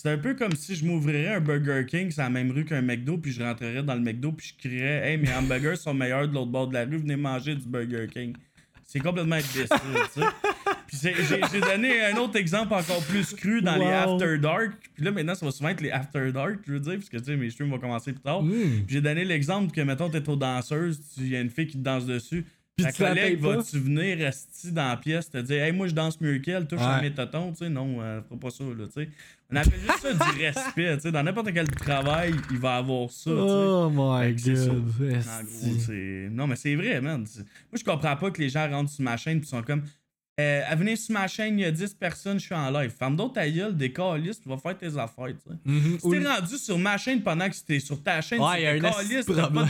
C'est 0.00 0.10
un 0.10 0.18
peu 0.18 0.34
comme 0.34 0.52
si 0.52 0.76
je 0.76 0.84
m'ouvrirais 0.84 1.34
un 1.34 1.40
Burger 1.40 1.84
King 1.84 2.12
sur 2.12 2.22
la 2.22 2.30
même 2.30 2.52
rue 2.52 2.64
qu'un 2.64 2.82
McDo, 2.82 3.18
puis 3.18 3.32
je 3.32 3.42
rentrerais 3.42 3.82
dans 3.82 3.96
le 3.96 4.00
McDo, 4.00 4.30
puis 4.30 4.54
je 4.56 4.68
crierais 4.68 5.10
Hey, 5.10 5.16
mes 5.18 5.34
hamburgers 5.34 5.74
sont 5.74 5.92
meilleurs 5.92 6.28
de 6.28 6.34
l'autre 6.34 6.52
bord 6.52 6.68
de 6.68 6.74
la 6.74 6.84
rue, 6.84 6.98
venez 6.98 7.16
manger 7.16 7.56
du 7.56 7.66
Burger 7.66 8.06
King. 8.08 8.32
C'est 8.84 9.00
complètement 9.00 9.34
imbécile, 9.34 9.66
tu 10.14 10.20
sais. 10.20 10.26
Puis 10.86 10.96
c'est- 10.96 11.14
j'ai 11.52 11.60
donné 11.60 12.00
un 12.04 12.16
autre 12.16 12.36
exemple 12.36 12.74
encore 12.74 13.02
plus 13.06 13.34
cru 13.34 13.60
dans 13.60 13.74
les. 13.74 13.86
After 13.86 14.38
Dark. 14.38 14.70
Puis 14.94 15.04
là, 15.04 15.10
maintenant, 15.10 15.34
ça 15.34 15.44
va 15.44 15.50
souvent 15.50 15.70
être 15.70 15.80
les 15.80 15.90
After 15.90 16.30
Dark, 16.30 16.60
je 16.64 16.74
veux 16.74 16.80
dire, 16.80 16.94
parce 16.94 17.08
que 17.08 17.16
tu 17.16 17.24
sais, 17.24 17.36
mes 17.36 17.50
streams 17.50 17.68
vont 17.68 17.80
commencer 17.80 18.12
plus 18.12 18.22
tard. 18.22 18.44
Mm. 18.44 18.84
J'ai 18.86 19.00
donné 19.00 19.24
l'exemple 19.24 19.72
que, 19.72 19.80
mettons, 19.80 20.08
t'es 20.08 20.26
aux 20.28 20.36
danseuses, 20.36 21.00
il 21.18 21.28
y 21.28 21.34
a 21.36 21.40
une 21.40 21.50
fille 21.50 21.66
qui 21.66 21.76
te 21.76 21.82
danse 21.82 22.06
dessus. 22.06 22.46
Puis 22.76 22.84
Ta 22.86 22.92
collègue 22.92 23.40
va-tu 23.40 23.80
venir 23.80 24.18
rester 24.18 24.70
dans 24.70 24.86
la 24.90 24.96
pièce, 24.96 25.28
te 25.28 25.38
dire, 25.38 25.64
hey, 25.64 25.72
moi 25.72 25.88
je 25.88 25.94
danse 25.94 26.20
mieux 26.20 26.38
qu'elle, 26.38 26.64
touche 26.68 26.78
à 26.80 26.98
Ouais. 26.98 27.08
mes 27.08 27.10
totons, 27.12 27.50
tu 27.50 27.58
sais, 27.58 27.68
non, 27.68 28.00
euh, 28.00 28.22
fera 28.22 28.38
pas 28.38 28.50
ça, 28.50 28.62
là, 28.62 28.86
tu 28.86 28.92
sais. 29.02 29.08
On 29.50 29.56
appelle 29.56 29.80
juste 29.80 29.98
ça 30.00 30.12
du 30.12 30.42
respect, 30.44 30.96
tu 30.96 31.00
sais. 31.00 31.12
Dans 31.12 31.22
n'importe 31.22 31.52
quel 31.54 31.66
travail, 31.68 32.34
il 32.50 32.58
va 32.58 32.76
avoir 32.76 33.10
ça, 33.10 33.30
tu 33.30 33.36
sais. 33.36 33.42
Oh 33.42 33.90
my 33.90 34.34
god. 34.34 34.84
En 35.26 35.42
gros, 35.42 35.78
c'est. 35.86 36.28
Non, 36.30 36.46
mais 36.46 36.56
c'est 36.56 36.74
vrai, 36.74 37.00
man. 37.00 37.20
Moi, 37.20 37.78
je 37.78 37.84
comprends 37.84 38.14
pas 38.16 38.30
que 38.30 38.42
les 38.42 38.50
gens 38.50 38.68
rentrent 38.68 38.90
sur 38.90 39.02
ma 39.02 39.16
chaîne 39.16 39.40
pis 39.40 39.46
sont 39.46 39.62
comme. 39.62 39.84
Euh, 40.40 40.62
à 40.68 40.76
venir 40.76 40.96
sur 40.96 41.12
ma 41.14 41.26
chaîne, 41.26 41.58
il 41.58 41.62
y 41.62 41.64
a 41.64 41.70
10 41.72 41.94
personnes, 41.94 42.38
je 42.38 42.44
suis 42.46 42.54
en 42.54 42.70
live. 42.70 42.92
Ferme 42.96 43.16
d'autres 43.16 43.34
ta 43.34 43.50
gueule, 43.50 43.76
décaliste, 43.76 44.44
tu 44.44 44.48
vas 44.48 44.56
faire 44.56 44.78
tes 44.78 44.86
affaires, 44.86 45.26
tu 45.26 45.50
sais. 45.50 45.56
Mhm. 45.64 45.98
Si 46.00 46.10
t'es 46.10 46.28
rendu 46.28 46.56
sur 46.58 46.78
ma 46.78 46.96
chaîne 46.96 47.22
pendant 47.22 47.48
que 47.48 47.56
c'était 47.56 47.80
sur 47.80 48.00
ta 48.00 48.20
chaîne, 48.20 48.40
Ouais, 48.40 48.78
c'est 48.96 49.24
t'as 49.34 49.48
pas, 49.50 49.66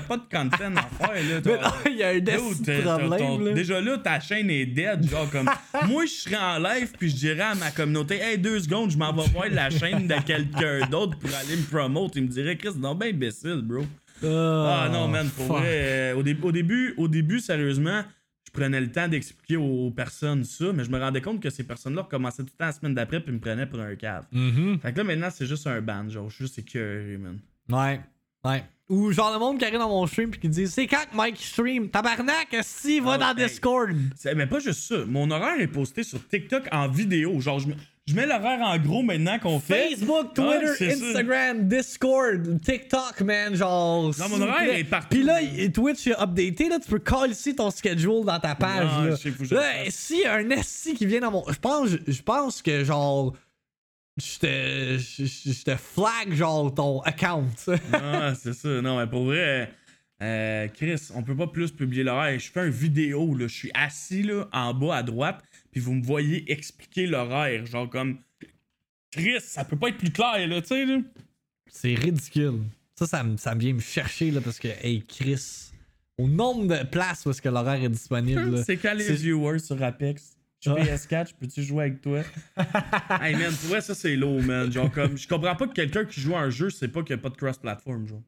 pas 0.00 0.16
de 0.18 0.22
content 0.30 0.76
à 0.76 1.06
faire, 1.06 1.12
là. 1.12 1.40
Mais 1.44 1.58
non, 1.60 1.70
il 1.86 1.96
y 1.96 2.02
a 2.04 2.08
un 2.10 2.20
t'as- 2.20 2.98
problème 2.98 3.18
ton- 3.18 3.38
là. 3.40 3.52
Déjà 3.52 3.80
là, 3.80 3.98
ta 3.98 4.20
chaîne 4.20 4.48
est 4.48 4.66
dead. 4.66 5.10
Genre 5.10 5.28
comme. 5.28 5.50
moi, 5.88 6.04
je 6.06 6.12
serais 6.12 6.36
en 6.36 6.58
live 6.60 6.92
puis 6.96 7.10
je 7.10 7.16
dirais 7.16 7.40
à 7.42 7.54
ma 7.56 7.72
communauté 7.72 8.18
Hey, 8.20 8.38
deux 8.38 8.60
secondes, 8.60 8.92
je 8.92 8.96
m'en 8.98 9.12
vais 9.12 9.28
voir 9.30 9.48
la 9.50 9.70
chaîne 9.70 10.06
de 10.06 10.14
quelqu'un 10.24 10.86
d'autre 10.88 11.18
pour 11.18 11.30
aller 11.34 11.56
me 11.56 11.62
promote. 11.68 12.12
Il 12.14 12.22
me 12.22 12.28
dirait 12.28 12.56
Chris, 12.56 12.70
non, 12.78 12.94
ben 12.94 13.12
imbécile, 13.12 13.60
bro. 13.64 13.84
Ah 14.22 14.88
non, 14.92 15.08
man, 15.08 15.28
pour 15.30 15.46
fuck. 15.48 15.56
vrai. 15.58 15.66
euh, 15.68 16.14
au, 16.14 16.22
dé- 16.22 16.36
au 16.40 16.52
début, 16.52 16.94
au 16.96 17.08
début, 17.08 17.40
sérieusement, 17.40 18.02
prenais 18.52 18.80
le 18.80 18.90
temps 18.92 19.08
d'expliquer 19.08 19.56
aux 19.56 19.90
personnes 19.90 20.44
ça, 20.44 20.72
mais 20.72 20.84
je 20.84 20.90
me 20.90 20.98
rendais 20.98 21.20
compte 21.20 21.40
que 21.42 21.50
ces 21.50 21.64
personnes-là 21.64 22.02
recommençaient 22.02 22.42
tout 22.42 22.50
le 22.52 22.58
temps 22.58 22.66
la 22.66 22.72
semaine 22.72 22.94
d'après 22.94 23.20
puis 23.20 23.32
me 23.32 23.38
prenaient 23.40 23.66
pour 23.66 23.80
un 23.80 23.94
cave. 23.96 24.24
Mhm. 24.32 24.78
Fait 24.80 24.92
que 24.92 24.98
là, 24.98 25.04
maintenant, 25.04 25.28
c'est 25.30 25.46
juste 25.46 25.66
un 25.66 25.80
ban. 25.80 26.08
Genre, 26.08 26.28
je 26.30 26.34
suis 26.36 26.44
juste 26.44 26.58
écœuré, 26.58 27.16
man. 27.18 27.38
Ouais. 27.70 28.00
Ouais. 28.44 28.64
Ou 28.88 29.10
genre 29.12 29.32
le 29.32 29.38
monde 29.38 29.58
qui 29.58 29.64
arrive 29.64 29.78
dans 29.78 29.88
mon 29.88 30.06
stream 30.06 30.30
pis 30.30 30.38
qui 30.40 30.48
dit 30.48 30.66
C'est 30.66 30.86
quand 30.86 31.04
que 31.10 31.16
Mike 31.16 31.38
stream? 31.38 31.88
Tabarnak, 31.88 32.54
si 32.62 33.00
va 33.00 33.12
Ah, 33.12 33.18
dans 33.34 33.40
hey. 33.40 33.48
Discord. 33.48 33.96
Mais 34.36 34.46
pas 34.46 34.58
juste 34.58 34.80
ça. 34.82 35.04
Mon 35.06 35.30
horaire 35.30 35.58
est 35.60 35.68
posté 35.68 36.02
sur 36.02 36.26
TikTok 36.28 36.64
en 36.72 36.88
vidéo. 36.88 37.40
Genre, 37.40 37.58
je, 37.60 37.68
me- 37.68 37.74
je 38.08 38.14
mets 38.14 38.26
l'horaire 38.26 38.60
en 38.60 38.76
gros 38.78 39.02
maintenant 39.02 39.38
qu'on 39.38 39.60
fait. 39.60 39.90
Facebook, 39.90 40.34
Twitter, 40.34 40.74
ça. 40.76 40.84
Instagram, 41.06 41.68
Discord, 41.68 42.60
TikTok, 42.62 43.20
man, 43.20 43.54
genre. 43.54 44.12
Non, 44.18 44.28
mon 44.28 44.40
horaire 44.42 44.74
est 44.76 44.84
partout. 44.84 45.08
Puis 45.10 45.22
là, 45.22 45.38
Twitch 45.72 46.08
a 46.08 46.22
updaté, 46.24 46.68
là, 46.68 46.78
tu 46.80 46.88
peux 46.90 46.98
call 46.98 47.30
ici 47.30 47.54
ton 47.54 47.70
schedule 47.70 48.24
dans 48.24 48.40
ta 48.40 48.54
page. 48.54 48.88
Ah, 48.90 49.04
là. 49.06 49.10
je 49.12 49.16
sais, 49.16 49.32
je 49.40 49.54
Là, 49.54 49.62
fasse. 49.84 49.94
si 49.94 50.18
y 50.20 50.24
a 50.24 50.34
un 50.34 50.50
SC 50.62 50.94
qui 50.94 51.06
vient 51.06 51.20
dans 51.20 51.30
mon. 51.30 51.44
Je 51.48 51.58
pense, 51.58 51.90
je 52.06 52.22
pense 52.22 52.60
que 52.62 52.82
genre. 52.84 53.34
je 54.16 54.38
te, 54.38 54.98
je, 54.98 55.24
je- 55.24 55.52
je 55.52 55.62
te 55.64 55.76
flag 55.76 56.32
genre 56.34 56.74
ton 56.74 57.00
account. 57.02 57.46
ah, 57.92 58.34
c'est 58.34 58.52
ça. 58.54 58.68
Non, 58.82 58.98
mais 58.98 59.06
pour 59.06 59.24
vrai, 59.26 59.72
euh, 60.22 60.66
Chris, 60.74 61.00
on 61.14 61.22
peut 61.22 61.36
pas 61.36 61.46
plus 61.46 61.70
publier 61.70 62.02
l'horaire. 62.02 62.38
Je 62.38 62.50
fais 62.50 62.64
une 62.66 62.72
vidéo, 62.72 63.34
là. 63.36 63.46
Je 63.46 63.54
suis 63.54 63.70
assis, 63.74 64.22
là, 64.24 64.48
en 64.52 64.74
bas 64.74 64.96
à 64.96 65.02
droite, 65.02 65.40
puis 65.72 65.80
vous 65.80 65.94
me 65.94 66.02
voyez 66.04 66.50
expliquer 66.52 67.06
l'horaire. 67.08 67.66
Genre 67.66 67.90
comme. 67.90 68.18
Chris, 69.10 69.40
ça 69.40 69.64
peut 69.64 69.76
pas 69.76 69.88
être 69.88 69.98
plus 69.98 70.10
clair, 70.12 70.46
là, 70.48 70.60
tu 70.62 70.68
sais, 70.68 70.86
là. 70.86 70.98
C'est 71.66 71.94
ridicule. 71.94 72.60
Ça, 72.94 73.06
ça, 73.06 73.22
me- 73.24 73.36
ça 73.36 73.54
vient 73.54 73.72
me 73.74 73.80
chercher 73.80 74.30
là, 74.30 74.40
parce 74.40 74.58
que, 74.58 74.68
hey, 74.68 75.02
Chris, 75.02 75.72
au 76.16 76.28
nombre 76.28 76.66
de 76.66 76.84
places 76.86 77.26
où 77.26 77.30
est-ce 77.30 77.42
que 77.42 77.48
l'horaire 77.48 77.82
est 77.82 77.88
disponible. 77.90 78.50
là, 78.56 78.62
C'est 78.64 78.76
quand 78.76 78.94
les 78.94 79.04
C'est- 79.04 79.14
viewers 79.14 79.58
sur 79.58 79.82
Apex. 79.82 80.36
Je 80.64 80.70
Ouais. 80.70 80.84
PS4, 80.84 81.34
peux-tu 81.34 81.62
jouer 81.62 81.84
avec 81.86 82.00
toi? 82.00 82.20
hey 83.20 83.34
man, 83.34 83.52
pour 83.52 83.70
vrai, 83.70 83.80
ça 83.80 83.94
c'est 83.96 84.14
low, 84.14 84.40
man. 84.40 84.70
Genre, 84.70 84.90
comme, 84.92 85.18
je 85.18 85.26
comprends 85.26 85.56
pas 85.56 85.66
que 85.66 85.72
quelqu'un 85.72 86.04
qui 86.04 86.20
joue 86.20 86.36
à 86.36 86.40
un 86.40 86.50
jeu, 86.50 86.70
c'est 86.70 86.86
pas 86.88 87.02
qu'il 87.02 87.10
y 87.16 87.18
a 87.18 87.22
pas 87.22 87.30
de 87.30 87.36
cross-platform, 87.36 88.06
genre. 88.06 88.22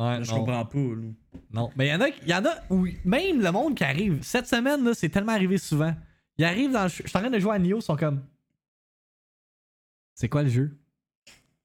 Ouais, 0.00 0.24
Je 0.24 0.30
non. 0.30 0.38
comprends 0.38 0.64
pas, 0.64 0.78
là. 0.78 1.08
Non, 1.52 1.70
mais 1.76 1.88
il 1.88 1.90
y 1.90 1.94
en 1.94 2.00
a, 2.00 2.08
y 2.26 2.34
en 2.34 2.44
a 2.46 2.54
où 2.70 2.86
même 3.04 3.42
le 3.42 3.52
monde 3.52 3.74
qui 3.76 3.84
arrive. 3.84 4.18
Cette 4.22 4.46
semaine, 4.46 4.82
là, 4.82 4.94
c'est 4.94 5.10
tellement 5.10 5.32
arrivé 5.32 5.58
souvent. 5.58 5.94
Ils 6.40 6.44
arrivent 6.44 6.72
dans 6.72 6.84
le 6.84 6.88
jeu. 6.88 7.02
Je 7.04 7.08
suis 7.10 7.18
en 7.18 7.20
train 7.20 7.28
de 7.28 7.38
jouer 7.38 7.54
à 7.54 7.58
Nioh, 7.58 7.80
ils 7.80 7.82
sont 7.82 7.96
comme. 7.96 8.22
C'est 10.14 10.30
quoi 10.30 10.42
le 10.42 10.48
jeu? 10.48 10.74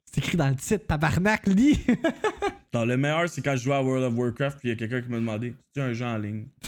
C'est 0.04 0.18
écrit 0.18 0.36
dans 0.36 0.50
le 0.50 0.56
titre, 0.56 0.86
tabarnak, 0.86 1.48
lis! 1.48 1.80
Non, 2.74 2.84
le 2.84 2.98
meilleur, 2.98 3.30
c'est 3.30 3.42
quand 3.42 3.56
je 3.56 3.64
jouais 3.64 3.76
à 3.76 3.82
World 3.82 4.04
of 4.04 4.14
Warcraft, 4.18 4.60
puis 4.60 4.68
il 4.68 4.72
y 4.72 4.74
a 4.74 4.76
quelqu'un 4.76 5.02
qui 5.02 5.10
m'a 5.10 5.16
demandé 5.16 5.56
C'est 5.74 5.82
un 5.82 5.94
jeu 5.94 6.06
en 6.06 6.18
ligne? 6.18 6.48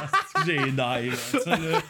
Ah, 0.00 0.44
j'ai 0.46 0.56
die, 0.56 0.76
là? 0.76 1.16
Ça, 1.16 1.56
là, 1.56 1.80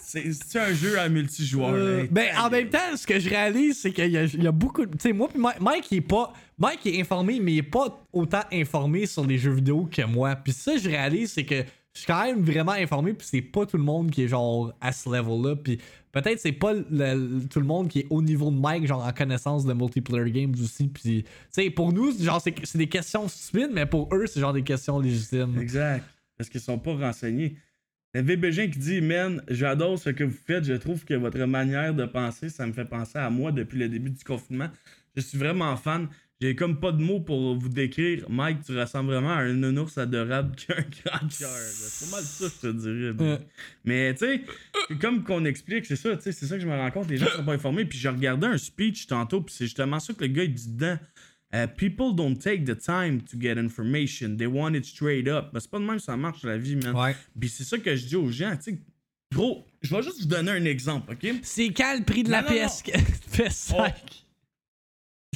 C'est 0.00 0.58
un 0.58 0.72
jeu 0.72 0.98
à 0.98 1.08
multijoueur? 1.08 1.70
Euh, 1.72 2.02
là. 2.02 2.08
ben, 2.10 2.28
en 2.38 2.50
même 2.50 2.68
temps, 2.68 2.96
ce 2.96 3.06
que 3.06 3.18
je 3.20 3.28
réalise, 3.28 3.80
c'est 3.80 3.92
qu'il 3.92 4.06
y, 4.06 4.42
y 4.42 4.46
a 4.46 4.52
beaucoup 4.52 4.86
de. 4.86 4.90
Tu 4.92 4.98
sais, 5.00 5.12
moi, 5.12 5.28
Mike, 5.36 5.60
Mike, 5.60 5.92
il 5.92 5.98
est 5.98 6.00
pas. 6.00 6.32
Mike 6.58 6.80
il 6.84 6.96
est 6.96 7.00
informé, 7.00 7.38
mais 7.40 7.52
il 7.54 7.58
est 7.58 7.62
pas 7.62 8.04
autant 8.12 8.42
informé 8.52 9.06
sur 9.06 9.24
les 9.24 9.38
jeux 9.38 9.52
vidéo 9.52 9.88
que 9.90 10.02
moi. 10.02 10.34
Puis 10.36 10.52
ça, 10.52 10.76
je 10.76 10.88
réalise, 10.88 11.32
c'est 11.32 11.44
que 11.44 11.64
je 11.96 12.02
suis 12.02 12.12
quand 12.12 12.26
même 12.26 12.42
vraiment 12.42 12.72
informé, 12.72 13.14
puis 13.14 13.26
c'est 13.26 13.40
pas 13.40 13.64
tout 13.64 13.78
le 13.78 13.82
monde 13.82 14.10
qui 14.10 14.24
est 14.24 14.28
genre 14.28 14.70
à 14.82 14.92
ce 14.92 15.08
level-là. 15.08 15.56
Puis 15.56 15.78
peut-être 16.12 16.38
c'est 16.38 16.52
pas 16.52 16.74
tout 16.74 16.84
le 16.90 17.64
monde 17.64 17.88
qui 17.88 18.00
est 18.00 18.06
au 18.10 18.20
niveau 18.20 18.50
de 18.50 18.56
Mike, 18.56 18.86
genre 18.86 19.02
en 19.02 19.12
connaissance 19.14 19.64
de 19.64 19.72
multiplayer 19.72 20.30
games 20.30 20.54
aussi. 20.62 20.88
Puis, 20.88 21.22
tu 21.22 21.30
sais, 21.48 21.70
pour 21.70 21.94
nous, 21.94 22.12
genre, 22.22 22.42
c'est 22.42 22.76
des 22.76 22.86
questions 22.86 23.26
stupides, 23.28 23.70
mais 23.72 23.86
pour 23.86 24.14
eux, 24.14 24.26
c'est 24.26 24.40
genre 24.40 24.52
des 24.52 24.62
questions 24.62 25.00
légitimes. 25.00 25.58
Exact. 25.58 26.04
Parce 26.36 26.50
qu'ils 26.50 26.60
sont 26.60 26.78
pas 26.78 26.94
renseignés. 26.94 27.56
Le 28.12 28.20
VBG 28.20 28.68
qui 28.68 28.78
dit 28.78 29.00
Man, 29.00 29.42
j'adore 29.48 29.98
ce 29.98 30.10
que 30.10 30.24
vous 30.24 30.36
faites, 30.36 30.64
je 30.64 30.74
trouve 30.74 31.02
que 31.06 31.14
votre 31.14 31.42
manière 31.46 31.94
de 31.94 32.04
penser, 32.04 32.50
ça 32.50 32.66
me 32.66 32.74
fait 32.74 32.84
penser 32.84 33.18
à 33.18 33.30
moi 33.30 33.52
depuis 33.52 33.78
le 33.78 33.88
début 33.88 34.10
du 34.10 34.22
confinement. 34.22 34.68
Je 35.16 35.22
suis 35.22 35.38
vraiment 35.38 35.74
fan. 35.78 36.08
J'ai 36.40 36.54
comme 36.54 36.78
pas 36.78 36.92
de 36.92 37.02
mots 37.02 37.20
pour 37.20 37.56
vous 37.56 37.68
décrire. 37.70 38.28
Mike, 38.28 38.62
tu 38.66 38.78
ressembles 38.78 39.10
vraiment 39.10 39.32
à 39.32 39.38
un 39.38 39.54
nounours 39.54 39.96
adorable 39.96 40.54
qui 40.56 40.70
a 40.70 40.76
un 40.76 40.82
grand 40.82 41.28
cœur. 41.28 41.48
C'est 41.58 42.10
pas 42.10 42.16
mal 42.16 42.24
ça, 42.24 42.46
je 42.46 42.68
te 42.68 42.72
dirais. 42.72 43.40
Mais 43.84 44.14
tu 44.14 44.26
sais, 44.26 44.42
comme 45.00 45.24
qu'on 45.24 45.46
explique, 45.46 45.86
c'est 45.86 45.96
ça, 45.96 46.14
tu 46.16 46.22
sais, 46.22 46.32
c'est 46.32 46.46
ça 46.46 46.56
que 46.56 46.62
je 46.62 46.66
me 46.66 46.76
rends 46.76 46.90
compte. 46.90 47.08
Les 47.08 47.16
gens 47.16 47.28
sont 47.34 47.44
pas 47.44 47.54
informés. 47.54 47.86
Puis 47.86 47.98
j'ai 47.98 48.10
regardé 48.10 48.46
un 48.46 48.58
speech 48.58 49.06
tantôt, 49.06 49.40
puis 49.40 49.54
c'est 49.56 49.64
justement 49.64 49.98
ça 49.98 50.12
que 50.12 50.20
le 50.24 50.28
gars 50.28 50.44
il 50.44 50.52
dit 50.52 50.68
dedans. 50.68 50.98
Euh, 51.54 51.66
people 51.66 52.14
don't 52.14 52.36
take 52.36 52.64
the 52.64 52.76
time 52.76 53.22
to 53.22 53.38
get 53.40 53.56
information. 53.56 54.36
They 54.36 54.46
want 54.46 54.74
it 54.74 54.84
straight 54.84 55.28
up. 55.28 55.50
Mais 55.54 55.60
c'est 55.60 55.70
pas 55.70 55.78
de 55.78 55.84
même 55.84 55.96
que 55.96 56.02
ça 56.02 56.16
marche 56.16 56.42
la 56.42 56.58
vie, 56.58 56.76
man. 56.76 56.94
Ouais. 56.94 57.16
Puis 57.38 57.48
c'est 57.48 57.64
ça 57.64 57.78
que 57.78 57.96
je 57.96 58.04
dis 58.04 58.16
aux 58.16 58.30
gens, 58.30 58.54
tu 58.56 58.72
sais. 58.72 58.78
Gros, 59.32 59.66
je 59.80 59.94
vais 59.94 60.02
juste 60.02 60.20
vous 60.20 60.26
donner 60.28 60.50
un 60.50 60.64
exemple, 60.64 61.12
ok? 61.12 61.34
C'est 61.42 61.68
quand 61.68 61.96
le 61.98 62.04
prix 62.04 62.22
de 62.22 62.30
la 62.30 62.42
Non, 62.42 62.50
non, 62.50 62.66
PS... 62.68 62.82
PS5? 63.32 64.25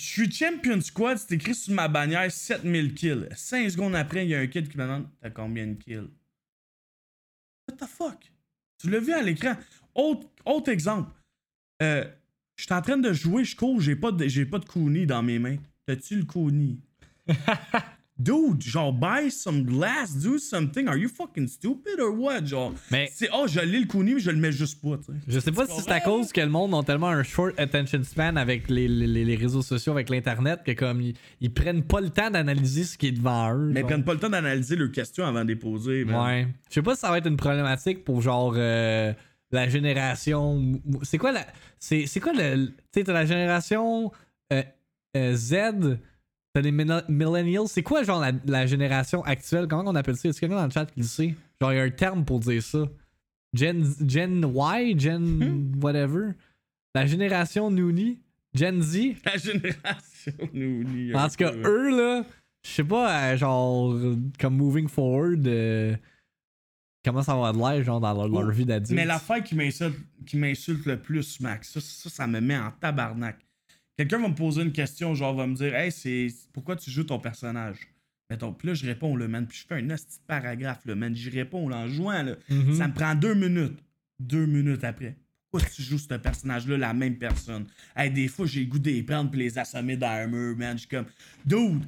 Je 0.00 0.06
suis 0.06 0.32
champion 0.32 0.80
squad, 0.80 1.18
c'est 1.18 1.34
écrit 1.34 1.54
sur 1.54 1.74
ma 1.74 1.86
bannière 1.86 2.32
7000 2.32 2.94
kills. 2.94 3.28
5 3.36 3.70
secondes 3.70 3.94
après, 3.94 4.24
il 4.24 4.30
y 4.30 4.34
a 4.34 4.38
un 4.40 4.46
kid 4.46 4.66
qui 4.66 4.78
me 4.78 4.84
demande 4.84 5.06
T'as 5.20 5.28
combien 5.28 5.66
de 5.66 5.74
kills 5.74 6.08
What 7.68 7.76
the 7.76 7.86
fuck? 7.86 8.32
Tu 8.78 8.88
l'as 8.88 9.00
vu 9.00 9.12
à 9.12 9.20
l'écran. 9.20 9.56
Autre, 9.94 10.70
exemple. 10.70 11.12
Euh, 11.82 12.10
je 12.56 12.64
suis 12.64 12.72
en 12.72 12.80
train 12.80 12.96
de 12.96 13.12
jouer, 13.12 13.44
je 13.44 13.54
cours, 13.54 13.78
j'ai 13.82 13.94
pas 13.94 14.10
de, 14.10 14.26
j'ai 14.26 14.46
pas 14.46 14.58
de 14.58 14.64
kuni 14.64 15.04
dans 15.04 15.22
mes 15.22 15.38
mains. 15.38 15.58
T'as-tu 15.84 16.16
le 16.16 16.24
kuni 16.24 16.80
Dude, 18.22 18.60
genre, 18.62 18.92
buy 18.92 19.30
some 19.30 19.62
glass, 19.64 20.14
do 20.14 20.36
something. 20.36 20.86
Are 20.88 20.96
you 20.98 21.08
fucking 21.08 21.46
stupid 21.48 21.98
or 22.00 22.10
what? 22.14 22.44
Genre, 22.44 22.74
Mais- 22.90 23.08
c'est, 23.14 23.30
oh, 23.32 23.46
je 23.46 23.60
l'ai 23.60 23.80
le 23.80 23.86
kuni, 23.86 24.12
mais 24.14 24.20
je 24.20 24.30
le 24.30 24.36
mets 24.36 24.52
juste 24.52 24.82
pas, 24.82 24.98
tu 24.98 25.04
sais. 25.04 25.18
Je 25.26 25.38
sais 25.40 25.52
pas 25.52 25.66
si 25.66 25.80
c'est 25.80 25.90
à 25.90 26.00
cause 26.00 26.30
que 26.30 26.40
le 26.42 26.48
monde 26.50 26.74
a 26.74 26.82
tellement 26.82 27.08
un 27.08 27.22
short 27.22 27.58
attention 27.58 28.02
span 28.04 28.36
avec 28.36 28.68
les, 28.68 28.88
les- 28.88 29.24
les 29.24 29.36
réseaux 29.36 29.62
sociaux, 29.62 29.92
avec 29.92 30.10
l'internet, 30.10 30.60
que 30.66 30.72
comme 30.72 31.00
ils, 31.00 31.14
ils 31.40 31.50
prennent 31.52 31.82
pas 31.82 32.02
le 32.02 32.10
temps 32.10 32.30
d'analyser 32.30 32.84
ce 32.84 32.98
qui 32.98 33.06
est 33.06 33.12
devant 33.12 33.54
eux. 33.54 33.70
Mais 33.72 33.80
ils 33.80 33.86
prennent 33.86 34.04
pas 34.04 34.12
le 34.12 34.20
temps 34.20 34.28
d'analyser 34.28 34.76
leurs 34.76 34.92
questions 34.92 35.24
avant 35.24 35.42
de 35.42 35.48
les 35.48 35.56
poser. 35.56 36.04
man. 36.04 36.26
Ouais. 36.26 36.48
Je 36.68 36.74
sais 36.74 36.82
pas 36.82 36.94
si 36.94 37.00
ça 37.00 37.10
va 37.10 37.16
être 37.18 37.26
une 37.28 37.38
problématique 37.38 38.04
pour 38.04 38.20
genre 38.20 38.52
euh, 38.56 39.14
la 39.50 39.66
génération. 39.68 40.78
C'est 41.04 41.16
quoi 41.18 41.32
la. 41.32 41.46
C'est 41.78 42.06
c'est 42.06 42.20
quoi 42.20 42.32
le. 42.34 42.66
Tu 42.66 42.72
sais, 42.92 43.04
t'as 43.04 43.12
la 43.14 43.24
génération 43.24 44.12
euh, 44.52 44.62
euh, 45.16 45.34
Z. 45.34 45.98
T'as 46.52 46.60
les 46.62 46.72
millen- 46.72 47.04
millennials. 47.08 47.68
C'est 47.68 47.82
quoi 47.82 48.02
genre 48.02 48.20
la, 48.20 48.32
la 48.46 48.66
génération 48.66 49.22
actuelle? 49.24 49.66
Comment 49.68 49.90
on 49.90 49.94
appelle 49.94 50.16
ça? 50.16 50.28
Est-ce 50.28 50.40
qu'il 50.40 50.50
y 50.50 50.54
en 50.54 50.56
a 50.56 50.60
dans 50.60 50.66
le 50.66 50.72
chat 50.72 50.86
qui 50.86 51.00
le 51.00 51.06
sait? 51.06 51.34
Genre, 51.60 51.72
il 51.72 51.76
y 51.76 51.78
a 51.78 51.82
un 51.84 51.90
terme 51.90 52.24
pour 52.24 52.40
dire 52.40 52.62
ça. 52.62 52.88
Gen, 53.52 53.84
Gen 54.06 54.44
Y? 54.54 54.98
Gen 55.00 55.72
whatever? 55.80 56.32
La 56.94 57.06
génération 57.06 57.70
Noonie 57.70 58.18
Gen 58.52 58.82
Z? 58.82 59.14
La 59.24 59.36
génération 59.36 60.32
tout 61.28 61.36
cas, 61.36 61.52
peu. 61.52 61.68
eux, 61.68 61.96
là, 61.96 62.24
je 62.64 62.70
sais 62.70 62.84
pas, 62.84 63.32
euh, 63.32 63.36
genre, 63.36 63.96
comme 64.40 64.56
moving 64.56 64.88
forward, 64.88 65.46
euh, 65.46 65.96
comment 67.04 67.22
ça 67.22 67.36
va 67.36 67.52
de 67.52 67.58
l'air, 67.58 67.84
genre, 67.84 68.00
dans 68.00 68.12
leur, 68.12 68.28
leur 68.28 68.50
vie 68.50 68.64
d'adulte? 68.64 68.90
Mais 68.90 69.06
l'affaire 69.06 69.42
qui 69.42 69.54
m'insulte, 69.54 69.96
qui 70.26 70.36
m'insulte 70.36 70.84
le 70.86 70.98
plus, 70.98 71.38
Max, 71.40 71.72
ça, 71.72 71.80
ça, 71.80 72.10
ça 72.10 72.26
me 72.26 72.40
met 72.40 72.58
en 72.58 72.72
tabarnak. 72.72 73.38
Quelqu'un 74.00 74.18
va 74.18 74.28
me 74.28 74.34
poser 74.34 74.62
une 74.62 74.72
question, 74.72 75.14
genre, 75.14 75.34
va 75.34 75.46
me 75.46 75.54
dire 75.54 75.74
Hey, 75.74 75.92
c'est 75.92 76.28
pourquoi 76.54 76.74
tu 76.74 76.90
joues 76.90 77.04
ton 77.04 77.18
personnage? 77.18 77.76
Mettons, 78.30 78.50
puis 78.54 78.68
là, 78.68 78.72
je 78.72 78.86
réponds, 78.86 79.14
le 79.14 79.28
man, 79.28 79.46
puis 79.46 79.58
je 79.58 79.66
fais 79.66 79.74
un 79.74 79.86
petit 79.88 80.20
paragraphe, 80.26 80.80
le 80.86 80.94
man, 80.94 81.14
j'y 81.14 81.28
réponds 81.28 81.68
là, 81.68 81.76
en 81.80 81.86
jouant, 81.88 82.22
là. 82.22 82.34
Mhm. 82.48 82.72
Ça 82.76 82.88
me 82.88 82.94
prend 82.94 83.14
deux 83.14 83.34
minutes. 83.34 83.78
Deux 84.18 84.46
minutes 84.46 84.84
après. 84.84 85.18
Pourquoi 85.50 85.68
tu 85.68 85.82
joues 85.82 85.98
ce 85.98 86.14
personnage-là, 86.14 86.78
la 86.78 86.94
même 86.94 87.18
personne? 87.18 87.66
Hey, 87.94 88.10
des 88.10 88.28
fois, 88.28 88.46
j'ai 88.46 88.60
le 88.60 88.66
goût 88.70 88.78
de 88.78 88.88
les 88.88 89.02
prendre 89.02 89.30
puis 89.30 89.38
les 89.40 89.58
assommer 89.58 89.98
dans 89.98 90.06
un 90.08 90.28
mur, 90.28 90.56
man. 90.56 90.78
Je 90.78 90.86
suis 90.86 90.88
comme, 90.88 91.04
dude, 91.44 91.84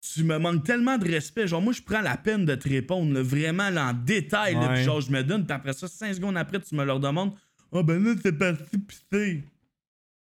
tu 0.00 0.24
me 0.24 0.38
manques 0.40 0.64
tellement 0.64 0.98
de 0.98 1.08
respect. 1.08 1.46
Genre, 1.46 1.62
moi, 1.62 1.72
je 1.72 1.82
prends 1.82 2.00
la 2.00 2.16
peine 2.16 2.44
de 2.44 2.56
te 2.56 2.68
répondre, 2.68 3.12
là, 3.14 3.22
vraiment, 3.22 3.70
là, 3.70 3.90
en 3.90 3.92
détail, 3.92 4.54
là, 4.54 4.66
Ouais. 4.70 4.74
puis 4.74 4.82
genre, 4.82 5.00
je 5.00 5.12
me 5.12 5.22
donne, 5.22 5.44
puis 5.46 5.54
après 5.54 5.74
ça, 5.74 5.86
cinq 5.86 6.12
secondes 6.12 6.36
après, 6.36 6.58
tu 6.58 6.74
me 6.74 6.84
leur 6.84 6.98
demandes, 6.98 7.34
oh, 7.70 7.84
ben 7.84 8.02
là, 8.02 8.14
c'est 8.20 8.32
parti 8.36 8.78
pisser. 8.78 9.44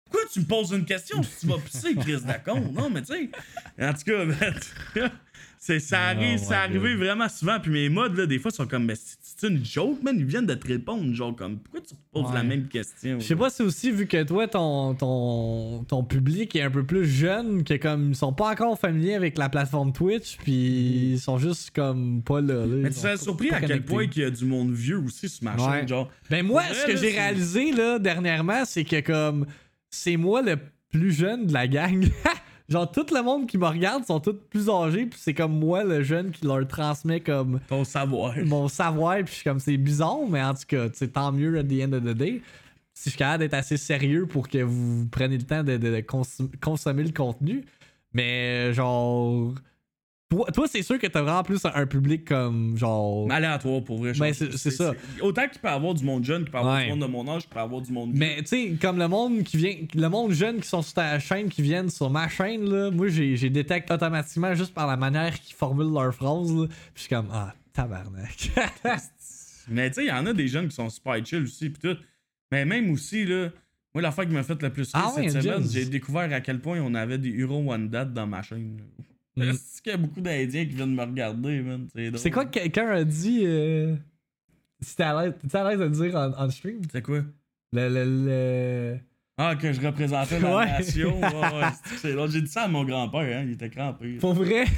Pourquoi 0.09 0.29
tu 0.33 0.41
me 0.41 0.45
poses 0.45 0.71
une 0.73 0.85
question 0.85 1.23
si 1.23 1.41
tu 1.41 1.47
vas 1.47 1.59
pisser, 1.59 1.95
Chris 1.97 2.19
Dacon? 2.25 2.71
Non, 2.73 2.89
mais 2.91 3.03
tu 3.03 3.13
sais, 3.15 3.31
en 3.81 3.93
tout 3.93 4.05
cas, 4.05 4.25
ben, 4.95 5.11
c'est, 5.59 5.81
ça 5.81 5.99
Oh 6.01 6.17
arrive, 6.17 6.39
ça 6.39 6.61
arrivé 6.61 6.95
vraiment 6.95 7.29
souvent, 7.29 7.59
puis 7.61 7.73
mes 7.73 7.89
mods, 7.89 8.09
là, 8.15 8.27
des 8.27 8.39
fois, 8.39 8.51
sont 8.53 8.67
comme, 8.67 8.85
mais 8.85 8.95
c'est, 8.95 9.17
c'est 9.21 9.49
une 9.49 9.65
joke, 9.65 10.01
man, 10.03 10.15
ils 10.17 10.25
viennent 10.25 10.47
de 10.47 10.55
te 10.55 10.69
répondre, 10.69 11.13
genre, 11.13 11.35
comme, 11.35 11.59
pourquoi 11.59 11.81
tu 11.81 11.89
te 11.97 12.01
poses 12.13 12.27
Ouais. 12.27 12.35
la 12.35 12.45
même 12.45 12.69
question? 12.69 13.19
Je 13.19 13.25
sais 13.27 13.35
pas 13.35 13.51
si 13.51 13.63
aussi, 13.63 13.91
vu 13.91 14.07
que 14.07 14.23
toi, 14.23 14.47
ton, 14.47 14.95
ton, 14.95 15.83
ton 15.85 16.05
public 16.05 16.55
est 16.55 16.63
un 16.63 16.71
peu 16.71 16.85
plus 16.85 17.05
jeune, 17.07 17.65
que 17.65 17.75
comme, 17.75 18.11
ils 18.11 18.15
sont 18.17 18.33
pas 18.33 18.51
encore 18.53 18.79
familiers 18.79 19.15
avec 19.15 19.37
la 19.39 19.49
plateforme 19.49 19.93
Twitch, 19.93 20.37
puis 20.39 21.13
ils 21.15 21.19
sont 21.21 21.39
juste 21.39 21.71
comme 21.75 22.23
pas 22.23 22.41
là. 22.41 22.65
là, 22.65 22.67
Mais 22.67 22.91
tu 22.91 22.97
serais 23.01 23.17
surpris 23.17 23.51
à 23.51 23.61
quel 23.61 23.83
point 23.85 24.07
qu'il 24.07 24.23
y 24.23 24.27
a 24.27 24.31
du 24.31 24.45
monde 24.45 24.73
vieux 24.73 24.99
aussi 24.99 25.29
sur 25.29 25.43
ma 25.45 25.57
Ouais. 25.57 25.79
chaîne, 25.81 25.89
genre. 25.89 26.11
Ben 26.31 26.47
moi, 26.47 26.63
ce 26.73 26.87
que 26.87 26.93
j'ai 26.97 27.11
c'est- 27.11 27.19
réalisé 27.19 27.73
là 27.73 27.99
dernièrement, 27.99 28.65
c'est 28.67 28.85
que 28.85 29.01
comme 29.01 29.47
c'est 29.97 30.17
moi 30.17 30.43
le 30.43 30.57
plus 30.91 31.13
jeune 31.13 31.47
de 31.47 31.53
la 31.53 31.67
gang. 31.69 32.07
Genre 32.69 32.91
tout 32.91 33.07
le 33.15 33.23
monde 33.23 33.47
qui 33.47 33.59
me 33.59 33.67
regarde 33.67 34.05
sont 34.05 34.19
tous 34.19 34.35
plus 34.51 34.69
âgés, 34.69 35.07
puis 35.07 35.21
c'est 35.23 35.35
comme 35.35 35.57
moi 35.57 35.85
le 35.85 36.03
jeune 36.03 36.33
qui 36.33 36.45
leur 36.45 36.67
transmet 36.67 37.21
comme 37.21 37.61
Ton 37.69 37.85
savoir. 37.85 38.35
mon 38.45 38.67
savoir, 38.67 39.17
puis 39.19 39.27
je 39.29 39.33
suis 39.35 39.45
comme 39.45 39.61
c'est 39.61 39.77
bizarre, 39.77 40.19
mais 40.29 40.43
en 40.43 40.53
tout 40.55 40.65
cas, 40.67 40.87
c'est 40.93 41.13
tant 41.13 41.31
mieux 41.31 41.57
at 41.59 41.63
the 41.65 41.83
end 41.89 41.93
of 41.93 42.03
the 42.03 42.15
day. 42.17 42.43
Si 42.93 43.05
je 43.05 43.11
suis 43.11 43.19
capable 43.19 43.41
d'être 43.45 43.55
assez 43.55 43.77
sérieux 43.77 44.27
pour 44.27 44.49
que 44.49 44.59
vous 44.59 45.07
preniez 45.07 45.37
le 45.39 45.45
temps 45.45 45.63
de, 45.63 45.77
de- 45.77 45.91
de 45.95 46.01
consum- 46.01 46.51
consommer 46.61 47.05
le 47.05 47.13
contenu, 47.13 47.65
mais 48.13 48.73
genre 48.73 49.53
toi, 50.29 50.47
toi 50.53 50.67
c'est 50.69 50.83
sûr 50.83 50.99
que 50.99 51.07
t'as 51.07 51.23
vraiment 51.23 51.43
plus 51.43 51.61
un, 51.65 51.87
public 51.87 52.25
comme 52.27 52.77
genre 52.77 53.31
Aléatoire 53.31 53.83
pour 53.85 53.99
vrai. 53.99 54.13
Ben, 54.13 54.33
genre, 54.33 54.35
c'est- 54.35 54.57
c'est 54.57 54.71
ça. 54.71 54.93
Autant 55.21 55.49
qu'il 55.49 55.61
peut 55.61 55.69
avoir 55.69 55.95
du 55.95 56.05
monde 56.05 56.25
jeune, 56.25 56.43
qu'il 56.43 56.51
peut 56.51 56.59
avoir 56.59 56.77
Ouais. 56.77 56.85
du 56.85 56.91
monde 56.91 57.01
de 57.01 57.07
mon 57.07 57.29
âge, 57.29 57.43
qu'il 57.43 57.51
peut 57.51 57.61
avoir 57.61 57.81
du 57.81 57.93
monde. 57.93 58.11
Mais 58.15 58.37
tu 58.39 58.47
sais, 58.47 58.77
comme 58.81 58.99
le 58.99 59.09
monde 59.09 59.43
qui 59.45 59.57
vient, 59.57 59.75
le 59.95 60.09
monde 60.09 60.33
jeune 60.33 60.61
qui 60.61 60.69
sont 60.69 60.83
sur 60.83 60.95
ta 60.95 61.19
chaîne, 61.21 61.49
qui 61.49 61.63
viennent 61.63 61.91
sur 61.91 62.11
ma 62.11 62.29
chaîne, 62.29 62.69
là, 62.69 62.91
moi 62.91 63.09
j'ai 63.09 63.51
détecte 63.51 63.91
automatiquement 63.91 64.55
juste 64.55 64.75
par 64.75 64.87
la 64.87 64.97
manière 64.97 65.39
qu'ils 65.41 65.55
formulent 65.55 65.93
leurs 65.93 66.15
phrases. 66.15 66.53
Là, 66.53 66.67
puis 66.67 66.77
je 66.97 67.01
suis 67.03 67.09
comme 67.11 67.29
ah 67.33 67.55
tabarnak. 67.73 68.51
Mais 69.69 69.89
tu 69.91 69.95
sais, 69.95 70.05
il 70.05 70.09
y 70.09 70.13
en 70.13 70.25
a 70.27 70.33
des 70.33 70.49
jeunes 70.49 70.69
qui 70.69 70.75
sont 70.75 70.89
super 70.89 71.25
chill 71.25 71.43
aussi, 71.43 71.71
pis 71.71 71.81
tout. 71.81 71.97
Mais 72.53 72.65
même 72.65 72.91
aussi, 72.91 73.25
là, 73.25 73.49
Moi, 73.95 74.03
l'affaire 74.03 74.27
qui 74.27 74.33
m'a 74.35 74.43
fait 74.43 74.61
le 74.63 74.71
plus 74.71 74.93
rire 74.93 75.03
Ah 75.07 75.15
ouais, 75.17 75.29
cette 75.29 75.43
semaine, 75.43 75.67
j'ai 75.71 75.87
découvert 75.87 76.31
à 76.33 76.41
quel 76.41 76.61
point 76.61 76.79
on 76.81 76.95
avait 76.95 77.17
des 77.19 77.31
Huro 77.31 77.65
One 77.73 77.89
Date 77.89 78.13
dans 78.13 78.27
ma 78.27 78.43
chaîne. 78.43 78.79
Mm. 79.37 79.43
Est-ce 79.43 79.83
qu'il 79.83 79.93
y 79.93 79.95
a 79.95 79.99
beaucoup 79.99 80.21
d'Indiens 80.21 80.65
qui 80.65 80.75
viennent 80.75 80.95
me 80.95 81.03
regarder, 81.03 81.61
man? 81.61 81.89
C'est 82.17 82.31
quoi 82.31 82.45
que 82.47 82.51
quelqu'un 82.59 82.89
a 82.89 83.05
dit 83.05 83.43
euh... 83.45 83.95
Si 84.81 84.97
t'es 84.97 85.03
à 85.05 85.25
l'aise 85.25 85.79
de 85.79 85.89
dire 85.89 86.15
en, 86.17 86.33
en 86.33 86.51
stream? 86.51 86.81
C'est 86.93 87.03
quoi? 87.03 87.23
Le, 87.73 87.89
le, 87.89 88.27
le... 88.27 88.99
Ah, 89.39 89.55
que 89.57 89.73
je 89.73 89.81
représentais 89.81 90.41
la 90.41 90.57
Ouais. 90.57 90.67
nation. 90.67 91.21
C'est-. 91.99 92.15
J'ai 92.31 92.43
dit 92.43 92.49
ça 92.49 92.63
à 92.63 92.69
mon 92.69 92.85
grand-père, 92.85 93.39
hein. 93.41 93.45
Il 93.47 93.53
était 93.53 93.69
crampé. 93.71 94.17
Pour 94.17 94.35
vrai? 94.35 94.65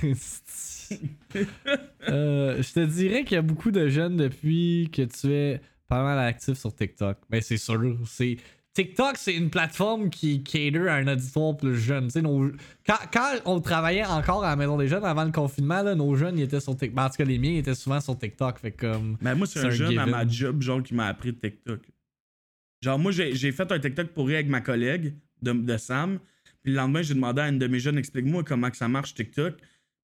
Euh, 2.09 2.63
je 2.63 2.73
te 2.73 2.81
dirais 2.87 3.25
qu'il 3.25 3.35
y 3.35 3.39
a 3.39 3.43
beaucoup 3.43 3.71
de 3.71 3.89
jeunes 3.89 4.17
depuis 4.17 4.89
que 4.91 5.03
tu 5.03 5.31
es 5.31 5.61
pas 5.87 6.03
mal 6.03 6.19
actif 6.19 6.57
sur 6.59 6.75
TikTok. 6.75 7.19
Ben, 7.29 7.43
c'est 7.43 7.59
sûr. 7.59 7.99
C'est... 8.07 8.39
TikTok, 8.79 9.16
c'est 9.16 9.35
une 9.35 9.51
plateforme 9.51 10.09
qui 10.09 10.45
cater 10.45 10.89
à 10.89 10.95
un 10.95 11.09
auditoire 11.09 11.57
plus 11.57 11.76
jeune. 11.76 12.09
Nos- 12.22 12.53
quand, 12.87 12.99
quand 13.12 13.33
on 13.45 13.61
travaillait 13.61 14.05
encore 14.05 14.45
à 14.45 14.51
la 14.51 14.57
Maison 14.57 14.76
des 14.76 14.87
Jeunes 14.87 15.05
avant 15.05 15.24
le 15.24 15.33
confinement, 15.33 15.83
là, 15.83 15.97
nos 15.97 16.14
jeunes 16.14 16.39
ils 16.39 16.45
étaient 16.45 16.61
sur 16.61 16.76
TikTok. 16.76 16.97
En 16.97 17.09
tout 17.11 17.16
cas, 17.16 17.24
les 17.24 17.39
miens 17.39 17.51
ils 17.51 17.59
étaient 17.59 17.74
souvent 17.74 18.01
sur 18.01 18.16
TikTok. 18.16 18.61
Fait 18.61 18.70
comme. 18.70 19.16
Mais 19.20 19.35
moi, 19.35 19.49
c'est 19.49 19.59
un, 19.59 19.66
un 19.66 19.70
jeune 19.70 19.99
à 19.99 20.07
ma 20.07 20.24
job, 20.29 20.62
genre, 20.62 20.81
qui 20.81 20.95
m'a 20.95 21.07
appris 21.07 21.35
TikTok. 21.35 21.81
Genre, 22.81 22.99
moi, 23.01 23.11
j'ai 23.11 23.35
j'ai 23.35 23.51
fait 23.51 23.72
un 23.72 23.81
TikTok 23.81 24.09
pour 24.09 24.29
rire 24.29 24.37
avec 24.37 24.49
ma 24.49 24.61
collègue 24.61 25.14
de, 25.43 25.53
de 25.53 25.76
Sam. 25.76 26.20
Puis 26.62 26.70
le 26.72 26.76
lendemain, 26.79 27.03
j'ai 27.03 27.14
demandé 27.14 27.41
à 27.41 27.49
une 27.49 27.59
de 27.59 27.66
mes 27.66 27.81
jeunes, 27.81 27.99
explique-moi 27.99 28.45
comment 28.45 28.70
que 28.70 28.76
ça 28.76 28.87
marche 28.87 29.12
TikTok. 29.14 29.57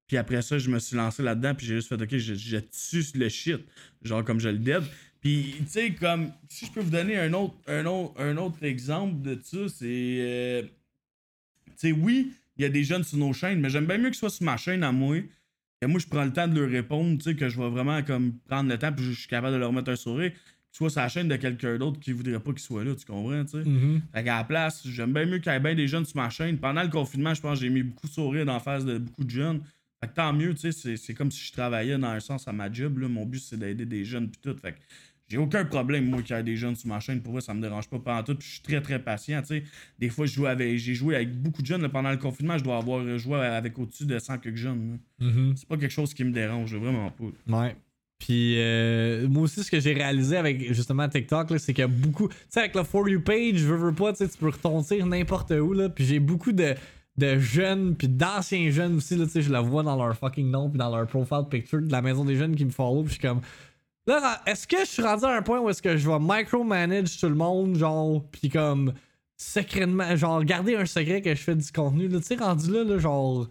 Puis 0.07 0.17
après 0.17 0.41
ça, 0.41 0.57
je 0.57 0.69
me 0.69 0.79
suis 0.79 0.97
lancé 0.97 1.23
là-dedans, 1.23 1.55
puis 1.55 1.65
j'ai 1.65 1.75
juste 1.75 1.87
fait, 1.87 2.01
OK, 2.01 2.17
je, 2.17 2.33
je 2.33 2.57
tue 2.57 3.17
le 3.17 3.29
shit. 3.29 3.61
Genre, 4.01 4.23
comme 4.25 4.41
je 4.41 4.49
le 4.49 4.57
dead. 4.57 4.83
Puis, 5.25 5.55
tu 5.57 5.65
sais, 5.69 5.91
comme, 5.93 6.31
si 6.49 6.67
je 6.67 6.71
peux 6.71 6.81
vous 6.81 6.91
donner 6.91 7.17
un 7.17 7.33
autre, 7.33 7.55
un 7.65 7.83
autre, 7.87 8.13
un 8.21 8.37
autre 8.37 8.63
exemple 8.63 9.23
de 9.23 9.39
ça, 9.41 9.57
c'est. 9.69 9.83
euh, 10.19 10.61
tu 10.61 11.71
sais, 11.77 11.91
oui, 11.91 12.31
il 12.57 12.61
y 12.61 12.65
a 12.65 12.69
des 12.69 12.83
jeunes 12.83 13.03
sur 13.03 13.17
nos 13.17 13.33
chaînes, 13.33 13.59
mais 13.59 13.71
j'aime 13.71 13.87
bien 13.87 13.97
mieux 13.97 14.09
qu'ils 14.09 14.19
soient 14.19 14.29
sur 14.29 14.45
ma 14.45 14.55
chaîne 14.55 14.83
à 14.83 14.91
moi. 14.91 15.17
Et 15.81 15.87
moi, 15.87 15.99
je 15.99 16.05
prends 16.05 16.23
le 16.25 16.31
temps 16.31 16.47
de 16.47 16.59
leur 16.59 16.69
répondre, 16.69 17.17
tu 17.17 17.23
sais, 17.23 17.35
que 17.35 17.49
je 17.49 17.59
vais 17.59 17.69
vraiment 17.69 18.03
comme 18.03 18.33
prendre 18.47 18.69
le 18.69 18.77
temps, 18.77 18.93
puis 18.93 19.03
je 19.03 19.13
suis 19.13 19.27
capable 19.27 19.53
de 19.55 19.59
leur 19.59 19.73
mettre 19.73 19.89
un 19.89 19.95
sourire. 19.95 20.31
Soient 20.71 20.91
sur 20.91 21.01
la 21.01 21.09
chaîne 21.09 21.27
de 21.27 21.37
quelqu'un 21.37 21.79
d'autre 21.79 21.99
qui 21.99 22.11
voudrait 22.11 22.39
pas 22.39 22.51
qu'ils 22.51 22.59
soient 22.59 22.83
là, 22.83 22.93
tu 22.93 23.05
comprends, 23.05 23.43
tu 23.45 23.63
sais? 23.63 23.67
Mhm. 23.67 24.03
Fait 24.13 24.23
qu'à 24.23 24.37
la 24.37 24.43
place, 24.43 24.87
j'aime 24.87 25.11
bien 25.11 25.25
mieux 25.25 25.39
qu'il 25.39 25.51
y 25.51 25.55
ait 25.55 25.59
bien 25.59 25.73
des 25.73 25.87
jeunes 25.87 26.05
sur 26.05 26.17
ma 26.17 26.29
chaîne. 26.29 26.59
Pendant 26.59 26.83
le 26.83 26.89
confinement, 26.89 27.33
je 27.33 27.41
pense 27.41 27.57
que 27.57 27.65
j'ai 27.65 27.71
mis 27.71 27.81
beaucoup 27.81 28.05
de 28.07 28.11
sourires 28.13 28.45
la 28.45 28.59
face 28.59 28.85
de 28.85 28.99
beaucoup 28.99 29.23
de 29.23 29.29
jeunes. 29.31 29.63
Fait 30.01 30.07
que 30.07 30.13
tant 30.13 30.33
mieux, 30.33 30.53
tu 30.53 30.59
sais, 30.59 30.71
c'est- 30.71 30.97
c'est 30.97 31.15
comme 31.15 31.31
si 31.31 31.43
je 31.47 31.51
travaillais 31.51 31.97
dans 31.97 32.09
un 32.09 32.19
sens 32.19 32.47
à 32.47 32.51
ma 32.53 32.71
job. 32.71 32.99
Là. 32.99 33.07
Mon 33.07 33.25
but, 33.25 33.39
c'est 33.39 33.57
d'aider 33.57 33.87
des 33.87 34.05
jeunes 34.05 34.29
puis 34.29 34.39
tout. 34.43 34.55
Fait 34.59 34.73
que 34.73 34.77
j'ai 35.27 35.37
aucun 35.37 35.65
problème, 35.65 36.07
moi, 36.07 36.21
qu'il 36.21 36.35
y 36.35 36.39
ait 36.39 36.43
des 36.43 36.55
jeunes 36.55 36.75
sur 36.75 36.87
ma 36.87 36.99
chaîne. 36.99 37.21
Pour 37.21 37.33
vrai, 37.33 37.41
ça 37.41 37.53
me 37.53 37.61
dérange 37.61 37.89
pas 37.89 37.97
pendant 37.97 38.23
tout. 38.23 38.35
Puis 38.35 38.47
je 38.47 38.53
suis 38.53 38.61
très, 38.61 38.81
très 38.81 38.99
patient, 38.99 39.41
tu 39.41 39.47
sais. 39.47 39.63
Des 39.97 40.09
fois, 40.09 40.27
je 40.27 40.33
joue 40.33 40.45
avec, 40.45 40.77
j'ai 40.77 40.93
joué 40.93 41.15
avec 41.15 41.33
beaucoup 41.41 41.61
de 41.61 41.67
jeunes. 41.67 41.81
là. 41.81 41.89
pendant 41.89 42.11
le 42.11 42.17
confinement, 42.17 42.57
je 42.57 42.63
dois 42.63 42.77
avoir 42.77 43.17
joué 43.17 43.39
avec 43.39 43.77
au-dessus 43.79 44.05
de 44.05 44.19
100 44.19 44.37
quelques 44.37 44.55
jeunes. 44.55 44.99
Mhm. 45.19 45.53
C'est 45.57 45.67
pas 45.67 45.77
quelque 45.77 45.91
chose 45.91 46.13
qui 46.13 46.23
me 46.23 46.31
dérange, 46.31 46.75
vraiment 46.75 47.09
pas. 47.09 47.25
Ouais. 47.47 47.75
Puis 48.19 48.55
euh, 48.59 49.27
moi 49.27 49.43
aussi, 49.43 49.63
ce 49.63 49.69
que 49.69 49.79
j'ai 49.79 49.93
réalisé 49.93 50.37
avec 50.37 50.73
justement 50.73 51.07
TikTok, 51.09 51.49
là, 51.49 51.59
c'est 51.59 51.73
qu'il 51.73 51.81
y 51.81 51.85
a 51.85 51.87
beaucoup. 51.87 52.29
Tu 52.29 52.35
sais, 52.49 52.59
avec 52.61 52.75
le 52.75 52.83
For 52.83 53.09
You 53.09 53.21
page, 53.21 53.61
veux, 53.63 53.75
veux 53.75 53.93
pas, 53.93 54.13
tu 54.13 54.19
sais, 54.19 54.29
tu 54.29 54.37
peux 54.37 54.49
retontir 54.49 55.05
n'importe 55.05 55.51
où. 55.51 55.73
Là, 55.73 55.89
puis 55.89 56.05
j'ai 56.05 56.19
beaucoup 56.19 56.51
de, 56.51 56.75
de 57.17 57.39
jeunes, 57.39 57.95
puis 57.95 58.07
d'anciens 58.07 58.69
jeunes 58.69 58.95
aussi. 58.97 59.15
Là, 59.15 59.25
tu 59.25 59.31
sais, 59.31 59.41
je 59.41 59.51
la 59.51 59.61
vois 59.61 59.83
dans 59.83 59.97
leur 59.97 60.15
fucking 60.15 60.49
nom, 60.49 60.69
puis 60.69 60.77
dans 60.77 60.95
leur 60.95 61.07
profile 61.07 61.43
picture 61.49 61.81
de 61.81 61.91
la 61.91 62.01
maison 62.01 62.23
des 62.23 62.35
jeunes 62.35 62.55
qui 62.55 62.63
me 62.63 62.71
follow. 62.71 63.01
Puis 63.03 63.15
je 63.15 63.19
suis 63.19 63.27
comme. 63.27 63.41
Là, 64.07 64.41
est-ce 64.45 64.67
que 64.67 64.79
je 64.79 64.85
suis 64.85 65.01
rendu 65.01 65.25
à 65.25 65.29
un 65.29 65.41
point 65.41 65.59
où 65.59 65.69
est-ce 65.69 65.81
que 65.81 65.97
je 65.97 66.09
vais 66.09 66.19
micromanage 66.19 67.19
tout 67.19 67.29
le 67.29 67.35
monde, 67.35 67.75
genre, 67.75 68.23
puis 68.31 68.49
comme 68.49 68.93
secrètement, 69.37 70.15
genre, 70.15 70.43
garder 70.43 70.75
un 70.75 70.85
secret 70.85 71.21
que 71.21 71.33
je 71.33 71.41
fais 71.41 71.55
du 71.55 71.71
contenu, 71.71 72.07
là, 72.07 72.19
tu 72.19 72.25
sais, 72.27 72.35
rendu 72.35 72.71
là, 72.71 72.83
là, 72.83 72.99
genre, 72.99 73.47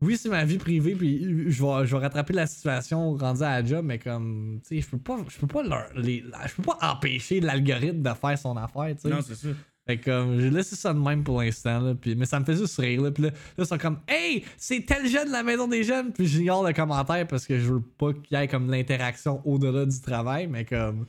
oui, 0.00 0.16
c'est 0.16 0.28
ma 0.28 0.44
vie 0.44 0.58
privée, 0.58 0.94
puis 0.94 1.50
je 1.50 1.62
vais, 1.62 1.86
je 1.86 1.96
vais 1.96 2.02
rattraper 2.02 2.32
la 2.32 2.46
situation 2.46 3.14
rendue 3.16 3.42
à 3.42 3.60
la 3.60 3.66
job, 3.66 3.84
mais 3.84 3.98
comme, 3.98 4.60
tu 4.62 4.76
sais, 4.76 4.80
je 4.80 4.88
peux 4.88 4.98
pas, 4.98 5.18
je 5.28 5.38
peux 5.38 5.46
pas 5.46 5.62
leur, 5.62 5.86
les, 5.94 6.24
je 6.46 6.54
peux 6.54 6.62
pas 6.62 6.78
empêcher 6.80 7.40
l'algorithme 7.40 8.02
de 8.02 8.14
faire 8.14 8.38
son 8.38 8.56
affaire, 8.56 8.94
tu 8.94 9.02
sais. 9.02 9.08
Non, 9.10 9.20
c'est 9.20 9.34
ça. 9.34 9.48
Fait 9.88 9.96
comme, 9.96 10.38
j'ai 10.38 10.50
laissé 10.50 10.76
ça 10.76 10.92
de 10.92 10.98
même 10.98 11.24
pour 11.24 11.40
l'instant, 11.40 11.80
là, 11.80 11.94
puis, 11.94 12.14
mais 12.14 12.26
ça 12.26 12.38
me 12.38 12.44
fait 12.44 12.56
juste 12.56 12.76
rire, 12.78 13.00
là, 13.00 13.10
puis 13.10 13.22
là, 13.22 13.30
là, 13.30 13.64
ils 13.64 13.66
sont 13.66 13.78
comme, 13.78 14.00
hey, 14.06 14.44
c'est 14.58 14.84
tel 14.84 15.08
jeune 15.08 15.30
la 15.30 15.42
maison 15.42 15.66
des 15.66 15.82
jeunes, 15.82 16.12
puis 16.12 16.26
j'ignore 16.26 16.66
le 16.66 16.74
commentaire 16.74 17.26
parce 17.26 17.46
que 17.46 17.58
je 17.58 17.72
veux 17.72 17.80
pas 17.80 18.12
qu'il 18.12 18.36
y 18.36 18.42
ait 18.42 18.48
comme 18.48 18.70
l'interaction 18.70 19.40
au-delà 19.46 19.86
du 19.86 19.98
travail, 20.02 20.46
mais 20.46 20.66
comme, 20.66 21.06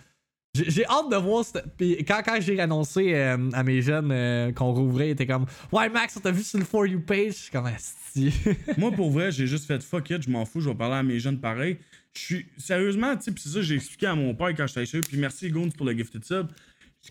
j'ai 0.56 0.86
hâte 0.86 1.12
de 1.12 1.16
voir. 1.16 1.46
Puis 1.78 2.04
quand, 2.06 2.22
quand 2.26 2.40
j'ai 2.42 2.60
annoncé 2.60 3.14
euh, 3.14 3.52
à 3.54 3.64
mes 3.64 3.82
jeunes 3.82 4.12
euh, 4.12 4.52
qu'on 4.52 4.72
rouvrait, 4.72 5.10
ils 5.10 5.12
étaient 5.12 5.28
comme 5.28 5.46
Ouais, 5.72 5.90
Max, 5.90 6.18
on 6.18 6.22
t'a 6.22 6.32
vu 6.32 6.42
sur 6.42 6.58
le 6.58 6.66
For 6.66 6.88
You 6.88 7.02
page. 7.02 7.28
Je 7.28 7.32
suis 7.34 7.52
comme. 7.52 7.70
Moi, 8.78 8.92
pour 8.92 9.12
vrai, 9.12 9.32
j'ai 9.32 9.46
juste 9.46 9.66
fait 9.66 9.82
fuck 9.84 10.10
it, 10.10 10.24
je 10.24 10.30
m'en 10.30 10.46
fous, 10.46 10.62
je 10.62 10.70
vais 10.70 10.76
parler 10.76 10.96
à 10.96 11.04
mes 11.04 11.20
jeunes 11.20 11.40
pareil. 11.40 11.78
Je 12.16 12.20
suis. 12.20 12.46
Sérieusement, 12.58 13.16
tu 13.16 13.26
sais, 13.26 13.32
c'est 13.38 13.50
ça, 13.50 13.62
j'ai 13.62 13.76
expliqué 13.76 14.08
à 14.08 14.16
mon 14.16 14.34
père 14.34 14.50
quand 14.56 14.66
j'étais 14.66 14.86
chez 14.86 14.98
eux, 14.98 15.02
puis 15.02 15.18
merci 15.18 15.50
Goons 15.52 15.70
pour 15.70 15.86
le 15.86 15.96
gifted 15.96 16.26
sub. 16.26 16.48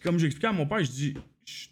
Comme 0.03 0.19
j'ai 0.19 0.27
expliqué 0.27 0.49
à 0.49 0.53
mon 0.53 0.67
père, 0.67 0.83
je 0.83 0.91
dis, 0.91 1.15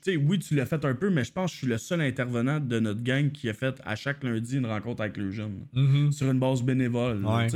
sais, 0.02 0.16
oui, 0.16 0.38
tu 0.38 0.54
l'as 0.54 0.66
fait 0.66 0.84
un 0.84 0.94
peu, 0.94 1.10
mais 1.10 1.24
je 1.24 1.32
pense 1.32 1.50
que 1.50 1.54
je 1.54 1.58
suis 1.58 1.66
le 1.66 1.78
seul 1.78 2.00
intervenant 2.00 2.60
de 2.60 2.78
notre 2.80 3.02
gang 3.02 3.30
qui 3.30 3.48
a 3.48 3.54
fait 3.54 3.80
à 3.84 3.96
chaque 3.96 4.22
lundi 4.24 4.56
une 4.56 4.66
rencontre 4.66 5.02
avec 5.02 5.16
le 5.16 5.30
jeune. 5.30 5.66
Mhm. 5.74 6.12
Sur 6.12 6.30
une 6.30 6.38
base 6.38 6.62
bénévole. 6.62 7.24
Ouais. 7.24 7.48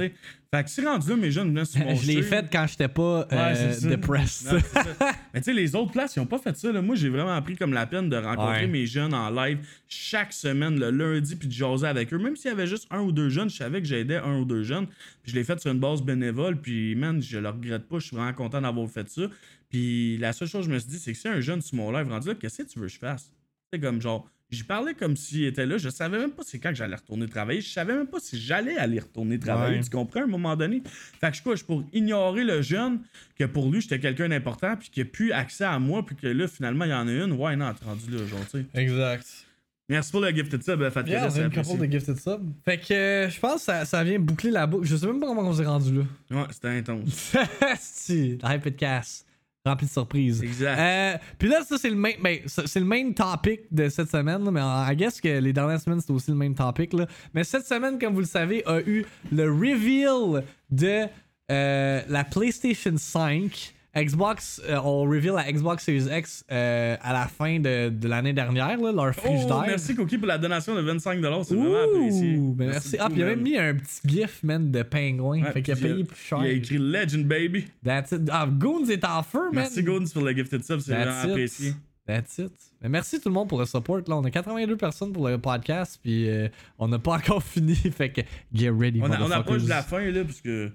Fait 0.53 0.65
que 0.65 0.69
si 0.71 0.85
rendu 0.85 1.09
là, 1.11 1.17
mes 1.17 1.31
jeunes 1.31 1.49
venaient 1.51 1.65
sur 1.65 1.81
mon 1.85 1.95
Je 1.95 2.07
l'ai 2.09 2.23
fait 2.23 2.45
quand 2.51 2.67
j'étais 2.69 2.89
pas 2.89 3.25
euh, 3.33 3.55
Ouais, 3.55 3.89
depressed. 3.89 4.53
Non. 4.53 4.59
Mais 5.33 5.41
tu 5.41 5.45
sais, 5.45 5.53
les 5.53 5.77
autres 5.77 5.93
places, 5.93 6.17
ils 6.17 6.21
ont 6.21 6.27
pas 6.27 6.39
fait 6.39 6.57
ça. 6.57 6.73
là. 6.73 6.83
Moi, 6.83 6.97
j'ai 6.97 7.09
vraiment 7.09 7.41
pris 7.41 7.57
comme 7.57 7.73
la 7.73 7.87
peine 7.87 8.09
de 8.09 8.17
rencontrer 8.17 8.63
Ouais. 8.63 8.67
mes 8.67 8.85
jeunes 8.87 9.15
en 9.15 9.31
live 9.31 9.59
chaque 9.87 10.33
semaine, 10.33 10.79
le 10.81 10.91
lundi, 10.91 11.37
puis 11.37 11.47
de 11.47 11.53
jaser 11.53 11.87
avec 11.87 12.13
eux. 12.13 12.19
Même 12.19 12.35
s'il 12.35 12.51
y 12.51 12.53
avait 12.53 12.67
juste 12.67 12.89
un 12.91 13.01
ou 13.01 13.13
deux 13.13 13.29
jeunes, 13.29 13.49
je 13.49 13.57
savais 13.57 13.81
que 13.81 13.87
j'aidais 13.87 14.17
un 14.17 14.39
ou 14.41 14.45
deux 14.45 14.65
jeunes. 14.65 14.87
Puis 15.23 15.31
je 15.33 15.37
l'ai 15.37 15.45
fait 15.45 15.61
sur 15.61 15.71
une 15.71 15.79
base 15.79 16.03
bénévole, 16.03 16.57
puis 16.61 16.97
man, 16.97 17.23
je 17.23 17.39
le 17.39 17.49
regrette 17.49 17.85
pas. 17.89 18.01
Je 18.01 18.07
suis 18.07 18.17
vraiment 18.17 18.33
content 18.33 18.61
d'avoir 18.61 18.89
fait 18.91 19.09
ça. 19.09 19.23
Puis 19.71 20.19
la 20.19 20.33
seule 20.33 20.49
chose 20.49 20.67
que 20.67 20.71
je 20.71 20.75
me 20.75 20.79
suis 20.79 20.91
dit, 20.91 20.99
c'est 20.99 21.13
que 21.13 21.19
si 21.19 21.29
un 21.29 21.41
jeune 21.41 21.63
sur 21.63 21.77
mon 21.77 21.91
live 21.93 22.09
rendu 22.09 22.29
là, 22.29 22.35
qu'est-ce 22.35 22.63
que 22.63 22.69
tu 22.69 22.79
veux 22.79 22.87
que 22.87 22.93
je 22.93 22.99
fasse? 22.99 23.33
C'est 23.73 23.81
comme 23.81 24.03
genre, 24.03 24.29
j'y 24.51 24.65
parlais 24.65 24.95
comme 24.95 25.17
s'il 25.17 25.45
était 25.45 25.65
là. 25.65 25.79
Je 25.79 25.89
savais 25.89 26.19
même 26.19 26.33
pas 26.33 26.43
c'est 26.45 26.59
quand 26.59 26.71
que 26.71 26.75
j'allais 26.75 26.97
retourner 26.97 27.29
travailler. 27.29 27.61
Je 27.61 27.69
savais 27.69 27.95
même 27.95 28.09
pas 28.09 28.19
si 28.21 28.39
j'allais 28.39 28.77
aller 28.77 28.99
retourner 28.99 29.39
travailler. 29.39 29.77
Ouais. 29.79 29.85
Tu 29.85 29.91
comprends 29.91 30.21
à 30.21 30.25
un 30.25 30.27
moment 30.27 30.57
donné? 30.57 30.83
Fait 31.21 31.31
que 31.31 31.37
je 31.37 31.43
couche 31.43 31.63
pour 31.63 31.85
ignorer 31.93 32.43
le 32.43 32.63
jeune, 32.63 33.01
que 33.37 33.45
pour 33.45 33.71
lui, 33.71 33.81
j'étais 33.81 34.01
quelqu'un 34.01 34.29
d'important, 34.29 34.77
puis 34.77 34.91
qui 34.91 35.03
a 35.03 35.05
plus 35.05 35.33
accès 35.33 35.65
à 35.65 35.79
moi, 35.79 36.05
puis 36.05 36.17
que 36.17 36.27
là, 36.27 36.49
finalement, 36.49 36.85
il 36.85 36.91
y 36.91 36.95
en 36.95 37.07
a 37.07 37.13
une. 37.13 37.33
Ouais, 37.33 37.55
non, 37.55 37.73
t'es 37.73 37.85
rendu 37.85 38.11
là, 38.11 38.27
genre, 38.27 38.45
tu 38.51 38.59
sais. 38.59 38.67
Exact. 38.75 39.47
Merci 39.89 40.13
pour 40.13 40.21
le 40.21 40.31
gifted 40.31 40.63
sub, 40.63 40.89
Fat 40.91 41.03
Yeah, 41.03 41.29
une 41.37 41.51
couple 41.51 41.87
de 41.87 41.91
gifted 41.91 42.17
sub. 42.17 42.43
Fait 42.65 42.79
que 42.79 42.95
euh, 42.95 43.29
je 43.29 43.41
pense 43.41 43.57
que 43.57 43.61
ça, 43.63 43.85
ça 43.85 44.05
vient 44.05 44.21
boucler 44.21 44.53
la 44.53 44.65
boucle. 44.65 44.87
Je 44.87 44.95
sais 44.95 45.07
même 45.07 45.19
pas 45.19 45.27
comment 45.27 45.43
on 45.43 45.53
s'est 45.53 45.65
rendu 45.65 45.93
là. 45.97 46.05
Ouais, 46.31 46.47
c'était 46.53 46.69
intense. 46.69 47.35
si, 47.81 48.39
Hype 48.41 48.77
Cast. 48.77 49.27
Rempli 49.67 49.87
de 49.87 49.93
surprises. 49.93 50.43
Exact. 50.43 50.79
Euh, 50.79 51.19
puis 51.39 51.49
là, 51.49 51.63
ça, 51.63 51.77
c'est 51.77 51.91
le 51.91 51.97
main, 51.97 52.13
ben, 52.23 52.39
c'est 52.47 52.81
le 52.81 52.87
main 52.87 53.13
topic 53.13 53.61
de 53.71 53.91
cette 53.91 54.11
semaine. 54.11 54.43
là, 54.43 54.51
mais 54.51 54.61
I 54.61 54.97
guess 54.97 55.21
que 55.21 55.29
les 55.29 55.53
dernières 55.53 55.81
semaines, 55.81 56.01
c'était 56.01 56.15
aussi 56.15 56.31
le 56.31 56.37
même 56.37 56.55
topic. 56.55 56.95
Là. 56.95 57.07
Mais 57.35 57.45
cette 57.45 57.67
semaine, 57.67 57.99
comme 57.99 58.15
vous 58.15 58.21
le 58.21 58.27
savez, 58.27 58.63
a 58.67 58.81
eu 58.81 59.05
le 59.31 59.51
reveal 59.51 60.45
de 60.71 61.07
euh, 61.51 62.01
la 62.09 62.25
PlayStation 62.25 62.95
5. 62.97 63.75
Xbox, 63.97 64.61
euh, 64.69 64.79
on 64.85 65.03
reveal 65.03 65.33
la 65.35 65.51
Xbox 65.51 65.85
Series 65.85 66.07
X 66.17 66.45
euh, 66.53 66.97
à 67.03 67.13
la 67.13 67.27
fin 67.27 67.59
de, 67.59 67.89
de 67.89 68.09
l'année 68.09 68.33
dernière, 68.33 68.81
là, 68.81 68.93
leur 68.93 69.07
Oh, 69.09 69.13
frigidaire. 69.13 69.65
merci 69.67 69.95
Cookie 69.97 70.17
pour 70.19 70.29
la 70.29 70.39
donation 70.39 70.75
de 70.77 70.83
25$, 70.83 71.45
c'est 71.45 71.55
vraiment 71.57 71.83
apprécié. 71.83 72.37
Ben 72.39 72.69
merci. 72.71 72.97
Ah, 73.01 73.07
puis 73.09 73.19
il 73.19 73.23
a 73.25 73.27
même 73.27 73.43
mis 73.43 73.57
un 73.59 73.75
petit 73.75 74.01
gif, 74.07 74.43
man, 74.45 74.71
de 74.71 74.83
pingouin. 74.83 75.43
Ouais, 75.43 75.53
fait 75.53 75.63
qu'il 75.63 75.75
a 75.75 75.77
payé 75.77 76.05
plus 76.05 76.17
cher. 76.21 76.39
Il 76.43 76.47
a 76.47 76.51
écrit 76.53 76.79
Legend 76.79 77.27
Baby. 77.27 77.65
That's 77.85 78.13
it. 78.13 78.23
Ah, 78.31 78.47
Goons 78.51 78.87
est 78.89 79.05
en 79.05 79.23
feu, 79.25 79.45
man. 79.47 79.55
Merci 79.55 79.83
Goons 79.83 80.05
pour 80.13 80.23
le 80.23 80.33
gifted 80.35 80.63
sub, 80.65 80.79
c'est 80.81 80.93
vraiment 80.95 81.25
it. 81.25 81.31
apprécié. 81.31 81.73
That's 82.07 82.39
it. 82.39 82.53
Mais 82.83 82.89
merci 82.89 83.21
tout 83.21 83.29
le 83.29 83.35
monde 83.35 83.49
pour 83.49 83.59
le 83.61 83.67
support. 83.67 83.99
Là, 84.07 84.17
on 84.17 84.25
a 84.25 84.31
82 84.31 84.77
personnes 84.77 85.13
pour 85.13 85.29
le 85.29 85.39
podcast, 85.39 85.99
puis 86.03 86.29
euh, 86.29 86.49
on 86.79 86.89
n'a 86.89 86.99
pas 86.99 87.13
encore 87.17 87.43
fini. 87.43 87.75
Fait 87.75 88.11
que 88.11 88.21
get 88.53 88.71
ready. 88.71 89.01
On, 89.03 89.11
a- 89.11 89.21
on 89.21 89.31
approche 89.31 89.65
de 89.65 89.69
la 89.69 89.83
fin, 89.83 90.01
là, 90.11 90.25
parce 90.25 90.41
que. 90.41 90.71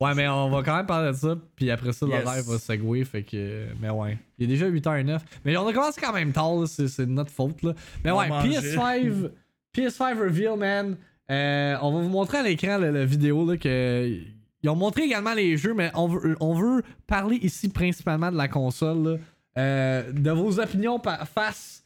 Ouais, 0.00 0.14
mais 0.14 0.26
on 0.28 0.48
va 0.48 0.62
quand 0.62 0.76
même 0.76 0.86
parler 0.86 1.12
de 1.12 1.16
ça, 1.16 1.36
puis 1.56 1.70
après 1.70 1.92
ça, 1.92 2.06
Yes. 2.06 2.24
le 2.24 2.34
live 2.36 2.44
va 2.48 2.58
segway. 2.58 3.04
Fait 3.04 3.22
que. 3.22 3.66
Mais 3.80 3.90
ouais. 3.90 4.18
Il 4.38 4.44
est 4.44 4.48
déjà 4.48 4.66
8h09. 4.68 5.20
Mais 5.44 5.56
on 5.56 5.66
a 5.66 5.72
commencé 5.72 6.00
quand 6.00 6.12
même 6.12 6.32
tard, 6.32 6.66
c'est 6.66 7.06
notre 7.06 7.30
faute. 7.30 7.62
Là. 7.62 7.74
Mais 8.04 8.10
On 8.10 8.18
ouais, 8.18 8.28
mangeait. 8.28 8.58
PS5. 8.58 9.30
PS5 9.76 10.18
reveal, 10.18 10.56
man. 10.56 10.96
Euh, 11.30 11.76
on 11.82 11.92
va 11.92 12.00
vous 12.00 12.08
montrer 12.08 12.38
à 12.38 12.42
l'écran 12.42 12.78
la, 12.78 13.04
vidéo 13.04 13.48
là, 13.48 13.56
que. 13.56 14.18
Ils 14.62 14.68
ont 14.68 14.76
montré 14.76 15.04
également 15.04 15.32
les 15.32 15.56
jeux, 15.56 15.72
mais 15.74 15.90
on 15.94 16.06
veut, 16.08 16.36
on 16.40 16.54
veut 16.54 16.82
parler 17.06 17.36
ici 17.36 17.68
principalement 17.68 18.30
de 18.30 18.36
la 18.36 18.48
console. 18.48 19.02
là. 19.02 19.16
Euh, 19.58 20.12
de 20.12 20.30
vos 20.30 20.60
opinions 20.60 21.00
face 21.34 21.82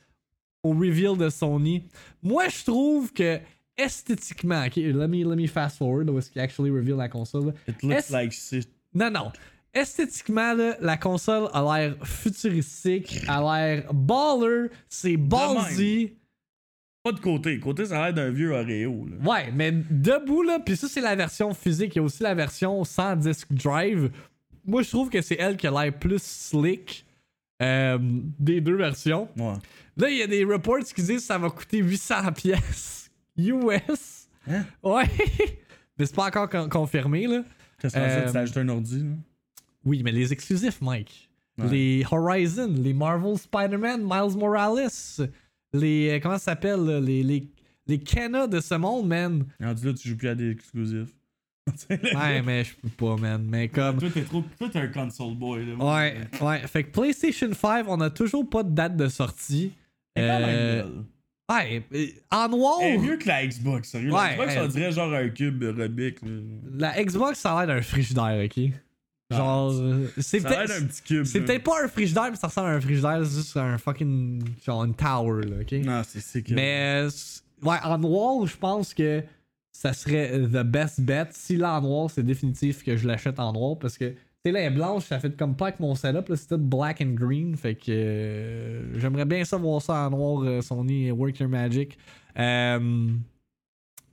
au 0.62 0.70
reveal 0.70 1.16
de 1.16 1.28
Sony. 1.30 1.84
Moi, 2.22 2.48
je 2.48 2.64
trouve 2.64 3.12
que 3.12 3.38
esthétiquement, 3.76 4.64
ok, 4.66 4.76
let 4.76 5.08
me, 5.08 5.24
let 5.24 5.36
me 5.36 5.46
fast 5.46 5.78
forward, 5.78 6.08
où 6.10 6.18
est-ce 6.18 6.30
qu'il 6.30 6.40
actually 6.40 6.70
reveal 6.70 6.96
la 6.96 7.08
console. 7.08 7.54
It 7.66 7.82
looks 7.82 8.10
like 8.10 8.32
shit. 8.32 8.68
Non, 8.94 9.10
non. 9.10 9.32
esthétiquement, 9.74 10.54
là, 10.54 10.76
la 10.80 10.96
console 10.96 11.48
a 11.52 11.62
l'air 11.62 11.96
futuristique, 12.06 13.20
a 13.26 13.40
l'air 13.40 13.92
baller, 13.92 14.68
c'est 14.88 15.16
ballsy. 15.16 16.14
Pas 17.02 17.12
de 17.12 17.20
côté. 17.20 17.58
Côté, 17.60 17.84
ça 17.86 18.00
a 18.00 18.04
l'air 18.04 18.14
d'un 18.14 18.30
vieux 18.30 18.52
Oreo. 18.52 19.06
Là. 19.06 19.30
Ouais, 19.30 19.52
mais 19.52 19.72
debout, 19.72 20.42
là, 20.42 20.58
puis 20.58 20.76
ça, 20.76 20.88
c'est 20.88 21.02
la 21.02 21.14
version 21.14 21.52
physique. 21.52 21.94
Il 21.94 21.98
y 21.98 22.00
a 22.00 22.02
aussi 22.02 22.22
la 22.22 22.34
version 22.34 22.82
sans 22.84 23.14
disc 23.14 23.52
drive. 23.52 24.10
Moi, 24.64 24.82
je 24.82 24.88
trouve 24.88 25.10
que 25.10 25.20
c'est 25.20 25.36
elle 25.38 25.58
qui 25.58 25.66
a 25.66 25.70
l'air 25.70 25.92
plus 25.92 26.22
slick 26.22 27.04
euh, 27.62 27.98
des 28.00 28.62
deux 28.62 28.76
versions. 28.76 29.28
Ouais. 29.36 29.52
Là, 29.98 30.08
il 30.08 30.16
y 30.16 30.22
a 30.22 30.26
des 30.26 30.44
reports 30.44 30.78
qui 30.78 31.02
disent 31.02 31.16
que 31.16 31.18
ça 31.18 31.36
va 31.36 31.50
coûter 31.50 31.78
800 31.78 32.32
pièces 32.32 33.03
US. 33.36 34.28
Hein? 34.48 34.64
Ouais. 34.82 35.04
mais 35.98 36.06
c'est 36.06 36.14
pas 36.14 36.26
encore 36.26 36.48
con- 36.48 36.68
confirmé, 36.68 37.26
là. 37.26 37.44
Qu'est-ce 37.80 37.94
que 37.94 37.98
Euh, 38.00 38.20
ça, 38.20 38.26
tu 38.26 38.32
t'ajoutes 38.32 38.56
un 38.58 38.68
ordi, 38.68 39.00
là? 39.02 39.10
Oui, 39.84 40.02
mais 40.02 40.12
les 40.12 40.32
exclusifs, 40.32 40.80
Mike. 40.80 41.28
Ouais. 41.58 41.68
Les 41.68 42.04
Horizon, 42.10 42.72
les 42.76 42.92
Marvel 42.94 43.36
Spider-Man, 43.38 44.02
Miles 44.02 44.36
Morales, 44.38 44.88
les. 45.72 46.10
euh, 46.10 46.20
Comment 46.20 46.34
ça 46.38 46.44
s'appelle, 46.52 46.80
là? 46.80 47.00
Les, 47.00 47.22
les, 47.22 47.48
les 47.86 47.98
Kenna 48.00 48.46
de 48.46 48.60
ce 48.60 48.74
monde, 48.74 49.06
man. 49.06 49.44
Rendu 49.60 49.86
là, 49.86 49.92
tu 49.94 50.08
joues 50.08 50.16
plus 50.16 50.28
à 50.28 50.34
des 50.34 50.50
exclusifs. 50.50 51.10
Ouais, 51.90 52.42
mais 52.42 52.62
je 52.64 52.74
peux 52.76 52.88
pas, 52.90 53.16
man. 53.16 53.46
Mais 53.48 53.68
comme. 53.68 53.98
Toi, 53.98 54.10
t'es 54.12 54.22
trop. 54.22 54.44
Toi, 54.58 54.68
t'es 54.70 54.80
un 54.80 54.88
console 54.88 55.34
boy, 55.34 55.64
là. 55.64 55.74
Ouais, 55.76 56.16
ouais. 56.42 56.66
Fait 56.66 56.84
que 56.84 56.90
PlayStation 56.90 57.50
5, 57.54 57.86
on 57.88 58.00
a 58.02 58.10
toujours 58.10 58.48
pas 58.48 58.62
de 58.62 58.70
date 58.70 58.96
de 58.96 59.08
sortie. 59.08 59.72
Quand 60.16 60.22
même 60.22 60.42
Euh. 60.42 60.84
Ouais, 61.50 61.82
euh, 61.94 62.06
en 62.30 62.48
noir, 62.48 62.78
Elle 62.82 62.94
est 62.94 62.98
mieux 62.98 63.16
que 63.16 63.28
la 63.28 63.46
Xbox, 63.46 63.90
sérieux. 63.90 64.12
Ouais, 64.12 64.18
la 64.18 64.32
Xbox, 64.34 64.52
elle- 64.54 64.62
on 64.62 64.66
dirait 64.68 64.92
genre 64.92 65.12
un 65.12 65.28
cube 65.28 65.62
Rubik, 65.62 66.18
là. 66.22 66.28
la 66.94 67.04
Xbox, 67.04 67.38
ça 67.38 67.56
a 67.56 67.66
l'air 67.66 67.76
d'un 67.76 67.82
frigidaire, 67.82 68.44
ok? 68.44 68.70
Genre, 69.30 69.72
euh, 69.72 70.06
c'est 70.18 70.40
peut-être. 70.42 70.68
d'un 70.68 70.86
petit 70.86 71.02
cube. 71.02 71.24
C'est 71.24 71.40
peut-être 71.40 71.64
pas 71.64 71.82
un 71.82 71.88
frigidaire, 71.88 72.28
mais 72.30 72.36
ça 72.36 72.46
ressemble 72.48 72.68
à 72.68 72.72
un 72.72 72.80
frigidaire, 72.80 73.20
c'est 73.24 73.36
juste 73.36 73.56
un 73.56 73.78
fucking. 73.78 74.42
Genre 74.64 74.84
une 74.84 74.94
tower, 74.94 75.44
là, 75.46 75.56
ok? 75.62 75.72
Non, 75.84 76.02
c'est 76.06 76.20
c'est 76.20 76.42
que. 76.42 76.52
Mais, 76.54 77.04
euh, 77.06 77.10
ouais, 77.62 77.76
en 77.82 77.98
noir, 77.98 78.46
je 78.46 78.56
pense 78.56 78.92
que 78.94 79.22
ça 79.72 79.92
serait 79.92 80.38
the 80.40 80.62
best 80.62 81.00
bet. 81.00 81.26
Si 81.32 81.56
là 81.56 81.78
en 81.78 81.80
noir, 81.80 82.10
c'est 82.10 82.22
définitif 82.22 82.84
que 82.84 82.96
je 82.96 83.08
l'achète 83.08 83.40
en 83.40 83.52
noir 83.52 83.76
parce 83.78 83.96
que, 83.98 84.14
sais, 84.44 84.52
là, 84.52 84.60
elle 84.60 84.72
est 84.72 84.76
blanche, 84.76 85.04
ça 85.04 85.18
fait 85.20 85.36
comme 85.36 85.56
pas 85.56 85.68
avec 85.68 85.80
mon 85.80 85.94
setup, 85.94 86.28
là, 86.28 86.36
c'est 86.36 86.48
tout 86.48 86.58
black 86.58 87.00
and 87.00 87.14
green. 87.14 87.56
Fait 87.56 87.74
que 87.74 87.90
euh, 87.90 88.98
j'aimerais 88.98 89.24
bien 89.24 89.44
ça 89.44 89.56
voir 89.56 89.80
ça 89.82 90.06
en 90.06 90.10
noir, 90.10 90.42
euh, 90.42 90.60
Sony 90.60 91.10
Work 91.10 91.40
Your 91.40 91.48
Magic. 91.48 91.98
Euh, 92.38 93.08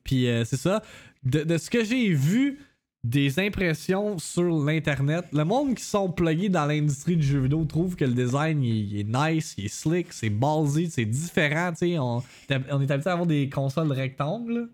Puis 0.04 0.28
euh, 0.28 0.44
c'est 0.46 0.58
ça. 0.58 0.82
De, 1.24 1.44
de 1.44 1.58
ce 1.58 1.70
que 1.70 1.84
j'ai 1.84 2.14
vu 2.14 2.60
des 3.04 3.40
impressions 3.40 4.20
sur 4.20 4.64
l'internet, 4.64 5.26
le 5.34 5.44
monde 5.44 5.74
qui 5.74 5.84
sont 5.84 6.12
plugués 6.12 6.50
dans 6.50 6.66
l'industrie 6.68 7.18
du 7.18 7.26
jeu 7.26 7.40
vidéo 7.40 7.66
trouve 7.66 7.96
que 7.96 8.06
le 8.06 8.14
design 8.14 8.64
il, 8.64 8.94
il 8.94 9.00
est 9.00 9.04
nice, 9.04 9.56
il 9.58 9.66
est 9.66 9.74
slick, 9.74 10.14
c'est 10.14 10.30
ballsy, 10.30 10.90
c'est 10.90 11.06
différent, 11.06 11.72
tu 11.72 11.78
sais, 11.78 11.98
on, 11.98 12.22
on 12.50 12.82
est 12.82 12.92
habitué 12.92 13.10
à 13.10 13.14
avoir 13.14 13.26
des 13.26 13.50
consoles 13.50 13.92
rectangles. 13.92 14.70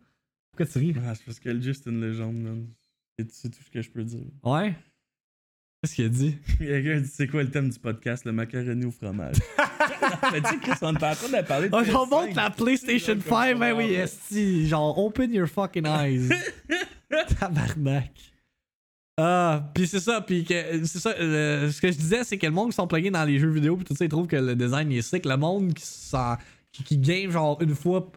Pourquoi 0.52 0.66
tu 0.66 0.78
ris? 0.80 0.96
Ah, 1.06 1.16
c'est 1.16 1.24
parce 1.24 1.40
que 1.40 1.60
jeu, 1.62 1.74
c'est 1.74 1.90
une 1.90 2.02
légende, 2.02 2.36
man. 2.36 2.68
C'est 3.30 3.50
tout 3.50 3.64
ce 3.66 3.72
que 3.72 3.82
je 3.82 3.90
peux 3.90 4.04
dire. 4.04 4.26
Ouais? 4.44 4.76
Qu'est-ce 5.88 5.96
qu'il 5.96 6.06
a 6.06 6.10
dit? 6.10 6.38
Il 6.60 6.68
y 6.68 6.74
a 6.74 6.82
quelqu'un 6.82 6.98
qui 6.98 7.04
dit 7.04 7.12
c'est 7.14 7.28
quoi 7.28 7.44
le 7.44 7.50
thème 7.50 7.70
du 7.70 7.80
podcast 7.80 8.26
Le 8.26 8.34
macaroni 8.34 8.86
au 8.86 8.92
fromage? 8.92 9.38
Mais 10.34 10.42
tu 10.42 10.50
sais, 10.50 10.58
Chris, 10.62 10.72
on 10.82 10.94
est 10.94 11.04
en 11.04 11.16
train 11.16 11.42
de 11.42 11.48
parler 11.48 11.70
de. 11.70 11.76
Oh, 11.76 11.82
PS5. 11.82 11.96
on 11.96 12.08
montre 12.08 12.36
la 12.36 12.50
PlayStation 12.50 13.14
Comme 13.14 13.22
5, 13.22 13.58
ben 13.60 13.74
oui, 13.74 13.94
esti, 13.94 14.68
genre 14.68 14.98
open 14.98 15.34
your 15.34 15.48
fucking 15.48 15.86
eyes. 15.86 16.30
Tabarnak. 17.40 18.12
Ah, 19.20 19.72
puis 19.74 19.88
c'est 19.88 20.00
ça, 20.02 20.22
puis 20.22 20.44
que 20.44 20.54
c'est 20.86 21.00
ça, 21.00 21.12
euh, 21.20 21.72
ce 21.72 21.82
que 21.82 21.92
je 21.92 21.98
disais, 21.98 22.24
c'est 22.24 22.38
que 22.38 22.46
le 22.46 22.52
monde 22.52 22.70
qui 22.70 22.76
sont 22.76 22.86
plugués 22.86 23.10
dans 23.10 23.24
les 23.24 23.40
jeux 23.40 23.50
vidéo, 23.50 23.76
puis 23.76 23.86
tout 23.86 23.96
ça, 23.96 24.06
ils 24.06 24.10
trouvent 24.10 24.28
que 24.28 24.36
le 24.36 24.56
design 24.56 24.92
il 24.92 24.98
est 25.00 25.02
sick. 25.02 25.26
Le 25.26 25.38
monde 25.38 25.74
qui, 25.74 25.86
s'en- 25.86 26.36
qui, 26.72 26.84
qui 26.84 26.98
game 26.98 27.32
genre 27.32 27.58
une 27.62 27.74
fois, 27.74 28.12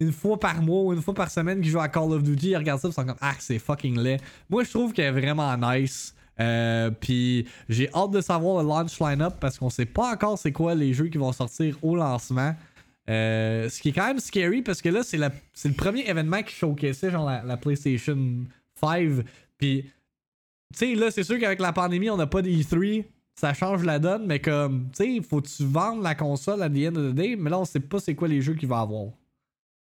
une 0.00 0.10
fois 0.10 0.40
par 0.40 0.60
mois 0.62 0.82
ou 0.84 0.92
une 0.94 1.02
fois 1.02 1.14
par 1.14 1.30
semaine 1.30 1.60
qui 1.60 1.68
joue 1.68 1.78
à 1.80 1.88
Call 1.88 2.12
of 2.12 2.22
Duty, 2.22 2.48
ils 2.50 2.56
regardent 2.56 2.80
ça, 2.80 2.88
ils 2.88 2.94
sont 2.94 3.04
comme 3.04 3.16
ah 3.20 3.34
c'est 3.38 3.58
fucking 3.58 3.98
laid. 4.00 4.20
Moi 4.48 4.64
je 4.64 4.70
trouve 4.70 4.92
qu'elle 4.92 5.14
est 5.16 5.20
vraiment 5.20 5.54
nice. 5.56 6.14
Euh, 6.40 6.90
puis 6.90 7.46
j'ai 7.68 7.90
hâte 7.92 8.12
de 8.12 8.20
savoir 8.20 8.62
le 8.62 8.68
launch 8.68 8.98
line-up 9.00 9.34
parce 9.40 9.58
qu'on 9.58 9.70
sait 9.70 9.84
pas 9.84 10.12
encore 10.12 10.38
c'est 10.38 10.52
quoi 10.52 10.74
les 10.74 10.94
jeux 10.94 11.08
qui 11.08 11.18
vont 11.18 11.32
sortir 11.32 11.76
au 11.82 11.96
lancement. 11.96 12.54
Euh, 13.08 13.68
ce 13.68 13.80
qui 13.80 13.88
est 13.90 13.92
quand 13.92 14.06
même 14.06 14.20
scary 14.20 14.62
parce 14.62 14.80
que 14.80 14.88
là, 14.88 15.02
c'est, 15.02 15.18
le 15.18 15.74
premier 15.74 16.08
événement 16.08 16.42
qui 16.42 16.54
showcaseait 16.54 17.10
genre 17.10 17.26
la, 17.26 17.42
la 17.42 17.56
PlayStation 17.56 18.16
5. 18.80 19.24
Puis, 19.58 19.82
tu 19.82 19.90
sais, 20.74 20.94
là, 20.94 21.10
c'est 21.10 21.24
sûr 21.24 21.38
qu'avec 21.38 21.60
la 21.60 21.72
pandémie, 21.72 22.08
on 22.08 22.16
n'a 22.16 22.26
pas 22.26 22.42
d'E3. 22.42 23.04
Ça 23.34 23.54
change 23.54 23.84
la 23.84 23.98
donne, 23.98 24.26
mais 24.26 24.38
comme, 24.38 24.90
tu 24.94 25.16
sais, 25.16 25.22
faut 25.22 25.40
que 25.40 25.48
tu 25.48 25.64
vendes 25.64 26.02
la 26.02 26.14
console 26.14 26.62
à 26.62 26.68
the 26.68 26.88
end 26.88 26.96
of 26.96 27.12
the 27.12 27.14
day, 27.14 27.36
mais 27.36 27.48
là, 27.48 27.58
on 27.58 27.64
sait 27.64 27.80
pas 27.80 27.98
c'est 27.98 28.14
quoi 28.14 28.28
les 28.28 28.42
jeux 28.42 28.54
qu'il 28.54 28.68
va 28.68 28.80
avoir. 28.80 29.12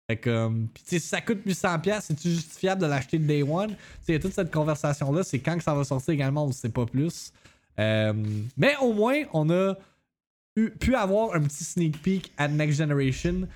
Fait 0.07 0.17
que, 0.17 0.29
euh, 0.29 0.49
pis 0.73 0.83
si 0.85 0.99
ça 0.99 1.19
coûte 1.21 1.39
800$, 1.45 2.01
c'est-tu 2.01 2.29
justifiable 2.29 2.81
de 2.81 2.87
l'acheter 2.87 3.17
de 3.17 3.25
day 3.25 3.41
one? 3.41 3.69
Tu 3.69 3.73
sais, 3.73 3.79
il 4.09 4.13
y 4.13 4.17
a 4.17 4.19
toute 4.19 4.33
cette 4.33 4.51
conversation-là, 4.51 5.23
c'est 5.23 5.39
quand 5.39 5.57
que 5.57 5.63
ça 5.63 5.73
va 5.73 5.83
sortir 5.83 6.13
également, 6.13 6.43
on 6.43 6.49
ne 6.49 6.53
sait 6.53 6.69
pas 6.69 6.85
plus. 6.85 7.31
Euh, 7.79 8.13
mais 8.55 8.75
au 8.81 8.93
moins, 8.93 9.23
on 9.33 9.49
a 9.49 9.73
pu 10.79 10.95
avoir 10.95 11.35
un 11.35 11.41
petit 11.41 11.63
sneak 11.63 12.01
peek 12.01 12.31
à 12.37 12.47
Next 12.47 12.77
Generation. 12.77 13.47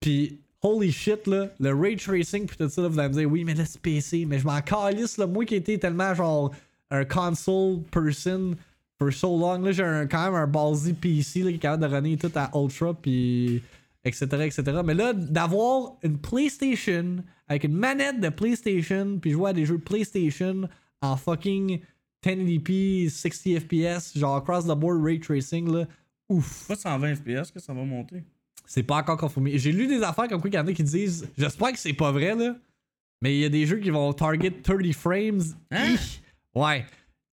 Puis, 0.00 0.40
holy 0.62 0.90
shit, 0.90 1.26
là, 1.26 1.48
le 1.60 1.74
ray 1.74 1.96
tracing, 1.96 2.46
puis 2.46 2.56
tout 2.56 2.68
ça, 2.68 2.82
là, 2.82 2.88
vous 2.88 2.98
allez 2.98 3.08
me 3.10 3.14
dire, 3.14 3.30
oui, 3.30 3.44
mais 3.44 3.54
là, 3.54 3.64
c'est 3.64 3.80
PC. 3.80 4.24
Mais 4.26 4.38
je 4.38 4.46
m'en 4.46 4.60
calisse, 4.62 5.18
là, 5.18 5.26
moi 5.26 5.44
qui 5.44 5.54
étais 5.54 5.78
tellement 5.78 6.14
genre 6.14 6.50
un 6.90 7.04
console 7.04 7.82
person 7.90 8.56
for 8.98 9.12
so 9.12 9.38
long, 9.38 9.60
là, 9.60 9.72
j'ai 9.72 9.82
quand 10.10 10.24
même 10.24 10.34
un 10.34 10.46
ballsy 10.46 10.92
PC 10.92 11.42
là, 11.42 11.50
qui 11.50 11.56
est 11.56 11.58
capable 11.58 11.88
de 11.88 11.94
runner 11.94 12.16
tout 12.16 12.32
à 12.34 12.50
Ultra, 12.54 12.94
puis 12.94 13.62
etc., 14.04 14.26
etc. 14.42 14.80
Mais 14.84 14.94
là, 14.94 15.12
d'avoir 15.12 15.96
une 16.02 16.18
PlayStation 16.18 17.16
avec 17.48 17.64
une 17.64 17.74
manette 17.74 18.20
de 18.20 18.28
PlayStation, 18.28 19.18
puis 19.20 19.32
jouer 19.32 19.50
à 19.50 19.52
des 19.52 19.66
jeux 19.66 19.78
PlayStation 19.78 20.68
en 21.02 21.16
fucking 21.16 21.80
1080p, 22.24 23.10
60 23.10 23.60
FPS, 23.60 24.18
genre 24.18 24.36
across 24.36 24.64
the 24.64 24.78
board 24.78 25.02
ray 25.02 25.18
tracing, 25.18 25.72
là, 25.72 25.86
ouf. 26.28 26.68
Pas 26.68 26.76
120 26.76 27.14
FPS 27.16 27.50
que 27.50 27.60
ça 27.60 27.72
va 27.72 27.84
monter. 27.84 28.22
C'est 28.66 28.82
pas 28.84 28.98
encore 28.98 29.16
confirmé. 29.16 29.58
J'ai 29.58 29.72
lu 29.72 29.86
des 29.86 30.02
affaires 30.02 30.28
comme 30.28 30.40
quoi 30.40 30.48
il 30.48 30.54
y 30.54 30.58
en 30.58 30.66
a 30.66 30.72
qui 30.72 30.84
disent. 30.84 31.28
J'espère 31.36 31.72
que 31.72 31.78
c'est 31.78 31.92
pas 31.92 32.12
vrai, 32.12 32.36
là. 32.36 32.56
Mais 33.20 33.34
il 33.34 33.40
y 33.40 33.44
a 33.44 33.48
des 33.48 33.66
jeux 33.66 33.78
qui 33.78 33.90
vont 33.90 34.12
target 34.12 34.52
30 34.62 34.92
frames. 34.92 35.42
Hein? 35.70 35.96
Ouais. 36.54 36.86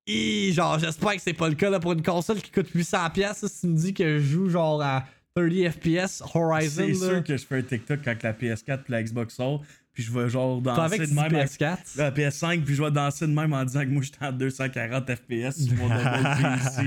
Genre, 0.09 0.79
j'espère 0.79 1.14
que 1.17 1.21
c'est 1.21 1.35
pas 1.35 1.49
le 1.49 1.55
cas 1.55 1.69
là, 1.69 1.79
pour 1.79 1.93
une 1.93 2.03
console 2.03 2.41
qui 2.41 2.51
coûte 2.51 2.71
800$. 2.75 3.12
piastres, 3.12 3.49
Si 3.49 3.61
tu 3.61 3.67
me 3.67 3.77
dis 3.77 3.93
que 3.93 4.19
je 4.19 4.25
joue 4.25 4.49
genre 4.49 4.81
à 4.81 5.05
30 5.37 5.70
FPS 5.70 6.22
Horizon. 6.34 6.87
C'est 6.87 6.95
sûr 6.95 7.24
que 7.24 7.37
je 7.37 7.45
fais 7.45 7.59
un 7.59 7.62
TikTok 7.62 8.01
quand 8.03 8.22
la 8.22 8.32
PS4 8.32 8.78
et 8.89 8.93
la 8.93 9.03
Xbox 9.03 9.34
sort, 9.34 9.62
puis 9.97 10.05
je 10.05 10.12
vais 10.12 10.28
genre 10.28 10.61
danser 10.61 10.80
avec 10.94 11.01
de 11.09 11.14
même. 11.14 11.24
avec- 11.34 11.49
PS4. 11.49 11.78
La 11.97 12.11
PS5, 12.11 12.62
puis 12.64 12.74
je 12.74 12.82
vais 12.82 12.90
danser 12.90 13.26
de 13.26 13.32
même 13.32 13.51
en 13.55 13.64
disant 13.64 13.80
que 13.80 13.86
moi 13.88 14.03
j'étais 14.03 14.26
en 14.26 14.30
240 14.30 15.07
FPS 15.11 15.64
sur 15.64 15.74
mon 15.76 15.88
PC. 15.88 16.82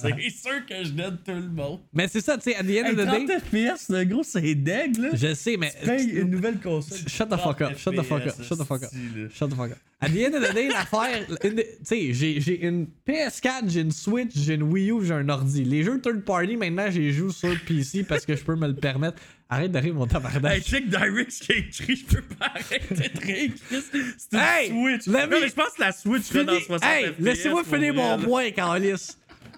C'est 0.00 0.30
sûr 0.30 0.66
que 0.68 0.84
je 0.84 0.90
donne 0.92 1.18
tout 1.24 1.32
le 1.32 1.48
monde. 1.48 1.80
Mais 1.92 2.06
c'est 2.06 2.20
ça, 2.20 2.36
tu 2.38 2.44
sais, 2.52 2.56
at 2.56 2.62
the 2.62 2.66
end 2.68 2.86
Hey, 2.86 2.90
of 2.92 2.96
the 2.96 3.04
30 3.06 3.26
day. 3.26 3.38
FPS, 3.40 3.88
le 3.88 4.04
gros, 4.04 4.22
c'est 4.22 4.54
deg, 4.54 4.96
là. 4.96 5.08
Je 5.12 5.34
sais, 5.34 5.56
mais. 5.56 5.72
Paye 5.84 6.08
une 6.10 6.30
nouvelle 6.30 6.60
console. 6.60 6.98
Shut 7.08 7.28
the 7.28 7.36
fuck 7.36 7.60
up, 7.62 7.76
shut 7.76 7.96
the 7.96 8.02
fuck 8.02 8.22
up, 8.26 8.42
shut 8.42 8.58
the 8.58 8.64
fuck 8.64 8.82
up. 8.84 8.90
Shut 9.34 9.50
the 9.50 9.54
fuck 9.56 9.72
up. 9.72 9.78
At 10.00 10.08
the 10.10 10.18
end 10.24 10.34
of 10.34 10.48
the 10.48 10.54
day, 10.54 10.68
l'affaire. 10.68 11.26
Tu 11.40 11.56
sais, 11.82 12.12
j'ai, 12.14 12.40
j'ai 12.40 12.64
une 12.64 12.86
PS4, 13.06 13.68
j'ai 13.68 13.80
une 13.80 13.90
Switch, 13.92 14.30
j'ai 14.36 14.54
une 14.54 14.62
Wii 14.64 14.90
U, 14.92 15.04
j'ai 15.04 15.14
un 15.14 15.28
ordi. 15.28 15.64
Les 15.64 15.82
jeux 15.82 16.00
third 16.00 16.22
party, 16.24 16.56
maintenant, 16.56 16.90
j'ai 16.90 17.10
joue 17.12 17.30
sur 17.32 17.54
PC 17.66 18.04
parce 18.04 18.24
que 18.24 18.36
je 18.36 18.42
peux 18.44 18.54
me 18.56 18.68
le 18.68 18.74
permettre. 18.74 19.20
Arrête 19.54 19.70
de 19.72 19.78
rire, 19.78 19.92
mon 19.94 20.06
tabarnak. 20.06 20.50
Hey, 20.54 20.62
check 20.62 20.88
Direct 20.88 21.30
qui 21.30 21.52
a 21.52 21.56
écrit, 21.56 21.96
je 21.96 22.04
peux 22.06 22.22
pas 22.22 22.46
arrêter 22.54 23.08
de 23.10 23.20
rire. 23.20 23.52
C'est 23.68 24.32
une 24.32 24.38
Hey, 24.40 24.68
Switch. 24.70 25.06
Non, 25.08 25.26
mais 25.28 25.46
je 25.48 25.52
pense 25.52 25.72
que 25.76 25.80
la 25.82 25.92
Switch 25.92 26.22
serait 26.22 26.44
dans 26.44 26.54
Fini- 26.54 26.64
60 26.64 26.90
Hey, 26.90 27.12
laissez-moi 27.18 27.62
finir 27.64 27.92
mon 27.92 28.18
point, 28.18 28.50
Carlis. 28.52 29.08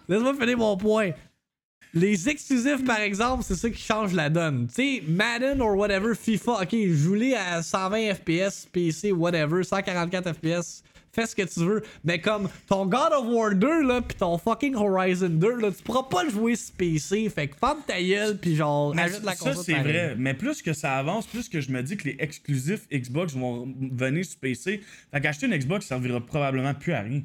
Laisse-moi 0.09 0.35
finir 0.35 0.59
mon 0.59 0.77
point. 0.77 1.11
Les 1.97 2.29
exclusifs, 2.29 2.85
par 2.85 2.99
exemple, 2.99 3.45
c'est 3.47 3.55
ça 3.55 3.71
qui 3.71 3.81
change 3.81 4.15
la 4.15 4.29
donne. 4.29 4.67
Tu 4.67 4.75
sais, 4.75 5.03
Madden 5.07 5.61
or 5.61 5.77
whatever, 5.77 6.15
FIFA, 6.17 6.63
ok, 6.63 6.75
joue-les 6.89 7.35
à 7.37 7.63
120 7.63 8.15
FPS, 8.15 8.67
PC, 8.73 9.13
whatever, 9.13 9.63
144 9.63 10.33
FPS, 10.33 10.83
fais 11.15 11.27
ce 11.27 11.35
que 11.37 11.43
tu 11.43 11.61
veux. 11.61 11.83
Mais 12.05 12.21
comme 12.21 12.49
ton 12.69 12.87
God 12.87 13.13
of 13.13 13.27
War 13.29 13.55
2, 13.55 13.83
là, 13.87 14.03
pis 14.03 14.15
ton 14.17 14.37
fucking 14.39 14.75
Horizon 14.75 15.29
2, 15.31 15.61
là, 15.61 15.71
tu 15.71 15.83
pourras 15.83 16.03
pas 16.05 16.25
le 16.25 16.31
jouer 16.31 16.57
sur 16.57 16.75
PC. 16.75 17.29
Fait 17.31 17.49
que 17.49 17.57
ferme 17.57 17.79
ta 17.87 18.03
gueule, 18.03 18.37
pis 18.39 18.57
genre, 18.57 18.95
Mais 18.95 19.03
ajoute 19.03 19.25
la 19.25 19.35
ça, 19.35 19.51
console. 19.51 19.65
c'est 19.65 19.73
pareil. 19.73 19.93
vrai. 19.93 20.15
Mais 20.19 20.35
plus 20.35 20.63
que 20.63 20.73
ça 20.73 20.97
avance, 20.99 21.27
plus 21.27 21.49
que 21.49 21.61
je 21.61 21.71
me 21.71 21.83
dis 21.83 21.97
que 21.97 22.09
les 22.09 22.17
exclusifs 22.19 22.89
Xbox 22.93 23.35
vont 23.35 23.73
venir 23.93 24.25
sur 24.25 24.39
PC. 24.39 24.81
Fait 25.13 25.21
qu'acheter 25.21 25.47
une 25.47 25.57
Xbox, 25.57 25.87
ça 25.87 25.95
servira 25.97 26.21
probablement 26.21 26.75
plus 26.75 26.93
à 26.93 27.01
rien. 27.03 27.23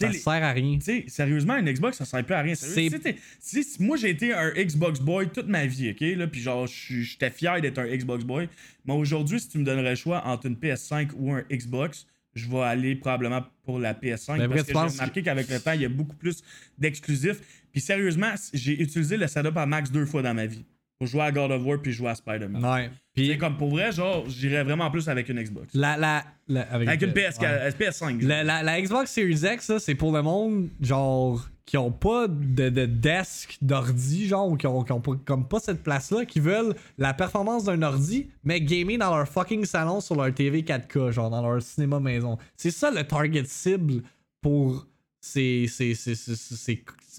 Ça 0.00 0.08
les- 0.08 0.18
sert 0.18 0.32
à 0.42 0.52
rien. 0.52 0.78
Tu 0.78 0.84
sais, 0.84 1.04
sérieusement, 1.06 1.56
une 1.58 1.70
Xbox, 1.70 1.98
ça 1.98 2.04
sert 2.04 2.24
plus 2.24 2.34
à 2.34 2.40
rien. 2.40 2.54
Sérieux, 2.56 2.98
C'est- 3.00 3.16
si- 3.38 3.62
si- 3.62 3.82
moi, 3.82 3.96
j'ai 3.96 4.08
été 4.10 4.32
un 4.32 4.50
Xbox 4.50 4.98
boy 4.98 5.28
toute 5.28 5.46
ma 5.46 5.66
vie, 5.66 5.90
ok? 5.90 6.00
Là, 6.18 6.26
puis 6.26 6.40
genre, 6.40 6.66
je 6.66 6.72
suis- 6.72 7.04
j'étais 7.04 7.30
fier 7.30 7.60
d'être 7.60 7.78
un 7.78 7.86
Xbox 7.86 8.24
boy. 8.24 8.48
Mais 8.86 8.94
aujourd'hui, 8.94 9.38
si 9.38 9.48
tu 9.50 9.58
me 9.58 9.64
donnerais 9.64 9.90
le 9.90 9.94
choix 9.96 10.26
entre 10.26 10.46
une 10.46 10.56
PS5 10.56 11.10
ou 11.14 11.32
un 11.32 11.42
Xbox, 11.52 12.06
je 12.34 12.48
vais 12.48 12.60
aller 12.62 12.94
probablement 12.96 13.42
pour 13.64 13.78
la 13.78 13.94
PS5 13.94 14.36
Mais 14.38 14.44
après, 14.44 14.56
parce 14.56 14.66
tu 14.66 14.72
que 14.72 14.78
j'ai 14.78 14.98
remarqué 15.00 15.22
qu'avec 15.22 15.48
le 15.48 15.60
temps, 15.60 15.72
il 15.72 15.82
y 15.82 15.84
a 15.84 15.88
beaucoup 15.88 16.16
plus 16.16 16.42
d'exclusifs. 16.78 17.40
Puis 17.72 17.80
sérieusement, 17.80 18.32
j'ai 18.52 18.80
utilisé 18.82 19.16
le 19.16 19.26
setup 19.26 19.56
à 19.56 19.66
max 19.66 19.90
deux 19.90 20.06
fois 20.06 20.22
dans 20.22 20.34
ma 20.34 20.46
vie. 20.46 20.64
Pour 20.98 21.08
jouer 21.08 21.22
à 21.22 21.32
God 21.32 21.50
of 21.50 21.64
War 21.64 21.80
puis 21.82 21.90
jouer 21.92 22.10
à 22.10 22.14
Spider-Man. 22.14 22.64
Ouais. 22.64 22.90
Puis 23.14 23.36
comme 23.36 23.56
pour 23.56 23.70
vrai, 23.70 23.90
genre, 23.92 24.28
j'irais 24.30 24.62
vraiment 24.62 24.88
plus 24.90 25.08
avec 25.08 25.28
une 25.28 25.42
Xbox. 25.42 25.74
la, 25.74 25.96
la, 25.96 26.24
la- 26.48 26.62
avec, 26.72 26.88
Avec 26.88 27.02
une 27.02 27.08
ouais. 27.10 27.28
PS4, 27.28 27.44
euh, 27.44 27.70
PS5. 27.72 28.22
La, 28.22 28.44
la- 28.44 28.62
la 28.62 28.80
Xbox 28.80 29.10
Series 29.10 29.40
X, 29.54 29.64
ça, 29.64 29.78
c'est 29.80 29.94
pour 29.96 30.12
le 30.12 30.22
monde, 30.22 30.68
genre, 30.80 31.48
qui 31.64 31.76
ont 31.76 31.92
pas 31.92 32.26
de, 32.28 32.68
de 32.70 32.86
desk 32.86 33.58
d'ordi, 33.62 34.26
genre, 34.26 34.48
ou 34.50 34.56
qui 34.56 34.66
ont, 34.66 34.82
qui 34.82 34.92
ont 34.92 35.00
pas, 35.00 35.12
comme 35.24 35.46
pas 35.48 35.60
cette 35.60 35.82
place-là, 35.82 36.24
qui 36.24 36.40
veulent 36.40 36.74
la 36.98 37.14
performance 37.14 37.64
d'un 37.64 37.80
ordi, 37.82 38.28
mais 38.44 38.60
gamer 38.60 38.98
dans 38.98 39.16
leur 39.16 39.28
fucking 39.28 39.64
salon 39.64 40.00
sur 40.00 40.16
leur 40.16 40.34
TV 40.34 40.62
4K, 40.62 41.10
genre, 41.12 41.30
dans 41.30 41.40
leur 41.48 41.62
cinéma 41.62 42.00
maison. 42.00 42.36
C'est 42.56 42.72
ça 42.72 42.90
le 42.90 43.04
target 43.04 43.44
cible 43.46 44.02
pour 44.40 44.86
ces, 45.20 45.66
ces, 45.68 45.94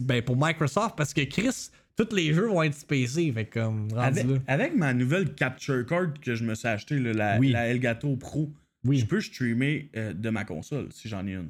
ben, 0.02 0.22
pour 0.22 0.36
Microsoft, 0.38 0.96
parce 0.98 1.14
que 1.14 1.22
Chris, 1.22 1.70
tous 1.96 2.14
les 2.14 2.34
jeux 2.34 2.48
vont 2.48 2.64
être 2.64 2.74
spacés, 2.76 3.32
fait 3.32 3.46
comme, 3.46 3.88
Avec, 3.96 4.26
avec 4.48 4.76
ma 4.76 4.94
nouvelle 4.94 5.34
capture 5.36 5.86
card 5.86 6.14
que 6.22 6.36
je 6.36 6.44
me 6.44 6.54
suis 6.56 6.68
acheté, 6.68 7.00
là, 7.00 7.14
la, 7.14 7.40
Oui. 7.40 7.52
la 7.52 7.68
Elgato 7.68 8.16
Pro, 8.18 8.52
Oui. 8.84 8.98
je 9.00 9.06
peux 9.06 9.22
streamer 9.22 9.90
euh, 9.96 10.12
de 10.14 10.30
ma 10.30 10.44
console 10.44 10.90
si 10.92 11.08
j'en 11.08 11.26
ai 11.28 11.34
une. 11.34 11.50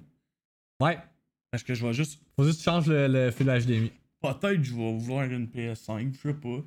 Ouais. 0.79 0.97
Parce 1.53 1.61
que 1.61 1.75
je 1.75 1.85
vais 1.85 1.93
juste. 1.93 2.19
Faut 2.35 2.45
juste 2.45 2.63
changes 2.63 2.87
le, 2.87 3.05
le 3.05 3.29
fil 3.29 3.45
HDMI. 3.45 3.91
Peut-être 4.19 4.57
que 4.57 4.63
je 4.63 4.73
vais 4.73 4.97
vouloir 4.97 5.25
une 5.25 5.45
PS5, 5.45 6.11
je 6.11 6.29
sais 6.29 6.33
pas. 6.33 6.65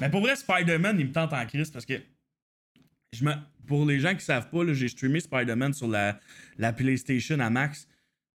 Mais 0.00 0.08
pour 0.10 0.20
vrai, 0.20 0.36
Spider-Man, 0.36 0.96
il 1.00 1.08
me 1.08 1.12
tente 1.12 1.32
en 1.32 1.44
crise 1.44 1.72
parce 1.72 1.84
que. 1.84 1.94
Je 3.12 3.24
me... 3.24 3.32
Pour 3.66 3.84
les 3.84 3.98
gens 3.98 4.14
qui 4.14 4.24
savent 4.24 4.48
pas, 4.48 4.60
j'ai 4.72 4.86
streamé 4.86 5.18
Spider-Man 5.18 5.72
sur 5.72 5.88
la, 5.88 6.20
la 6.56 6.72
PlayStation 6.72 7.40
à 7.40 7.50
max. 7.50 7.88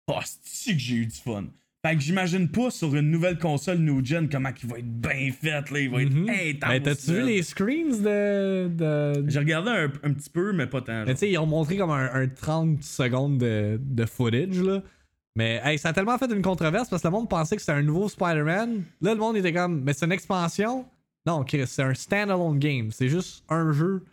Oh, 0.08 0.20
c'est 0.42 0.74
que 0.74 0.80
j'ai 0.80 0.96
eu 0.96 1.06
du 1.06 1.16
fun? 1.16 1.46
Fait 1.86 1.96
que 1.96 2.02
j'imagine 2.02 2.50
pas 2.50 2.70
sur 2.70 2.94
une 2.94 3.10
nouvelle 3.10 3.38
console 3.38 3.78
New 3.78 4.04
Gen 4.04 4.28
comment 4.28 4.52
il 4.62 4.70
va 4.70 4.80
être 4.80 5.00
bien 5.00 5.32
fait, 5.32 5.72
là. 5.72 5.80
Il 5.80 5.90
va 5.90 6.02
être 6.02 6.12
intense. 6.12 6.70
Ben, 6.70 6.84
t'as-tu 6.84 7.14
vu 7.14 7.26
les 7.28 7.44
screens 7.44 8.02
de. 8.02 8.68
de... 8.68 9.30
J'ai 9.30 9.40
regardé 9.40 9.70
un, 9.70 9.86
un 10.04 10.14
petit 10.14 10.30
peu, 10.30 10.52
mais 10.52 10.68
pas 10.68 10.82
tant. 10.82 11.06
Mais 11.06 11.14
tu 11.14 11.20
sais, 11.20 11.32
ils 11.32 11.38
ont 11.38 11.46
montré 11.46 11.78
comme 11.78 11.92
un, 11.92 12.14
un 12.14 12.28
30 12.28 12.84
secondes 12.84 13.38
de, 13.38 13.80
de 13.82 14.06
footage, 14.06 14.60
là. 14.62 14.84
Mais 15.36 15.60
hey, 15.64 15.80
ça 15.80 15.90
a 15.90 15.94
tellement 15.94 16.18
fait 16.18 16.32
une 16.32 16.42
controverse 16.42 16.90
parce 16.90 17.02
que 17.02 17.08
le 17.08 17.12
monde 17.12 17.30
pensait 17.30 17.56
que 17.56 17.62
c'était 17.62 17.74
un 17.74 17.82
nouveau 17.82 18.08
Spider-Man. 18.08 18.84
Là, 19.02 19.14
le 19.14 19.20
monde 19.20 19.36
était 19.38 19.54
comme, 19.54 19.82
mais 19.82 19.94
c'est 19.94 20.06
une 20.06 20.12
expansion? 20.12 20.86
Non, 21.26 21.44
Chris, 21.44 21.66
c'est 21.68 21.84
un 21.84 21.94
standalone 21.94 22.60
game. 22.60 22.92
C'est 22.92 23.10
juste 23.10 23.44
un 23.50 23.72
jeu 23.72 24.04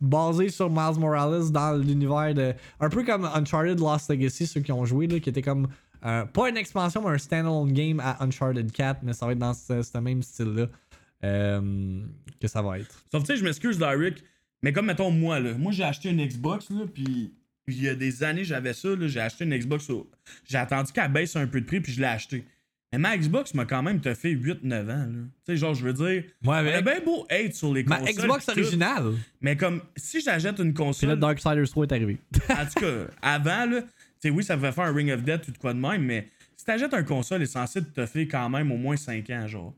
basé 0.00 0.50
sur 0.50 0.70
Miles 0.70 0.98
Morales 1.00 1.50
dans 1.50 1.76
l'univers 1.76 2.34
de. 2.34 2.54
Un 2.78 2.88
peu 2.88 3.04
comme 3.04 3.24
Uncharted 3.24 3.80
Lost 3.80 4.10
Legacy, 4.10 4.46
ceux 4.46 4.60
qui 4.60 4.70
ont 4.70 4.84
joué, 4.84 5.06
là, 5.06 5.18
qui 5.18 5.30
était 5.30 5.42
comme. 5.42 5.68
euh, 6.04 6.24
pas 6.26 6.48
une 6.48 6.56
expansion, 6.56 7.02
mais 7.02 7.10
un 7.14 7.18
standalone 7.18 7.72
game 7.72 8.00
à 8.00 8.22
Uncharted 8.22 8.70
4, 8.70 9.00
mais 9.02 9.12
ça 9.12 9.26
va 9.26 9.32
être 9.32 9.38
dans 9.38 9.54
ce, 9.54 9.98
même 9.98 10.22
style-là 10.22 10.66
euh, 11.24 12.00
que 12.40 12.46
ça 12.46 12.62
va 12.62 12.78
être. 12.78 13.02
Sauf, 13.10 13.22
tu 13.22 13.32
sais, 13.32 13.36
je 13.36 13.44
m'excuse, 13.44 13.78
Derek, 13.78 14.22
mais 14.62 14.72
comme, 14.72 14.86
mettons, 14.86 15.10
moi, 15.10 15.40
là. 15.40 15.54
Moi, 15.54 15.72
j'ai 15.72 15.84
acheté 15.84 16.10
une 16.10 16.24
Xbox, 16.24 16.70
là, 16.70 16.84
puis 16.92 17.32
il 17.76 17.82
y 17.84 17.88
a 17.88 17.94
des 17.94 18.22
années, 18.22 18.44
j'avais 18.44 18.72
ça, 18.74 18.88
là. 18.94 19.06
J'ai 19.08 19.20
acheté 19.20 19.44
une 19.44 19.56
Xbox. 19.56 19.88
au- 19.90 20.08
J'ai 20.46 20.58
attendu 20.58 20.92
qu'elle 20.92 21.10
baisse 21.12 21.36
un 21.36 21.46
peu 21.46 21.60
de 21.60 21.66
prix, 21.66 21.80
puis 21.80 21.92
je 21.92 22.00
l'ai 22.00 22.06
acheté. 22.06 22.44
Mais 22.92 22.98
ma 22.98 23.16
Xbox 23.18 23.52
m'a 23.52 23.66
quand 23.66 23.82
même 23.82 24.00
te 24.00 24.14
fait 24.14 24.30
8-9 24.30 24.88
ans, 24.88 25.06
là. 25.06 25.06
Tu 25.46 25.52
sais, 25.52 25.56
genre, 25.58 25.74
je 25.74 25.84
veux 25.84 25.92
dire. 25.92 26.24
On 26.44 26.50
a 26.52 26.56
avec 26.58 26.82
bien 26.84 27.00
beau 27.04 27.26
hate 27.30 27.52
sur 27.54 27.74
les 27.74 27.84
ma 27.84 27.98
consoles. 27.98 28.14
Xbox 28.14 28.46
pis 28.46 28.52
tout, 28.54 28.60
originale. 28.60 29.12
Mais 29.42 29.56
comme, 29.56 29.82
si 29.96 30.20
j'achète 30.22 30.58
une 30.58 30.72
Puis 30.72 30.82
là, 30.82 30.86
console. 30.86 31.18
Darksiders 31.18 31.68
3 31.68 31.86
est 31.86 31.92
arrivé. 31.92 32.18
En 32.50 32.64
tout 32.64 32.80
cas, 32.80 33.04
avant, 33.20 33.66
là, 33.66 33.82
tu 33.82 33.88
sais, 34.20 34.30
oui, 34.30 34.42
ça 34.42 34.56
va 34.56 34.72
faire 34.72 34.84
un 34.84 34.94
Ring 34.94 35.10
of 35.10 35.22
Death 35.22 35.48
ou 35.48 35.50
de 35.52 35.58
quoi 35.58 35.74
de 35.74 35.78
même, 35.78 36.02
mais 36.02 36.28
si 36.56 36.64
t'achètes 36.64 36.94
un 36.94 37.02
console, 37.02 37.40
il 37.40 37.44
est 37.44 37.46
censé 37.46 37.82
te 37.82 38.06
faire 38.06 38.26
quand 38.30 38.48
même 38.48 38.72
au 38.72 38.76
moins 38.78 38.96
5 38.96 39.28
ans, 39.30 39.46
genre. 39.46 39.74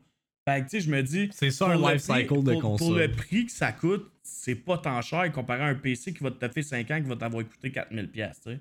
Fait 0.47 0.61
que, 0.61 0.69
tu 0.69 0.69
sais, 0.69 0.81
je 0.81 0.89
me 0.89 1.03
dis. 1.03 1.29
C'est 1.33 1.51
ça, 1.51 1.67
un 1.67 1.75
life 1.75 2.07
prix- 2.07 2.21
cycle 2.21 2.43
de 2.43 2.51
pour- 2.53 2.61
Pour 2.61 2.77
console. 2.77 2.99
le 3.01 3.11
prix 3.11 3.45
que 3.45 3.51
ça 3.51 3.71
coûte, 3.71 4.09
c'est 4.23 4.55
pas 4.55 4.77
tant 4.77 5.01
cher 5.01 5.31
comparé 5.31 5.63
à 5.63 5.67
un 5.67 5.75
PC 5.75 6.13
qui 6.13 6.23
va 6.23 6.31
te 6.31 6.47
faire 6.47 6.63
5 6.63 6.91
ans 6.91 7.01
qui 7.01 7.07
va 7.07 7.15
t'avoir 7.15 7.43
coûté 7.47 7.69
4000$, 7.69 8.11
tu 8.11 8.41
sais. 8.41 8.59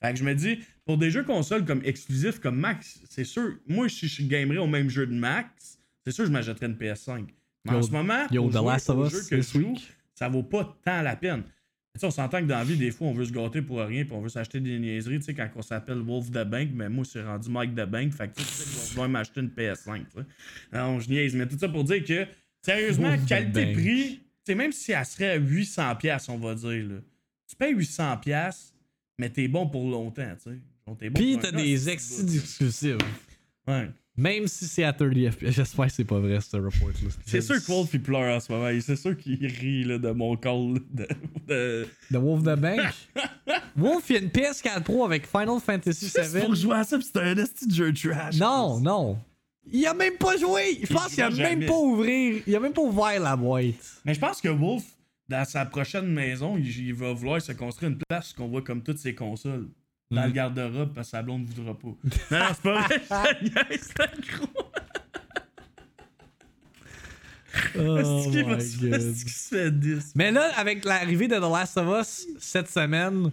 Fait 0.00 0.12
que 0.12 0.18
je 0.18 0.24
me 0.24 0.34
dis, 0.34 0.60
pour 0.84 0.96
des 0.96 1.10
jeux 1.10 1.24
consoles 1.24 1.64
comme 1.64 1.82
exclusifs 1.84 2.38
comme 2.38 2.56
Max, 2.56 3.00
c'est 3.08 3.24
sûr, 3.24 3.56
moi, 3.66 3.88
si 3.88 4.06
je 4.06 4.22
gamerais 4.22 4.58
au 4.58 4.66
même 4.66 4.88
jeu 4.88 5.06
de 5.06 5.14
Max, 5.14 5.80
c'est 6.04 6.12
sûr 6.12 6.24
que 6.24 6.28
je 6.28 6.32
m'achèterais 6.32 6.66
une 6.66 6.76
PS5. 6.76 7.26
Mais 7.64 7.72
en 7.72 7.82
ce 7.82 7.90
moment, 7.90 8.26
yo, 8.30 8.48
pour 8.48 9.10
jouer 9.10 9.20
que 9.28 9.42
je 9.42 9.58
joue, 9.58 9.76
ça 10.14 10.28
vaut 10.28 10.44
pas 10.44 10.78
tant 10.84 11.02
la 11.02 11.16
peine. 11.16 11.42
Tu 11.42 12.00
sais, 12.00 12.06
on 12.06 12.10
s'entend 12.10 12.40
que 12.40 12.46
dans 12.46 12.58
la 12.58 12.64
vie, 12.64 12.76
des 12.76 12.92
fois, 12.92 13.08
on 13.08 13.12
veut 13.12 13.24
se 13.24 13.32
gâter 13.32 13.60
pour 13.60 13.80
rien, 13.80 14.04
puis 14.04 14.12
on 14.12 14.20
veut 14.20 14.28
s'acheter 14.28 14.60
des 14.60 14.78
niaiseries, 14.78 15.18
tu 15.18 15.24
sais, 15.24 15.34
quand 15.34 15.50
on 15.56 15.62
s'appelle 15.62 15.98
Wolf 15.98 16.30
the 16.30 16.44
Bank, 16.44 16.68
mais 16.72 16.88
moi, 16.88 17.04
c'est 17.04 17.22
rendu 17.22 17.50
Mike 17.50 17.74
the 17.74 17.86
Bank, 17.86 18.12
fait 18.12 18.28
que 18.28 18.36
tu 18.36 18.42
sais, 18.44 18.94
je 18.94 19.00
vais 19.00 19.08
m'acheter 19.08 19.40
une 19.40 19.48
PS5, 19.48 20.04
tu 20.04 20.18
sais. 20.18 20.26
Non, 20.72 21.00
je 21.00 21.08
niaise, 21.10 21.34
mais 21.34 21.48
tout 21.48 21.58
ça 21.58 21.68
pour 21.68 21.82
dire 21.82 22.04
que, 22.04 22.26
sérieusement, 22.62 23.16
qualité-prix, 23.26 24.20
sais, 24.48 24.54
même 24.54 24.72
si 24.72 24.92
elle 24.92 25.04
serait 25.06 25.30
à 25.32 25.38
800$, 25.38 26.30
on 26.30 26.38
va 26.38 26.54
dire, 26.54 26.86
là, 26.88 26.96
tu 27.48 27.56
payes 27.56 27.74
800$, 27.74 28.54
mais 29.18 29.30
t'es 29.30 29.48
bon 29.48 29.68
pour 29.68 29.88
longtemps, 29.88 30.34
tu 30.42 30.50
sais. 30.50 30.58
Bon 30.86 30.94
Puis 31.14 31.38
t'as 31.40 31.50
des 31.52 31.88
an, 31.88 31.92
ex 31.92 32.02
c'est 32.04 32.24
du 32.26 32.38
exclusifs. 32.38 32.96
bout. 32.98 33.72
Ouais. 33.72 33.90
Même 34.16 34.48
si 34.48 34.64
c'est 34.66 34.82
à 34.82 34.92
30 34.92 35.12
FPS. 35.30 35.50
J'espère 35.50 35.86
que 35.86 35.92
c'est 35.92 36.04
pas 36.04 36.18
vrai, 36.18 36.40
ce 36.40 36.56
report-là. 36.56 37.10
C'est 37.24 37.40
sûr 37.40 37.54
que 37.54 37.66
Wolf, 37.70 37.90
il 37.94 38.02
pleure 38.02 38.36
en 38.36 38.40
ce 38.40 38.50
moment. 38.50 38.68
C'est 38.80 38.96
sûr 38.96 39.16
qu'il 39.16 39.46
rit 39.46 39.84
là, 39.84 39.98
de 39.98 40.10
mon 40.10 40.34
call 40.36 40.80
de, 40.90 41.06
de... 41.46 41.86
The 42.10 42.16
Wolf 42.16 42.42
the 42.42 42.58
Bank? 42.60 42.80
Wolf, 43.76 44.04
il 44.10 44.14
y 44.14 44.18
a 44.18 44.20
une 44.22 44.28
PS4 44.30 44.82
Pro 44.82 45.04
avec 45.04 45.24
Final 45.28 45.60
Fantasy 45.64 46.08
C'est 46.08 46.26
VII. 46.32 46.40
pour 46.42 46.54
jouer 46.56 46.76
à 46.76 46.84
ça, 46.84 46.98
c'est 47.00 47.16
un 47.18 47.36
esti 47.36 47.68
de 47.68 47.72
jeu 47.74 47.92
trash. 47.92 48.36
Non, 48.38 48.80
non. 48.80 49.18
Il 49.72 49.86
a 49.86 49.94
même 49.94 50.14
pas 50.14 50.36
joué. 50.36 50.80
Je 50.82 50.92
pense 50.92 51.14
qu'il 51.14 51.22
a 51.22 51.30
même 51.30 51.66
pas 51.66 51.76
ouvert. 51.76 52.42
Il 52.46 52.56
a 52.56 52.60
même 52.60 52.72
pas 52.72 52.82
ouvert 52.82 53.20
la 53.20 53.36
boîte. 53.36 53.74
Mais 54.04 54.14
je 54.14 54.20
pense 54.20 54.40
que 54.40 54.48
Wolf, 54.48 54.84
dans 55.28 55.44
sa 55.44 55.64
prochaine 55.66 56.06
maison, 56.06 56.56
il, 56.56 56.66
il 56.86 56.94
va 56.94 57.12
vouloir 57.12 57.40
se 57.40 57.52
construire 57.52 57.92
une 57.92 57.98
place 58.08 58.32
qu'on 58.32 58.48
voit 58.48 58.62
comme 58.62 58.82
toutes 58.82 58.98
ses 58.98 59.14
consoles. 59.14 59.68
Dans 60.10 60.24
le 60.24 60.30
garde-robe, 60.30 60.94
parce 60.94 61.08
que 61.08 61.10
sa 61.10 61.22
blonde 61.22 61.42
ne 61.42 61.54
voudra 61.54 61.74
pas. 61.78 61.88
Non, 61.88 62.38
non, 62.38 62.46
c'est 62.54 62.62
pas 62.62 62.80
vrai. 62.80 63.00
C'est 63.78 64.00
un 64.00 64.36
gros. 64.38 64.48
Oh 67.76 67.80
va 67.94 68.56
my 68.56 68.62
se 68.62 68.80
God. 68.80 68.94
est-ce 68.94 69.24
qu'il 69.24 69.32
se 69.32 69.48
fait 69.54 69.70
10? 69.70 70.12
Mais 70.14 70.30
là, 70.30 70.50
avec 70.56 70.84
l'arrivée 70.86 71.28
de 71.28 71.36
The 71.36 71.40
Last 71.40 71.76
of 71.76 72.00
Us 72.00 72.26
cette 72.38 72.70
semaine, 72.70 73.30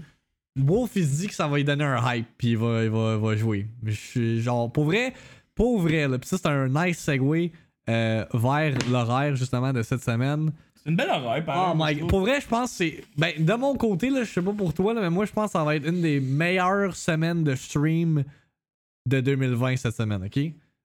Wolf 0.58 0.92
il 0.96 1.06
se 1.06 1.22
dit 1.22 1.28
que 1.28 1.34
ça 1.34 1.48
va 1.48 1.58
lui 1.58 1.64
donner 1.64 1.84
un 1.84 2.14
hype, 2.14 2.28
puis 2.38 2.50
il 2.50 2.58
va, 2.58 2.84
il 2.84 2.90
va, 2.90 3.16
il 3.16 3.22
va 3.22 3.36
jouer. 3.36 3.68
Mais 3.82 3.92
je 3.92 4.02
suis 4.02 4.42
genre, 4.42 4.72
pour 4.72 4.86
vrai, 4.86 5.14
pour 5.56 5.80
vrai, 5.80 6.08
là, 6.08 6.18
puis 6.20 6.28
ça 6.30 6.38
c'est 6.38 6.48
un 6.48 6.68
nice 6.68 7.00
segue 7.00 7.52
euh, 7.90 8.26
vers 8.34 8.78
l'horaire 8.92 9.36
justement 9.36 9.72
de 9.74 9.82
cette 9.84 10.02
semaine. 10.04 10.52
C'est 10.76 10.90
une 10.92 10.96
belle 10.98 11.10
horaire, 11.10 11.44
pareil. 11.44 11.72
Oh 12.00 12.02
my. 12.04 12.08
Pour 12.08 12.20
vrai, 12.22 12.40
je 12.42 12.48
pense 12.48 12.72
que 12.72 12.76
c'est. 12.78 13.04
Ben, 13.18 13.32
de 13.44 13.54
mon 13.54 13.76
côté, 13.76 14.10
là, 14.10 14.24
je 14.24 14.32
sais 14.32 14.42
pas 14.42 14.54
pour 14.54 14.74
toi, 14.74 14.94
là, 14.94 15.02
mais 15.02 15.10
moi 15.10 15.26
je 15.26 15.32
pense 15.32 15.48
que 15.48 15.52
ça 15.54 15.64
va 15.64 15.76
être 15.76 15.88
une 15.88 16.02
des 16.02 16.20
meilleures 16.20 16.96
semaines 16.96 17.44
de 17.44 17.56
stream 17.56 18.24
de 19.08 19.20
2020 19.22 19.78
cette 19.78 19.96
semaine, 19.96 20.24
ok? 20.26 20.40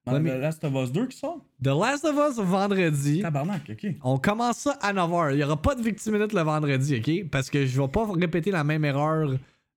Dans 0.05 0.13
Let 0.13 0.19
me- 0.21 0.29
The 0.31 0.39
Last 0.41 0.63
of 0.63 0.73
Us 0.73 0.91
2 0.91 1.05
qui 1.07 1.17
sort? 1.17 1.39
The 1.63 1.67
Last 1.67 2.05
of 2.05 2.15
Us 2.15 2.37
vendredi. 2.43 3.21
Tabarnak, 3.21 3.61
ok. 3.69 3.93
On 4.03 4.17
commence 4.17 4.57
ça 4.57 4.71
à 4.81 4.93
9h. 4.93 5.31
Il 5.33 5.37
n'y 5.37 5.43
aura 5.43 5.61
pas 5.61 5.75
de 5.75 5.81
victime 5.83 6.13
minute 6.13 6.33
le 6.33 6.41
vendredi, 6.41 6.95
ok? 6.97 7.29
Parce 7.29 7.49
que 7.51 7.65
je 7.67 7.79
vais 7.79 7.87
pas 7.87 8.07
répéter 8.11 8.49
la 8.49 8.63
même 8.63 8.83
erreur 8.83 9.35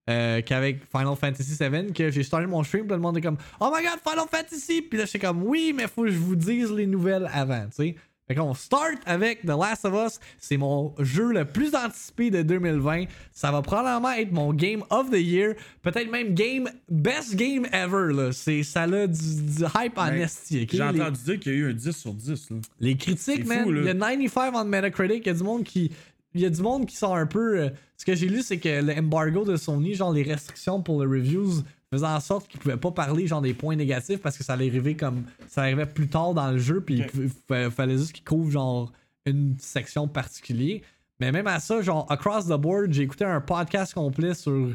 euh, 0.09 0.41
qu'avec 0.41 0.81
Final 0.91 1.15
Fantasy 1.15 1.57
VII, 1.59 1.91
que 1.93 2.11
j'ai 2.11 2.23
starté 2.23 2.45
mon 2.47 2.63
stream, 2.63 2.83
puis 2.85 2.95
le 2.95 3.01
monde 3.01 3.17
est 3.17 3.21
comme 3.21 3.37
Oh 3.59 3.71
my 3.75 3.83
god, 3.83 3.99
Final 4.07 4.25
Fantasy! 4.31 4.81
Puis 4.81 4.97
là, 4.99 5.05
j'étais 5.05 5.19
comme 5.19 5.43
Oui, 5.43 5.73
mais 5.75 5.87
faut 5.87 6.03
que 6.03 6.11
je 6.11 6.17
vous 6.17 6.35
dise 6.35 6.71
les 6.71 6.85
nouvelles 6.87 7.29
avant, 7.33 7.65
tu 7.65 7.75
sais. 7.75 7.95
Fait 8.27 8.33
qu'on 8.33 8.55
start 8.55 8.95
avec 9.05 9.43
The 9.43 9.49
Last 9.49 9.85
of 9.85 9.93
Us. 9.93 10.19
C'est 10.39 10.57
mon 10.57 10.95
jeu 10.97 11.31
le 11.31 11.45
plus 11.45 11.75
anticipé 11.75 12.31
de 12.31 12.41
2020. 12.41 13.03
Ça 13.31 13.51
va 13.51 13.61
probablement 13.61 14.11
être 14.13 14.31
mon 14.31 14.51
game 14.51 14.83
of 14.89 15.11
the 15.11 15.19
year. 15.19 15.53
Peut-être 15.83 16.09
même 16.09 16.33
game, 16.33 16.67
best 16.89 17.35
game 17.35 17.67
ever, 17.71 18.11
là. 18.11 18.31
C'est, 18.31 18.63
ça 18.63 18.81
a 18.83 19.05
du, 19.05 19.13
du 19.43 19.63
hype 19.63 19.95
en 19.99 20.07
Ben, 20.07 20.21
esti? 20.21 20.67
J'ai 20.71 20.77
Les- 20.77 20.81
entendu 20.81 21.19
dire 21.23 21.39
qu'il 21.39 21.51
y 21.51 21.55
a 21.55 21.57
eu 21.59 21.69
un 21.69 21.73
10 21.73 21.91
sur 21.95 22.15
10. 22.15 22.49
Là. 22.49 22.57
les 22.79 22.97
critiques, 22.97 23.45
man, 23.45 23.63
fou, 23.63 23.71
il 23.75 23.83
y 23.85 23.89
a 23.89 23.93
95 23.93 24.55
en 24.55 24.65
Metacritic, 24.65 25.23
il 25.23 25.27
y 25.27 25.29
a 25.29 25.33
du 25.35 25.43
monde 25.43 25.63
qui. 25.63 25.91
Il 26.35 26.41
y 26.41 26.45
a 26.45 26.49
du 26.49 26.61
monde 26.61 26.85
qui 26.85 26.95
sort 26.95 27.15
un 27.15 27.25
peu. 27.25 27.59
euh, 27.59 27.69
ce 27.97 28.05
que 28.05 28.13
j'ai 28.13 28.27
lu, 28.27 28.41
c'est 28.43 28.57
que 28.59 28.81
l'embargo 28.81 29.43
de 29.45 29.55
Sony, 29.55 29.95
genre 29.95 30.11
les 30.13 30.21
restrictions 30.23 30.81
pour 30.81 31.03
les 31.03 31.07
reviews, 31.07 31.63
faisaient 31.91 32.05
en 32.05 32.19
sorte 32.19 32.47
qu'ils 32.47 32.59
pouvaient 32.59 32.77
pas 32.77 32.91
parler 32.91 33.25
genre 33.25 33.41
des 33.41 33.53
points 33.53 33.75
négatifs 33.75 34.19
parce 34.21 34.37
que 34.37 34.43
ça 34.43 34.53
allait 34.53 34.67
arriver 34.69 34.95
comme. 34.95 35.23
Ça 35.47 35.61
arrivait 35.61 35.85
plus 35.85 36.07
tard 36.09 36.33
dans 36.33 36.51
le 36.51 36.57
jeu, 36.57 36.81
puis 36.81 37.01
il 37.15 37.29
fa- 37.47 37.71
fallait 37.71 37.97
juste 37.97 38.11
qu'ils 38.11 38.23
couvrent 38.25 38.51
genre 38.51 38.91
une 39.25 39.55
section 39.57 40.07
particulière. 40.07 40.81
Mais 41.21 41.31
même 41.31 41.47
à 41.47 41.59
ça, 41.61 41.81
genre, 41.81 42.05
across 42.11 42.45
the 42.47 42.57
board, 42.59 42.91
j'ai 42.91 43.03
écouté 43.03 43.23
un 43.25 43.39
podcast 43.41 43.93
complet 43.93 44.33
sur. 44.33 44.69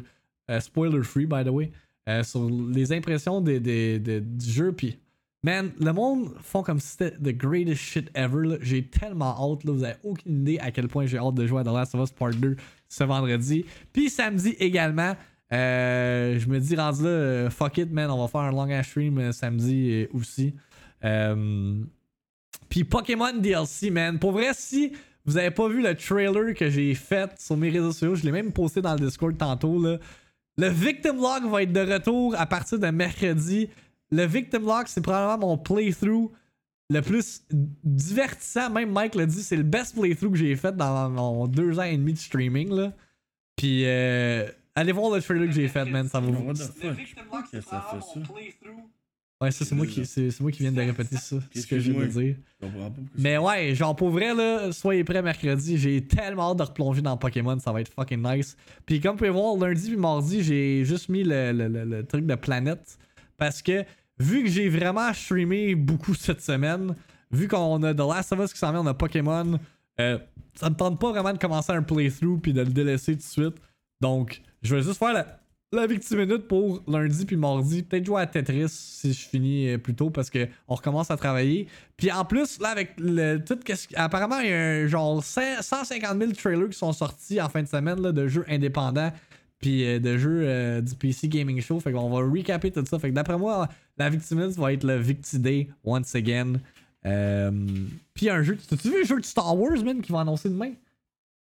euh, 0.50 0.60
spoiler 0.60 1.02
free, 1.04 1.26
by 1.26 1.44
the 1.44 1.48
way. 1.50 1.70
euh, 2.08 2.24
sur 2.24 2.48
les 2.48 2.90
impressions 2.92 3.40
des, 3.42 3.60
des- 3.60 3.98
des- 3.98 4.20
du 4.22 4.50
jeu, 4.50 4.72
puis 4.72 4.98
Man, 5.42 5.72
le 5.80 5.92
monde 5.92 6.34
font 6.42 6.62
comme 6.62 6.78
si 6.80 6.88
c'était 6.88 7.12
the 7.12 7.34
greatest 7.34 7.80
shit 7.80 8.10
ever. 8.14 8.58
J'ai 8.60 8.86
tellement 8.86 9.34
hâte. 9.38 9.64
Là. 9.64 9.72
Vous 9.72 9.84
avez 9.84 9.96
aucune 10.04 10.42
idée 10.42 10.58
à 10.58 10.70
quel 10.70 10.88
point 10.88 11.06
j'ai 11.06 11.16
hâte 11.16 11.34
de 11.34 11.46
jouer 11.46 11.60
à 11.60 11.64
The 11.64 11.68
Last 11.68 11.94
of 11.94 12.02
Us 12.02 12.10
Part 12.10 12.34
2 12.34 12.56
ce 12.88 13.04
vendredi. 13.04 13.64
Puis 13.92 14.10
samedi 14.10 14.50
également. 14.58 15.16
euh, 15.52 16.38
je 16.38 16.46
me 16.46 16.60
dis, 16.60 16.76
rendu 16.76 17.04
là, 17.04 17.08
euh, 17.08 17.50
fuck 17.50 17.78
it, 17.78 17.90
man. 17.90 18.10
On 18.10 18.20
va 18.20 18.28
faire 18.28 18.42
un 18.42 18.50
long 18.52 18.70
ass 18.70 18.88
stream 18.88 19.18
euh, 19.18 19.32
samedi 19.32 20.06
aussi. 20.12 20.54
Puis 22.68 22.84
Pokémon 22.84 23.32
DLC, 23.32 23.90
man. 23.90 24.18
Pour 24.18 24.32
vrai, 24.32 24.50
si 24.52 24.92
vous 25.24 25.38
avez 25.38 25.50
pas 25.50 25.68
vu 25.68 25.82
le 25.82 25.94
trailer 25.94 26.54
que 26.54 26.68
j'ai 26.68 26.94
fait 26.94 27.30
sur 27.38 27.56
mes 27.56 27.70
réseaux 27.70 27.92
sociaux, 27.92 28.14
je 28.14 28.24
l'ai 28.24 28.32
même 28.32 28.52
posté 28.52 28.80
dans 28.82 28.92
le 28.92 29.00
Discord 29.00 29.36
tantôt. 29.38 29.82
Là. 29.82 29.98
Le 30.58 30.68
Victim 30.68 31.16
Log 31.16 31.50
va 31.50 31.62
être 31.62 31.72
de 31.72 31.80
retour 31.80 32.34
à 32.38 32.44
partir 32.46 32.78
de 32.78 32.88
mercredi. 32.88 33.70
Le 34.10 34.24
Victim 34.26 34.62
Log, 34.64 34.84
c'est 34.86 35.00
probablement 35.00 35.48
mon 35.48 35.58
playthrough 35.58 36.30
le 36.90 37.00
plus 37.02 37.42
divertissant. 37.84 38.70
Même 38.70 38.90
Mike 38.90 39.14
l'a 39.14 39.26
dit, 39.26 39.42
c'est 39.42 39.56
le 39.56 39.62
best 39.62 39.94
playthrough 39.94 40.32
que 40.32 40.38
j'ai 40.38 40.56
fait 40.56 40.76
dans 40.76 41.08
mon 41.10 41.46
deux 41.46 41.78
ans 41.78 41.84
et 41.84 41.96
demi 41.96 42.12
de 42.14 42.18
streaming. 42.18 42.70
Là. 42.74 42.92
Puis 43.56 43.82
euh, 43.86 44.48
allez 44.74 44.92
voir 44.92 45.14
le 45.14 45.22
trailer 45.22 45.46
que 45.46 45.52
j'ai 45.54 45.68
fait, 45.68 45.84
man. 45.84 46.08
Ça 46.08 46.18
va 46.20 46.26
vous. 46.30 46.52
Que 46.52 46.54
ça 46.58 47.86
fait 47.92 48.00
ça? 48.00 48.20
Ouais, 49.42 49.50
ça, 49.50 49.64
c'est 49.64 49.74
moi, 49.74 49.86
qui, 49.86 50.04
c'est, 50.04 50.38
moi 50.40 50.50
qui 50.50 50.58
viens 50.62 50.72
de 50.72 50.80
répéter 50.82 51.16
ça. 51.16 51.36
C'est 51.50 51.60
ce 51.62 51.66
que 51.66 51.78
je 51.78 51.92
viens 51.92 52.02
de 52.02 52.06
dire. 52.08 52.36
Mais 53.16 53.38
ouais, 53.38 53.74
genre 53.74 53.96
pour 53.96 54.10
vrai 54.10 54.34
là, 54.34 54.70
soyez 54.70 55.02
prêts 55.02 55.22
mercredi. 55.22 55.78
J'ai 55.78 56.04
tellement 56.04 56.50
hâte 56.50 56.58
de 56.58 56.62
replonger 56.64 57.00
dans 57.00 57.16
Pokémon, 57.16 57.58
ça 57.58 57.72
va 57.72 57.80
être 57.80 57.90
fucking 57.94 58.22
nice. 58.22 58.54
Puis 58.84 59.00
comme 59.00 59.12
vous 59.12 59.18
pouvez 59.18 59.30
voir, 59.30 59.56
lundi 59.56 59.88
puis 59.88 59.96
mardi, 59.96 60.42
j'ai 60.42 60.84
juste 60.84 61.08
mis 61.08 61.22
le, 61.24 61.52
le- 61.52 61.68
le- 61.68 61.84
le 61.86 62.04
truc 62.04 62.26
de 62.26 62.34
planète. 62.34 62.98
Parce 63.38 63.62
que 63.62 63.82
vu 64.20 64.44
que 64.44 64.50
j'ai 64.50 64.68
vraiment 64.68 65.12
streamé 65.12 65.74
beaucoup 65.74 66.14
cette 66.14 66.42
semaine, 66.42 66.94
vu 67.32 67.48
qu'on 67.48 67.82
a 67.82 67.94
The 67.94 67.98
Last 67.98 68.32
of 68.32 68.40
Us 68.40 68.52
qui 68.52 68.58
s'en 68.58 68.70
vient, 68.70 68.82
on 68.82 68.86
a 68.86 68.94
Pokémon, 68.94 69.58
euh, 69.98 70.18
ça 70.54 70.68
me 70.68 70.74
tente 70.74 71.00
pas 71.00 71.10
vraiment 71.10 71.32
de 71.32 71.38
commencer 71.38 71.72
un 71.72 71.82
playthrough 71.82 72.40
puis 72.40 72.52
de 72.52 72.60
le 72.60 72.70
délaisser 72.70 73.12
tout 73.12 73.18
de 73.18 73.22
suite. 73.22 73.56
Donc, 74.00 74.42
je 74.62 74.76
vais 74.76 74.82
juste 74.82 74.98
faire 74.98 75.14
la, 75.14 75.26
la 75.72 75.86
victime 75.86 76.18
minute 76.18 76.48
pour 76.48 76.82
lundi 76.86 77.24
puis 77.24 77.36
mardi. 77.36 77.82
Peut-être 77.82 78.04
jouer 78.04 78.20
à 78.20 78.26
Tetris 78.26 78.68
si 78.68 79.14
je 79.14 79.26
finis 79.26 79.68
euh, 79.70 79.78
plus 79.78 79.94
tôt 79.94 80.10
parce 80.10 80.28
que 80.28 80.48
on 80.68 80.74
recommence 80.74 81.10
à 81.10 81.16
travailler. 81.16 81.66
Puis 81.96 82.12
en 82.12 82.26
plus, 82.26 82.60
là, 82.60 82.68
avec 82.68 82.92
le 82.98 83.38
tout, 83.38 83.58
apparemment, 83.94 84.40
il 84.40 84.50
y 84.50 84.52
a 84.52 84.86
genre 84.86 85.24
100 85.24 85.62
150 85.62 86.18
000 86.18 86.32
trailers 86.32 86.68
qui 86.68 86.78
sont 86.78 86.92
sortis 86.92 87.40
en 87.40 87.48
fin 87.48 87.62
de 87.62 87.68
semaine 87.68 88.02
là, 88.02 88.12
de 88.12 88.28
jeux 88.28 88.44
indépendants. 88.48 89.12
Puis 89.60 89.84
euh, 89.86 89.98
de 89.98 90.18
jeux 90.18 90.82
du 90.82 90.94
PC 90.94 91.28
Gaming 91.28 91.60
Show. 91.62 91.80
Fait 91.80 91.92
qu'on 91.92 92.10
va 92.10 92.18
recaper 92.18 92.70
tout 92.70 92.84
ça. 92.84 92.98
Fait 92.98 93.10
que 93.10 93.14
d'après 93.14 93.38
moi, 93.38 93.68
la 94.00 94.10
victime 94.10 94.38
minute 94.40 94.56
va 94.56 94.72
être 94.72 94.84
le 94.84 94.96
Victi 94.96 95.38
Day 95.38 95.68
once 95.84 96.14
again. 96.14 96.54
Euh, 97.06 97.50
puis 98.14 98.28
un 98.30 98.42
jeu. 98.42 98.56
T'as-tu 98.68 98.88
vu 98.90 99.00
le 99.00 99.04
jeu 99.06 99.20
de 99.20 99.24
Star 99.24 99.56
Wars, 99.56 99.82
man, 99.84 100.00
qui 100.00 100.12
va 100.12 100.20
annoncer 100.20 100.48
demain? 100.48 100.72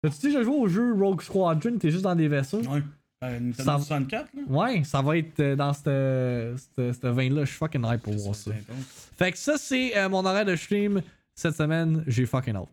T'as-tu 0.02 0.26
déjà 0.26 0.42
joué 0.42 0.54
au 0.54 0.68
jeu 0.68 0.92
Rogue 0.94 1.22
Squadron? 1.22 1.78
T'es 1.78 1.90
juste 1.90 2.02
dans 2.04 2.14
des 2.14 2.28
vaisseaux? 2.28 2.60
Ouais. 2.62 2.82
Euh, 3.24 3.40
Nintendo 3.40 3.64
Ça- 3.64 3.78
64, 3.78 4.28
là? 4.34 4.42
Ouais, 4.48 4.84
ça 4.84 5.00
va 5.00 5.16
être 5.16 5.40
euh, 5.40 5.56
dans 5.56 5.72
cette, 5.72 6.60
cette, 6.76 6.92
cette 6.94 7.06
veine-là. 7.14 7.44
Je 7.44 7.50
suis 7.50 7.58
fucking 7.58 7.82
hype 7.86 8.02
pour 8.02 8.12
voir 8.14 8.34
ça. 8.34 8.50
Fait 9.16 9.32
que 9.32 9.38
ça, 9.38 9.56
c'est 9.56 9.96
euh, 9.96 10.08
mon 10.10 10.24
horaire 10.26 10.44
de 10.44 10.54
stream 10.54 11.00
cette 11.34 11.54
semaine. 11.56 12.04
J'ai 12.06 12.26
fucking 12.26 12.56
hâte. 12.56 12.68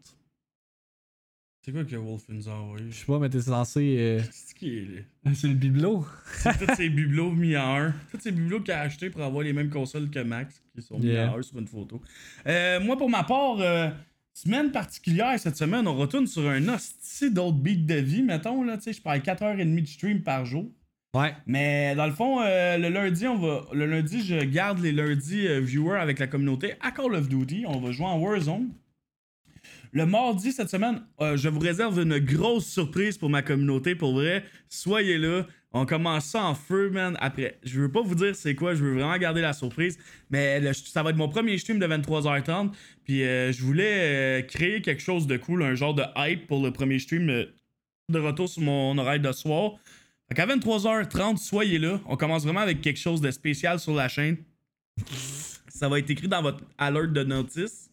C'est 1.66 1.72
quoi 1.72 1.86
que 1.86 1.96
Wolf 1.96 2.24
nous 2.28 2.50
a 2.50 2.54
envoyé? 2.54 2.86
Je 2.90 2.96
sais 2.98 3.06
pas, 3.06 3.20
mais 3.20 3.30
t'es 3.30 3.40
censé. 3.40 3.96
euh, 3.98 4.20
C'est 4.32 4.54
qui 4.58 4.78
est? 4.80 5.34
C'est 5.34 5.48
le 5.48 5.54
bibelot. 5.54 6.06
C'est 6.40 6.58
tous 6.66 6.76
ces 6.76 6.90
bibelots 6.90 7.32
mis 7.32 7.56
en 7.56 7.78
un. 7.78 7.94
Tous 8.12 8.20
ces 8.20 8.32
bibelots 8.34 8.60
qu'il 8.60 8.74
a 8.74 8.82
achetés 8.82 9.10
pour 9.10 9.22
avoir 9.22 9.44
les 9.44 9.54
mêmes 9.54 9.70
consoles 9.70 10.10
que 10.10 10.20
Max, 10.20 10.62
qui 10.76 10.82
sont 10.82 11.00
mis 11.00 11.06
Yeah. 11.08 11.32
en 11.32 11.38
un 11.38 11.42
sur 11.42 11.58
une 11.60 11.68
photo. 11.68 12.02
Euh, 12.48 12.82
moi, 12.82 12.98
pour 12.98 13.10
ma 13.10 13.24
part, 13.24 13.62
euh, 13.62 13.90
semaine 14.34 14.72
particulière 14.74 15.40
cette 15.40 15.56
semaine, 15.56 15.88
on 15.88 15.96
retourne 15.96 16.28
sur 16.28 16.50
un 16.50 16.68
hostie 16.68 17.32
d'autres 17.32 17.56
beats 17.58 17.76
de 17.76 17.96
vie, 18.02 18.24
mettons. 18.24 18.62
Là, 18.64 18.78
je 18.86 19.00
parle 19.02 19.20
4h30 19.20 19.82
de 19.82 19.88
stream 19.88 20.22
par 20.22 20.46
jour. 20.46 20.70
Ouais. 21.16 21.34
Mais 21.46 21.96
dans 21.96 22.08
le 22.08 22.12
fond, 22.14 22.42
le 22.42 22.90
lundi, 22.90 23.26
on 23.28 23.38
va. 23.38 23.68
Le 23.72 23.86
lundi, 23.86 24.22
je 24.22 24.44
garde 24.44 24.80
les 24.80 24.92
lundis 24.92 25.48
viewers 25.62 26.00
avec 26.00 26.20
la 26.20 26.28
communauté 26.28 26.74
à 26.82 26.92
Call 26.92 27.14
of 27.14 27.30
Duty. 27.30 27.64
On 27.68 27.80
va 27.80 27.92
jouer 27.92 28.08
en 28.08 28.20
Warzone. 28.20 28.70
Le 29.96 30.08
mardi 30.08 30.52
cette 30.52 30.72
semaine, 30.72 31.04
euh, 31.22 31.38
je 31.38 31.48
vous 31.50 31.60
réserve 31.60 32.02
une 32.02 32.18
grosse 32.18 32.66
surprise 32.66 33.16
pour 33.16 33.30
ma 33.30 33.44
communauté. 33.44 33.94
Pour 33.94 34.14
vrai, 34.14 34.44
soyez 34.68 35.20
là. 35.20 35.46
On 35.72 35.86
commence 35.86 36.26
ça 36.26 36.44
en 36.44 36.56
feu, 36.56 36.90
man. 36.90 37.16
Après, 37.20 37.60
je 37.62 37.80
veux 37.80 37.92
pas 37.92 38.02
vous 38.02 38.16
dire 38.16 38.36
c'est 38.36 38.56
quoi, 38.56 38.74
je 38.74 38.84
veux 38.84 38.96
vraiment 38.96 39.16
garder 39.20 39.42
la 39.42 39.54
surprise. 39.54 40.00
Mais 40.32 40.74
ça 40.74 41.04
va 41.04 41.12
être 41.12 41.16
mon 41.16 41.30
premier 41.30 41.60
stream 41.60 41.78
de 41.78 41.86
23h30. 41.86 42.72
Puis 43.04 43.22
euh, 43.22 43.52
je 43.52 43.62
voulais 43.62 44.40
euh, 44.40 44.42
créer 44.42 44.82
quelque 44.82 45.02
chose 45.02 45.28
de 45.28 45.38
cool, 45.38 45.62
un 45.62 45.76
genre 45.76 45.94
de 45.94 46.04
hype 46.18 46.48
pour 46.48 46.64
le 46.64 46.72
premier 46.72 46.98
stream 46.98 47.28
de 47.28 48.20
retour 48.20 48.50
sur 48.50 48.64
mon 48.64 48.98
oreille 48.98 49.20
de 49.20 49.32
soir. 49.32 49.74
Fait 50.28 50.34
qu'à 50.34 50.48
23h30, 50.48 51.38
soyez 51.38 51.78
là. 51.78 52.02
On 52.08 52.18
commence 52.18 52.46
vraiment 52.46 52.62
avec 52.62 52.82
quelque 52.82 53.00
chose 53.00 53.22
de 53.22 53.30
spécial 53.30 53.80
sur 53.80 53.94
la 53.94 54.08
chaîne. 54.08 54.38
Ça 55.68 55.88
va 55.88 56.00
être 56.00 56.10
écrit 56.10 56.28
dans 56.28 56.42
votre 56.42 56.64
alert 56.80 57.14
de 57.14 57.24
notice. 57.24 57.92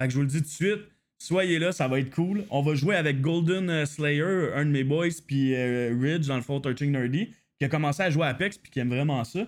Fait 0.00 0.08
que 0.08 0.12
je 0.12 0.16
vous 0.16 0.22
le 0.22 0.28
dis 0.28 0.38
tout 0.38 0.48
de 0.48 0.48
suite. 0.48 0.97
Soyez 1.18 1.58
là, 1.58 1.72
ça 1.72 1.88
va 1.88 1.98
être 1.98 2.10
cool. 2.10 2.44
On 2.50 2.62
va 2.62 2.74
jouer 2.76 2.94
avec 2.94 3.20
Golden 3.20 3.68
euh, 3.68 3.86
Slayer, 3.86 4.52
un 4.54 4.64
de 4.64 4.70
mes 4.70 4.84
boys, 4.84 5.08
puis 5.26 5.54
euh, 5.54 5.96
Ridge, 6.00 6.28
dans 6.28 6.36
le 6.36 6.42
fond, 6.42 6.60
Touching 6.60 6.92
Nerdy, 6.92 7.30
qui 7.58 7.64
a 7.64 7.68
commencé 7.68 8.02
à 8.02 8.10
jouer 8.10 8.24
à 8.24 8.28
Apex, 8.28 8.56
puis 8.56 8.70
qui 8.70 8.78
aime 8.78 8.90
vraiment 8.90 9.24
ça. 9.24 9.40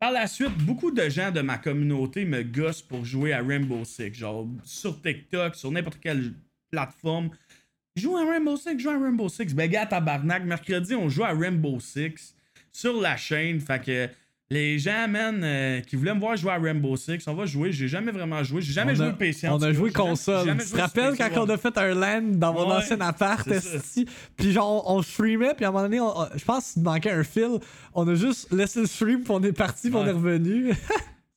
Par 0.00 0.10
la 0.12 0.26
suite, 0.26 0.56
beaucoup 0.64 0.90
de 0.90 1.08
gens 1.08 1.30
de 1.30 1.40
ma 1.40 1.58
communauté 1.58 2.24
me 2.24 2.42
gossent 2.42 2.82
pour 2.82 3.04
jouer 3.04 3.32
à 3.32 3.42
Rainbow 3.42 3.84
Six. 3.84 4.14
Genre, 4.14 4.48
sur 4.64 5.02
TikTok, 5.02 5.54
sur 5.54 5.70
n'importe 5.70 5.98
quelle 6.00 6.32
plateforme. 6.70 7.30
Joue 7.96 8.16
à 8.16 8.24
Rainbow 8.24 8.56
Six, 8.56 8.78
joue 8.78 8.90
à 8.90 8.98
Rainbow 8.98 9.28
Six. 9.28 9.54
Ben, 9.54 9.68
gars, 9.68 9.86
tabarnak, 9.86 10.44
mercredi, 10.44 10.94
on 10.94 11.08
joue 11.08 11.24
à 11.24 11.32
Rainbow 11.32 11.78
Six 11.80 12.34
sur 12.72 13.00
la 13.00 13.16
chaîne. 13.16 13.60
Fait 13.60 13.84
que 13.84 14.08
les 14.50 14.78
gens, 14.78 15.06
man, 15.08 15.42
euh, 15.44 15.80
qui 15.82 15.96
voulaient 15.96 16.14
me 16.14 16.20
voir 16.20 16.36
jouer 16.36 16.52
à 16.52 16.58
Rainbow 16.58 16.96
Six, 16.96 17.26
on 17.26 17.34
va 17.34 17.44
jouer. 17.44 17.70
J'ai 17.70 17.86
jamais 17.88 18.12
vraiment 18.12 18.42
joué. 18.42 18.62
J'ai 18.62 18.72
jamais 18.72 18.92
on 18.92 18.96
joué 18.96 19.06
a, 19.06 19.12
PC. 19.12 19.48
On 19.48 19.62
a 19.62 19.72
joué 19.72 19.92
console. 19.92 20.56
Tu 20.58 20.70
te 20.70 20.76
rappelles 20.76 21.16
quand 21.18 21.30
on 21.36 21.48
a 21.50 21.58
fait 21.58 21.76
un 21.76 21.94
LAN 21.94 22.22
dans 22.38 22.54
mon 22.54 22.66
Ouais, 22.68 22.76
ancien 22.76 23.00
appart? 23.00 23.46
Puis 24.36 24.52
genre, 24.52 24.84
on 24.90 25.02
streamait, 25.02 25.54
puis 25.54 25.64
à 25.64 25.68
un 25.68 25.72
moment 25.72 25.84
donné, 25.84 26.00
on- 26.00 26.14
je 26.34 26.44
pense 26.44 26.72
qu'il 26.72 26.82
manquait 26.82 27.10
un 27.10 27.24
fil. 27.24 27.58
On 27.94 28.08
a 28.08 28.14
juste 28.14 28.50
laissé 28.52 28.80
le 28.80 28.86
stream, 28.86 29.20
puis 29.22 29.32
on 29.32 29.42
est 29.42 29.52
parti, 29.52 29.90
puis 29.90 29.98
on 29.98 30.06
est 30.06 30.12
revenu. 30.12 30.72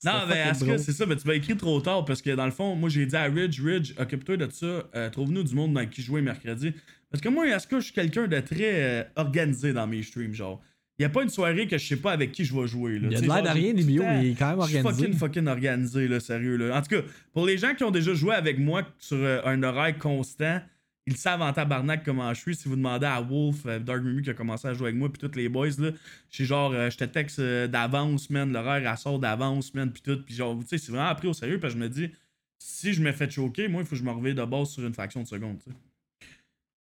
Non, 0.04 0.14
mais 0.28 0.38
est-ce 0.50 0.66
que 0.66 0.78
c'est 0.80 0.94
ça? 0.94 1.06
Mais 1.06 1.16
tu 1.16 1.28
m'as 1.28 1.36
écrit 1.36 1.56
trop 1.56 1.80
tard 1.80 2.06
parce 2.06 2.24
que 2.24 2.32
dans 2.32 2.46
le 2.46 2.52
fond, 2.52 2.76
moi 2.76 2.90
j'ai 2.90 3.06
dit 3.06 3.16
à 3.16 3.26
Ridge, 3.26 3.62
Ridge, 3.64 3.94
occupe-toi 4.00 4.36
de 4.36 4.50
ça, 4.52 4.66
euh, 4.96 5.12
trouve-nous 5.12 5.44
du 5.44 5.54
monde 5.54 5.74
dans 5.76 5.86
qui 5.86 6.02
jouer 6.02 6.24
mercredi. 6.24 6.74
Parce 7.12 7.22
que 7.22 7.30
moi, 7.30 7.46
est-ce 7.48 7.68
que 7.68 7.80
je 7.80 7.86
suis 7.86 7.94
quelqu'un 7.94 8.26
de 8.26 8.40
très 8.40 8.82
euh, 8.82 9.04
organisé 9.16 9.74
dans 9.74 9.86
mes 9.86 10.02
streams, 10.02 10.34
genre? 10.34 10.60
Il 11.02 11.03
y 11.03 11.06
a 11.06 11.10
pas 11.10 11.23
une 11.23 11.30
soirée 11.30 11.68
que 11.68 11.80
je 11.80 11.88
sais 11.88 11.98
pas 11.98 12.11
avec 12.11 12.32
qui 12.32 12.45
je 12.45 12.56
vais 12.56 12.68
jouer. 12.68 12.99
Là. 12.99 13.07
Il 13.10 13.14
y 13.14 13.15
a 13.15 13.22
de 13.22 13.26
l'air 13.26 13.41
de 13.41 13.49
rien, 13.49 13.73
les 13.73 13.84
bio, 13.84 14.03
mais 14.03 14.28
il 14.28 14.32
est 14.34 14.36
quand 14.36 14.52
même 14.52 14.60
organisé. 14.60 14.88
fucking 14.88 15.14
fucking 15.18 15.48
organisé, 15.48 16.07
là, 16.07 16.19
sérieux. 16.19 16.57
Là. 16.57 16.78
En 16.78 16.82
tout 16.84 16.95
cas, 16.95 17.02
pour 17.34 17.48
les 17.48 17.57
gens 17.57 17.73
qui 17.73 17.84
ont 17.84 17.90
déjà 17.90 18.14
joué 18.14 18.36
avec 18.36 18.60
moi 18.60 18.84
sur 18.99 19.18
euh, 19.18 19.41
un 19.44 19.64
horaire 19.64 19.98
constant, 19.98 20.61
ils 21.07 21.18
savent 21.18 21.41
en 21.41 21.52
tabarnak 21.52 22.03
comment 22.06 22.32
je 22.34 22.40
suis. 22.40 22.56
Si 22.56 22.68
vous 22.68 22.76
demandez 22.76 23.07
à 23.07 23.19
Wolf, 23.19 23.65
euh, 23.65 23.80
Dark 23.80 24.03
Mimi 24.03 24.22
qui 24.22 24.30
a 24.30 24.34
commencé 24.34 24.68
à 24.68 24.73
jouer 24.73 24.90
avec 24.90 24.99
moi, 24.99 25.10
puis 25.11 25.28
tous 25.28 25.36
les 25.36 25.49
boys, 25.49 25.69
là, 25.80 25.90
je 26.30 26.36
suis 26.36 26.45
genre, 26.45 26.72
euh, 26.73 26.90
je 26.91 26.98
te 26.98 27.03
texte 27.06 27.40
euh, 27.40 27.68
d'avance, 27.68 28.30
man, 28.30 28.53
l'horaire, 28.53 28.88
elle 28.88 28.98
sort 28.98 29.18
d'avance, 29.18 29.73
man, 29.73 29.91
puis 29.91 30.03
tout. 30.03 30.22
Puis 30.23 30.36
genre, 30.36 30.57
tu 30.60 30.68
sais, 30.68 30.78
c'est 30.78 30.91
vraiment 30.91 31.15
pris 31.15 31.28
au 31.28 31.34
sérieux, 31.34 31.60
parce 31.60 31.73
que 31.73 31.80
je 31.80 31.84
me 31.84 31.90
dis, 31.90 32.11
si 32.60 32.94
je 32.94 33.02
me 33.02 33.11
fais 33.11 33.30
choquer, 33.30 33.68
moi, 33.68 33.82
il 33.82 33.86
faut 33.86 33.91
que 33.91 33.95
je 33.95 34.03
me 34.03 34.11
réveille 34.11 34.36
de 34.36 34.45
base 34.45 34.69
sur 34.69 34.86
une 34.86 34.94
fraction 34.94 35.23
de 35.23 35.28
seconde, 35.28 35.57
tu 35.64 35.72
sais. 35.72 35.78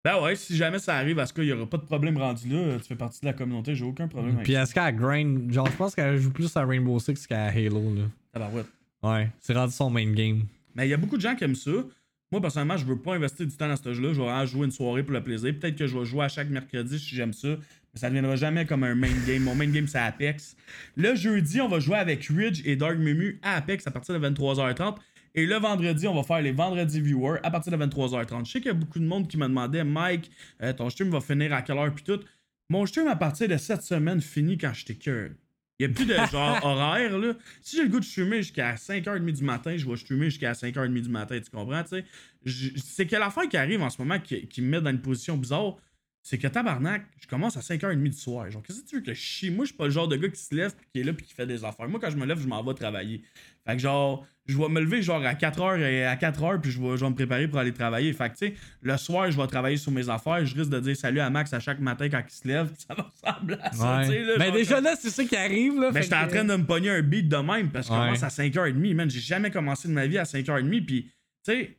Ben 0.02 0.22
ouais, 0.22 0.34
si 0.34 0.56
jamais 0.56 0.78
ça 0.78 0.96
arrive 0.96 1.18
à 1.18 1.26
ce 1.26 1.32
qu'il 1.32 1.44
y 1.44 1.52
aura 1.52 1.66
pas 1.66 1.76
de 1.76 1.84
problème 1.84 2.16
rendu 2.16 2.48
là, 2.48 2.78
tu 2.78 2.86
fais 2.86 2.96
partie 2.96 3.20
de 3.20 3.26
la 3.26 3.34
communauté, 3.34 3.74
j'ai 3.74 3.84
aucun 3.84 4.08
problème 4.08 4.36
avec 4.36 4.44
Puis 4.44 4.54
est-ce 4.54 4.72
qu'elle 4.72 4.96
grind, 4.96 5.52
genre, 5.52 5.66
je 5.66 5.76
pense 5.76 5.94
qu'elle 5.94 6.18
joue 6.18 6.30
plus 6.30 6.56
à 6.56 6.64
Rainbow 6.64 6.98
Six 6.98 7.26
qu'à 7.26 7.48
Halo, 7.48 7.94
là. 7.94 8.02
Tabarouette. 8.32 8.66
Ouais, 9.02 9.28
c'est 9.40 9.52
rendu 9.52 9.72
son 9.72 9.90
main 9.90 10.10
game. 10.12 10.44
Mais 10.74 10.86
il 10.86 10.90
y 10.90 10.94
a 10.94 10.96
beaucoup 10.96 11.16
de 11.16 11.22
gens 11.22 11.34
qui 11.34 11.44
aiment 11.44 11.54
ça. 11.54 11.70
Moi, 12.32 12.40
personnellement, 12.40 12.76
je 12.76 12.84
veux 12.84 12.96
pas 12.96 13.14
investir 13.14 13.44
du 13.44 13.56
temps 13.56 13.68
dans 13.68 13.76
ce 13.76 13.92
jeu-là. 13.92 14.12
Je 14.12 14.20
vais 14.20 14.26
vraiment 14.26 14.46
jouer 14.46 14.64
une 14.66 14.70
soirée 14.70 15.02
pour 15.02 15.12
le 15.12 15.22
plaisir. 15.22 15.52
Peut-être 15.58 15.76
que 15.76 15.86
je 15.86 15.98
vais 15.98 16.04
jouer 16.04 16.24
à 16.24 16.28
chaque 16.28 16.48
mercredi 16.48 16.98
si 16.98 17.14
j'aime 17.14 17.32
ça. 17.32 17.48
Mais 17.48 17.98
ça 17.98 18.08
ne 18.08 18.14
deviendra 18.14 18.36
jamais 18.36 18.66
comme 18.66 18.84
un 18.84 18.94
main 18.94 19.10
game. 19.26 19.42
Mon 19.42 19.56
main 19.56 19.66
game, 19.66 19.88
c'est 19.88 19.98
Apex. 19.98 20.56
Le 20.96 21.16
jeudi, 21.16 21.60
on 21.60 21.68
va 21.68 21.80
jouer 21.80 21.96
avec 21.96 22.24
Ridge 22.26 22.62
et 22.64 22.76
Dark 22.76 22.98
Mumu 22.98 23.40
à 23.42 23.56
Apex 23.56 23.84
à 23.86 23.90
partir 23.90 24.18
de 24.18 24.28
23h30. 24.28 24.96
Et 25.34 25.46
le 25.46 25.56
vendredi, 25.56 26.08
on 26.08 26.14
va 26.14 26.22
faire 26.22 26.40
les 26.40 26.52
vendredis 26.52 27.00
viewers 27.00 27.38
à 27.42 27.50
partir 27.50 27.76
de 27.76 27.84
23h30. 27.84 28.46
Je 28.46 28.52
sais 28.52 28.58
qu'il 28.60 28.68
y 28.68 28.70
a 28.70 28.74
beaucoup 28.74 28.98
de 28.98 29.04
monde 29.04 29.28
qui 29.28 29.36
me 29.36 29.46
demandait, 29.46 29.84
Mike, 29.84 30.30
euh, 30.62 30.72
ton 30.72 30.90
stream 30.90 31.10
va 31.10 31.20
finir 31.20 31.52
à 31.52 31.62
quelle 31.62 31.78
heure 31.78 31.94
puis 31.94 32.04
tout. 32.04 32.20
Mon 32.68 32.84
stream 32.86 33.06
à 33.06 33.16
partir 33.16 33.48
de 33.48 33.56
cette 33.56 33.82
semaine 33.82 34.20
finit 34.20 34.58
quand 34.58 34.72
j'étais 34.74 34.94
cœur. 34.94 35.30
Il 35.78 35.86
n'y 35.86 35.92
a 35.92 35.94
plus 35.94 36.04
de 36.04 36.14
genre 36.30 36.58
horaire, 36.64 37.16
là. 37.18 37.32
Si 37.62 37.76
j'ai 37.76 37.84
le 37.84 37.88
goût 37.88 38.00
de 38.00 38.04
streamer 38.04 38.38
jusqu'à 38.38 38.74
5h30 38.74 39.32
du 39.32 39.44
matin, 39.44 39.76
je 39.76 39.88
vais 39.88 39.96
streamer 39.96 40.26
jusqu'à 40.26 40.52
5h30 40.52 41.00
du 41.00 41.08
matin, 41.08 41.40
tu 41.40 41.50
comprends, 41.50 41.82
tu 41.84 42.02
sais? 42.44 42.76
C'est 42.76 43.06
que 43.06 43.16
l'affaire 43.16 43.48
qui 43.48 43.56
arrive 43.56 43.80
en 43.80 43.88
ce 43.88 44.00
moment 44.00 44.18
qui, 44.18 44.46
qui 44.46 44.62
me 44.62 44.68
met 44.68 44.80
dans 44.80 44.90
une 44.90 45.00
position 45.00 45.36
bizarre, 45.36 45.76
c'est 46.22 46.36
que 46.38 46.46
tabarnak, 46.46 47.02
je 47.18 47.26
commence 47.26 47.56
à 47.56 47.60
5h30 47.60 48.02
du 48.02 48.12
soir. 48.12 48.50
Genre, 48.50 48.62
qu'est-ce 48.62 48.82
que 48.82 48.86
tu 48.88 48.96
veux 48.96 49.02
que 49.02 49.14
je 49.14 49.18
chie? 49.20 49.50
Moi, 49.50 49.64
je 49.64 49.68
suis 49.70 49.76
pas 49.76 49.86
le 49.86 49.90
genre 49.90 50.06
de 50.06 50.16
gars 50.16 50.28
qui 50.28 50.40
se 50.40 50.54
lève 50.54 50.74
pis 50.76 50.84
qui 50.92 51.00
est 51.00 51.04
là 51.04 51.12
pis 51.14 51.24
qui 51.24 51.32
fait 51.34 51.46
des 51.46 51.64
affaires. 51.64 51.88
Moi, 51.88 51.98
quand 51.98 52.10
je 52.10 52.16
me 52.16 52.26
lève, 52.26 52.38
je 52.38 52.46
m'en 52.46 52.62
vais 52.62 52.74
travailler. 52.74 53.22
Fait 53.66 53.72
que 53.72 53.78
genre, 53.82 54.26
je 54.46 54.56
vais 54.58 54.68
me 54.68 54.80
lever 54.80 55.00
genre 55.02 55.24
à 55.24 55.32
4h 55.34 55.80
et 55.80 56.04
à 56.04 56.16
4h 56.16 56.60
puis 56.60 56.70
je 56.70 56.80
vais, 56.80 56.96
je 56.98 57.04
vais 57.04 57.10
me 57.10 57.14
préparer 57.14 57.48
pour 57.48 57.58
aller 57.58 57.72
travailler. 57.72 58.12
Fait 58.12 58.28
que 58.28 58.36
tu 58.36 58.48
sais, 58.48 58.54
le 58.82 58.96
soir, 58.98 59.30
je 59.30 59.36
vais 59.40 59.46
travailler 59.46 59.78
sur 59.78 59.92
mes 59.92 60.08
affaires. 60.10 60.44
Je 60.44 60.54
risque 60.54 60.70
de 60.70 60.80
dire 60.80 60.96
salut 60.96 61.20
à 61.20 61.30
Max 61.30 61.52
à 61.54 61.60
chaque 61.60 61.80
matin 61.80 62.08
quand 62.10 62.22
il 62.28 62.34
se 62.34 62.46
lève 62.46 62.70
ça 62.86 62.94
va 62.94 63.02
ressembler 63.04 63.56
à 63.62 63.72
ça, 63.72 63.98
Ouais. 64.08 64.24
là, 64.24 64.44
genre, 64.44 64.54
déjà 64.54 64.80
là, 64.80 64.94
c'est 65.00 65.10
ça 65.10 65.24
qui 65.24 65.36
arrive. 65.36 65.80
Là, 65.80 65.90
mais 65.92 66.02
j'étais 66.02 66.16
en 66.16 66.28
train 66.28 66.44
de 66.44 66.54
me 66.54 66.64
pogner 66.64 66.90
un 66.90 67.02
beat 67.02 67.28
de 67.28 67.36
même 67.36 67.70
parce 67.70 67.88
que 67.88 67.94
je 67.94 67.98
commence 67.98 68.22
à 68.22 68.28
5h30, 68.28 68.94
man. 68.94 69.10
J'ai 69.10 69.20
jamais 69.20 69.50
commencé 69.50 69.88
de 69.88 69.94
ma 69.94 70.06
vie 70.06 70.18
à 70.18 70.24
5h30. 70.24 70.84
Puis, 70.84 71.04
tu 71.44 71.52
sais, 71.52 71.76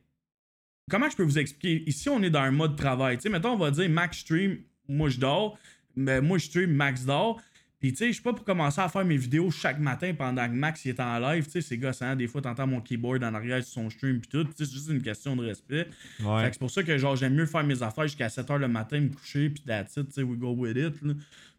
comment 0.90 1.08
je 1.08 1.16
peux 1.16 1.22
vous 1.22 1.38
expliquer? 1.38 1.82
Ici, 1.88 2.08
on 2.08 2.22
est 2.22 2.30
dans 2.30 2.40
un 2.40 2.50
mode 2.50 2.76
travail. 2.76 3.16
Tu 3.16 3.22
sais, 3.22 3.28
mettons, 3.28 3.50
on 3.52 3.58
va 3.58 3.70
dire 3.70 3.88
Max 3.88 4.18
stream, 4.18 4.58
moi 4.88 5.08
je 5.08 5.18
dors. 5.18 5.58
Mais 5.94 6.20
moi 6.20 6.38
je 6.38 6.46
stream, 6.46 6.72
Max 6.72 7.04
dort. 7.04 7.40
Puis, 7.78 7.90
tu 7.90 7.98
sais, 7.98 8.06
je 8.06 8.12
suis 8.12 8.22
pas 8.22 8.32
pour 8.32 8.44
commencer 8.44 8.80
à 8.80 8.88
faire 8.88 9.04
mes 9.04 9.16
vidéos 9.16 9.50
chaque 9.50 9.80
matin 9.80 10.14
pendant 10.16 10.46
que 10.46 10.52
Max 10.52 10.84
il 10.84 10.90
est 10.90 11.00
en 11.00 11.18
live. 11.18 11.46
Tu 11.46 11.50
sais, 11.50 11.60
c'est 11.62 11.76
gossant. 11.76 12.14
Des 12.14 12.28
fois, 12.28 12.40
t'entends 12.40 12.68
mon 12.68 12.80
keyboard 12.80 13.24
en 13.24 13.34
arrière 13.34 13.60
sur 13.64 13.72
son 13.72 13.90
stream. 13.90 14.20
Puis 14.20 14.28
tout. 14.30 14.48
C'est 14.56 14.70
juste 14.70 14.88
une 14.88 15.02
question 15.02 15.34
de 15.34 15.44
respect. 15.44 15.88
Ouais. 16.20 16.44
Fait 16.44 16.48
que 16.48 16.54
c'est 16.54 16.58
pour 16.60 16.70
ça 16.70 16.84
que 16.84 16.96
genre 16.96 17.16
j'aime 17.16 17.34
mieux 17.34 17.46
faire 17.46 17.64
mes 17.64 17.82
affaires 17.82 18.04
jusqu'à 18.06 18.28
7h 18.28 18.56
le 18.58 18.68
matin, 18.68 19.00
me 19.00 19.08
coucher, 19.08 19.50
puis 19.50 19.64
that's 19.66 19.96
it, 19.96 20.06
tu 20.06 20.14
sais, 20.14 20.22
we 20.22 20.38
go 20.38 20.52
with 20.52 20.76
it. 20.76 21.02
là. 21.02 21.14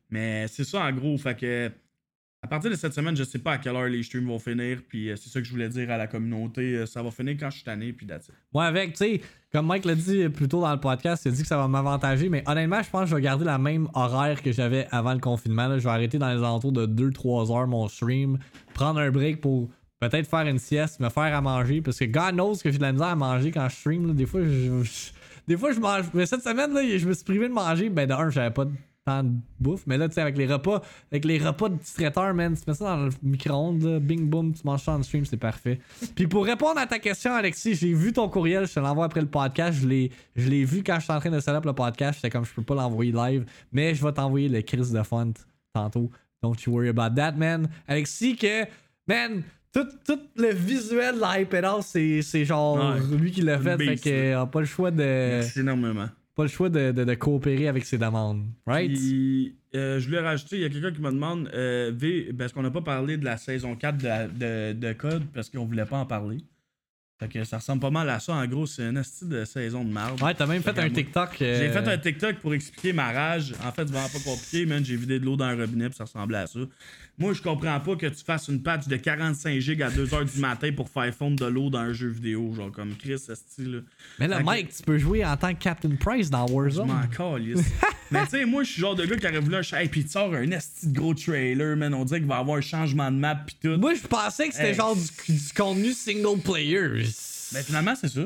Mais 0.09 0.47
c'est 0.47 0.63
ça 0.63 0.85
en 0.85 0.91
gros, 0.93 1.17
fait 1.17 1.37
que 1.37 1.71
à 2.43 2.47
partir 2.47 2.69
de 2.69 2.75
cette 2.75 2.93
semaine, 2.93 3.15
je 3.15 3.23
sais 3.23 3.39
pas 3.39 3.53
à 3.53 3.57
quelle 3.57 3.73
heure 3.73 3.87
les 3.87 4.03
streams 4.03 4.27
vont 4.27 4.37
finir, 4.37 4.81
puis 4.87 5.09
euh, 5.09 5.15
c'est 5.15 5.29
ça 5.29 5.39
que 5.39 5.45
je 5.47 5.51
voulais 5.51 5.69
dire 5.69 5.89
à 5.89 5.97
la 5.97 6.07
communauté, 6.07 6.75
euh, 6.75 6.85
ça 6.85 7.01
va 7.01 7.09
finir 7.09 7.37
quand 7.39 7.49
je 7.49 7.55
suis 7.55 7.63
tanné, 7.63 7.93
puis 7.93 8.05
it. 8.05 8.29
Moi, 8.53 8.65
avec, 8.65 8.91
tu 8.91 8.97
sais, 8.97 9.21
comme 9.53 9.65
Mike 9.65 9.85
l'a 9.85 9.95
dit 9.95 10.27
plus 10.27 10.49
tôt 10.49 10.59
dans 10.59 10.73
le 10.73 10.79
podcast, 10.79 11.23
il 11.23 11.29
a 11.29 11.31
dit 11.31 11.41
que 11.41 11.47
ça 11.47 11.55
va 11.55 11.69
m'avantager, 11.69 12.27
mais 12.27 12.43
honnêtement, 12.45 12.83
je 12.83 12.89
pense 12.89 13.03
que 13.03 13.11
je 13.11 13.15
vais 13.15 13.21
garder 13.21 13.45
la 13.45 13.57
même 13.57 13.87
horaire 13.93 14.41
que 14.41 14.51
j'avais 14.51 14.87
avant 14.91 15.13
le 15.13 15.21
confinement. 15.21 15.69
là. 15.69 15.77
Je 15.77 15.85
vais 15.85 15.89
arrêter 15.89 16.17
dans 16.17 16.27
les 16.27 16.39
alentours 16.39 16.73
de 16.73 16.85
2-3 16.85 17.57
heures 17.57 17.67
mon 17.67 17.87
stream, 17.87 18.37
prendre 18.73 18.99
un 18.99 19.09
break 19.09 19.39
pour 19.39 19.69
peut-être 20.01 20.29
faire 20.29 20.45
une 20.45 20.59
sieste, 20.59 20.99
me 20.99 21.07
faire 21.07 21.33
à 21.33 21.39
manger, 21.39 21.81
parce 21.81 21.97
que 21.97 22.05
God 22.05 22.33
knows 22.33 22.55
que 22.61 22.69
j'ai 22.71 22.77
de 22.77 22.83
la 22.83 22.91
misère 22.91 23.07
à 23.07 23.15
manger 23.15 23.51
quand 23.51 23.69
je 23.69 23.75
stream. 23.75 24.13
Des 24.13 24.25
fois, 24.25 24.41
je, 24.43 24.83
des 25.47 25.55
fois, 25.55 25.71
je 25.71 25.79
mange. 25.79 26.07
Mais 26.13 26.25
cette 26.25 26.43
semaine, 26.43 26.73
là, 26.73 26.81
je 26.97 27.07
me 27.07 27.13
suis 27.13 27.23
privé 27.23 27.47
de 27.47 27.53
manger. 27.53 27.89
Ben, 27.89 28.05
de 28.05 28.13
un, 28.13 28.29
j'avais 28.29 28.51
pas 28.51 28.65
tant 29.05 29.23
de 29.23 29.31
bouffe, 29.59 29.83
mais 29.85 29.97
là, 29.97 30.07
tu 30.07 30.15
sais, 30.15 30.21
avec 30.21 30.37
les 30.37 30.45
repas, 30.45 30.81
avec 31.11 31.25
les 31.25 31.37
repas 31.37 31.69
de 31.69 31.75
petit 31.75 31.93
traiteur, 31.93 32.33
man, 32.33 32.55
tu 32.55 32.61
mets 32.67 32.73
ça 32.73 32.95
dans 32.95 33.05
le 33.05 33.11
micro-ondes, 33.21 33.99
bing 33.99 34.29
boom, 34.29 34.53
tu 34.53 34.61
manges 34.65 34.83
ça 34.83 34.93
en 34.93 35.03
stream, 35.03 35.25
c'est 35.25 35.37
parfait. 35.37 35.79
Puis 36.15 36.27
pour 36.27 36.45
répondre 36.45 36.79
à 36.79 36.87
ta 36.87 36.99
question, 36.99 37.33
Alexis, 37.33 37.75
j'ai 37.75 37.93
vu 37.93 38.13
ton 38.13 38.29
courriel, 38.29 38.65
je 38.65 38.73
te 38.73 38.79
l'envoie 38.79 39.05
après 39.05 39.21
le 39.21 39.27
podcast. 39.27 39.79
Je 39.81 39.87
l'ai, 39.87 40.11
je 40.35 40.49
l'ai 40.49 40.63
vu 40.63 40.83
quand 40.83 40.95
je 40.95 41.03
suis 41.03 41.13
en 41.13 41.19
train 41.19 41.31
de 41.31 41.39
setup 41.39 41.65
le 41.65 41.73
podcast. 41.73 42.19
J'étais 42.21 42.29
comme, 42.29 42.45
je 42.45 42.53
peux 42.53 42.63
pas 42.63 42.75
l'envoyer 42.75 43.11
live, 43.11 43.45
mais 43.71 43.93
je 43.93 44.03
vais 44.03 44.13
t'envoyer 44.13 44.47
le 44.49 44.61
Chris 44.61 44.91
de 44.93 45.03
font 45.03 45.33
tantôt. 45.73 46.09
Don't 46.41 46.55
you 46.65 46.73
worry 46.73 46.89
about 46.89 47.15
that, 47.15 47.33
man. 47.33 47.69
Alexis, 47.87 48.35
que, 48.35 48.65
man, 49.07 49.43
tout, 49.73 49.87
tout 50.05 50.19
le 50.35 50.53
visuel 50.53 51.15
de 51.15 51.19
la 51.19 51.81
c'est, 51.81 52.21
c'est 52.21 52.45
genre 52.45 52.75
Ouais. 52.77 53.17
lui 53.17 53.31
qui 53.31 53.41
l'a 53.41 53.57
fait. 53.57 53.77
Fait 53.77 53.87
beast, 53.87 54.03
que, 54.03 54.09
euh, 54.09 54.45
pas 54.45 54.59
le 54.59 54.65
choix 54.65 54.91
de, 54.91 54.97
Merci 55.03 55.59
énormément. 55.61 56.09
Pas 56.35 56.43
le 56.43 56.49
choix 56.49 56.69
de, 56.69 56.91
de, 56.91 57.03
de 57.03 57.13
coopérer 57.13 57.67
avec 57.67 57.85
ses 57.85 57.97
demandes. 57.97 58.45
Right? 58.65 58.91
Puis, 58.93 59.55
euh, 59.75 59.99
je 59.99 60.05
voulais 60.07 60.19
rajouter, 60.19 60.55
il 60.57 60.61
y 60.61 60.65
a 60.65 60.69
quelqu'un 60.69 60.91
qui 60.91 61.01
me 61.01 61.11
demande, 61.11 61.49
euh, 61.53 61.91
V, 61.95 62.33
parce 62.37 62.51
qu'on 62.53 62.63
n'a 62.63 62.71
pas 62.71 62.81
parlé 62.81 63.17
de 63.17 63.25
la 63.25 63.37
saison 63.37 63.75
4 63.75 63.97
de, 63.97 64.03
la- 64.03 64.27
de, 64.27 64.73
de 64.73 64.93
Code, 64.93 65.23
parce 65.33 65.49
qu'on 65.49 65.65
voulait 65.65 65.85
pas 65.85 65.97
en 65.97 66.05
parler. 66.05 66.37
Fait 67.19 67.27
que 67.29 67.43
ça 67.43 67.57
ressemble 67.57 67.79
pas 67.81 67.91
mal 67.91 68.09
à 68.09 68.19
ça. 68.19 68.33
En 68.33 68.45
gros, 68.47 68.65
c'est 68.65 68.81
une 68.83 68.97
astuce 68.97 69.27
de 69.29 69.45
saison 69.45 69.85
de 69.85 69.93
merde. 69.93 70.19
Ouais, 70.21 70.33
t'as 70.33 70.47
même 70.47 70.63
fait 70.63 70.77
un. 70.77 70.89
TikTok. 70.89 71.41
euh, 71.41 71.59
J'ai 71.59 71.69
fait 71.69 71.87
un 71.87 71.97
TikTok 71.97 72.37
pour 72.37 72.53
expliquer 72.55 72.91
ma 72.91 73.11
rage. 73.11 73.53
En 73.63 73.71
fait, 73.71 73.85
c'est 73.85 73.93
vraiment 73.93 74.09
pas 74.09 74.19
compliqué, 74.31 74.65
man. 74.65 74.83
J'ai 74.83 74.95
vidé 74.97 75.19
de 75.19 75.25
l'eau 75.25 75.37
dans 75.37 75.45
un 75.45 75.55
robinet, 75.55 75.87
puis 75.89 75.95
ça 75.95 76.05
ressemblait 76.05 76.39
à 76.39 76.47
ça. 76.47 76.59
Moi, 77.19 77.33
je 77.33 77.41
comprends 77.43 77.79
pas 77.79 77.95
que 77.95 78.07
tu 78.07 78.23
fasses 78.23 78.47
une 78.47 78.63
patch 78.63 78.87
de 78.87 78.95
45 78.95 79.59
gigs 79.59 79.83
à 79.83 79.89
2h 79.91 80.33
du 80.33 80.39
matin 80.39 80.71
pour 80.75 80.89
faire 80.89 81.13
fondre 81.13 81.35
de 81.37 81.45
l'eau 81.45 81.69
dans 81.69 81.77
un 81.79 81.93
jeu 81.93 82.07
vidéo. 82.09 82.53
Genre 82.55 82.71
comme 82.71 82.95
Chris, 82.95 83.19
ce 83.19 83.35
style 83.35 83.83
Mais 84.19 84.27
là, 84.27 84.39
que- 84.39 84.43
Mike, 84.43 84.75
tu 84.75 84.81
peux 84.83 84.97
jouer 84.97 85.23
en 85.23 85.37
tant 85.37 85.53
que 85.53 85.59
Captain 85.59 85.95
Price 85.95 86.31
dans 86.31 86.47
Je 86.47 86.53
Warzone. 86.53 86.87
m'en. 86.87 87.01
Mais 88.11 88.23
tu 88.25 88.29
sais, 88.29 88.45
moi, 88.45 88.63
je 88.63 88.71
suis 88.71 88.81
genre 88.81 88.95
de 88.95 89.05
gars 89.05 89.15
qui 89.15 89.27
aurait 89.27 89.39
voulu 89.39 89.55
un 89.55 89.61
chat. 89.61 89.81
Hey, 89.83 89.89
puis 89.89 90.03
tu 90.03 90.09
sors 90.09 90.33
un 90.33 90.49
esti 90.51 90.87
de 90.87 90.97
gros 90.97 91.13
trailer, 91.13 91.75
man. 91.77 91.93
On 91.93 92.03
dirait 92.05 92.19
qu'il 92.19 92.27
va 92.27 92.37
y 92.37 92.39
avoir 92.39 92.57
un 92.57 92.61
changement 92.61 93.11
de 93.11 93.17
map, 93.17 93.35
pis 93.35 93.57
tout. 93.61 93.77
Moi, 93.77 93.93
je 93.93 94.01
pensais 94.07 94.47
que 94.49 94.53
c'était 94.55 94.69
Hey. 94.69 94.75
genre 94.75 94.95
du, 94.95 95.33
du 95.33 95.53
contenu 95.55 95.93
single 95.93 96.39
player. 96.43 96.87
Mais 97.53 97.61
finalement, 97.63 97.93
c'est 97.95 98.09
ça. 98.09 98.21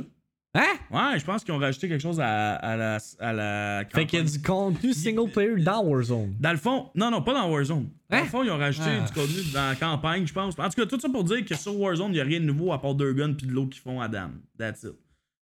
Hein? 0.59 0.77
Ouais, 0.91 1.19
je 1.19 1.23
pense 1.25 1.43
qu'ils 1.43 1.53
ont 1.53 1.57
rajouté 1.59 1.87
quelque 1.87 2.01
chose 2.01 2.19
à, 2.19 2.55
à 2.55 2.75
la. 2.75 2.97
À 3.19 3.33
la 3.33 3.83
Fait 3.93 4.05
qu'il 4.07 4.19
y 4.19 4.21
a 4.21 4.25
du 4.25 4.41
contenu 4.41 4.91
single 4.93 5.29
player 5.31 5.55
dans 5.57 5.83
Warzone. 5.83 6.35
Dans 6.39 6.51
le 6.51 6.57
fond, 6.57 6.89
non, 6.95 7.11
non, 7.11 7.21
pas 7.21 7.33
dans 7.33 7.49
Warzone. 7.51 7.89
Dans 8.09 8.17
Hein? 8.17 8.21
le 8.23 8.27
fond, 8.27 8.43
ils 8.43 8.49
ont 8.49 8.57
rajouté 8.57 8.87
Ah. 8.89 9.05
du 9.05 9.13
contenu 9.13 9.41
dans 9.53 9.69
la 9.69 9.75
campagne, 9.75 10.25
je 10.25 10.33
pense. 10.33 10.57
En 10.57 10.69
tout 10.69 10.81
cas, 10.81 10.85
tout 10.85 10.99
ça 10.99 11.09
pour 11.09 11.23
dire 11.23 11.45
que 11.45 11.55
sur 11.55 11.79
Warzone, 11.79 12.09
il 12.11 12.13
n'y 12.15 12.19
a 12.21 12.23
rien 12.23 12.39
de 12.39 12.45
nouveau 12.45 12.71
à 12.73 12.81
part 12.81 12.95
deux 12.95 13.13
guns 13.13 13.33
puis 13.33 13.45
de 13.47 13.51
l'eau 13.51 13.67
qu'ils 13.67 13.81
font 13.81 14.01
à 14.01 14.07
dame. 14.07 14.39
That's 14.57 14.83
it. 14.83 14.93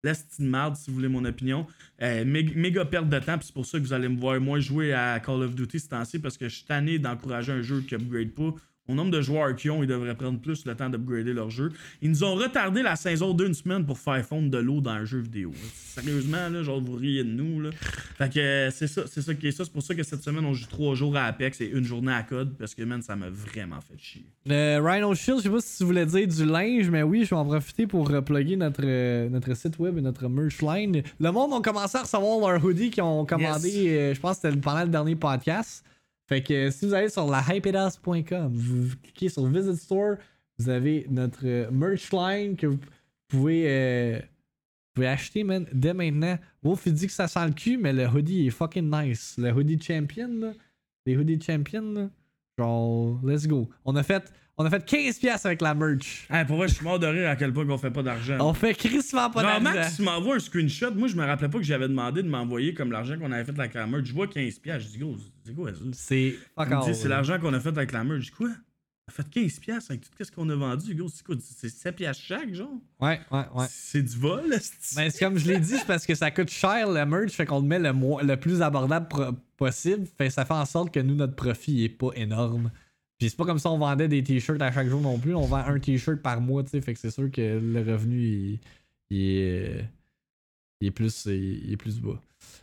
Laisse 0.04 0.26
une 0.38 0.48
marde 0.48 0.76
si 0.76 0.90
vous 0.90 0.96
voulez 0.96 1.08
mon 1.08 1.24
opinion. 1.24 1.66
Euh, 2.02 2.24
mé- 2.24 2.54
méga 2.54 2.84
perte 2.84 3.08
de 3.08 3.18
temps, 3.18 3.36
puis 3.38 3.46
c'est 3.46 3.54
pour 3.54 3.66
ça 3.66 3.78
que 3.78 3.82
vous 3.84 3.92
allez 3.92 4.08
me 4.08 4.16
voir 4.20 4.40
moins 4.40 4.60
jouer 4.60 4.92
à 4.92 5.18
Call 5.20 5.42
of 5.42 5.54
Duty 5.56 5.80
ce 5.80 5.88
temps-ci 5.88 6.18
parce 6.20 6.36
que 6.36 6.48
je 6.48 6.54
suis 6.56 6.64
tanné 6.64 6.98
d'encourager 7.00 7.50
un 7.52 7.62
jeu 7.62 7.80
qui 7.80 7.94
upgrade 7.96 8.30
pas. 8.30 8.54
Au 8.88 8.94
nombre 8.94 9.10
de 9.10 9.20
joueurs 9.20 9.54
qu'ils 9.54 9.70
ont, 9.70 9.82
ils 9.82 9.86
devraient 9.86 10.14
prendre 10.14 10.40
plus 10.40 10.64
le 10.64 10.74
temps 10.74 10.88
d'upgrader 10.88 11.34
leur 11.34 11.50
jeu. 11.50 11.70
Ils 12.00 12.08
nous 12.10 12.24
ont 12.24 12.34
retardé 12.34 12.82
la 12.82 12.96
saison 12.96 13.34
d'une 13.34 13.52
semaine 13.52 13.84
pour 13.84 13.98
faire 13.98 14.24
fondre 14.24 14.50
de 14.50 14.56
l'eau 14.58 14.80
dans 14.80 14.92
un 14.92 15.04
jeu 15.04 15.18
vidéo. 15.18 15.52
Sérieusement, 15.94 16.48
là, 16.48 16.62
genre 16.62 16.80
vous 16.80 16.94
riez 16.96 17.22
de 17.24 17.30
nous. 17.30 17.60
Là. 17.60 17.70
Fait 18.16 18.32
que 18.32 18.38
euh, 18.38 18.70
c'est 18.70 18.86
ça, 18.86 19.02
c'est 19.06 19.20
ça 19.22 19.34
qui 19.34 19.48
est 19.48 19.52
ça. 19.52 19.64
C'est 19.64 19.72
pour 19.72 19.82
ça 19.82 19.94
que 19.94 20.02
cette 20.02 20.22
semaine, 20.22 20.44
on 20.44 20.54
joue 20.54 20.66
trois 20.66 20.94
jours 20.94 21.16
à 21.16 21.24
Apex 21.24 21.60
et 21.60 21.70
une 21.70 21.84
journée 21.84 22.12
à 22.12 22.22
Code 22.22 22.54
parce 22.58 22.74
que, 22.74 22.82
man, 22.82 23.02
ça 23.02 23.14
m'a 23.16 23.28
vraiment 23.30 23.80
fait 23.80 23.98
chier. 23.98 24.24
Le 24.46 24.78
Rhino 24.80 25.14
Shield, 25.14 25.38
je 25.40 25.42
sais 25.44 25.50
pas 25.50 25.60
si 25.60 25.78
tu 25.78 25.84
voulais 25.84 26.06
dire 26.06 26.26
du 26.26 26.44
linge, 26.46 26.88
mais 26.90 27.02
oui, 27.02 27.24
je 27.24 27.30
vais 27.30 27.36
en 27.36 27.44
profiter 27.44 27.86
pour 27.86 28.08
reploguer 28.08 28.56
notre, 28.56 28.82
euh, 28.84 29.28
notre 29.28 29.54
site 29.54 29.78
web 29.78 29.98
et 29.98 30.00
notre 30.00 30.28
merch 30.28 30.62
line. 30.62 31.02
Le 31.20 31.30
monde 31.30 31.52
ont 31.52 31.60
commencé 31.62 31.98
à 31.98 32.02
recevoir 32.02 32.52
leur 32.52 32.64
hoodie 32.64 32.90
qu'ils 32.90 33.02
ont 33.02 33.26
commandé, 33.26 33.68
Yes. 33.68 33.86
euh, 33.90 34.14
je 34.14 34.20
pense 34.20 34.38
que 34.38 34.48
c'était 34.48 34.60
pendant 34.60 34.82
le 34.84 34.88
dernier 34.88 35.14
podcast. 35.16 35.84
Fait 36.28 36.42
que 36.42 36.70
si 36.70 36.86
vous 36.86 36.92
allez 36.92 37.08
sur 37.08 37.26
la 37.26 37.42
hypeadas.com, 37.42 38.52
vous 38.52 38.96
cliquez 39.02 39.30
sur 39.30 39.46
Visit 39.46 39.76
Store, 39.76 40.16
vous 40.58 40.68
avez 40.68 41.06
notre 41.08 41.46
euh, 41.46 41.70
merch 41.70 42.12
line 42.12 42.54
que 42.54 42.66
vous 42.66 42.78
pouvez, 43.28 43.64
euh, 43.66 44.20
pouvez 44.92 45.06
acheter 45.06 45.42
man, 45.42 45.66
dès 45.72 45.94
maintenant. 45.94 46.38
Wolf 46.62 46.82
il 46.84 46.92
dit 46.92 47.06
que 47.06 47.12
ça 47.12 47.28
sent 47.28 47.46
le 47.46 47.52
cul, 47.52 47.78
mais 47.78 47.94
le 47.94 48.06
hoodie 48.06 48.46
est 48.46 48.50
fucking 48.50 48.90
nice. 48.90 49.36
Le 49.38 49.52
hoodie 49.52 49.80
champion, 49.80 50.28
là, 50.28 50.52
les 51.06 51.16
hoodies 51.16 51.40
champion, 51.40 52.10
genre, 52.58 53.18
let's 53.24 53.46
go. 53.46 53.66
On 53.86 53.96
a 53.96 54.02
fait, 54.02 54.30
on 54.60 54.64
a 54.64 54.70
fait 54.70 54.84
15$ 54.84 55.20
piastres 55.20 55.46
avec 55.46 55.60
la 55.60 55.72
merch. 55.72 56.26
Hey, 56.28 56.44
pour 56.44 56.56
vrai, 56.56 56.66
je 56.66 56.74
suis 56.74 56.84
mort 56.84 56.98
de 56.98 57.06
rire 57.06 57.30
à 57.30 57.36
quel 57.36 57.52
point 57.52 57.64
qu'on 57.64 57.78
fait 57.78 57.92
pas 57.92 58.02
d'argent. 58.02 58.38
On 58.40 58.52
fait 58.52 58.74
crissement 58.74 59.30
pas 59.30 59.42
d'argent. 59.42 59.62
Max, 59.62 59.96
tu 59.96 60.02
m'envoies 60.02 60.34
un 60.34 60.40
screenshot. 60.40 60.90
Moi, 60.94 61.06
je 61.06 61.14
me 61.14 61.24
rappelais 61.24 61.48
pas 61.48 61.58
que 61.58 61.64
j'avais 61.64 61.86
demandé 61.86 62.24
de 62.24 62.28
m'envoyer 62.28 62.74
comme 62.74 62.90
l'argent 62.90 63.16
qu'on 63.18 63.30
avait 63.30 63.44
fait 63.44 63.58
avec 63.58 63.74
la 63.74 63.86
merch. 63.86 64.06
Je 64.06 64.12
vois 64.12 64.26
15$. 64.26 64.60
piastres. 64.60 64.88
Je 64.88 64.96
dis, 64.96 64.98
gros, 64.98 65.16
c'est 65.44 65.54
quoi 65.54 65.72
ça? 65.72 65.80
C'est 65.92 66.34
c'est 66.92 67.08
l'argent 67.08 67.38
qu'on 67.38 67.54
a 67.54 67.60
fait 67.60 67.68
avec 67.68 67.92
la 67.92 68.02
merch. 68.02 68.20
Je 68.20 68.24
dis, 68.26 68.36
quoi? 68.36 68.48
On 68.48 69.10
a 69.10 69.14
fait 69.14 69.40
15$ 69.40 69.60
piastres 69.60 69.92
avec 69.92 70.02
tout 70.02 70.24
ce 70.24 70.32
qu'on 70.32 70.48
a 70.50 70.56
vendu, 70.56 70.92
gros. 70.92 71.08
C'est 71.08 71.24
quoi? 71.24 71.36
C'est 71.40 71.68
7$ 71.68 71.92
piastres 71.92 72.24
chaque, 72.24 72.52
genre? 72.52 72.68
Ouais, 73.00 73.20
ouais, 73.30 73.44
ouais. 73.54 73.66
C'est 73.70 74.02
du 74.02 74.16
vol, 74.16 74.52
esti. 74.52 74.96
Ben, 74.96 75.08
c'est 75.08 75.24
comme 75.24 75.38
je 75.38 75.52
l'ai 75.52 75.60
dit, 75.60 75.76
c'est 75.78 75.86
parce 75.86 76.04
que 76.04 76.16
ça 76.16 76.32
coûte 76.32 76.50
cher 76.50 76.90
le 76.90 77.06
merch, 77.06 77.30
fait 77.30 77.46
qu'on 77.46 77.60
le 77.60 77.66
met 77.66 77.78
le, 77.78 77.92
le 77.92 78.36
plus 78.36 78.60
abordable 78.60 79.06
possible. 79.56 80.04
Fait 80.18 80.30
ça 80.30 80.44
fait 80.44 80.52
en 80.54 80.66
sorte 80.66 80.92
que 80.92 80.98
nous, 80.98 81.14
notre 81.14 81.36
profit 81.36 81.84
est 81.84 81.88
pas 81.88 82.10
énorme. 82.16 82.72
Puis 83.18 83.30
c'est 83.30 83.36
pas 83.36 83.44
comme 83.44 83.58
ça 83.58 83.70
on 83.70 83.78
vendait 83.78 84.06
des 84.08 84.22
t-shirts 84.22 84.62
à 84.62 84.70
chaque 84.70 84.88
jour 84.88 85.00
non 85.00 85.18
plus. 85.18 85.34
On 85.34 85.42
vend 85.46 85.56
un 85.66 85.78
t-shirt 85.80 86.20
par 86.22 86.40
mois, 86.40 86.62
tu 86.62 86.70
sais. 86.70 86.80
Fait 86.80 86.94
que 86.94 87.00
c'est 87.00 87.10
sûr 87.10 87.30
que 87.30 87.58
le 87.60 87.80
revenu 87.80 88.20
il, 88.22 88.60
il 89.10 89.20
est, 89.38 89.84
il 90.80 90.88
est 90.88 90.90
plus, 90.92 91.26
il 91.26 91.72
est 91.72 91.76
plus 91.76 91.98
bas. 92.00 92.20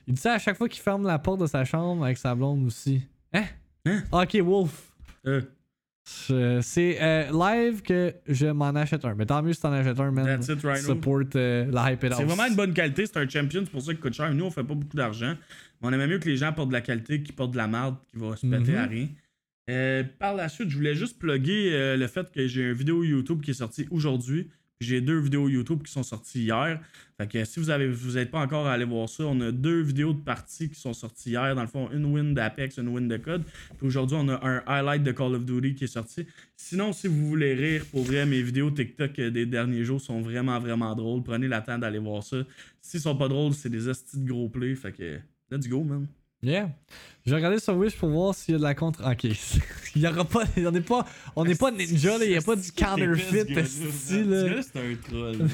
Il 0.07 0.14
dit 0.14 0.22
ça 0.22 0.34
à 0.34 0.40
chaque 0.40 0.57
fois 0.57 0.69
qu'il 0.69 0.82
ferme 0.82 1.06
la 1.06 1.19
porte 1.19 1.41
de 1.41 1.48
sa 1.48 1.65
chambre 1.65 2.06
avec 2.06 2.18
sa 2.18 2.34
blonde 2.36 2.65
aussi. 2.68 3.02
Hein? 3.34 3.44
Hein? 3.86 4.03
Ok, 4.11 4.36
Wolf. 4.36 4.91
Euh, 5.27 6.61
C'est 6.61 7.02
euh, 7.02 7.32
live 7.32 7.82
que 7.82 8.14
je 8.27 8.48
m'en 8.48 8.69
achète 8.69 9.03
un. 9.03 9.15
Mais 9.15 9.26
tant 9.26 9.41
mieux 9.41 9.53
si 9.53 9.60
t'en 9.61 9.73
achètes 9.73 9.99
un, 9.99 10.11
man. 10.11 10.26
That's 10.26 10.48
it, 10.48 10.61
Rhino. 10.64 10.76
Support 10.77 11.23
euh, 11.36 11.65
la 11.72 11.91
hype 11.91 11.99
C'est 12.02 12.23
vraiment 12.23 12.45
une 12.45 12.56
bonne 12.56 12.73
qualité, 12.73 13.06
c'est 13.07 13.18
un 13.18 13.27
champion, 13.27 13.61
c'est 13.65 13.72
pour 13.72 13.82
ça 13.82 13.91
qu'il 13.91 13.99
coûte 14.02 14.14
cher. 14.14 14.34
Nous, 14.34 14.45
on 14.45 14.52
fait 14.52 14.64
pas 14.64 14.76
beaucoup 14.76 14.95
d'argent. 14.95 15.34
Mais 15.82 15.88
on 15.90 15.91
aimait 15.91 16.07
mieux 16.07 16.19
que 16.19 16.30
les 16.30 16.38
gens 16.38 16.53
portent 16.53 16.69
de 16.69 16.73
la 16.73 16.82
qualité 16.82 17.22
qui 17.23 17.32
portent 17.34 17.52
de 17.52 17.57
la 17.57 17.68
merde 17.68 17.95
qui 18.11 18.18
va 18.19 18.36
se 18.38 18.45
péter 18.48 18.72
Mhm. 18.72 18.77
à 18.77 18.86
rien. 18.86 19.07
Euh, 19.70 20.04
par 20.20 20.36
la 20.36 20.48
suite, 20.48 20.70
je 20.70 20.78
voulais 20.78 20.96
juste 20.96 21.18
plugger 21.18 21.74
euh, 21.74 21.98
le 21.98 22.08
fait 22.08 22.32
que 22.32 22.48
j'ai 22.48 22.62
une 22.62 22.74
vidéo 22.74 23.04
YouTube 23.04 23.42
qui 23.42 23.52
est 23.52 23.56
sortie 23.56 23.88
aujourd'hui. 23.90 24.50
J'ai 24.82 25.00
deux 25.00 25.20
vidéos 25.20 25.48
YouTube 25.48 25.84
qui 25.84 25.92
sont 25.92 26.04
sorties 26.04 26.44
hier. 26.44 26.82
Fait 27.18 27.32
que 27.32 27.46
si 27.46 27.62
vous 27.62 28.12
n'êtes 28.14 28.30
pas 28.30 28.42
encore 28.42 28.68
à 28.68 28.74
aller 28.74 28.84
voir 28.84 29.08
ça, 29.08 29.24
on 29.24 29.40
a 29.40 29.52
deux 29.52 29.82
vidéos 29.82 30.14
de 30.14 30.20
parties 30.20 30.70
qui 30.70 30.80
sont 30.80 30.94
sorties 30.94 31.30
hier. 31.30 31.56
Dans 31.56 31.62
le 31.62 31.68
fond, 31.68 31.90
une 31.92 32.06
win 32.06 32.34
d'Apex, 32.34 32.78
une 32.78 32.90
win 32.90 33.08
de 33.08 33.16
Code. 33.16 33.44
Puis 33.78 33.88
aujourd'hui, 33.88 34.18
on 34.20 34.28
a 34.28 34.46
un 34.46 34.64
highlight 34.68 35.02
de 35.02 35.14
Call 35.14 35.34
of 35.36 35.46
Duty 35.46 35.76
qui 35.76 35.86
est 35.86 35.88
sorti. 35.88 36.28
Sinon, 36.58 36.92
si 36.92 37.08
vous 37.08 37.26
voulez 37.26 37.54
rire, 37.54 37.86
pour 37.90 38.04
vrai, 38.04 38.26
mes 38.26 38.42
vidéos 38.42 38.70
TikTok 38.70 39.18
euh, 39.20 39.32
des 39.32 39.46
derniers 39.46 39.86
jours 39.86 40.02
sont 40.02 40.20
vraiment, 40.20 40.60
vraiment 40.60 40.94
drôles. 40.94 41.24
Prenez 41.24 41.48
la 41.48 41.62
temps 41.62 41.80
d'aller 41.80 42.00
voir 42.00 42.22
ça. 42.22 42.38
S'ils 42.82 43.00
sont 43.00 43.16
pas 43.16 43.30
drôles, 43.30 43.54
c'est 43.54 43.70
des 43.70 43.88
hosties 43.88 44.20
de 44.20 44.28
gros 44.28 44.50
plays. 44.50 44.76
Fait 44.76 44.92
que, 44.92 45.20
let's 45.50 45.70
go, 45.70 45.86
man. 45.86 46.06
Yeah. 46.46 46.70
Je 47.26 47.32
vais 47.32 47.38
regarder 47.38 47.58
sur 47.58 47.76
Wish 47.76 47.98
pour 47.98 48.10
voir 48.10 48.36
s'il 48.36 48.52
y 48.54 48.56
a 48.56 48.60
de 48.60 48.64
la 48.64 48.76
contre. 48.76 49.02
Ok. 49.10 49.24
il 49.96 50.02
y 50.02 50.08
aura 50.08 50.24
pas. 50.26 50.44
On 50.58 50.70
n'est 50.72 50.82
pas, 50.82 51.06
on 51.36 51.44
n'est 51.44 51.56
pas 51.56 51.72
ninja, 51.72 52.20
là. 52.20 52.24
Il 52.26 52.30
n'y 52.30 52.38
a 52.38 52.42
pas 52.42 52.56
du 52.56 52.72
counterfeit, 52.72 53.46
Ce 53.66 54.14
là? 54.30 54.48
gars-là, 54.48 54.62
c'est 54.62 54.80
un 54.80 54.96
troll. 55.10 55.48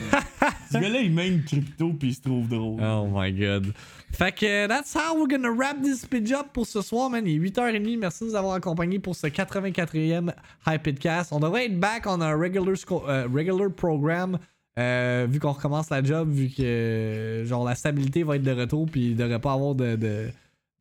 Ce 0.69 0.77
gars-là, 0.77 0.99
il 0.99 1.13
mène 1.13 1.43
crypto 1.45 1.93
puis 1.93 2.09
il 2.09 2.15
se 2.15 2.21
trouve 2.21 2.49
drôle. 2.49 2.81
Oh 2.83 3.07
my 3.09 3.31
god. 3.31 3.67
Fait 4.11 4.33
que 4.33 4.67
that's 4.67 4.93
how 4.93 5.15
we're 5.17 5.29
gonna 5.29 5.49
wrap 5.49 5.81
this 5.81 6.05
pitch 6.05 6.31
up 6.33 6.47
pour 6.51 6.67
ce 6.67 6.81
soir, 6.81 7.09
man. 7.09 7.25
Il 7.25 7.35
est 7.35 7.49
8h30. 7.49 7.97
Merci 7.99 8.25
de 8.25 8.29
nous 8.31 8.35
avoir 8.35 8.55
accompagnés 8.55 8.99
pour 8.99 9.15
ce 9.15 9.27
84e 9.27 10.33
Hypedcast. 10.67 11.31
On 11.31 11.39
devrait 11.39 11.67
être 11.67 11.79
back 11.79 12.05
on 12.05 12.19
a 12.19 12.35
regular, 12.35 12.75
euh, 13.07 13.27
regular 13.33 13.71
program. 13.71 14.37
euh, 14.77 15.25
vu 15.29 15.39
qu'on 15.39 15.51
recommence 15.53 15.89
la 15.89 16.03
job, 16.03 16.29
vu 16.29 16.49
que 16.49 16.61
euh, 16.63 17.45
genre 17.45 17.63
la 17.63 17.75
stabilité 17.75 18.23
va 18.23 18.35
être 18.35 18.43
de 18.43 18.51
retour, 18.51 18.87
puis 18.91 19.11
il 19.11 19.15
devrait 19.15 19.39
pas 19.39 19.53
avoir 19.53 19.75
de, 19.75 19.95
de, 19.95 20.29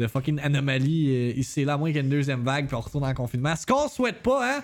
de 0.01 0.09
fucking 0.09 0.40
anomalie 0.40 1.31
ici 1.36 1.60
et 1.60 1.64
là, 1.64 1.77
moins 1.77 1.90
qu'il 1.90 1.97
y 1.97 1.98
ait 2.01 2.02
une 2.02 2.10
deuxième 2.10 2.43
vague, 2.43 2.66
puis 2.66 2.74
on 2.74 2.81
retourne 2.81 3.05
en 3.05 3.14
confinement. 3.14 3.55
Ce 3.55 3.66
qu'on 3.66 3.86
souhaite 3.86 4.22
pas, 4.22 4.56
hein? 4.56 4.62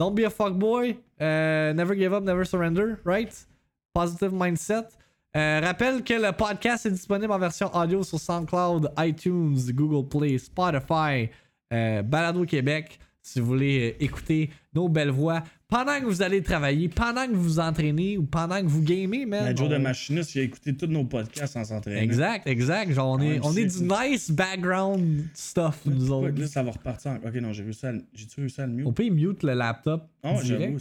Don't 0.00 0.14
be 0.14 0.24
a 0.24 0.30
fuckboy. 0.30 0.96
Euh, 1.20 1.74
never 1.74 1.94
give 1.94 2.14
up, 2.14 2.24
never 2.24 2.46
surrender, 2.46 2.96
right? 3.04 3.46
Positive 3.92 4.32
mindset. 4.32 4.86
Euh, 5.36 5.60
rappelle 5.62 6.02
que 6.02 6.14
le 6.14 6.32
podcast 6.32 6.86
est 6.86 6.90
disponible 6.90 7.30
en 7.30 7.38
version 7.38 7.70
audio 7.76 8.02
sur 8.02 8.18
SoundCloud, 8.18 8.92
iTunes, 8.96 9.58
Google 9.72 10.08
Play, 10.08 10.38
Spotify, 10.38 11.28
euh, 11.74 12.00
Balado 12.02 12.46
Québec. 12.46 12.98
Si 13.20 13.40
vous 13.40 13.46
voulez 13.46 13.96
écouter 14.00 14.48
nos 14.72 14.88
belles 14.88 15.10
voix 15.10 15.42
pendant 15.70 15.98
que 16.00 16.04
vous 16.04 16.20
allez 16.22 16.42
travailler, 16.42 16.88
pendant 16.88 17.26
que 17.26 17.32
vous 17.32 17.42
vous 17.42 17.60
entraînez 17.60 18.18
ou 18.18 18.24
pendant 18.24 18.60
que 18.60 18.66
vous 18.66 18.82
gamez, 18.82 19.24
man. 19.24 19.44
Mais 19.44 19.56
Joe 19.56 19.68
on- 19.68 19.70
de 19.70 19.76
Machiniste, 19.78 20.36
a 20.36 20.40
écouté 20.40 20.76
tous 20.76 20.86
nos 20.88 21.04
podcasts 21.04 21.56
en 21.56 21.64
s'entraînant. 21.64 22.00
Exact, 22.00 22.46
exact. 22.46 22.92
Genre, 22.92 23.08
on 23.08 23.20
est, 23.20 23.38
Ouais, 23.38 23.40
on 23.44 23.56
est 23.56 23.64
du 23.66 23.84
nice 23.84 24.30
background 24.30 25.24
stuff, 25.34 25.82
nous 25.86 26.06
Pourquoi- 26.06 26.28
autres. 26.30 26.40
Là, 26.40 26.46
ça 26.48 26.62
va 26.62 26.72
repartir. 26.72 27.12
en- 27.12 27.16
Ok, 27.28 27.34
non, 27.36 27.52
j'ai 27.52 27.62
réussi 27.62 27.86
à. 27.86 27.92
le- 27.92 28.02
J'ai-tu 28.12 28.40
réussi 28.40 28.60
à 28.60 28.66
le 28.66 28.72
On 28.72 28.76
mute? 28.88 28.94
peut 28.96 29.08
mute 29.08 29.42
le 29.44 29.54
laptop. 29.54 30.08
Ah, 30.22 30.34
direct. 30.42 30.60
j'avoue. 30.60 30.78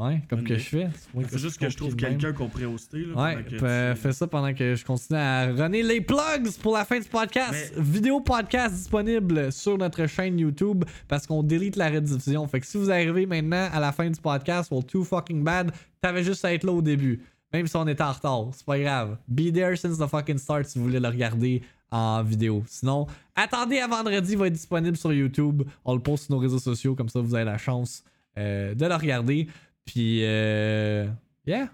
Ouais, 0.00 0.22
comme 0.30 0.42
que 0.44 0.56
je 0.56 0.64
fais. 0.64 0.88
C'est 0.94 1.14
moi 1.14 1.24
faut 1.28 1.36
juste 1.36 1.58
que 1.58 1.68
je 1.68 1.76
trouve 1.76 1.94
quelqu'un 1.94 2.32
qu'on 2.32 2.48
pourrait 2.48 2.64
hoster. 2.64 3.04
Là, 3.04 3.14
Ouais, 3.22 3.44
que 3.44 3.50
tu- 3.94 4.00
fais 4.00 4.12
ça 4.12 4.26
pendant 4.26 4.54
que 4.54 4.74
je 4.74 4.84
continue 4.84 5.18
à 5.18 5.52
runner 5.52 5.82
les 5.82 6.00
plugs 6.00 6.50
pour 6.62 6.72
la 6.74 6.84
fin 6.86 6.98
du 6.98 7.08
podcast. 7.08 7.74
Mais- 7.76 7.82
Vidéo 7.82 8.20
podcast 8.20 8.74
disponible 8.74 9.52
sur 9.52 9.76
notre 9.76 10.06
chaîne 10.06 10.38
YouTube 10.38 10.84
parce 11.06 11.26
qu'on 11.26 11.42
délite 11.42 11.76
la 11.76 11.90
rediffusion. 11.90 12.46
Fait 12.48 12.60
que 12.60 12.66
si 12.66 12.78
vous 12.78 12.90
arrivez 12.90 13.26
maintenant 13.26 13.68
à 13.72 13.78
la 13.78 13.92
fin 13.92 14.08
du 14.08 14.18
podcast, 14.20 14.70
well, 14.70 14.84
too 14.84 15.04
fucking 15.04 15.44
bad, 15.44 15.70
t'avais 16.00 16.24
juste 16.24 16.44
à 16.46 16.54
être 16.54 16.64
là 16.64 16.72
au 16.72 16.80
début. 16.82 17.20
Même 17.52 17.66
si 17.66 17.76
on 17.76 17.86
était 17.86 18.02
en 18.02 18.12
retard, 18.12 18.46
c'est 18.52 18.64
pas 18.64 18.78
grave. 18.78 19.18
Be 19.28 19.52
there 19.52 19.76
since 19.76 19.98
the 19.98 20.06
fucking 20.06 20.38
start 20.38 20.64
si 20.64 20.78
vous 20.78 20.84
voulez 20.86 21.00
le 21.00 21.08
regarder 21.08 21.62
en 21.90 22.22
vidéo. 22.22 22.62
Sinon, 22.68 23.06
attendez 23.34 23.80
à 23.80 23.88
vendredi, 23.88 24.32
il 24.32 24.38
va 24.38 24.46
être 24.46 24.52
disponible 24.54 24.96
sur 24.96 25.12
YouTube. 25.12 25.64
On 25.84 25.94
le 25.94 26.00
poste 26.00 26.26
sur 26.26 26.34
nos 26.36 26.40
réseaux 26.40 26.60
sociaux, 26.60 26.94
comme 26.94 27.08
ça 27.08 27.20
vous 27.20 27.34
avez 27.34 27.44
la 27.44 27.58
chance 27.58 28.02
euh, 28.38 28.74
de 28.74 28.86
le 28.86 28.94
regarder. 28.94 29.48
Puis, 29.90 30.20
euh, 30.22 31.08
yeah. 31.44 31.68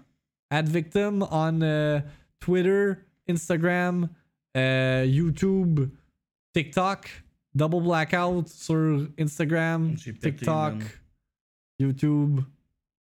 Ad 0.49 0.67
Victim 0.69 1.23
on 1.29 1.61
euh, 1.61 1.99
Twitter, 2.39 2.93
Instagram, 3.29 4.09
euh, 4.55 5.05
YouTube, 5.07 5.81
TikTok. 6.51 7.23
Double 7.53 7.83
Blackout 7.83 8.47
sur 8.47 9.07
Instagram, 9.19 9.95
TikTok. 9.95 10.83
YouTube, 11.79 12.41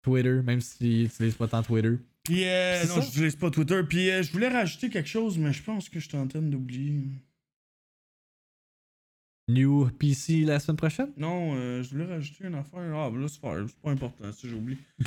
Twitter, 0.02 0.42
même 0.44 0.60
si 0.60 0.78
tu 0.78 0.86
n'utilises 0.86 1.36
pas 1.36 1.48
tant 1.48 1.64
Twitter. 1.64 1.98
Puis, 2.24 2.44
euh, 2.46 2.84
non, 2.88 2.96
ça? 2.96 3.02
je 3.02 3.06
n'utilise 3.06 3.36
pas 3.38 3.50
Twitter. 3.50 3.82
Puis, 3.88 4.08
je 4.08 4.32
voulais 4.34 4.50
rajouter 4.50 4.90
quelque 4.90 5.08
chose, 5.08 5.38
mais 5.38 5.54
je 5.54 5.64
pense 5.64 5.88
que 5.88 6.02
je 6.02 6.08
suis 6.08 6.18
en 6.18 6.28
train 6.28 6.42
d'oublier. 6.42 7.02
New 9.50 9.88
PC 9.98 10.44
la 10.44 10.60
semaine 10.60 10.76
prochaine? 10.76 11.08
Non, 11.18 11.54
euh, 11.56 11.82
je 11.82 11.90
voulais 11.92 12.06
rajouter 12.06 12.46
une 12.48 12.56
affaire. 12.56 12.82
Ah, 12.94 13.10
ben 13.10 13.22
là, 13.22 13.28
c'est 13.30 13.40
pas, 13.40 13.56
important, 13.90 14.26
ça, 14.32 14.46
j'oublie. 14.48 14.78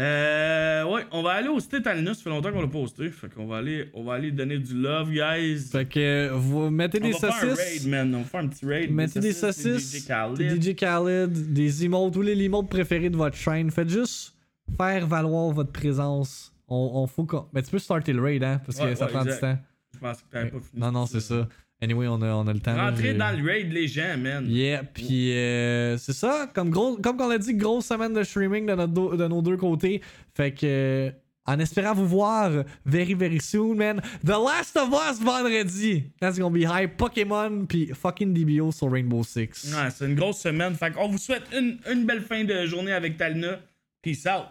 euh, 0.00 0.84
ouais, 0.84 1.02
on 1.12 1.22
va 1.22 1.32
aller 1.32 1.48
au 1.48 1.60
State 1.60 1.86
Alina, 1.86 2.14
ça 2.14 2.22
fait 2.22 2.30
longtemps 2.30 2.50
qu'on 2.52 2.62
l'a 2.62 2.68
posté. 2.68 3.10
Fait 3.10 3.28
qu'on 3.28 3.46
va 3.46 3.58
aller, 3.58 3.90
on 3.92 4.02
va 4.02 4.14
aller 4.14 4.30
donner 4.30 4.58
du 4.58 4.72
love, 4.74 5.10
guys. 5.10 5.58
Fait 5.70 5.84
que 5.86 6.30
vous 6.32 6.70
mettez 6.70 7.00
on 7.02 7.06
des 7.06 7.12
va 7.12 7.18
faire 7.18 7.34
un 7.34 7.40
raid, 7.40 7.56
saucisses. 7.56 7.86
man. 7.86 8.14
On 8.14 8.18
va 8.20 8.24
faire 8.24 8.40
un 8.40 8.48
petit 8.48 8.64
raid. 8.64 8.90
Mettez 8.90 9.20
des 9.20 9.28
des 9.28 9.32
saucisses, 9.34 9.94
DJ 9.94 10.06
Khaled. 10.06 10.38
des 10.38 10.72
DJ 10.72 10.74
Khaled, 10.74 11.52
des 11.52 11.84
emotes, 11.84 12.14
tous 12.14 12.22
les 12.22 12.40
emotes 12.42 12.70
préférés 12.70 13.10
de 13.10 13.16
votre 13.18 13.36
chaîne. 13.36 13.70
Faites 13.70 13.90
juste 13.90 14.34
faire 14.78 15.06
valoir 15.06 15.50
votre 15.50 15.70
présence. 15.72 16.50
On, 16.66 16.92
on 16.94 17.06
faut 17.06 17.26
qu'on... 17.26 17.44
Mais 17.52 17.62
tu 17.62 17.70
peux 17.70 17.78
starter 17.78 18.14
le 18.14 18.22
raid, 18.22 18.42
hein, 18.42 18.58
parce 18.64 18.78
que 18.78 18.84
Ouais, 18.84 18.96
ça 18.96 19.04
ouais, 19.04 19.10
prend 19.12 19.24
exact. 19.24 19.34
du 19.34 19.40
temps. 19.40 19.58
Je 19.92 19.98
pense 19.98 20.22
que 20.22 20.30
t'avais 20.30 20.50
pas 20.50 20.60
fini. 20.60 20.80
Non, 20.80 20.90
non, 20.92 21.04
c'est 21.04 21.20
ça. 21.20 21.46
Anyway, 21.82 22.06
on 22.06 22.22
a, 22.22 22.28
on 22.32 22.46
a 22.46 22.52
le 22.52 22.60
temps. 22.60 22.76
j'ai- 22.96 23.12
dans 23.14 23.36
le 23.36 23.44
raid, 23.44 23.72
les 23.72 23.88
gens, 23.88 24.16
man. 24.16 24.46
Yeah, 24.48 24.84
puis 24.84 25.36
euh, 25.36 25.98
c'est 25.98 26.12
ça, 26.12 26.48
comme 26.54 26.70
gros, 26.70 26.96
comme 26.96 27.20
on 27.20 27.28
l'a 27.28 27.38
dit, 27.38 27.54
grosse 27.54 27.86
semaine 27.86 28.12
de 28.14 28.22
streaming 28.22 28.66
de, 28.66 28.74
notre 28.74 28.92
do- 28.92 29.16
de 29.16 29.26
nos 29.26 29.42
deux 29.42 29.56
côtés. 29.56 30.00
Fait 30.34 30.52
que, 30.52 31.10
en 31.44 31.58
espérant 31.58 31.92
vous 31.92 32.06
voir 32.06 32.52
very 32.86 33.14
very 33.14 33.40
soon, 33.40 33.74
man. 33.74 34.00
The 34.24 34.28
Last 34.28 34.76
of 34.76 34.90
Us 34.90 35.20
vendredi. 35.20 36.04
That's 36.20 36.38
gonna 36.38 36.56
be 36.56 36.62
hype. 36.62 36.96
Pokémon, 36.96 37.66
puis 37.66 37.88
fucking 37.92 38.32
DBO 38.32 38.70
sur 38.70 38.88
Rainbow 38.92 39.24
Six. 39.24 39.74
Ouais, 39.76 39.90
c'est 39.90 40.06
une 40.06 40.14
grosse 40.14 40.38
semaine. 40.38 40.74
Fait 40.76 40.92
qu'on 40.92 41.08
vous 41.08 41.18
souhaite 41.18 41.42
une, 41.52 41.78
une 41.90 42.06
belle 42.06 42.22
fin 42.22 42.44
de 42.44 42.64
journée 42.64 42.92
avec 42.92 43.16
Talna. 43.16 43.58
Peace 44.02 44.24
out. 44.26 44.46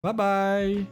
Bye 0.00 0.14
bye. 0.14 0.86